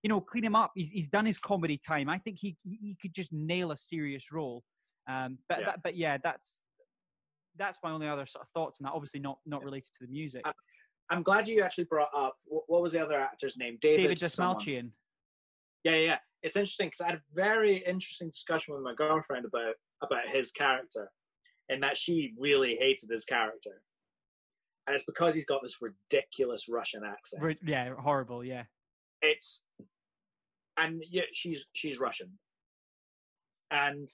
you 0.04 0.08
know, 0.08 0.20
clean 0.20 0.44
him 0.44 0.54
up. 0.54 0.70
He's 0.76 0.90
he's 0.90 1.08
done 1.08 1.26
his 1.26 1.38
comedy 1.38 1.76
time. 1.76 2.08
I 2.08 2.18
think 2.18 2.38
he 2.38 2.56
he 2.62 2.96
could 3.02 3.12
just 3.12 3.32
nail 3.32 3.72
a 3.72 3.76
serious 3.76 4.30
role. 4.30 4.62
Um, 5.08 5.38
but 5.48 5.58
yeah. 5.58 5.66
That, 5.66 5.82
but 5.82 5.96
yeah, 5.96 6.18
that's 6.22 6.62
that's 7.58 7.78
my 7.82 7.90
only 7.90 8.06
other 8.06 8.26
sort 8.26 8.42
of 8.44 8.48
thoughts 8.50 8.80
on 8.80 8.84
that. 8.84 8.92
Obviously, 8.92 9.20
not 9.20 9.38
not 9.44 9.64
related 9.64 9.90
to 9.98 10.06
the 10.06 10.12
music. 10.12 10.44
I'm 11.10 11.24
glad 11.24 11.48
you 11.48 11.62
actually 11.62 11.84
brought 11.84 12.10
up 12.16 12.36
what 12.46 12.82
was 12.82 12.92
the 12.92 13.04
other 13.04 13.18
actor's 13.18 13.56
name? 13.56 13.78
David, 13.80 14.02
David 14.02 14.18
Dastmalchian. 14.18 14.90
Yeah, 15.82 15.96
yeah. 15.96 16.18
It's 16.42 16.56
interesting 16.56 16.86
because 16.86 17.00
I 17.00 17.06
had 17.06 17.16
a 17.16 17.22
very 17.34 17.78
interesting 17.86 18.28
discussion 18.28 18.74
with 18.74 18.84
my 18.84 18.94
girlfriend 18.94 19.44
about 19.44 19.74
about 20.02 20.28
his 20.28 20.50
character, 20.52 21.10
and 21.68 21.82
that 21.82 21.96
she 21.96 22.32
really 22.38 22.76
hated 22.80 23.10
his 23.10 23.24
character, 23.24 23.82
and 24.86 24.94
it's 24.94 25.04
because 25.04 25.34
he's 25.34 25.46
got 25.46 25.62
this 25.62 25.78
ridiculous 25.80 26.68
Russian 26.68 27.02
accent. 27.04 27.58
Yeah, 27.64 27.94
horrible. 27.94 28.44
Yeah, 28.44 28.64
it's 29.22 29.62
and 30.76 31.02
yeah, 31.10 31.22
she's 31.32 31.68
she's 31.72 31.98
Russian, 31.98 32.38
and 33.70 34.08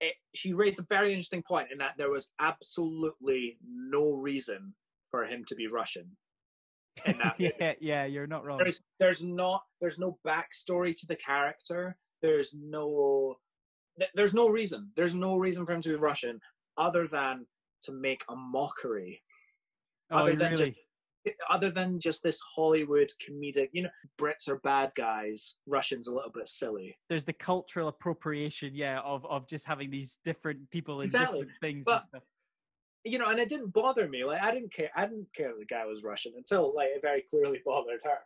it, 0.00 0.14
she 0.34 0.52
raised 0.52 0.80
a 0.80 0.86
very 0.88 1.12
interesting 1.12 1.42
point 1.42 1.68
in 1.70 1.78
that 1.78 1.92
there 1.96 2.10
was 2.10 2.28
absolutely 2.40 3.58
no 3.64 4.12
reason 4.12 4.74
for 5.10 5.24
him 5.24 5.44
to 5.46 5.54
be 5.54 5.68
Russian. 5.68 6.16
In 7.06 7.18
that 7.18 7.36
yeah, 7.38 7.72
yeah, 7.80 8.04
you're 8.04 8.26
not 8.26 8.44
wrong. 8.44 8.58
There's 8.58 8.80
there's 8.98 9.22
not 9.22 9.62
there's 9.80 9.98
no 9.98 10.18
backstory 10.26 10.94
to 11.00 11.06
the 11.06 11.16
character. 11.16 11.96
There's 12.20 12.54
no 12.54 13.38
there's 14.14 14.34
no 14.34 14.48
reason. 14.48 14.90
There's 14.96 15.14
no 15.14 15.36
reason 15.36 15.66
for 15.66 15.72
him 15.72 15.82
to 15.82 15.90
be 15.90 15.94
Russian 15.96 16.40
other 16.76 17.06
than 17.06 17.46
to 17.82 17.92
make 17.92 18.24
a 18.28 18.36
mockery. 18.36 19.22
Oh, 20.10 20.18
other 20.18 20.36
than 20.36 20.52
really? 20.52 20.66
Just, 20.66 20.78
other 21.48 21.70
than 21.70 22.00
just 22.00 22.22
this 22.22 22.40
Hollywood 22.54 23.10
comedic, 23.22 23.68
you 23.72 23.82
know, 23.82 23.90
Brits 24.20 24.48
are 24.48 24.58
bad 24.64 24.92
guys, 24.96 25.56
Russians 25.66 26.08
a 26.08 26.14
little 26.14 26.32
bit 26.32 26.48
silly. 26.48 26.96
There's 27.08 27.24
the 27.24 27.32
cultural 27.32 27.88
appropriation, 27.88 28.74
yeah, 28.74 29.00
of 29.00 29.24
of 29.26 29.48
just 29.48 29.66
having 29.66 29.90
these 29.90 30.18
different 30.24 30.68
people 30.70 31.00
in 31.00 31.04
exactly. 31.04 31.40
different 31.40 31.60
things 31.60 31.84
but, 31.86 32.04
You 33.04 33.18
know, 33.18 33.30
and 33.30 33.38
it 33.38 33.48
didn't 33.48 33.72
bother 33.72 34.08
me. 34.08 34.24
Like 34.24 34.42
I 34.42 34.52
didn't 34.52 34.72
care. 34.72 34.90
I 34.96 35.06
didn't 35.06 35.28
care 35.34 35.52
the 35.58 35.64
guy 35.64 35.86
was 35.86 36.02
Russian 36.02 36.32
until 36.36 36.74
like 36.74 36.88
it 36.88 37.02
very 37.02 37.24
clearly 37.30 37.60
bothered 37.64 38.00
her 38.04 38.18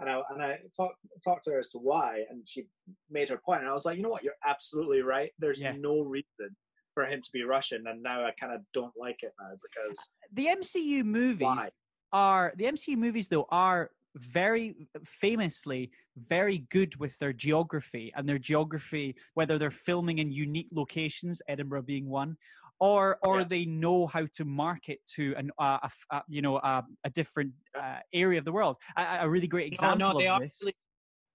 and 0.00 0.10
I 0.10 0.20
and 0.30 0.42
I 0.42 0.58
talked 0.76 0.96
talked 1.22 1.44
to 1.44 1.52
her 1.52 1.58
as 1.58 1.70
to 1.70 1.78
why, 1.78 2.24
and 2.30 2.46
she 2.48 2.66
made 3.10 3.28
her 3.28 3.40
point, 3.44 3.60
and 3.60 3.70
I 3.70 3.74
was 3.74 3.84
like, 3.84 3.96
you 3.96 4.02
know 4.02 4.08
what, 4.08 4.24
you're 4.24 4.34
absolutely 4.46 5.02
right. 5.02 5.30
There's 5.38 5.60
yeah. 5.60 5.72
no 5.78 6.00
reason 6.00 6.56
for 6.94 7.04
him 7.04 7.22
to 7.22 7.30
be 7.32 7.42
Russian, 7.42 7.84
and 7.86 8.02
now 8.02 8.24
I 8.24 8.32
kind 8.38 8.52
of 8.52 8.66
don't 8.72 8.94
like 8.96 9.18
it 9.22 9.32
now 9.40 9.50
because 9.62 9.98
uh, 9.98 10.26
the 10.32 10.46
MCU 10.46 11.04
movies 11.04 11.46
why? 11.46 11.68
are 12.12 12.52
the 12.56 12.64
MCU 12.64 12.96
movies 12.96 13.28
though 13.28 13.46
are 13.50 13.90
very 14.16 14.88
famously 15.04 15.90
very 16.28 16.58
good 16.70 16.94
with 16.96 17.18
their 17.18 17.32
geography 17.32 18.12
and 18.16 18.28
their 18.28 18.38
geography 18.38 19.14
whether 19.34 19.58
they're 19.58 19.72
filming 19.72 20.18
in 20.18 20.30
unique 20.30 20.68
locations 20.72 21.42
edinburgh 21.48 21.82
being 21.82 22.08
one 22.08 22.36
or 22.80 23.18
or 23.22 23.38
yeah. 23.38 23.46
they 23.48 23.64
know 23.64 24.06
how 24.06 24.26
to 24.34 24.44
market 24.44 24.98
to 25.16 25.34
an 25.36 25.50
uh, 25.58 25.78
a, 25.82 25.90
a, 26.16 26.22
you 26.28 26.42
know 26.42 26.56
a, 26.56 26.84
a 27.04 27.10
different 27.10 27.52
uh, 27.78 27.98
area 28.12 28.38
of 28.38 28.44
the 28.44 28.52
world. 28.52 28.76
A, 28.96 29.18
a 29.22 29.28
really 29.28 29.46
great 29.46 29.72
example 29.72 29.98
no, 29.98 30.12
no, 30.12 30.18
they 30.18 30.28
of 30.28 30.34
are 30.34 30.40
this. 30.40 30.60
Really, 30.62 30.74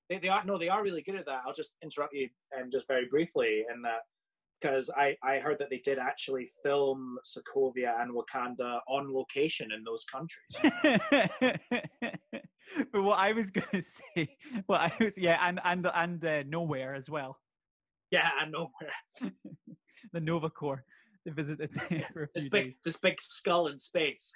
they, 0.10 0.18
they 0.20 0.30
are 0.30 0.44
no, 0.45 0.57
they 0.57 0.70
are 0.70 0.84
really 0.84 1.02
good 1.02 1.16
at 1.16 1.26
that. 1.26 1.41
I'll 1.45 1.53
just 1.53 1.76
interrupt 1.84 2.14
you 2.14 2.30
um, 2.57 2.70
just 2.72 2.88
very 2.88 3.07
briefly 3.10 3.66
in 3.74 3.82
that 3.84 4.02
because 4.60 4.90
I, 4.95 5.16
I 5.24 5.40
heard 5.40 5.57
that 5.60 5.70
they 5.70 5.82
did 5.84 5.99
actually 5.99 6.48
film 6.64 7.18
Sokovia 7.26 8.02
and 8.02 8.11
Wakanda 8.14 8.80
on 8.88 9.14
location 9.14 9.70
in 9.72 9.84
those 9.84 10.06
countries. 10.06 10.57
but 12.91 13.03
what 13.03 13.20
I 13.20 13.32
was 13.34 13.52
gonna 13.52 13.84
say, 14.16 14.36
well, 14.68 14.80
I 14.80 14.91
was 14.99 15.18
yeah, 15.18 15.38
and 15.48 15.60
and 15.64 15.88
and 15.94 16.26
uh, 16.26 16.44
nowhere 16.48 16.95
as 16.95 17.10
well. 17.10 17.38
Yeah, 18.11 18.30
and 18.41 18.52
nowhere. 18.52 18.91
the 20.14 20.20
Nova 20.20 20.49
Corps 20.49 20.84
they 21.26 21.32
visited 21.32 21.72
there 21.90 22.08
for 22.14 22.24
a 22.24 22.30
this 22.34 22.44
few 22.44 22.50
big, 22.50 22.64
days. 22.66 22.76
This 22.84 22.98
big 22.98 23.22
skull 23.22 23.68
in 23.68 23.80
space. 23.80 24.34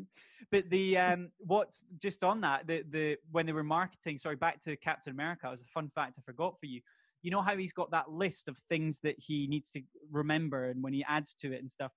but 0.50 0.68
the 0.70 0.98
um, 0.98 1.30
what's 1.38 1.80
just 2.00 2.24
on 2.24 2.40
that 2.42 2.66
the 2.66 2.82
the 2.88 3.16
when 3.30 3.46
they 3.46 3.52
were 3.52 3.64
marketing, 3.64 4.18
sorry, 4.18 4.36
back 4.36 4.60
to 4.62 4.76
Captain 4.76 5.12
America, 5.12 5.46
it 5.46 5.50
was 5.50 5.62
a 5.62 5.66
fun 5.66 5.90
fact 5.94 6.16
I 6.18 6.22
forgot 6.22 6.58
for 6.60 6.66
you. 6.66 6.80
You 7.22 7.30
know 7.30 7.42
how 7.42 7.56
he's 7.56 7.72
got 7.72 7.90
that 7.90 8.10
list 8.10 8.48
of 8.48 8.58
things 8.68 9.00
that 9.00 9.16
he 9.18 9.46
needs 9.48 9.70
to 9.72 9.82
remember, 10.10 10.70
and 10.70 10.82
when 10.82 10.92
he 10.92 11.04
adds 11.08 11.34
to 11.34 11.52
it 11.52 11.60
and 11.60 11.70
stuff 11.70 11.92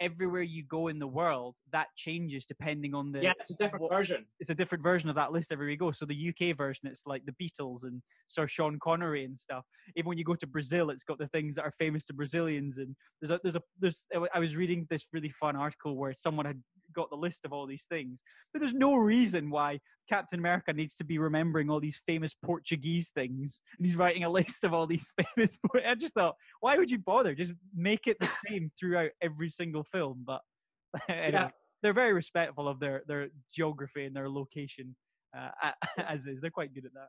everywhere 0.00 0.42
you 0.42 0.62
go 0.62 0.88
in 0.88 0.98
the 0.98 1.06
world, 1.06 1.56
that 1.72 1.88
changes 1.96 2.44
depending 2.44 2.94
on 2.94 3.12
the. 3.12 3.22
Yeah, 3.22 3.32
it's 3.38 3.50
a 3.50 3.54
different 3.54 3.82
what, 3.82 3.92
version. 3.92 4.26
It's 4.40 4.50
a 4.50 4.54
different 4.54 4.82
version 4.82 5.08
of 5.08 5.16
that 5.16 5.32
list 5.32 5.52
everywhere 5.52 5.70
you 5.70 5.76
go. 5.76 5.90
So 5.90 6.06
the 6.06 6.28
UK 6.30 6.56
version, 6.56 6.88
it's 6.88 7.02
like 7.06 7.22
the 7.26 7.32
Beatles 7.32 7.84
and 7.84 8.02
Sir 8.26 8.46
Sean 8.46 8.78
Connery 8.82 9.24
and 9.24 9.36
stuff. 9.36 9.64
Even 9.96 10.08
when 10.08 10.18
you 10.18 10.24
go 10.24 10.34
to 10.34 10.46
Brazil, 10.46 10.90
it's 10.90 11.04
got 11.04 11.18
the 11.18 11.28
things 11.28 11.54
that 11.56 11.62
are 11.62 11.72
famous 11.72 12.06
to 12.06 12.14
Brazilians. 12.14 12.78
And 12.78 12.94
there's 13.20 13.30
a 13.30 13.40
there's 13.42 13.56
a 13.56 13.62
there's. 13.78 14.06
I 14.32 14.38
was 14.38 14.56
reading 14.56 14.86
this 14.90 15.06
really 15.12 15.30
fun 15.30 15.56
article 15.56 15.96
where 15.96 16.12
someone 16.12 16.46
had 16.46 16.62
got 16.94 17.10
the 17.10 17.16
list 17.16 17.44
of 17.44 17.52
all 17.52 17.66
these 17.66 17.84
things, 17.84 18.22
but 18.52 18.60
there's 18.60 18.74
no 18.74 18.94
reason 18.96 19.50
why 19.50 19.80
Captain 20.08 20.38
America 20.38 20.72
needs 20.72 20.94
to 20.96 21.04
be 21.04 21.18
remembering 21.18 21.70
all 21.70 21.80
these 21.80 22.00
famous 22.06 22.34
Portuguese 22.34 23.10
things, 23.10 23.60
and 23.78 23.86
he's 23.86 23.96
writing 23.96 24.24
a 24.24 24.30
list 24.30 24.64
of 24.64 24.72
all 24.72 24.86
these 24.86 25.10
famous. 25.36 25.58
I 25.86 25.94
just 25.94 26.14
thought, 26.14 26.36
why 26.60 26.76
would 26.76 26.90
you 26.90 26.98
bother? 26.98 27.34
Just 27.34 27.54
make 27.74 28.06
it 28.06 28.18
the 28.20 28.26
same 28.26 28.70
throughout 28.78 29.10
every 29.20 29.48
single 29.48 29.84
film. 29.84 30.24
But 30.26 30.40
anyway, 31.08 31.30
yeah. 31.32 31.50
they're 31.82 31.92
very 31.92 32.12
respectful 32.12 32.68
of 32.68 32.80
their 32.80 33.02
their 33.06 33.28
geography 33.52 34.04
and 34.04 34.16
their 34.16 34.28
location 34.28 34.96
uh, 35.36 35.72
as 35.98 36.26
is. 36.26 36.40
They're 36.40 36.50
quite 36.50 36.74
good 36.74 36.86
at 36.86 36.94
that. 36.94 37.08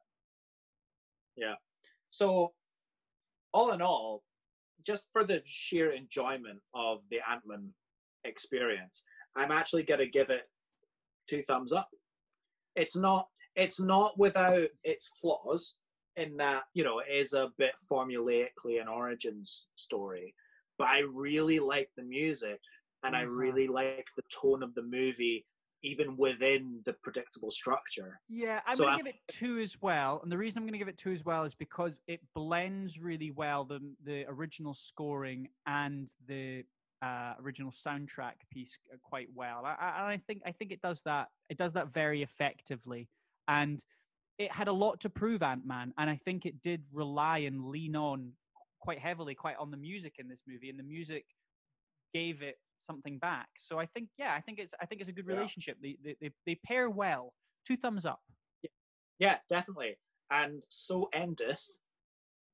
Yeah. 1.36 1.56
So, 2.10 2.54
all 3.54 3.72
in 3.72 3.82
all, 3.82 4.24
just 4.86 5.08
for 5.12 5.24
the 5.24 5.42
sheer 5.46 5.92
enjoyment 5.92 6.60
of 6.74 7.02
the 7.10 7.20
Ant 7.30 7.42
Man 7.46 7.70
experience, 8.24 9.04
I'm 9.36 9.52
actually 9.52 9.84
going 9.84 10.00
to 10.00 10.08
give 10.08 10.30
it 10.30 10.44
two 11.28 11.44
thumbs 11.44 11.72
up. 11.72 11.90
It's 12.76 12.98
not 12.98 13.28
it's 13.56 13.80
not 13.80 14.18
without 14.18 14.70
its 14.84 15.12
flaws 15.20 15.76
in 16.16 16.38
that 16.38 16.64
you 16.74 16.84
know 16.84 17.00
it 17.00 17.12
is 17.12 17.34
a 17.34 17.50
bit 17.58 17.74
formulaically 17.92 18.82
an 18.82 18.88
origins 18.88 19.68
story, 19.76 20.34
but 20.78 20.88
I 20.88 21.00
really 21.00 21.60
like 21.60 21.90
the 21.96 22.04
music 22.04 22.60
and 23.04 23.14
mm-hmm. 23.14 23.22
I 23.22 23.26
really 23.26 23.68
like 23.68 24.08
the 24.16 24.24
tone 24.30 24.64
of 24.64 24.76
the 24.76 24.84
movie 24.84 25.46
even 25.82 26.18
within 26.18 26.82
the 26.86 26.94
predictable 26.94 27.52
structure. 27.52 28.20
Yeah, 28.28 28.60
I'm 28.68 28.76
so 28.76 28.84
going 28.84 28.98
to 28.98 29.04
give 29.04 29.14
it 29.14 29.22
two 29.28 29.60
as 29.60 29.82
well. 29.82 30.20
And 30.22 30.32
the 30.32 30.38
reason 30.38 30.60
I'm 30.60 30.66
going 30.66 30.74
to 30.74 30.80
give 30.80 30.90
it 30.90 30.98
two 30.98 31.12
as 31.12 31.24
well 31.24 31.44
is 31.44 31.56
because 31.56 32.02
it 32.08 32.20
blends 32.36 33.00
really 33.00 33.32
well 33.32 33.64
the 33.64 33.80
the 34.04 34.26
original 34.28 34.74
scoring 34.74 35.50
and 35.66 36.12
the 36.28 36.66
uh, 37.02 37.34
original 37.44 37.72
soundtrack 37.72 38.34
piece 38.52 38.78
uh, 38.94 38.98
quite 39.02 39.28
well. 39.34 39.66
I, 39.66 39.76
I, 39.80 40.12
I 40.14 40.18
think 40.28 40.42
I 40.46 40.52
think 40.52 40.72
it 40.72 40.82
does 40.82 41.02
that. 41.04 41.28
It 41.50 41.58
does 41.58 41.74
that 41.74 41.92
very 41.92 42.22
effectively, 42.22 43.08
and 43.48 43.84
it 44.38 44.52
had 44.54 44.68
a 44.68 44.74
lot 44.74 45.02
to 45.02 45.10
prove 45.10 45.42
Ant 45.44 45.66
Man, 45.66 45.94
and 45.98 46.10
I 46.10 46.16
think 46.24 46.46
it 46.46 46.62
did 46.62 46.84
rely 46.92 47.40
and 47.40 47.66
lean 47.66 47.96
on 47.96 48.32
quite 48.82 49.00
heavily, 49.00 49.36
quite 49.36 49.58
on 49.60 49.72
the 49.72 49.78
music 49.78 50.16
in 50.20 50.28
this 50.28 50.42
movie, 50.48 50.70
and 50.70 50.80
the 50.80 50.84
music 50.84 51.26
gave 52.14 52.42
it 52.42 52.58
something 52.90 53.20
back. 53.20 53.50
So 53.58 53.78
I 53.78 53.86
think, 53.86 54.10
yeah, 54.18 54.34
I 54.34 54.42
think 54.42 54.60
it's 54.60 54.74
I 54.82 54.86
think 54.86 55.02
it's 55.02 55.10
a 55.10 55.14
good 55.14 55.26
Yeah. 55.28 55.36
relationship. 55.36 55.78
They, 55.82 55.98
they 56.04 56.16
they 56.22 56.32
they 56.46 56.56
pair 56.66 56.90
well. 56.90 57.34
Two 57.66 57.78
thumbs 57.78 58.06
up. 58.06 58.22
Yeah, 59.20 59.38
definitely. 59.50 59.98
And 60.32 60.64
so 60.70 61.10
endeth 61.14 61.64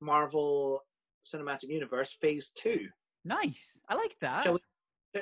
Marvel 0.01 0.81
Cinematic 1.25 1.69
Universe 1.69 2.17
Phase 2.19 2.51
Two. 2.55 2.87
Nice. 3.25 3.81
I 3.89 3.95
like 3.95 4.15
that. 4.21 4.43
Shall 4.43 4.53
we? 4.53 4.59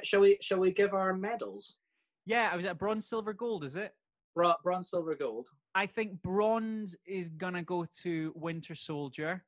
Shall 0.04 0.20
we? 0.20 0.38
Shall 0.42 0.60
we 0.60 0.72
give 0.72 0.94
our 0.94 1.14
medals? 1.14 1.78
Yeah, 2.26 2.50
I 2.52 2.58
was 2.58 2.66
at 2.66 2.78
bronze, 2.78 3.08
silver, 3.08 3.34
gold. 3.34 3.64
Is 3.64 3.78
it? 3.78 3.94
Bra- 4.36 4.56
bronze, 4.64 4.90
silver, 4.90 5.16
gold. 5.16 5.50
I 5.74 5.86
think 5.86 6.22
bronze 6.22 6.96
is 7.06 7.30
gonna 7.30 7.64
go 7.64 7.86
to 8.02 8.34
Winter 8.36 8.76
Soldier. 8.76 9.46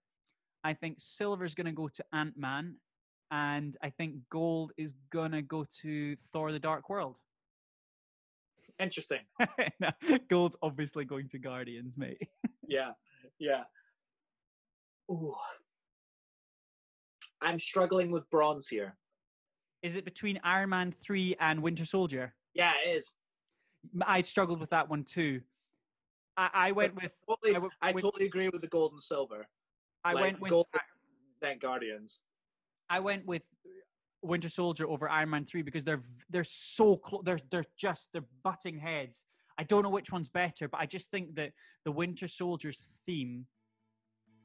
I 0.63 0.73
think 0.73 0.95
silver's 0.99 1.53
gonna 1.53 1.73
go 1.73 1.89
to 1.89 2.05
Ant 2.13 2.37
Man, 2.37 2.75
and 3.29 3.75
I 3.83 3.89
think 3.89 4.15
gold 4.29 4.71
is 4.77 4.93
gonna 5.11 5.41
go 5.41 5.65
to 5.81 6.15
Thor: 6.31 6.51
The 6.51 6.59
Dark 6.59 6.89
World. 6.89 7.19
Interesting. 8.79 9.19
no, 9.79 9.89
gold's 10.29 10.57
obviously 10.61 11.05
going 11.05 11.27
to 11.29 11.39
Guardians, 11.39 11.97
mate. 11.97 12.29
Yeah, 12.67 12.91
yeah. 13.39 13.63
Ooh. 15.09 15.35
I'm 17.41 17.59
struggling 17.59 18.11
with 18.11 18.29
bronze 18.29 18.67
here. 18.67 18.95
Is 19.83 19.95
it 19.95 20.05
between 20.05 20.39
Iron 20.43 20.69
Man 20.69 20.91
three 20.91 21.35
and 21.39 21.61
Winter 21.61 21.85
Soldier? 21.85 22.33
Yeah, 22.53 22.73
it 22.85 22.89
is. 22.95 23.15
I 24.05 24.21
struggled 24.21 24.59
with 24.59 24.71
that 24.71 24.89
one 24.89 25.03
too. 25.03 25.41
I, 26.37 26.49
I 26.53 26.71
went 26.71 26.95
with 26.95 27.11
Totally, 27.27 27.55
I 27.55 27.59
went 27.59 27.73
I 27.81 27.91
with- 27.91 28.01
totally 28.01 28.25
agree 28.25 28.49
with 28.49 28.61
the 28.61 28.67
gold 28.67 28.93
and 28.93 29.01
silver. 29.01 29.47
I 30.03 30.13
like, 30.13 30.21
went 30.21 30.41
with 30.41 30.49
gold- 30.49 30.67
Thank 31.41 31.61
Guardians. 31.61 32.23
I 32.89 32.99
went 32.99 33.25
with 33.25 33.43
Winter 34.23 34.49
Soldier 34.49 34.87
over 34.87 35.07
Iron 35.09 35.29
Man 35.29 35.45
three 35.45 35.61
because 35.61 35.83
they're 35.83 36.01
they're 36.29 36.43
so 36.43 36.97
close. 36.97 37.21
They're 37.25 37.39
they're 37.51 37.63
just 37.77 38.09
they're 38.13 38.25
butting 38.43 38.79
heads. 38.79 39.25
I 39.57 39.63
don't 39.63 39.83
know 39.83 39.89
which 39.89 40.11
one's 40.11 40.29
better, 40.29 40.67
but 40.67 40.81
I 40.81 40.85
just 40.85 41.11
think 41.11 41.35
that 41.35 41.51
the 41.85 41.91
Winter 41.91 42.27
Soldier's 42.27 42.99
theme, 43.05 43.45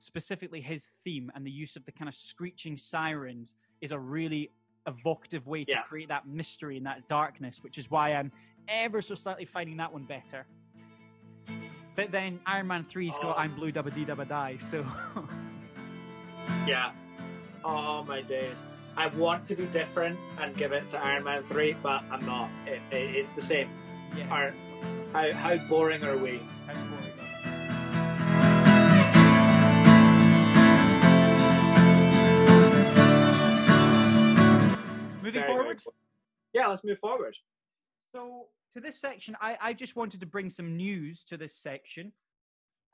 specifically 0.00 0.60
his 0.60 0.90
theme 1.04 1.30
and 1.34 1.46
the 1.46 1.50
use 1.50 1.76
of 1.76 1.84
the 1.84 1.92
kind 1.92 2.08
of 2.08 2.14
screeching 2.14 2.76
sirens, 2.76 3.54
is 3.80 3.92
a 3.92 3.98
really 3.98 4.50
evocative 4.86 5.46
way 5.46 5.64
to 5.64 5.72
Yeah. 5.72 5.82
create 5.82 6.08
that 6.08 6.26
mystery 6.26 6.76
and 6.76 6.86
that 6.86 7.06
darkness, 7.08 7.62
which 7.62 7.78
is 7.78 7.90
why 7.90 8.14
I'm 8.14 8.32
ever 8.68 9.00
so 9.02 9.14
slightly 9.14 9.44
finding 9.44 9.76
that 9.76 9.92
one 9.92 10.04
better. 10.04 10.46
But 11.96 12.10
then 12.12 12.40
Iron 12.46 12.66
Man 12.66 12.84
3's 12.84 13.16
got 13.18 13.36
Oh. 13.36 13.40
I'm 13.40 13.54
Blue 13.54 13.70
Dabba 13.72 13.94
Dee 13.94 14.04
Dabba 14.06 14.26
Die, 14.28 14.56
so 14.58 14.84
Yeah. 16.66 16.92
Oh 17.64 18.02
my 18.04 18.22
days. 18.22 18.64
I 18.96 19.06
want 19.08 19.44
to 19.46 19.54
be 19.54 19.66
different 19.66 20.18
and 20.38 20.56
give 20.56 20.72
it 20.72 20.88
to 20.88 20.98
Iron 20.98 21.24
Man 21.24 21.42
3, 21.42 21.74
but 21.82 22.02
I'm 22.10 22.24
not. 22.26 22.50
It, 22.66 22.80
it, 22.90 23.14
it's 23.16 23.32
the 23.32 23.42
same. 23.42 23.68
yeah. 24.16 24.50
How, 25.12 25.32
how 25.32 25.56
boring 25.68 26.02
are 26.04 26.16
we? 26.16 26.40
Moving 35.30 35.42
Very, 35.42 35.52
very 35.54 35.64
forward. 35.64 35.82
boring. 35.84 35.96
Yeah, 36.52 36.66
let's 36.66 36.84
move 36.84 36.98
forward. 36.98 37.36
So 38.12 38.46
to 38.74 38.80
this 38.80 39.00
section, 39.00 39.36
I, 39.40 39.56
I 39.60 39.72
just 39.72 39.94
wanted 39.96 40.20
to 40.20 40.26
bring 40.26 40.50
some 40.50 40.76
news 40.76 41.22
to 41.24 41.36
this 41.36 41.56
section, 41.56 42.12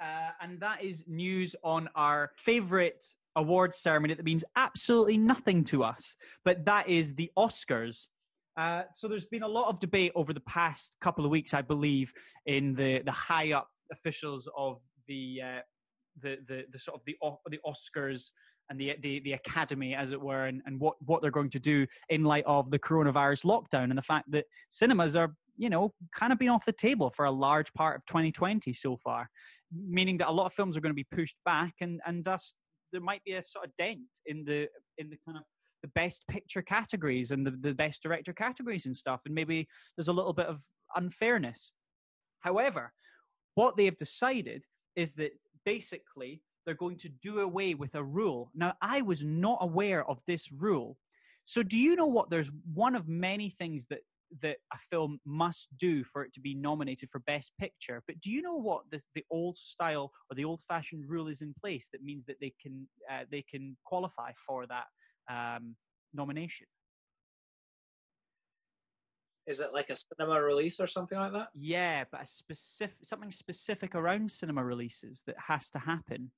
uh, 0.00 0.30
and 0.42 0.60
that 0.60 0.82
is 0.82 1.04
news 1.06 1.56
on 1.64 1.88
our 1.94 2.32
favorite 2.36 3.04
awards 3.34 3.78
ceremony 3.78 4.14
that 4.14 4.24
means 4.24 4.44
absolutely 4.56 5.16
nothing 5.16 5.64
to 5.64 5.82
us, 5.84 6.16
but 6.44 6.64
that 6.66 6.88
is 6.88 7.14
the 7.14 7.30
Oscars. 7.38 8.06
Uh, 8.58 8.82
so 8.92 9.08
there's 9.08 9.26
been 9.26 9.42
a 9.42 9.48
lot 9.48 9.68
of 9.68 9.80
debate 9.80 10.12
over 10.14 10.32
the 10.32 10.40
past 10.40 10.96
couple 11.00 11.24
of 11.24 11.30
weeks, 11.30 11.52
I 11.54 11.62
believe, 11.62 12.12
in 12.46 12.74
the 12.74 13.00
the 13.02 13.12
high 13.12 13.52
up 13.52 13.68
officials 13.92 14.48
of 14.56 14.80
the 15.08 15.40
uh, 15.42 15.60
the, 16.22 16.38
the 16.46 16.64
the 16.72 16.78
sort 16.78 17.00
of 17.00 17.04
the 17.06 17.16
the 17.50 17.58
Oscars 17.66 18.30
and 18.70 18.80
the 18.80 18.94
the, 19.02 19.20
the 19.20 19.32
academy, 19.32 19.94
as 19.94 20.12
it 20.12 20.20
were, 20.20 20.46
and, 20.46 20.62
and 20.66 20.80
what 20.80 20.96
what 21.04 21.22
they're 21.22 21.30
going 21.30 21.50
to 21.50 21.60
do 21.60 21.86
in 22.08 22.24
light 22.24 22.44
of 22.46 22.70
the 22.70 22.78
coronavirus 22.78 23.44
lockdown 23.44 23.84
and 23.84 23.98
the 23.98 24.02
fact 24.02 24.30
that 24.30 24.46
cinemas 24.68 25.16
are 25.16 25.34
you 25.56 25.70
know 25.70 25.92
kind 26.14 26.32
of 26.32 26.38
been 26.38 26.48
off 26.48 26.64
the 26.64 26.72
table 26.72 27.10
for 27.10 27.24
a 27.24 27.30
large 27.30 27.72
part 27.74 27.96
of 27.96 28.06
2020 28.06 28.72
so 28.72 28.96
far, 28.96 29.28
meaning 29.72 30.18
that 30.18 30.28
a 30.28 30.32
lot 30.32 30.46
of 30.46 30.52
films 30.52 30.76
are 30.76 30.80
going 30.80 30.90
to 30.90 30.94
be 30.94 31.06
pushed 31.10 31.36
back, 31.44 31.74
and 31.80 32.00
and 32.06 32.24
thus 32.24 32.54
there 32.92 33.00
might 33.00 33.24
be 33.24 33.32
a 33.32 33.42
sort 33.42 33.64
of 33.64 33.72
dent 33.76 34.00
in 34.26 34.44
the 34.44 34.68
in 34.98 35.10
the 35.10 35.18
kind 35.26 35.38
of 35.38 35.44
the 35.82 35.88
best 35.88 36.26
picture 36.28 36.62
categories 36.62 37.30
and 37.30 37.46
the, 37.46 37.50
the 37.50 37.74
best 37.74 38.02
director 38.02 38.32
categories 38.32 38.86
and 38.86 38.96
stuff 38.96 39.20
and 39.26 39.34
maybe 39.34 39.68
there's 39.96 40.08
a 40.08 40.12
little 40.12 40.32
bit 40.32 40.46
of 40.46 40.62
unfairness. 40.96 41.72
However 42.40 42.92
what 43.56 43.76
they 43.76 43.86
have 43.86 43.96
decided 43.96 44.62
is 44.94 45.14
that 45.14 45.32
basically 45.64 46.42
they're 46.66 46.74
going 46.74 46.98
to 46.98 47.08
do 47.08 47.40
away 47.40 47.74
with 47.74 47.94
a 47.94 48.04
rule. 48.04 48.50
Now 48.54 48.74
i 48.82 49.00
was 49.00 49.24
not 49.24 49.58
aware 49.60 50.04
of 50.10 50.20
this 50.26 50.52
rule. 50.52 50.98
So 51.44 51.62
do 51.62 51.78
you 51.78 51.94
know 51.94 52.08
what? 52.08 52.28
There's 52.28 52.50
one 52.74 52.96
of 52.96 53.08
many 53.08 53.48
things 53.48 53.86
that 53.86 54.00
that 54.42 54.56
a 54.74 54.78
film 54.90 55.20
must 55.24 55.68
do 55.76 56.02
for 56.02 56.24
it 56.24 56.32
to 56.32 56.40
be 56.40 56.52
nominated 56.52 57.08
for 57.08 57.20
best 57.20 57.52
picture. 57.60 58.02
But 58.08 58.20
do 58.20 58.32
you 58.32 58.42
know 58.42 58.56
what 58.56 58.82
this 58.90 59.08
the 59.14 59.24
old 59.30 59.56
style 59.56 60.12
or 60.28 60.34
the 60.34 60.44
old 60.44 60.60
fashioned 60.66 61.08
rule 61.08 61.28
is 61.28 61.40
in 61.40 61.54
place 61.54 61.88
that 61.92 62.02
means 62.02 62.26
that 62.26 62.40
they 62.40 62.52
can 62.60 62.88
uh, 63.10 63.24
they 63.30 63.42
can 63.42 63.76
qualify 63.84 64.32
for 64.46 64.66
that 64.66 64.86
um, 65.30 65.76
nomination? 66.12 66.66
Is 69.46 69.60
it 69.60 69.68
like 69.72 69.90
a 69.90 69.94
cinema 69.94 70.42
release 70.42 70.80
or 70.80 70.88
something 70.88 71.16
like 71.16 71.32
that? 71.32 71.48
yeah 71.54 72.02
but 72.10 72.22
a 72.22 72.26
specific 72.26 72.96
something 73.04 73.30
specific 73.30 73.94
around 73.94 74.28
cinema 74.28 74.64
releases 74.64 75.22
that 75.28 75.36
has 75.46 75.70
to 75.70 75.78
happen 75.78 76.32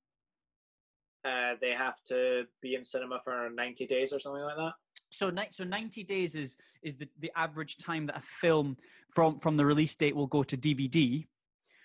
Uh, 1.25 1.53
they 1.59 1.71
have 1.71 1.95
to 2.07 2.43
be 2.61 2.75
in 2.75 2.83
cinema 2.83 3.19
for 3.23 3.49
90 3.53 3.85
days 3.87 4.13
or 4.13 4.19
something 4.19 4.41
like 4.41 4.55
that. 4.55 4.73
so 5.09 5.31
so 5.51 5.63
90 5.63 6.03
days 6.03 6.35
is 6.35 6.55
is 6.81 6.95
the, 6.95 7.09
the 7.19 7.31
average 7.35 7.77
time 7.77 8.05
that 8.05 8.17
a 8.17 8.21
film 8.21 8.77
from 9.13 9.37
from 9.37 9.57
the 9.57 9.65
release 9.65 9.95
date 9.95 10.15
will 10.15 10.27
go 10.27 10.43
to 10.43 10.55
dvd 10.55 11.27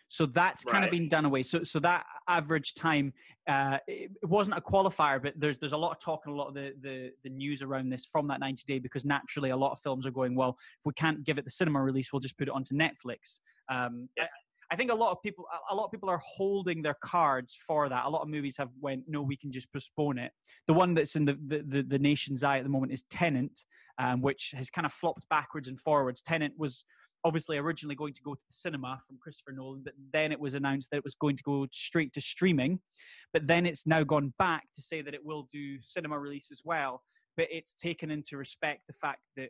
so 0.08 0.26
that's 0.26 0.62
kind 0.64 0.84
of 0.84 0.90
been 0.90 1.08
done 1.08 1.24
away 1.24 1.42
so 1.42 1.64
so 1.64 1.80
that 1.80 2.04
average 2.28 2.74
time 2.74 3.12
uh 3.48 3.78
it, 3.88 4.10
it 4.22 4.28
wasn't 4.28 4.56
a 4.56 4.60
qualifier 4.60 5.20
but 5.20 5.32
there's 5.36 5.58
there's 5.58 5.72
a 5.72 5.76
lot 5.76 5.90
of 5.90 5.98
talk 5.98 6.20
and 6.26 6.34
a 6.34 6.36
lot 6.36 6.48
of 6.48 6.54
the, 6.54 6.72
the 6.82 7.10
the 7.24 7.30
news 7.30 7.62
around 7.62 7.88
this 7.88 8.06
from 8.06 8.28
that 8.28 8.38
90 8.38 8.62
day 8.68 8.78
because 8.78 9.04
naturally 9.04 9.50
a 9.50 9.56
lot 9.56 9.72
of 9.72 9.80
films 9.80 10.06
are 10.06 10.12
going 10.12 10.36
well 10.36 10.50
if 10.58 10.84
we 10.84 10.92
can't 10.92 11.24
give 11.24 11.38
it 11.38 11.44
the 11.44 11.50
cinema 11.50 11.82
release 11.82 12.12
we'll 12.12 12.20
just 12.20 12.38
put 12.38 12.46
it 12.46 12.54
onto 12.54 12.74
netflix 12.76 13.40
um 13.68 14.08
Yeah. 14.16 14.26
I 14.70 14.76
think 14.76 14.90
a 14.90 14.94
lot 14.94 15.12
of 15.12 15.22
people, 15.22 15.46
a- 15.70 15.74
lot 15.74 15.86
of 15.86 15.90
people 15.90 16.08
are 16.08 16.22
holding 16.24 16.82
their 16.82 16.96
cards 17.04 17.58
for 17.66 17.88
that. 17.88 18.04
A 18.04 18.08
lot 18.08 18.22
of 18.22 18.28
movies 18.28 18.56
have 18.58 18.70
went, 18.80 19.04
no, 19.06 19.22
we 19.22 19.36
can 19.36 19.52
just 19.52 19.72
postpone 19.72 20.18
it. 20.18 20.32
The 20.66 20.74
one 20.74 20.94
that's 20.94 21.16
in 21.16 21.24
the 21.24 21.38
the, 21.46 21.64
the, 21.66 21.82
the 21.82 21.98
nation's 21.98 22.42
eye 22.42 22.58
at 22.58 22.64
the 22.64 22.70
moment 22.70 22.92
is 22.92 23.02
Tenet, 23.10 23.60
um, 23.98 24.22
which 24.22 24.52
has 24.56 24.70
kind 24.70 24.86
of 24.86 24.92
flopped 24.92 25.28
backwards 25.28 25.68
and 25.68 25.78
forwards. 25.78 26.22
Tenet 26.22 26.52
was 26.56 26.84
obviously 27.24 27.56
originally 27.56 27.94
going 27.94 28.12
to 28.12 28.22
go 28.22 28.34
to 28.34 28.40
the 28.46 28.52
cinema 28.52 29.00
from 29.06 29.16
Christopher 29.18 29.52
Nolan, 29.52 29.82
but 29.82 29.94
then 30.12 30.30
it 30.30 30.38
was 30.38 30.54
announced 30.54 30.90
that 30.90 30.98
it 30.98 31.04
was 31.04 31.14
going 31.14 31.36
to 31.36 31.42
go 31.42 31.66
straight 31.72 32.12
to 32.12 32.20
streaming. 32.20 32.80
But 33.32 33.46
then 33.46 33.64
it's 33.64 33.86
now 33.86 34.04
gone 34.04 34.34
back 34.38 34.64
to 34.74 34.82
say 34.82 35.00
that 35.00 35.14
it 35.14 35.24
will 35.24 35.48
do 35.50 35.78
cinema 35.82 36.18
release 36.18 36.50
as 36.52 36.60
well. 36.64 37.02
But 37.36 37.48
it's 37.50 37.74
taken 37.74 38.10
into 38.10 38.36
respect 38.36 38.82
the 38.86 38.92
fact 38.92 39.20
that 39.36 39.48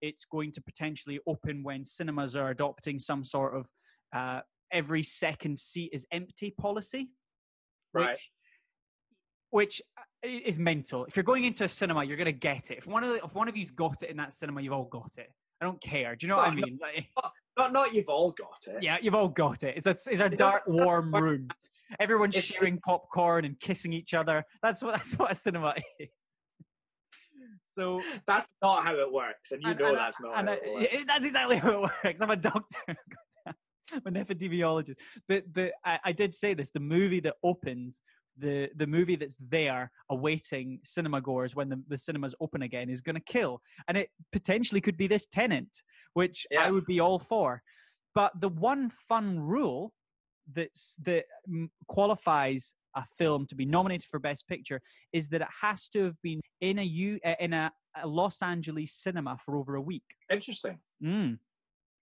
it's 0.00 0.24
going 0.24 0.50
to 0.52 0.62
potentially 0.62 1.20
open 1.26 1.62
when 1.62 1.84
cinemas 1.84 2.34
are 2.34 2.50
adopting 2.50 2.98
some 2.98 3.22
sort 3.22 3.54
of 3.54 3.68
uh, 4.12 4.40
every 4.72 5.02
second 5.02 5.58
seat 5.58 5.90
is 5.92 6.06
empty 6.12 6.50
policy, 6.50 7.10
Right. 7.92 8.10
which 8.10 8.30
which 9.50 9.82
uh, 9.98 10.02
is 10.28 10.58
mental. 10.58 11.04
If 11.06 11.16
you're 11.16 11.24
going 11.24 11.44
into 11.44 11.64
a 11.64 11.68
cinema, 11.68 12.04
you're 12.04 12.16
gonna 12.16 12.30
get 12.32 12.70
it. 12.70 12.78
If 12.78 12.86
one 12.86 13.02
of 13.04 13.10
the, 13.10 13.24
if 13.24 13.34
one 13.34 13.48
of 13.48 13.56
you's 13.56 13.70
got 13.72 14.02
it 14.02 14.10
in 14.10 14.16
that 14.18 14.32
cinema, 14.34 14.60
you've 14.60 14.72
all 14.72 14.84
got 14.84 15.12
it. 15.18 15.32
I 15.60 15.64
don't 15.64 15.80
care. 15.80 16.14
Do 16.16 16.24
you 16.26 16.28
know 16.30 16.36
what 16.36 16.48
I 16.48 16.54
mean? 16.54 16.78
Like, 16.80 17.06
Not, 17.58 17.72
not 17.72 17.92
you've 17.92 18.08
all 18.08 18.30
got 18.30 18.74
it. 18.74 18.82
yeah, 18.82 18.96
you've 19.02 19.14
all 19.14 19.28
got 19.28 19.64
it. 19.64 19.74
It's 19.76 19.86
a 19.86 19.90
it's 19.90 20.06
a 20.06 20.26
It 20.26 20.38
dark, 20.38 20.62
warm 20.66 21.12
room. 21.12 21.48
Everyone's 21.98 22.36
It's- 22.36 22.44
sharing 22.46 22.78
popcorn 22.78 23.44
and 23.44 23.58
kissing 23.58 23.92
each 23.92 24.14
other. 24.14 24.44
That's 24.62 24.82
what 24.82 24.94
that's 24.94 25.14
what 25.18 25.32
a 25.32 25.34
cinema 25.34 25.74
is. 25.98 26.08
So 27.68 28.00
That's 28.26 28.48
not 28.62 28.84
how 28.84 28.94
it 28.94 29.12
works, 29.12 29.52
and 29.52 29.62
you 29.62 29.70
and- 29.70 29.78
know 29.80 29.88
and 29.88 29.96
I- 29.98 30.04
that's 30.04 30.20
not 30.22 30.38
and 30.38 30.48
how 30.48 30.54
I- 30.54 30.58
it 30.58 30.72
works. 30.92 31.06
that's 31.06 31.24
exactly 31.26 31.56
how 31.56 31.70
it 31.70 31.80
works. 32.04 32.20
I'm 32.20 32.30
a 32.30 32.36
doctor. 32.36 32.96
I'm 33.92 34.02
an 34.06 34.14
epidemiologist. 34.14 34.96
But 35.28 35.52
but 35.52 35.72
I, 35.84 35.98
I 36.06 36.12
did 36.12 36.34
say 36.34 36.54
this: 36.54 36.70
the 36.70 36.80
movie 36.80 37.20
that 37.20 37.34
opens, 37.42 38.02
the 38.38 38.70
the 38.76 38.86
movie 38.86 39.16
that's 39.16 39.36
there 39.36 39.90
awaiting 40.10 40.80
cinema 40.84 41.20
goers 41.20 41.54
when 41.54 41.68
the, 41.68 41.82
the 41.88 41.98
cinemas 41.98 42.34
open 42.40 42.62
again 42.62 42.88
is 42.88 43.00
going 43.00 43.16
to 43.16 43.20
kill, 43.20 43.60
and 43.88 43.96
it 43.96 44.10
potentially 44.32 44.80
could 44.80 44.96
be 44.96 45.06
this 45.06 45.26
Tenet, 45.26 45.82
which 46.14 46.46
I 46.58 46.70
would 46.70 46.86
be 46.86 47.00
all 47.00 47.18
for. 47.18 47.62
But 48.14 48.40
the 48.40 48.48
one 48.48 48.90
fun 48.90 49.38
rule 49.40 49.92
that's 50.52 50.96
that 51.04 51.24
mm, 51.48 51.68
qualifies 51.86 52.74
a 52.96 53.04
film 53.18 53.46
to 53.46 53.54
be 53.54 53.64
nominated 53.64 54.08
for 54.08 54.18
best 54.18 54.48
picture 54.48 54.80
is 55.12 55.28
that 55.28 55.42
it 55.42 55.48
has 55.60 55.88
to 55.88 56.04
have 56.06 56.20
been 56.22 56.40
in 56.60 56.80
a 56.80 56.82
U 56.82 57.20
uh, 57.24 57.34
in 57.38 57.52
a 57.52 57.70
a 58.02 58.06
Los 58.06 58.42
Angeles 58.42 58.92
cinema 58.92 59.36
for 59.36 59.56
over 59.56 59.74
a 59.74 59.80
week. 59.80 60.04
Interesting. 60.30 60.78
Mm. 61.02 61.38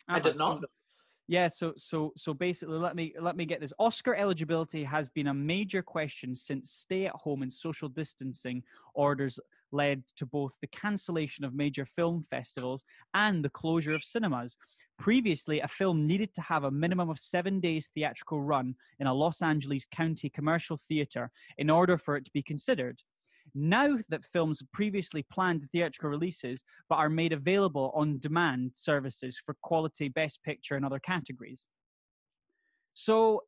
I 0.08 0.20
did 0.20 0.38
not. 0.38 0.62
Yeah, 1.30 1.48
so 1.48 1.74
so 1.76 2.14
so 2.16 2.32
basically, 2.32 2.78
let 2.78 2.96
me 2.96 3.12
let 3.20 3.36
me 3.36 3.44
get 3.44 3.60
this. 3.60 3.74
Oscar 3.78 4.14
eligibility 4.14 4.82
has 4.84 5.10
been 5.10 5.26
a 5.26 5.34
major 5.34 5.82
question 5.82 6.34
since 6.34 6.70
stay-at-home 6.70 7.42
and 7.42 7.52
social 7.52 7.90
distancing 7.90 8.62
orders 8.94 9.38
led 9.70 10.04
to 10.16 10.24
both 10.24 10.56
the 10.62 10.66
cancellation 10.68 11.44
of 11.44 11.52
major 11.52 11.84
film 11.84 12.22
festivals 12.22 12.82
and 13.12 13.44
the 13.44 13.50
closure 13.50 13.94
of 13.94 14.02
cinemas. 14.02 14.56
Previously, 14.98 15.60
a 15.60 15.68
film 15.68 16.06
needed 16.06 16.32
to 16.32 16.40
have 16.40 16.64
a 16.64 16.70
minimum 16.70 17.10
of 17.10 17.18
seven 17.18 17.60
days 17.60 17.90
theatrical 17.94 18.40
run 18.40 18.74
in 18.98 19.06
a 19.06 19.12
Los 19.12 19.42
Angeles 19.42 19.84
County 19.84 20.30
commercial 20.30 20.78
theater 20.78 21.30
in 21.58 21.68
order 21.68 21.98
for 21.98 22.16
it 22.16 22.24
to 22.24 22.32
be 22.32 22.42
considered. 22.42 23.02
Now 23.58 23.98
that 24.08 24.24
films 24.24 24.62
previously 24.72 25.24
planned 25.30 25.66
theatrical 25.72 26.10
releases 26.10 26.62
but 26.88 26.96
are 26.96 27.08
made 27.08 27.32
available 27.32 27.92
on 27.94 28.18
demand 28.18 28.72
services 28.74 29.40
for 29.44 29.56
quality, 29.62 30.08
best 30.08 30.42
picture, 30.42 30.76
and 30.76 30.84
other 30.84 30.98
categories. 30.98 31.66
So 32.92 33.42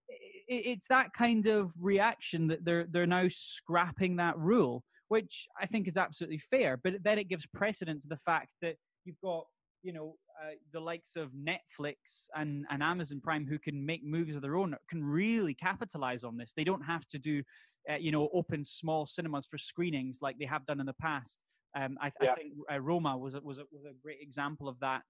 it's 0.49 0.87
that 0.89 1.13
kind 1.13 1.47
of 1.47 1.73
reaction 1.81 2.49
that 2.49 2.65
they're 2.65 2.87
they're 2.89 3.07
now 3.07 3.27
scrapping 3.29 4.17
that 4.17 4.39
rule, 4.39 4.85
which 5.09 5.47
I 5.61 5.67
think 5.67 5.89
is 5.89 5.97
absolutely 5.97 6.39
fair. 6.39 6.77
But 6.77 7.03
then 7.03 7.19
it 7.19 7.29
gives 7.29 7.47
precedent 7.47 8.03
to 8.03 8.09
the 8.09 8.17
fact 8.17 8.51
that 8.63 8.77
you've 9.05 9.21
got 9.23 9.45
you 9.83 9.93
know 9.93 10.17
uh, 10.41 10.53
the 10.73 10.81
likes 10.81 11.17
of 11.17 11.33
Netflix 11.33 12.29
and, 12.35 12.65
and 12.71 12.83
Amazon 12.83 13.21
Prime 13.21 13.47
who 13.47 13.59
can 13.59 13.85
make 13.85 14.05
movies 14.05 14.37
of 14.37 14.43
their 14.43 14.57
own 14.57 14.75
can 14.89 15.05
really 15.05 15.55
capitalize 15.55 16.25
on 16.25 16.37
this. 16.37 16.53
They 16.53 16.65
don't 16.65 16.83
have 16.83 17.07
to 17.09 17.19
do 17.19 17.43
uh, 17.91 17.97
you 17.97 18.13
know 18.13 18.29
open 18.33 18.65
small 18.65 19.07
cinemas 19.07 19.47
for 19.47 19.59
screenings 19.59 20.19
like 20.23 20.39
they 20.39 20.47
have 20.47 20.67
done 20.67 20.81
in 20.81 20.87
the 20.87 20.95
past. 20.95 21.45
Um, 21.77 21.99
I, 22.01 22.11
Yeah. 22.23 22.33
I 22.33 22.35
think 22.35 22.55
uh, 22.73 22.81
Roma 22.81 23.17
was 23.17 23.35
a, 23.35 23.41
was 23.41 23.59
a, 23.59 23.65
was 23.73 23.85
a 23.85 23.93
great 24.03 24.19
example 24.21 24.69
of 24.69 24.79
that. 24.81 25.05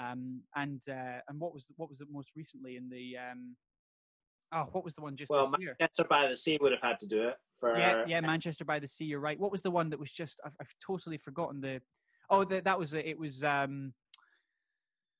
Um, 0.00 0.40
and 0.56 0.82
uh, 0.88 1.20
and 1.28 1.38
what 1.38 1.52
was 1.52 1.66
what 1.76 1.88
was 1.88 2.00
it 2.00 2.08
most 2.10 2.30
recently 2.34 2.76
in 2.76 2.88
the 2.88 3.16
um, 3.18 3.56
oh 4.52 4.68
what 4.72 4.84
was 4.84 4.94
the 4.94 5.02
one 5.02 5.16
just 5.16 5.30
Well, 5.30 5.50
this 5.50 5.60
year? 5.60 5.76
Manchester 5.78 6.04
by 6.04 6.26
the 6.28 6.36
Sea 6.36 6.58
would 6.60 6.72
have 6.72 6.80
had 6.80 6.98
to 7.00 7.06
do 7.06 7.28
it 7.28 7.36
for. 7.56 7.78
Yeah, 7.78 8.04
yeah, 8.06 8.20
Manchester 8.20 8.64
by 8.64 8.78
the 8.78 8.88
Sea. 8.88 9.04
You're 9.04 9.20
right. 9.20 9.38
What 9.38 9.52
was 9.52 9.62
the 9.62 9.70
one 9.70 9.90
that 9.90 10.00
was 10.00 10.10
just? 10.10 10.40
I've, 10.44 10.56
I've 10.60 10.74
totally 10.84 11.18
forgotten 11.18 11.60
the. 11.60 11.80
Oh, 12.30 12.44
the, 12.44 12.62
that 12.62 12.78
was 12.78 12.94
it. 12.94 13.04
It 13.04 13.18
was 13.18 13.44
um, 13.44 13.92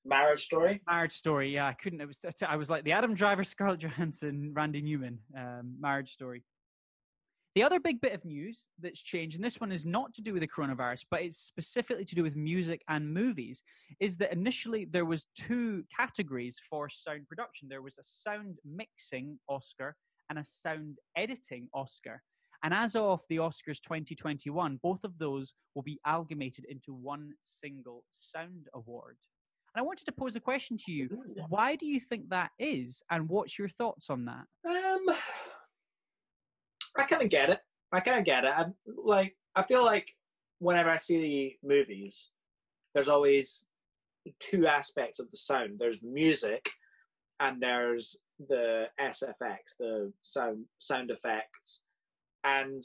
Marriage 0.05 0.45
Story. 0.45 0.81
Marriage 0.87 1.13
Story. 1.13 1.55
Yeah, 1.55 1.67
I 1.67 1.75
couldn't. 1.75 2.01
It 2.01 2.07
was. 2.07 2.25
I 2.47 2.57
was 2.57 2.69
like 2.69 2.85
the 2.85 2.93
Adam 2.93 3.15
Driver, 3.15 3.45
Scarlett 3.45 3.81
Johansson, 3.81 4.53
Randy 4.55 4.83
Newman. 4.83 5.19
Um, 5.37 5.77
Marriage 5.81 6.13
Story. 6.13 6.43
The 7.55 7.63
other 7.65 7.81
big 7.81 8.01
bit 8.01 8.15
of 8.15 8.25
news 8.25 8.67
that's 8.81 9.03
changed, 9.03 9.37
and 9.37 9.45
this 9.45 9.61
one 9.61 9.73
is 9.73 9.85
not 9.85 10.15
to 10.15 10.23
do 10.23 10.33
with 10.33 10.41
the 10.41 10.49
coronavirus, 10.49 11.05
but 11.11 11.21
it's 11.21 11.37
specifically 11.37 12.07
to 12.07 12.15
do 12.15 12.23
with 12.23 12.35
music 12.35 12.83
and 12.89 13.13
movies, 13.13 13.63
is 14.01 14.17
that 14.17 14.33
initially 14.33 14.87
there 14.87 15.05
was 15.05 15.27
two 15.35 15.85
categories 15.95 16.59
for 16.71 16.89
sound 16.89 17.29
production. 17.29 17.69
There 17.69 17.83
was 17.83 17.99
a 17.99 18.05
sound 18.07 18.57
mixing 18.65 19.39
Oscar 19.51 19.97
and 20.31 20.39
a 20.39 20.45
sound 20.47 20.97
editing 21.15 21.69
Oscar. 21.75 22.23
And 22.63 22.73
as 22.73 22.97
of 22.97 23.23
the 23.29 23.37
Oscars 23.37 23.83
2021, 23.83 24.79
both 24.83 25.05
of 25.05 25.19
those 25.19 25.53
will 25.75 25.83
be 25.83 26.01
amalgamated 26.07 26.65
into 26.65 26.95
one 26.95 27.33
single 27.43 28.05
sound 28.19 28.69
award. 28.73 29.19
And 29.75 29.83
I 29.83 29.87
wanted 29.87 30.05
to 30.07 30.13
pose 30.13 30.37
a 30.37 30.41
question 30.41 30.77
to 30.85 30.93
you. 30.93 31.09
Why 31.49 31.77
do 31.77 31.87
you 31.87 31.99
think 31.99 32.29
that 32.31 32.51
is? 32.59 33.03
And 33.11 33.29
what's 33.29 33.59
your 33.59 33.69
thoughts 33.69 34.11
on 34.11 34.27
that? 34.27 34.45
Um, 34.69 35.17
I 36.97 37.05
kind 37.05 37.23
of 37.23 37.31
get 37.31 37.51
it. 37.51 37.59
I 37.93 38.01
kind 38.01 38.19
of 38.19 38.25
get 38.25 38.45
it. 38.45 38.53
I, 38.55 38.67
like, 38.87 39.37
I 39.55 39.63
feel 39.63 39.85
like 39.85 40.15
whenever 40.59 40.91
I 40.91 40.97
see 40.97 41.57
the 41.63 41.69
movies, 41.69 42.31
there's 42.95 43.09
always 43.09 43.67
two 44.39 44.67
aspects 44.67 45.19
of 45.19 45.31
the 45.31 45.37
sound. 45.37 45.79
There's 45.79 46.01
the 46.01 46.09
music, 46.09 46.71
and 47.41 47.61
there's 47.61 48.17
the 48.49 48.87
SFX, 49.01 49.77
the 49.79 50.13
sound 50.23 50.65
sound 50.79 51.11
effects, 51.11 51.83
and 52.45 52.83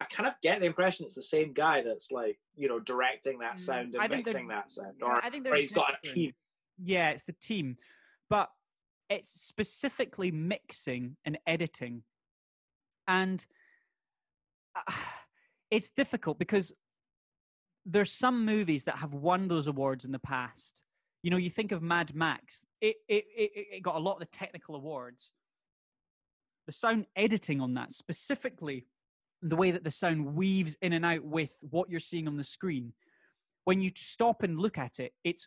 I 0.00 0.06
kind 0.06 0.28
of 0.28 0.34
get 0.42 0.60
the 0.60 0.66
impression 0.66 1.04
it's 1.04 1.14
the 1.14 1.22
same 1.22 1.52
guy 1.52 1.82
that's 1.82 2.10
like 2.10 2.38
you 2.56 2.68
know 2.68 2.78
directing 2.78 3.38
that 3.38 3.54
Mm, 3.54 3.60
sound 3.60 3.94
and 3.94 4.10
mixing 4.10 4.48
that 4.48 4.70
sound, 4.70 4.96
or, 5.02 5.24
I 5.24 5.30
think 5.30 5.46
or 5.46 5.56
he's 5.56 5.72
got 5.72 5.94
a 6.02 6.06
team. 6.06 6.32
Yeah, 6.82 7.10
it's 7.10 7.24
the 7.24 7.34
team. 7.34 7.76
But 8.28 8.50
it's 9.08 9.30
specifically 9.30 10.30
mixing 10.30 11.16
and 11.24 11.38
editing. 11.46 12.02
And 13.06 13.44
uh, 14.74 14.92
it's 15.70 15.90
difficult 15.90 16.38
because 16.38 16.72
there's 17.84 18.12
some 18.12 18.44
movies 18.44 18.84
that 18.84 18.96
have 18.96 19.12
won 19.12 19.48
those 19.48 19.66
awards 19.66 20.04
in 20.04 20.12
the 20.12 20.18
past. 20.18 20.82
You 21.22 21.30
know, 21.30 21.36
you 21.36 21.50
think 21.50 21.72
of 21.72 21.82
Mad 21.82 22.14
Max, 22.14 22.64
it, 22.80 22.96
it, 23.08 23.24
it, 23.36 23.50
it 23.76 23.82
got 23.82 23.96
a 23.96 23.98
lot 24.00 24.14
of 24.14 24.20
the 24.20 24.26
technical 24.26 24.74
awards. 24.74 25.30
The 26.66 26.72
sound 26.72 27.06
editing 27.16 27.60
on 27.60 27.74
that, 27.74 27.92
specifically 27.92 28.86
the 29.42 29.56
way 29.56 29.72
that 29.72 29.84
the 29.84 29.90
sound 29.90 30.34
weaves 30.34 30.76
in 30.80 30.92
and 30.92 31.04
out 31.04 31.24
with 31.24 31.56
what 31.60 31.90
you're 31.90 32.00
seeing 32.00 32.28
on 32.28 32.36
the 32.36 32.44
screen, 32.44 32.92
when 33.64 33.80
you 33.80 33.90
stop 33.94 34.42
and 34.42 34.58
look 34.58 34.78
at 34.78 34.98
it, 34.98 35.12
it's 35.24 35.46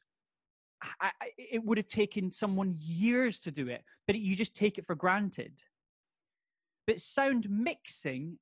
I, 1.01 1.11
it 1.37 1.63
would 1.63 1.77
have 1.77 1.87
taken 1.87 2.29
someone 2.29 2.75
years 2.77 3.39
to 3.41 3.51
do 3.51 3.67
it, 3.69 3.83
but 4.07 4.17
you 4.17 4.35
just 4.35 4.55
take 4.55 4.77
it 4.77 4.85
for 4.85 4.95
granted. 4.95 5.61
But 6.85 6.99
sound 6.99 7.49
mixing, 7.49 8.37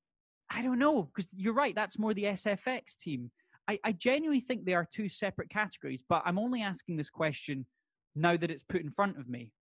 I 0.50 0.62
don't 0.62 0.78
know, 0.78 1.04
because 1.04 1.28
you're 1.34 1.54
right, 1.54 1.74
that's 1.74 1.98
more 1.98 2.12
the 2.12 2.24
SFX 2.24 2.98
team. 2.98 3.30
I, 3.68 3.78
I 3.84 3.92
genuinely 3.92 4.40
think 4.40 4.64
they 4.64 4.74
are 4.74 4.86
two 4.90 5.08
separate 5.08 5.48
categories, 5.48 6.04
but 6.06 6.22
I'm 6.26 6.38
only 6.38 6.60
asking 6.60 6.96
this 6.96 7.08
question 7.08 7.66
now 8.14 8.36
that 8.36 8.50
it's 8.50 8.62
put 8.62 8.82
in 8.82 8.90
front 8.90 9.18
of 9.18 9.28
me. 9.28 9.52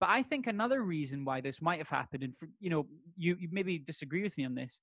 But 0.00 0.10
I 0.10 0.22
think 0.22 0.46
another 0.46 0.82
reason 0.82 1.24
why 1.24 1.40
this 1.40 1.62
might 1.62 1.78
have 1.78 1.88
happened, 1.88 2.22
and 2.22 2.34
for, 2.34 2.48
you 2.60 2.70
know, 2.70 2.86
you, 3.16 3.36
you 3.38 3.48
maybe 3.52 3.78
disagree 3.78 4.22
with 4.22 4.36
me 4.36 4.44
on 4.44 4.54
this, 4.54 4.80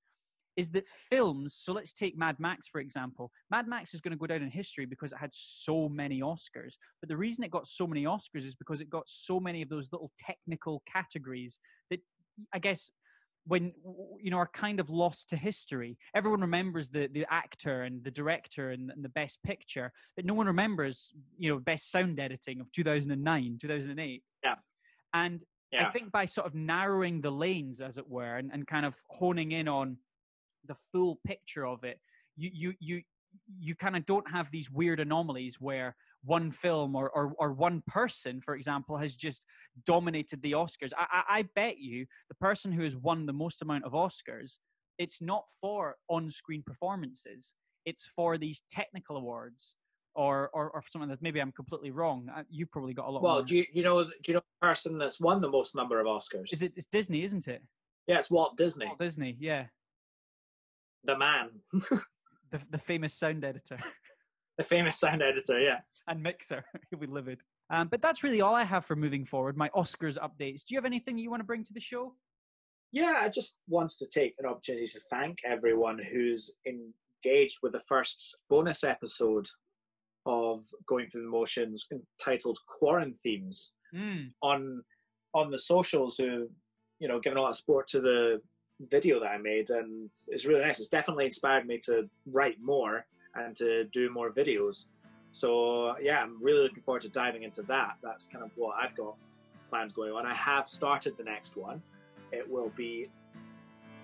is 0.55 0.69
that 0.71 0.87
films. 0.87 1.53
So 1.53 1.73
let's 1.73 1.93
take 1.93 2.17
Mad 2.17 2.37
Max 2.39 2.67
for 2.67 2.79
example. 2.79 3.31
Mad 3.51 3.67
Max 3.67 3.93
is 3.93 4.01
going 4.01 4.11
to 4.11 4.17
go 4.17 4.27
down 4.27 4.41
in 4.41 4.49
history 4.49 4.85
because 4.85 5.11
it 5.11 5.17
had 5.19 5.33
so 5.33 5.89
many 5.89 6.21
Oscars. 6.21 6.75
But 7.01 7.09
the 7.09 7.17
reason 7.17 7.43
it 7.43 7.51
got 7.51 7.67
so 7.67 7.87
many 7.87 8.05
Oscars 8.05 8.45
is 8.45 8.55
because 8.55 8.81
it 8.81 8.89
got 8.89 9.07
so 9.07 9.39
many 9.39 9.61
of 9.61 9.69
those 9.69 9.89
little 9.91 10.11
technical 10.19 10.81
categories 10.91 11.59
that 11.89 11.99
I 12.53 12.59
guess 12.59 12.91
when 13.47 13.71
you 14.19 14.31
know 14.31 14.37
are 14.37 14.49
kind 14.53 14.79
of 14.79 14.89
lost 14.89 15.29
to 15.29 15.37
history. 15.37 15.97
Everyone 16.15 16.41
remembers 16.41 16.89
the 16.89 17.07
the 17.11 17.25
actor 17.29 17.83
and 17.83 18.03
the 18.03 18.11
director 18.11 18.71
and, 18.71 18.91
and 18.91 19.03
the 19.03 19.09
best 19.09 19.39
picture, 19.43 19.91
but 20.15 20.25
no 20.25 20.33
one 20.33 20.47
remembers 20.47 21.13
you 21.37 21.51
know 21.51 21.59
best 21.59 21.91
sound 21.91 22.19
editing 22.19 22.59
of 22.59 22.71
2009, 22.71 23.57
2008. 23.61 24.23
Yeah. 24.43 24.55
And 25.13 25.43
I 25.77 25.91
think 25.91 26.11
by 26.11 26.25
sort 26.25 26.47
of 26.47 26.55
narrowing 26.55 27.21
the 27.21 27.31
lanes, 27.31 27.81
as 27.81 27.97
it 27.97 28.09
were, 28.09 28.37
and, 28.37 28.49
and 28.53 28.65
kind 28.65 28.85
of 28.85 28.95
honing 29.09 29.51
in 29.51 29.67
on 29.67 29.97
the 30.67 30.75
full 30.91 31.19
picture 31.25 31.65
of 31.65 31.83
it, 31.83 31.99
you 32.35 32.49
you 32.53 32.73
you 32.79 33.01
you 33.59 33.75
kind 33.75 33.95
of 33.95 34.05
don't 34.05 34.29
have 34.31 34.49
these 34.51 34.71
weird 34.71 34.99
anomalies 34.99 35.59
where 35.59 35.95
one 36.23 36.51
film 36.51 36.95
or, 36.95 37.09
or 37.09 37.33
or 37.37 37.53
one 37.53 37.83
person, 37.87 38.41
for 38.41 38.55
example, 38.55 38.97
has 38.97 39.15
just 39.15 39.45
dominated 39.85 40.41
the 40.41 40.53
Oscars. 40.53 40.91
I, 40.97 41.05
I 41.11 41.23
I 41.39 41.41
bet 41.55 41.77
you 41.79 42.05
the 42.29 42.35
person 42.35 42.71
who 42.71 42.83
has 42.83 42.95
won 42.95 43.25
the 43.25 43.33
most 43.33 43.61
amount 43.61 43.83
of 43.85 43.93
Oscars, 43.93 44.59
it's 44.97 45.21
not 45.21 45.43
for 45.61 45.95
on-screen 46.09 46.63
performances. 46.65 47.55
It's 47.85 48.05
for 48.05 48.37
these 48.37 48.63
technical 48.69 49.17
awards. 49.17 49.75
Or, 50.17 50.49
or, 50.53 50.69
or 50.69 50.81
something 50.89 51.09
that 51.09 51.21
maybe 51.21 51.41
I'm 51.41 51.51
completely 51.51 51.91
wrong. 51.91 52.29
Uh, 52.33 52.43
You 52.49 52.65
probably 52.65 52.93
got 52.93 53.05
a 53.05 53.11
lot. 53.11 53.21
Well, 53.21 53.33
more. 53.33 53.43
do 53.43 53.57
you, 53.57 53.65
you 53.73 53.83
know 53.83 54.05
do 54.05 54.11
you 54.27 54.35
know 54.35 54.39
the 54.61 54.65
person 54.65 54.97
that's 54.97 55.19
won 55.19 55.41
the 55.41 55.49
most 55.49 55.75
number 55.75 55.99
of 55.99 56.07
Oscars? 56.07 56.53
Is 56.53 56.61
it? 56.61 56.71
It's 56.77 56.85
Disney, 56.85 57.23
isn't 57.23 57.49
it? 57.49 57.61
Yeah, 58.07 58.19
it's 58.19 58.31
Walt 58.31 58.55
Disney, 58.55 58.85
Walt 58.85 58.97
Disney, 58.97 59.35
yeah, 59.41 59.65
the 61.05 61.17
man, 61.17 61.49
the 62.51 62.61
the 62.71 62.77
famous 62.77 63.13
sound 63.13 63.43
editor 63.45 63.79
the 64.57 64.63
famous 64.63 64.97
sound 64.99 65.21
editor. 65.21 65.59
Yeah. 65.59 65.79
and 66.07 66.23
mixer. 66.23 66.63
we 66.97 67.07
livid. 67.07 67.41
Um, 67.69 67.87
but 67.89 68.01
that's 68.01 68.23
really 68.23 68.39
all 68.41 68.55
I 68.55 68.63
have 68.63 68.85
for 68.85 68.95
moving 68.95 69.25
forward. 69.25 69.57
My 69.57 69.67
Oscars 69.75 70.17
updates. 70.17 70.63
Do 70.63 70.73
you 70.73 70.77
have 70.77 70.85
anything 70.85 71.17
you 71.17 71.29
want 71.29 71.41
to 71.41 71.45
bring 71.45 71.65
to 71.65 71.73
the 71.73 71.81
show? 71.81 72.13
Yeah, 72.93 73.15
I 73.21 73.27
just 73.27 73.57
want 73.67 73.89
to 73.99 74.07
take 74.07 74.35
an 74.39 74.45
opportunity 74.45 74.87
to 74.87 74.99
thank 75.09 75.39
everyone 75.43 75.99
who's 76.11 76.53
engaged 76.65 77.57
with 77.61 77.73
the 77.73 77.81
first 77.81 78.37
bonus 78.49 78.83
episode 78.85 79.47
of 80.25 80.63
Going 80.87 81.09
Through 81.09 81.23
the 81.23 81.27
Motions 81.29 81.87
entitled 81.91 82.57
Quarantine 82.67 83.15
Themes 83.15 83.73
Mm. 83.93 84.31
on 84.41 84.83
on 85.33 85.51
the 85.51 85.59
socials 85.59 86.17
who 86.17 86.49
you 86.99 87.07
know 87.07 87.19
given 87.19 87.37
a 87.37 87.41
lot 87.41 87.49
of 87.51 87.55
support 87.55 87.87
to 87.89 87.99
the 88.01 88.41
video 88.89 89.19
that 89.19 89.27
I 89.27 89.37
made 89.37 89.69
and 89.69 90.09
it's 90.27 90.45
really 90.45 90.61
nice. 90.61 90.79
It's 90.79 90.89
definitely 90.89 91.25
inspired 91.25 91.65
me 91.65 91.79
to 91.85 92.09
write 92.31 92.57
more 92.61 93.05
and 93.35 93.55
to 93.57 93.85
do 93.85 94.09
more 94.09 94.31
videos. 94.31 94.87
So 95.31 95.97
yeah, 96.01 96.21
I'm 96.21 96.41
really 96.41 96.63
looking 96.63 96.83
forward 96.83 97.01
to 97.03 97.09
diving 97.09 97.43
into 97.43 97.61
that. 97.63 97.97
That's 98.01 98.25
kind 98.27 98.43
of 98.43 98.51
what 98.55 98.75
I've 98.81 98.95
got 98.95 99.15
plans 99.69 99.93
going 99.93 100.13
on. 100.13 100.25
I 100.25 100.33
have 100.33 100.69
started 100.69 101.17
the 101.17 101.23
next 101.23 101.57
one. 101.57 101.81
It 102.31 102.49
will 102.49 102.71
be 102.75 103.09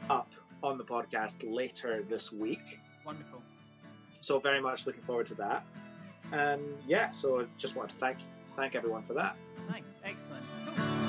up 0.09 0.31
on 0.63 0.77
the 0.77 0.83
podcast 0.83 1.39
later 1.43 2.03
this 2.09 2.31
week. 2.31 2.79
Wonderful. 3.05 3.41
so 4.21 4.39
very 4.39 4.61
much 4.61 4.85
looking 4.85 5.03
forward 5.03 5.25
to 5.27 5.35
that. 5.35 5.65
And 6.31 6.61
yeah, 6.87 7.09
so 7.11 7.41
I 7.41 7.45
just 7.57 7.75
wanted 7.75 7.91
to 7.91 7.95
thank 7.97 8.17
thank 8.55 8.75
everyone 8.75 9.03
for 9.03 9.13
that. 9.13 9.35
Nice, 9.69 9.95
excellent. 10.03 10.45
Cool. 10.65 11.00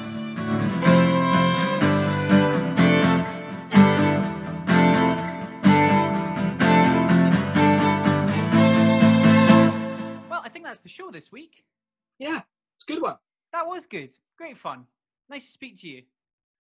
Yeah, 12.23 12.43
it's 12.77 12.85
a 12.89 12.93
good 12.93 13.03
one. 13.03 13.17
That 13.53 13.67
was 13.67 13.87
good. 13.87 14.11
Great 14.39 14.57
fun. 14.57 14.85
Nice 15.29 15.47
to 15.47 15.51
speak 15.51 15.81
to 15.81 15.89
you. 15.89 16.03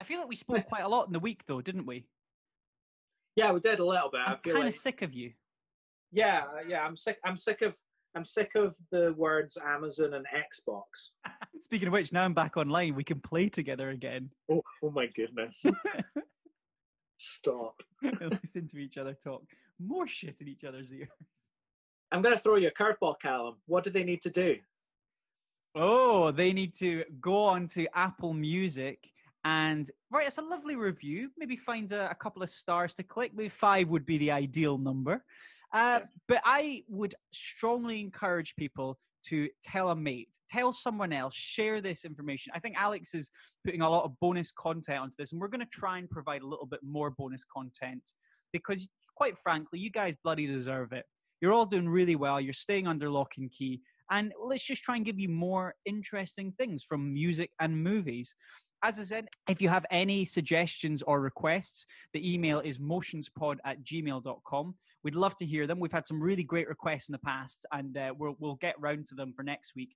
I 0.01 0.05
feel 0.05 0.19
like 0.19 0.29
we 0.29 0.35
spoke 0.35 0.67
quite 0.67 0.83
a 0.83 0.89
lot 0.89 1.07
in 1.07 1.13
the 1.13 1.21
week, 1.21 1.43
though, 1.47 1.61
didn't 1.61 1.87
we? 1.87 2.05
Yeah, 3.37 3.53
we 3.53 3.61
did 3.61 3.79
a 3.79 3.85
little 3.85 4.11
bit. 4.11 4.23
I'm 4.27 4.39
kind 4.39 4.59
like 4.59 4.75
of 4.75 4.75
sick 4.75 5.03
of 5.03 5.15
you. 5.15 5.33
yeah, 6.11 6.43
yeah. 6.67 6.83
I'm 6.85 6.97
sick. 6.97 7.19
I'm 7.25 7.37
sick 7.37 7.63
of. 7.63 7.77
I'm 8.17 8.25
sick 8.25 8.51
of 8.57 8.75
the 8.91 9.15
words 9.17 9.57
Amazon 9.65 10.15
and 10.15 10.27
Xbox. 10.27 11.13
Speaking 11.61 11.87
of 11.87 11.93
which, 11.93 12.13
now 12.13 12.25
I'm 12.25 12.35
back 12.35 12.57
online. 12.57 12.97
We 12.97 13.05
can 13.05 13.21
play 13.21 13.49
together 13.49 13.91
again. 13.91 14.31
Oh, 14.51 14.63
oh 14.83 14.91
my 14.91 15.07
goodness! 15.07 15.65
Stop. 17.17 17.81
Listen 18.03 18.67
to 18.67 18.79
each 18.79 18.99
other 18.99 19.15
talk. 19.15 19.45
More 19.79 20.09
shit 20.09 20.35
in 20.41 20.49
each 20.49 20.65
other's 20.65 20.93
ear. 20.93 21.09
I'm 22.11 22.21
going 22.21 22.35
to 22.37 22.43
throw 22.43 22.57
you 22.57 22.69
a 22.69 22.73
curveball, 22.73 23.15
Callum. 23.23 23.55
What 23.67 23.85
do 23.85 23.91
they 23.91 24.03
need 24.03 24.23
to 24.23 24.31
do? 24.31 24.57
Oh, 25.75 26.31
they 26.31 26.53
need 26.53 26.75
to 26.77 27.05
go 27.21 27.45
on 27.45 27.67
to 27.69 27.87
Apple 27.97 28.35
Music 28.35 29.11
and 29.45 29.91
write 30.11 30.27
us 30.27 30.39
a 30.39 30.43
lovely 30.43 30.77
review. 30.77 31.31
Maybe 31.39 31.57
find 31.57 31.91
a, 31.93 32.11
a 32.11 32.15
couple 32.15 32.43
of 32.43 32.51
stars 32.51 32.93
to 32.95 33.03
click. 33.03 33.33
Maybe 33.35 33.49
five 33.49 33.89
would 33.89 34.05
be 34.05 34.19
the 34.19 34.31
ideal 34.31 34.77
number. 34.77 35.25
Uh, 35.73 36.01
but 36.29 36.43
I 36.45 36.85
would 36.89 37.15
strongly 37.33 38.01
encourage 38.01 38.55
people 38.57 38.99
to 39.25 39.49
tell 39.63 39.91
a 39.91 39.97
mate, 39.97 40.37
tell 40.49 40.73
someone 40.73 41.13
else, 41.13 41.35
share 41.35 41.81
this 41.81 42.05
information. 42.05 42.53
I 42.55 42.59
think 42.59 42.77
Alex 42.77 43.15
is 43.15 43.31
putting 43.65 43.81
a 43.81 43.89
lot 43.89 44.05
of 44.05 44.19
bonus 44.21 44.53
content 44.53 44.99
onto 44.99 45.15
this, 45.19 45.33
and 45.33 45.41
we're 45.41 45.49
going 45.49 45.61
to 45.61 45.67
try 45.67 45.99
and 45.99 46.11
provide 46.11 46.43
a 46.43 46.47
little 46.47 46.67
bit 46.67 46.81
more 46.83 47.11
bonus 47.11 47.45
content 47.45 48.03
because, 48.53 48.89
quite 49.17 49.39
frankly, 49.39 49.79
you 49.79 49.91
guys 49.91 50.17
bloody 50.23 50.47
deserve 50.47 50.93
it. 50.93 51.07
You're 51.41 51.53
all 51.53 51.67
doing 51.67 51.89
really 51.89 52.17
well. 52.17 52.41
You're 52.41 52.53
staying 52.53 52.87
under 52.87 53.09
lock 53.09 53.35
and 53.39 53.51
key. 53.51 53.81
And 54.11 54.33
let's 54.43 54.65
just 54.65 54.83
try 54.83 54.97
and 54.97 55.05
give 55.05 55.19
you 55.19 55.29
more 55.29 55.75
interesting 55.85 56.53
things 56.53 56.85
from 56.85 57.13
music 57.13 57.51
and 57.61 57.83
movies. 57.83 58.35
As 58.85 58.99
I 58.99 59.05
said, 59.05 59.29
if 59.49 59.63
you 59.63 59.69
have 59.69 59.87
any 59.91 60.25
suggestions 60.25 61.03
or 61.03 61.21
requests, 61.21 61.87
the 62.13 62.33
email 62.35 62.61
is 62.61 62.79
motionspod 62.79 63.57
at 63.65 63.85
gmail.com. 63.85 64.75
We'd 65.05 65.15
love 65.15 65.37
to 65.37 65.47
hear 65.47 65.67
them. 65.67 65.79
We've 65.81 65.93
had 65.93 66.07
some 66.07 66.21
really 66.21 66.43
great 66.43 66.69
requests 66.69 67.09
in 67.09 67.13
the 67.13 67.19
past, 67.19 67.65
and 67.73 67.97
uh, 67.97 68.13
we'll, 68.19 68.37
we'll 68.39 68.57
get 68.57 68.81
round 68.81 69.07
to 69.09 69.15
them 69.15 69.33
for 69.35 69.43
next 69.43 69.73
week. 69.77 69.95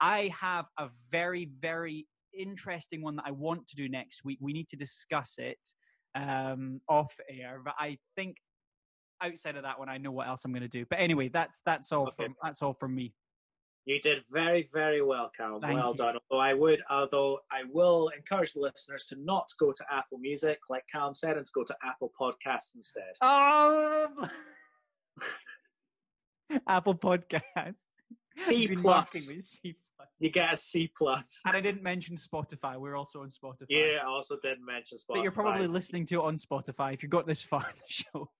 I 0.00 0.32
have 0.40 0.66
a 0.78 0.88
very, 1.10 1.50
very 1.60 2.06
interesting 2.36 3.02
one 3.02 3.16
that 3.16 3.24
I 3.26 3.32
want 3.32 3.66
to 3.68 3.76
do 3.76 3.88
next 3.88 4.24
week. 4.24 4.38
We 4.40 4.52
need 4.52 4.68
to 4.68 4.76
discuss 4.76 5.34
it 5.38 5.58
um, 6.14 6.80
off 6.88 7.12
air, 7.28 7.60
but 7.64 7.74
I 7.78 7.98
think 8.14 8.36
outside 9.20 9.56
of 9.56 9.64
that 9.64 9.78
one, 9.78 9.88
I 9.88 9.98
know 9.98 10.12
what 10.12 10.28
else 10.28 10.44
I'm 10.44 10.52
going 10.52 10.62
to 10.62 10.68
do. 10.68 10.86
But 10.88 11.00
anyway, 11.00 11.28
that's 11.28 11.60
that's 11.66 11.90
all 11.92 12.06
Okay. 12.08 12.24
from 12.24 12.34
that's 12.42 12.62
all 12.62 12.74
from 12.74 12.94
me. 12.94 13.14
You 13.88 13.98
did 14.02 14.20
very, 14.30 14.68
very 14.70 15.00
well, 15.00 15.32
Callum. 15.34 15.62
Thank 15.62 15.76
well 15.76 15.92
you. 15.92 15.96
done. 15.96 16.18
Although 16.30 16.42
I 16.42 16.52
would, 16.52 16.82
although 16.90 17.38
I 17.50 17.62
will 17.72 18.10
encourage 18.14 18.52
the 18.52 18.60
listeners 18.60 19.06
to 19.06 19.16
not 19.18 19.48
go 19.58 19.72
to 19.72 19.84
Apple 19.90 20.18
Music, 20.18 20.58
like 20.68 20.84
Callum 20.92 21.14
said, 21.14 21.38
and 21.38 21.46
to 21.46 21.52
go 21.54 21.64
to 21.64 21.74
Apple 21.82 22.12
Podcasts 22.20 22.76
instead. 22.76 23.14
Oh, 23.22 24.28
Apple 26.68 26.96
Podcast. 26.96 27.76
C 28.36 28.68
plus. 28.76 29.10
C 29.10 29.42
plus. 29.96 30.08
You 30.18 30.28
get 30.28 30.52
a 30.52 30.56
C 30.58 30.92
plus. 30.94 31.40
And 31.46 31.56
I 31.56 31.62
didn't 31.62 31.82
mention 31.82 32.16
Spotify. 32.16 32.76
We're 32.76 32.94
also 32.94 33.22
on 33.22 33.30
Spotify. 33.30 33.68
Yeah, 33.70 34.00
I 34.04 34.06
also 34.06 34.36
didn't 34.42 34.66
mention 34.66 34.98
Spotify. 34.98 35.14
But 35.14 35.22
you're 35.22 35.32
probably 35.32 35.66
listening 35.66 36.04
to 36.06 36.16
it 36.16 36.24
on 36.24 36.36
Spotify 36.36 36.92
if 36.92 37.02
you 37.02 37.08
got 37.08 37.26
this 37.26 37.42
far 37.42 37.66
in 37.70 37.76
the 37.78 37.90
show. 37.90 38.30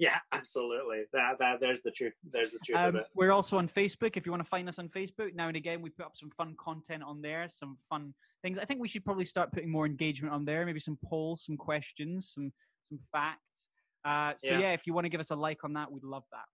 Yeah, 0.00 0.16
absolutely. 0.32 1.02
That, 1.12 1.38
that 1.38 1.60
there's 1.60 1.82
the 1.82 1.90
truth. 1.90 2.14
There's 2.32 2.50
the 2.52 2.58
truth 2.64 2.78
of 2.78 2.94
Um, 2.94 3.00
it. 3.02 3.06
we're 3.14 3.32
also 3.32 3.58
on 3.58 3.68
Facebook. 3.68 4.16
If 4.16 4.24
you 4.24 4.32
want 4.32 4.42
to 4.42 4.48
find 4.48 4.66
us 4.68 4.78
on 4.78 4.88
Facebook, 4.88 5.34
now 5.34 5.46
and 5.48 5.56
again, 5.56 5.82
we 5.82 5.90
put 5.90 6.06
up 6.06 6.16
some 6.16 6.30
fun 6.30 6.56
content 6.58 7.02
on 7.02 7.20
there, 7.20 7.46
some 7.50 7.76
fun 7.90 8.14
things. 8.42 8.58
I 8.58 8.64
think 8.64 8.80
we 8.80 8.88
should 8.88 9.04
probably 9.04 9.26
start 9.26 9.52
putting 9.52 9.70
more 9.70 9.84
engagement 9.86 10.32
on 10.34 10.44
there. 10.46 10.64
Maybe 10.64 10.80
some 10.80 10.98
polls, 11.04 11.44
some 11.44 11.56
questions, 11.58 12.30
some 12.34 12.50
some 12.88 12.98
facts. 13.12 13.68
Uh, 14.04 14.32
so 14.36 14.52
Yeah. 14.54 14.60
yeah, 14.60 14.72
if 14.72 14.86
you 14.86 14.94
want 14.94 15.04
to 15.04 15.10
give 15.10 15.20
us 15.20 15.30
a 15.30 15.36
like 15.36 15.62
on 15.64 15.74
that, 15.74 15.92
we'd 15.92 16.02
love 16.02 16.24
that. 16.32 16.46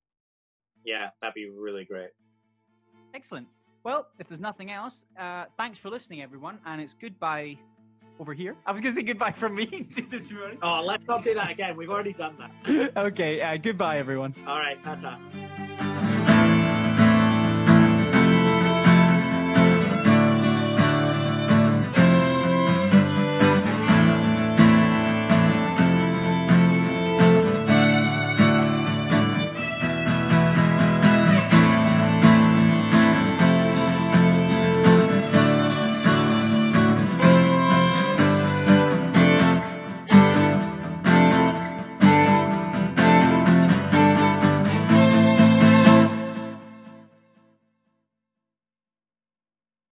Yeah, 0.84 1.10
that'd 1.22 1.34
be 1.34 1.48
really 1.48 1.84
great. 1.84 2.10
Excellent. 3.14 3.46
Well, 3.84 4.08
if 4.18 4.26
there's 4.28 4.40
nothing 4.40 4.72
else, 4.72 5.06
uh, 5.18 5.44
thanks 5.56 5.78
for 5.78 5.88
listening, 5.88 6.20
everyone, 6.20 6.58
and 6.66 6.80
it's 6.80 6.92
goodbye 6.94 7.56
over 8.18 8.34
here. 8.34 8.56
I 8.66 8.72
was 8.72 8.80
going 8.80 8.94
to 8.94 9.00
say 9.00 9.04
goodbye 9.04 9.32
from 9.32 9.54
me. 9.54 9.66
to 9.96 10.02
be 10.02 10.36
honest. 10.42 10.62
Oh, 10.62 10.82
let's 10.84 11.06
not 11.06 11.22
do 11.22 11.34
that 11.34 11.50
again. 11.50 11.76
We've 11.76 11.90
already 11.90 12.12
done 12.12 12.36
that. 12.38 12.96
okay, 12.96 13.40
uh, 13.40 13.56
goodbye, 13.56 13.98
everyone. 13.98 14.34
All 14.46 14.58
right, 14.58 14.80
ta 14.80 14.94
ta. 14.94 15.94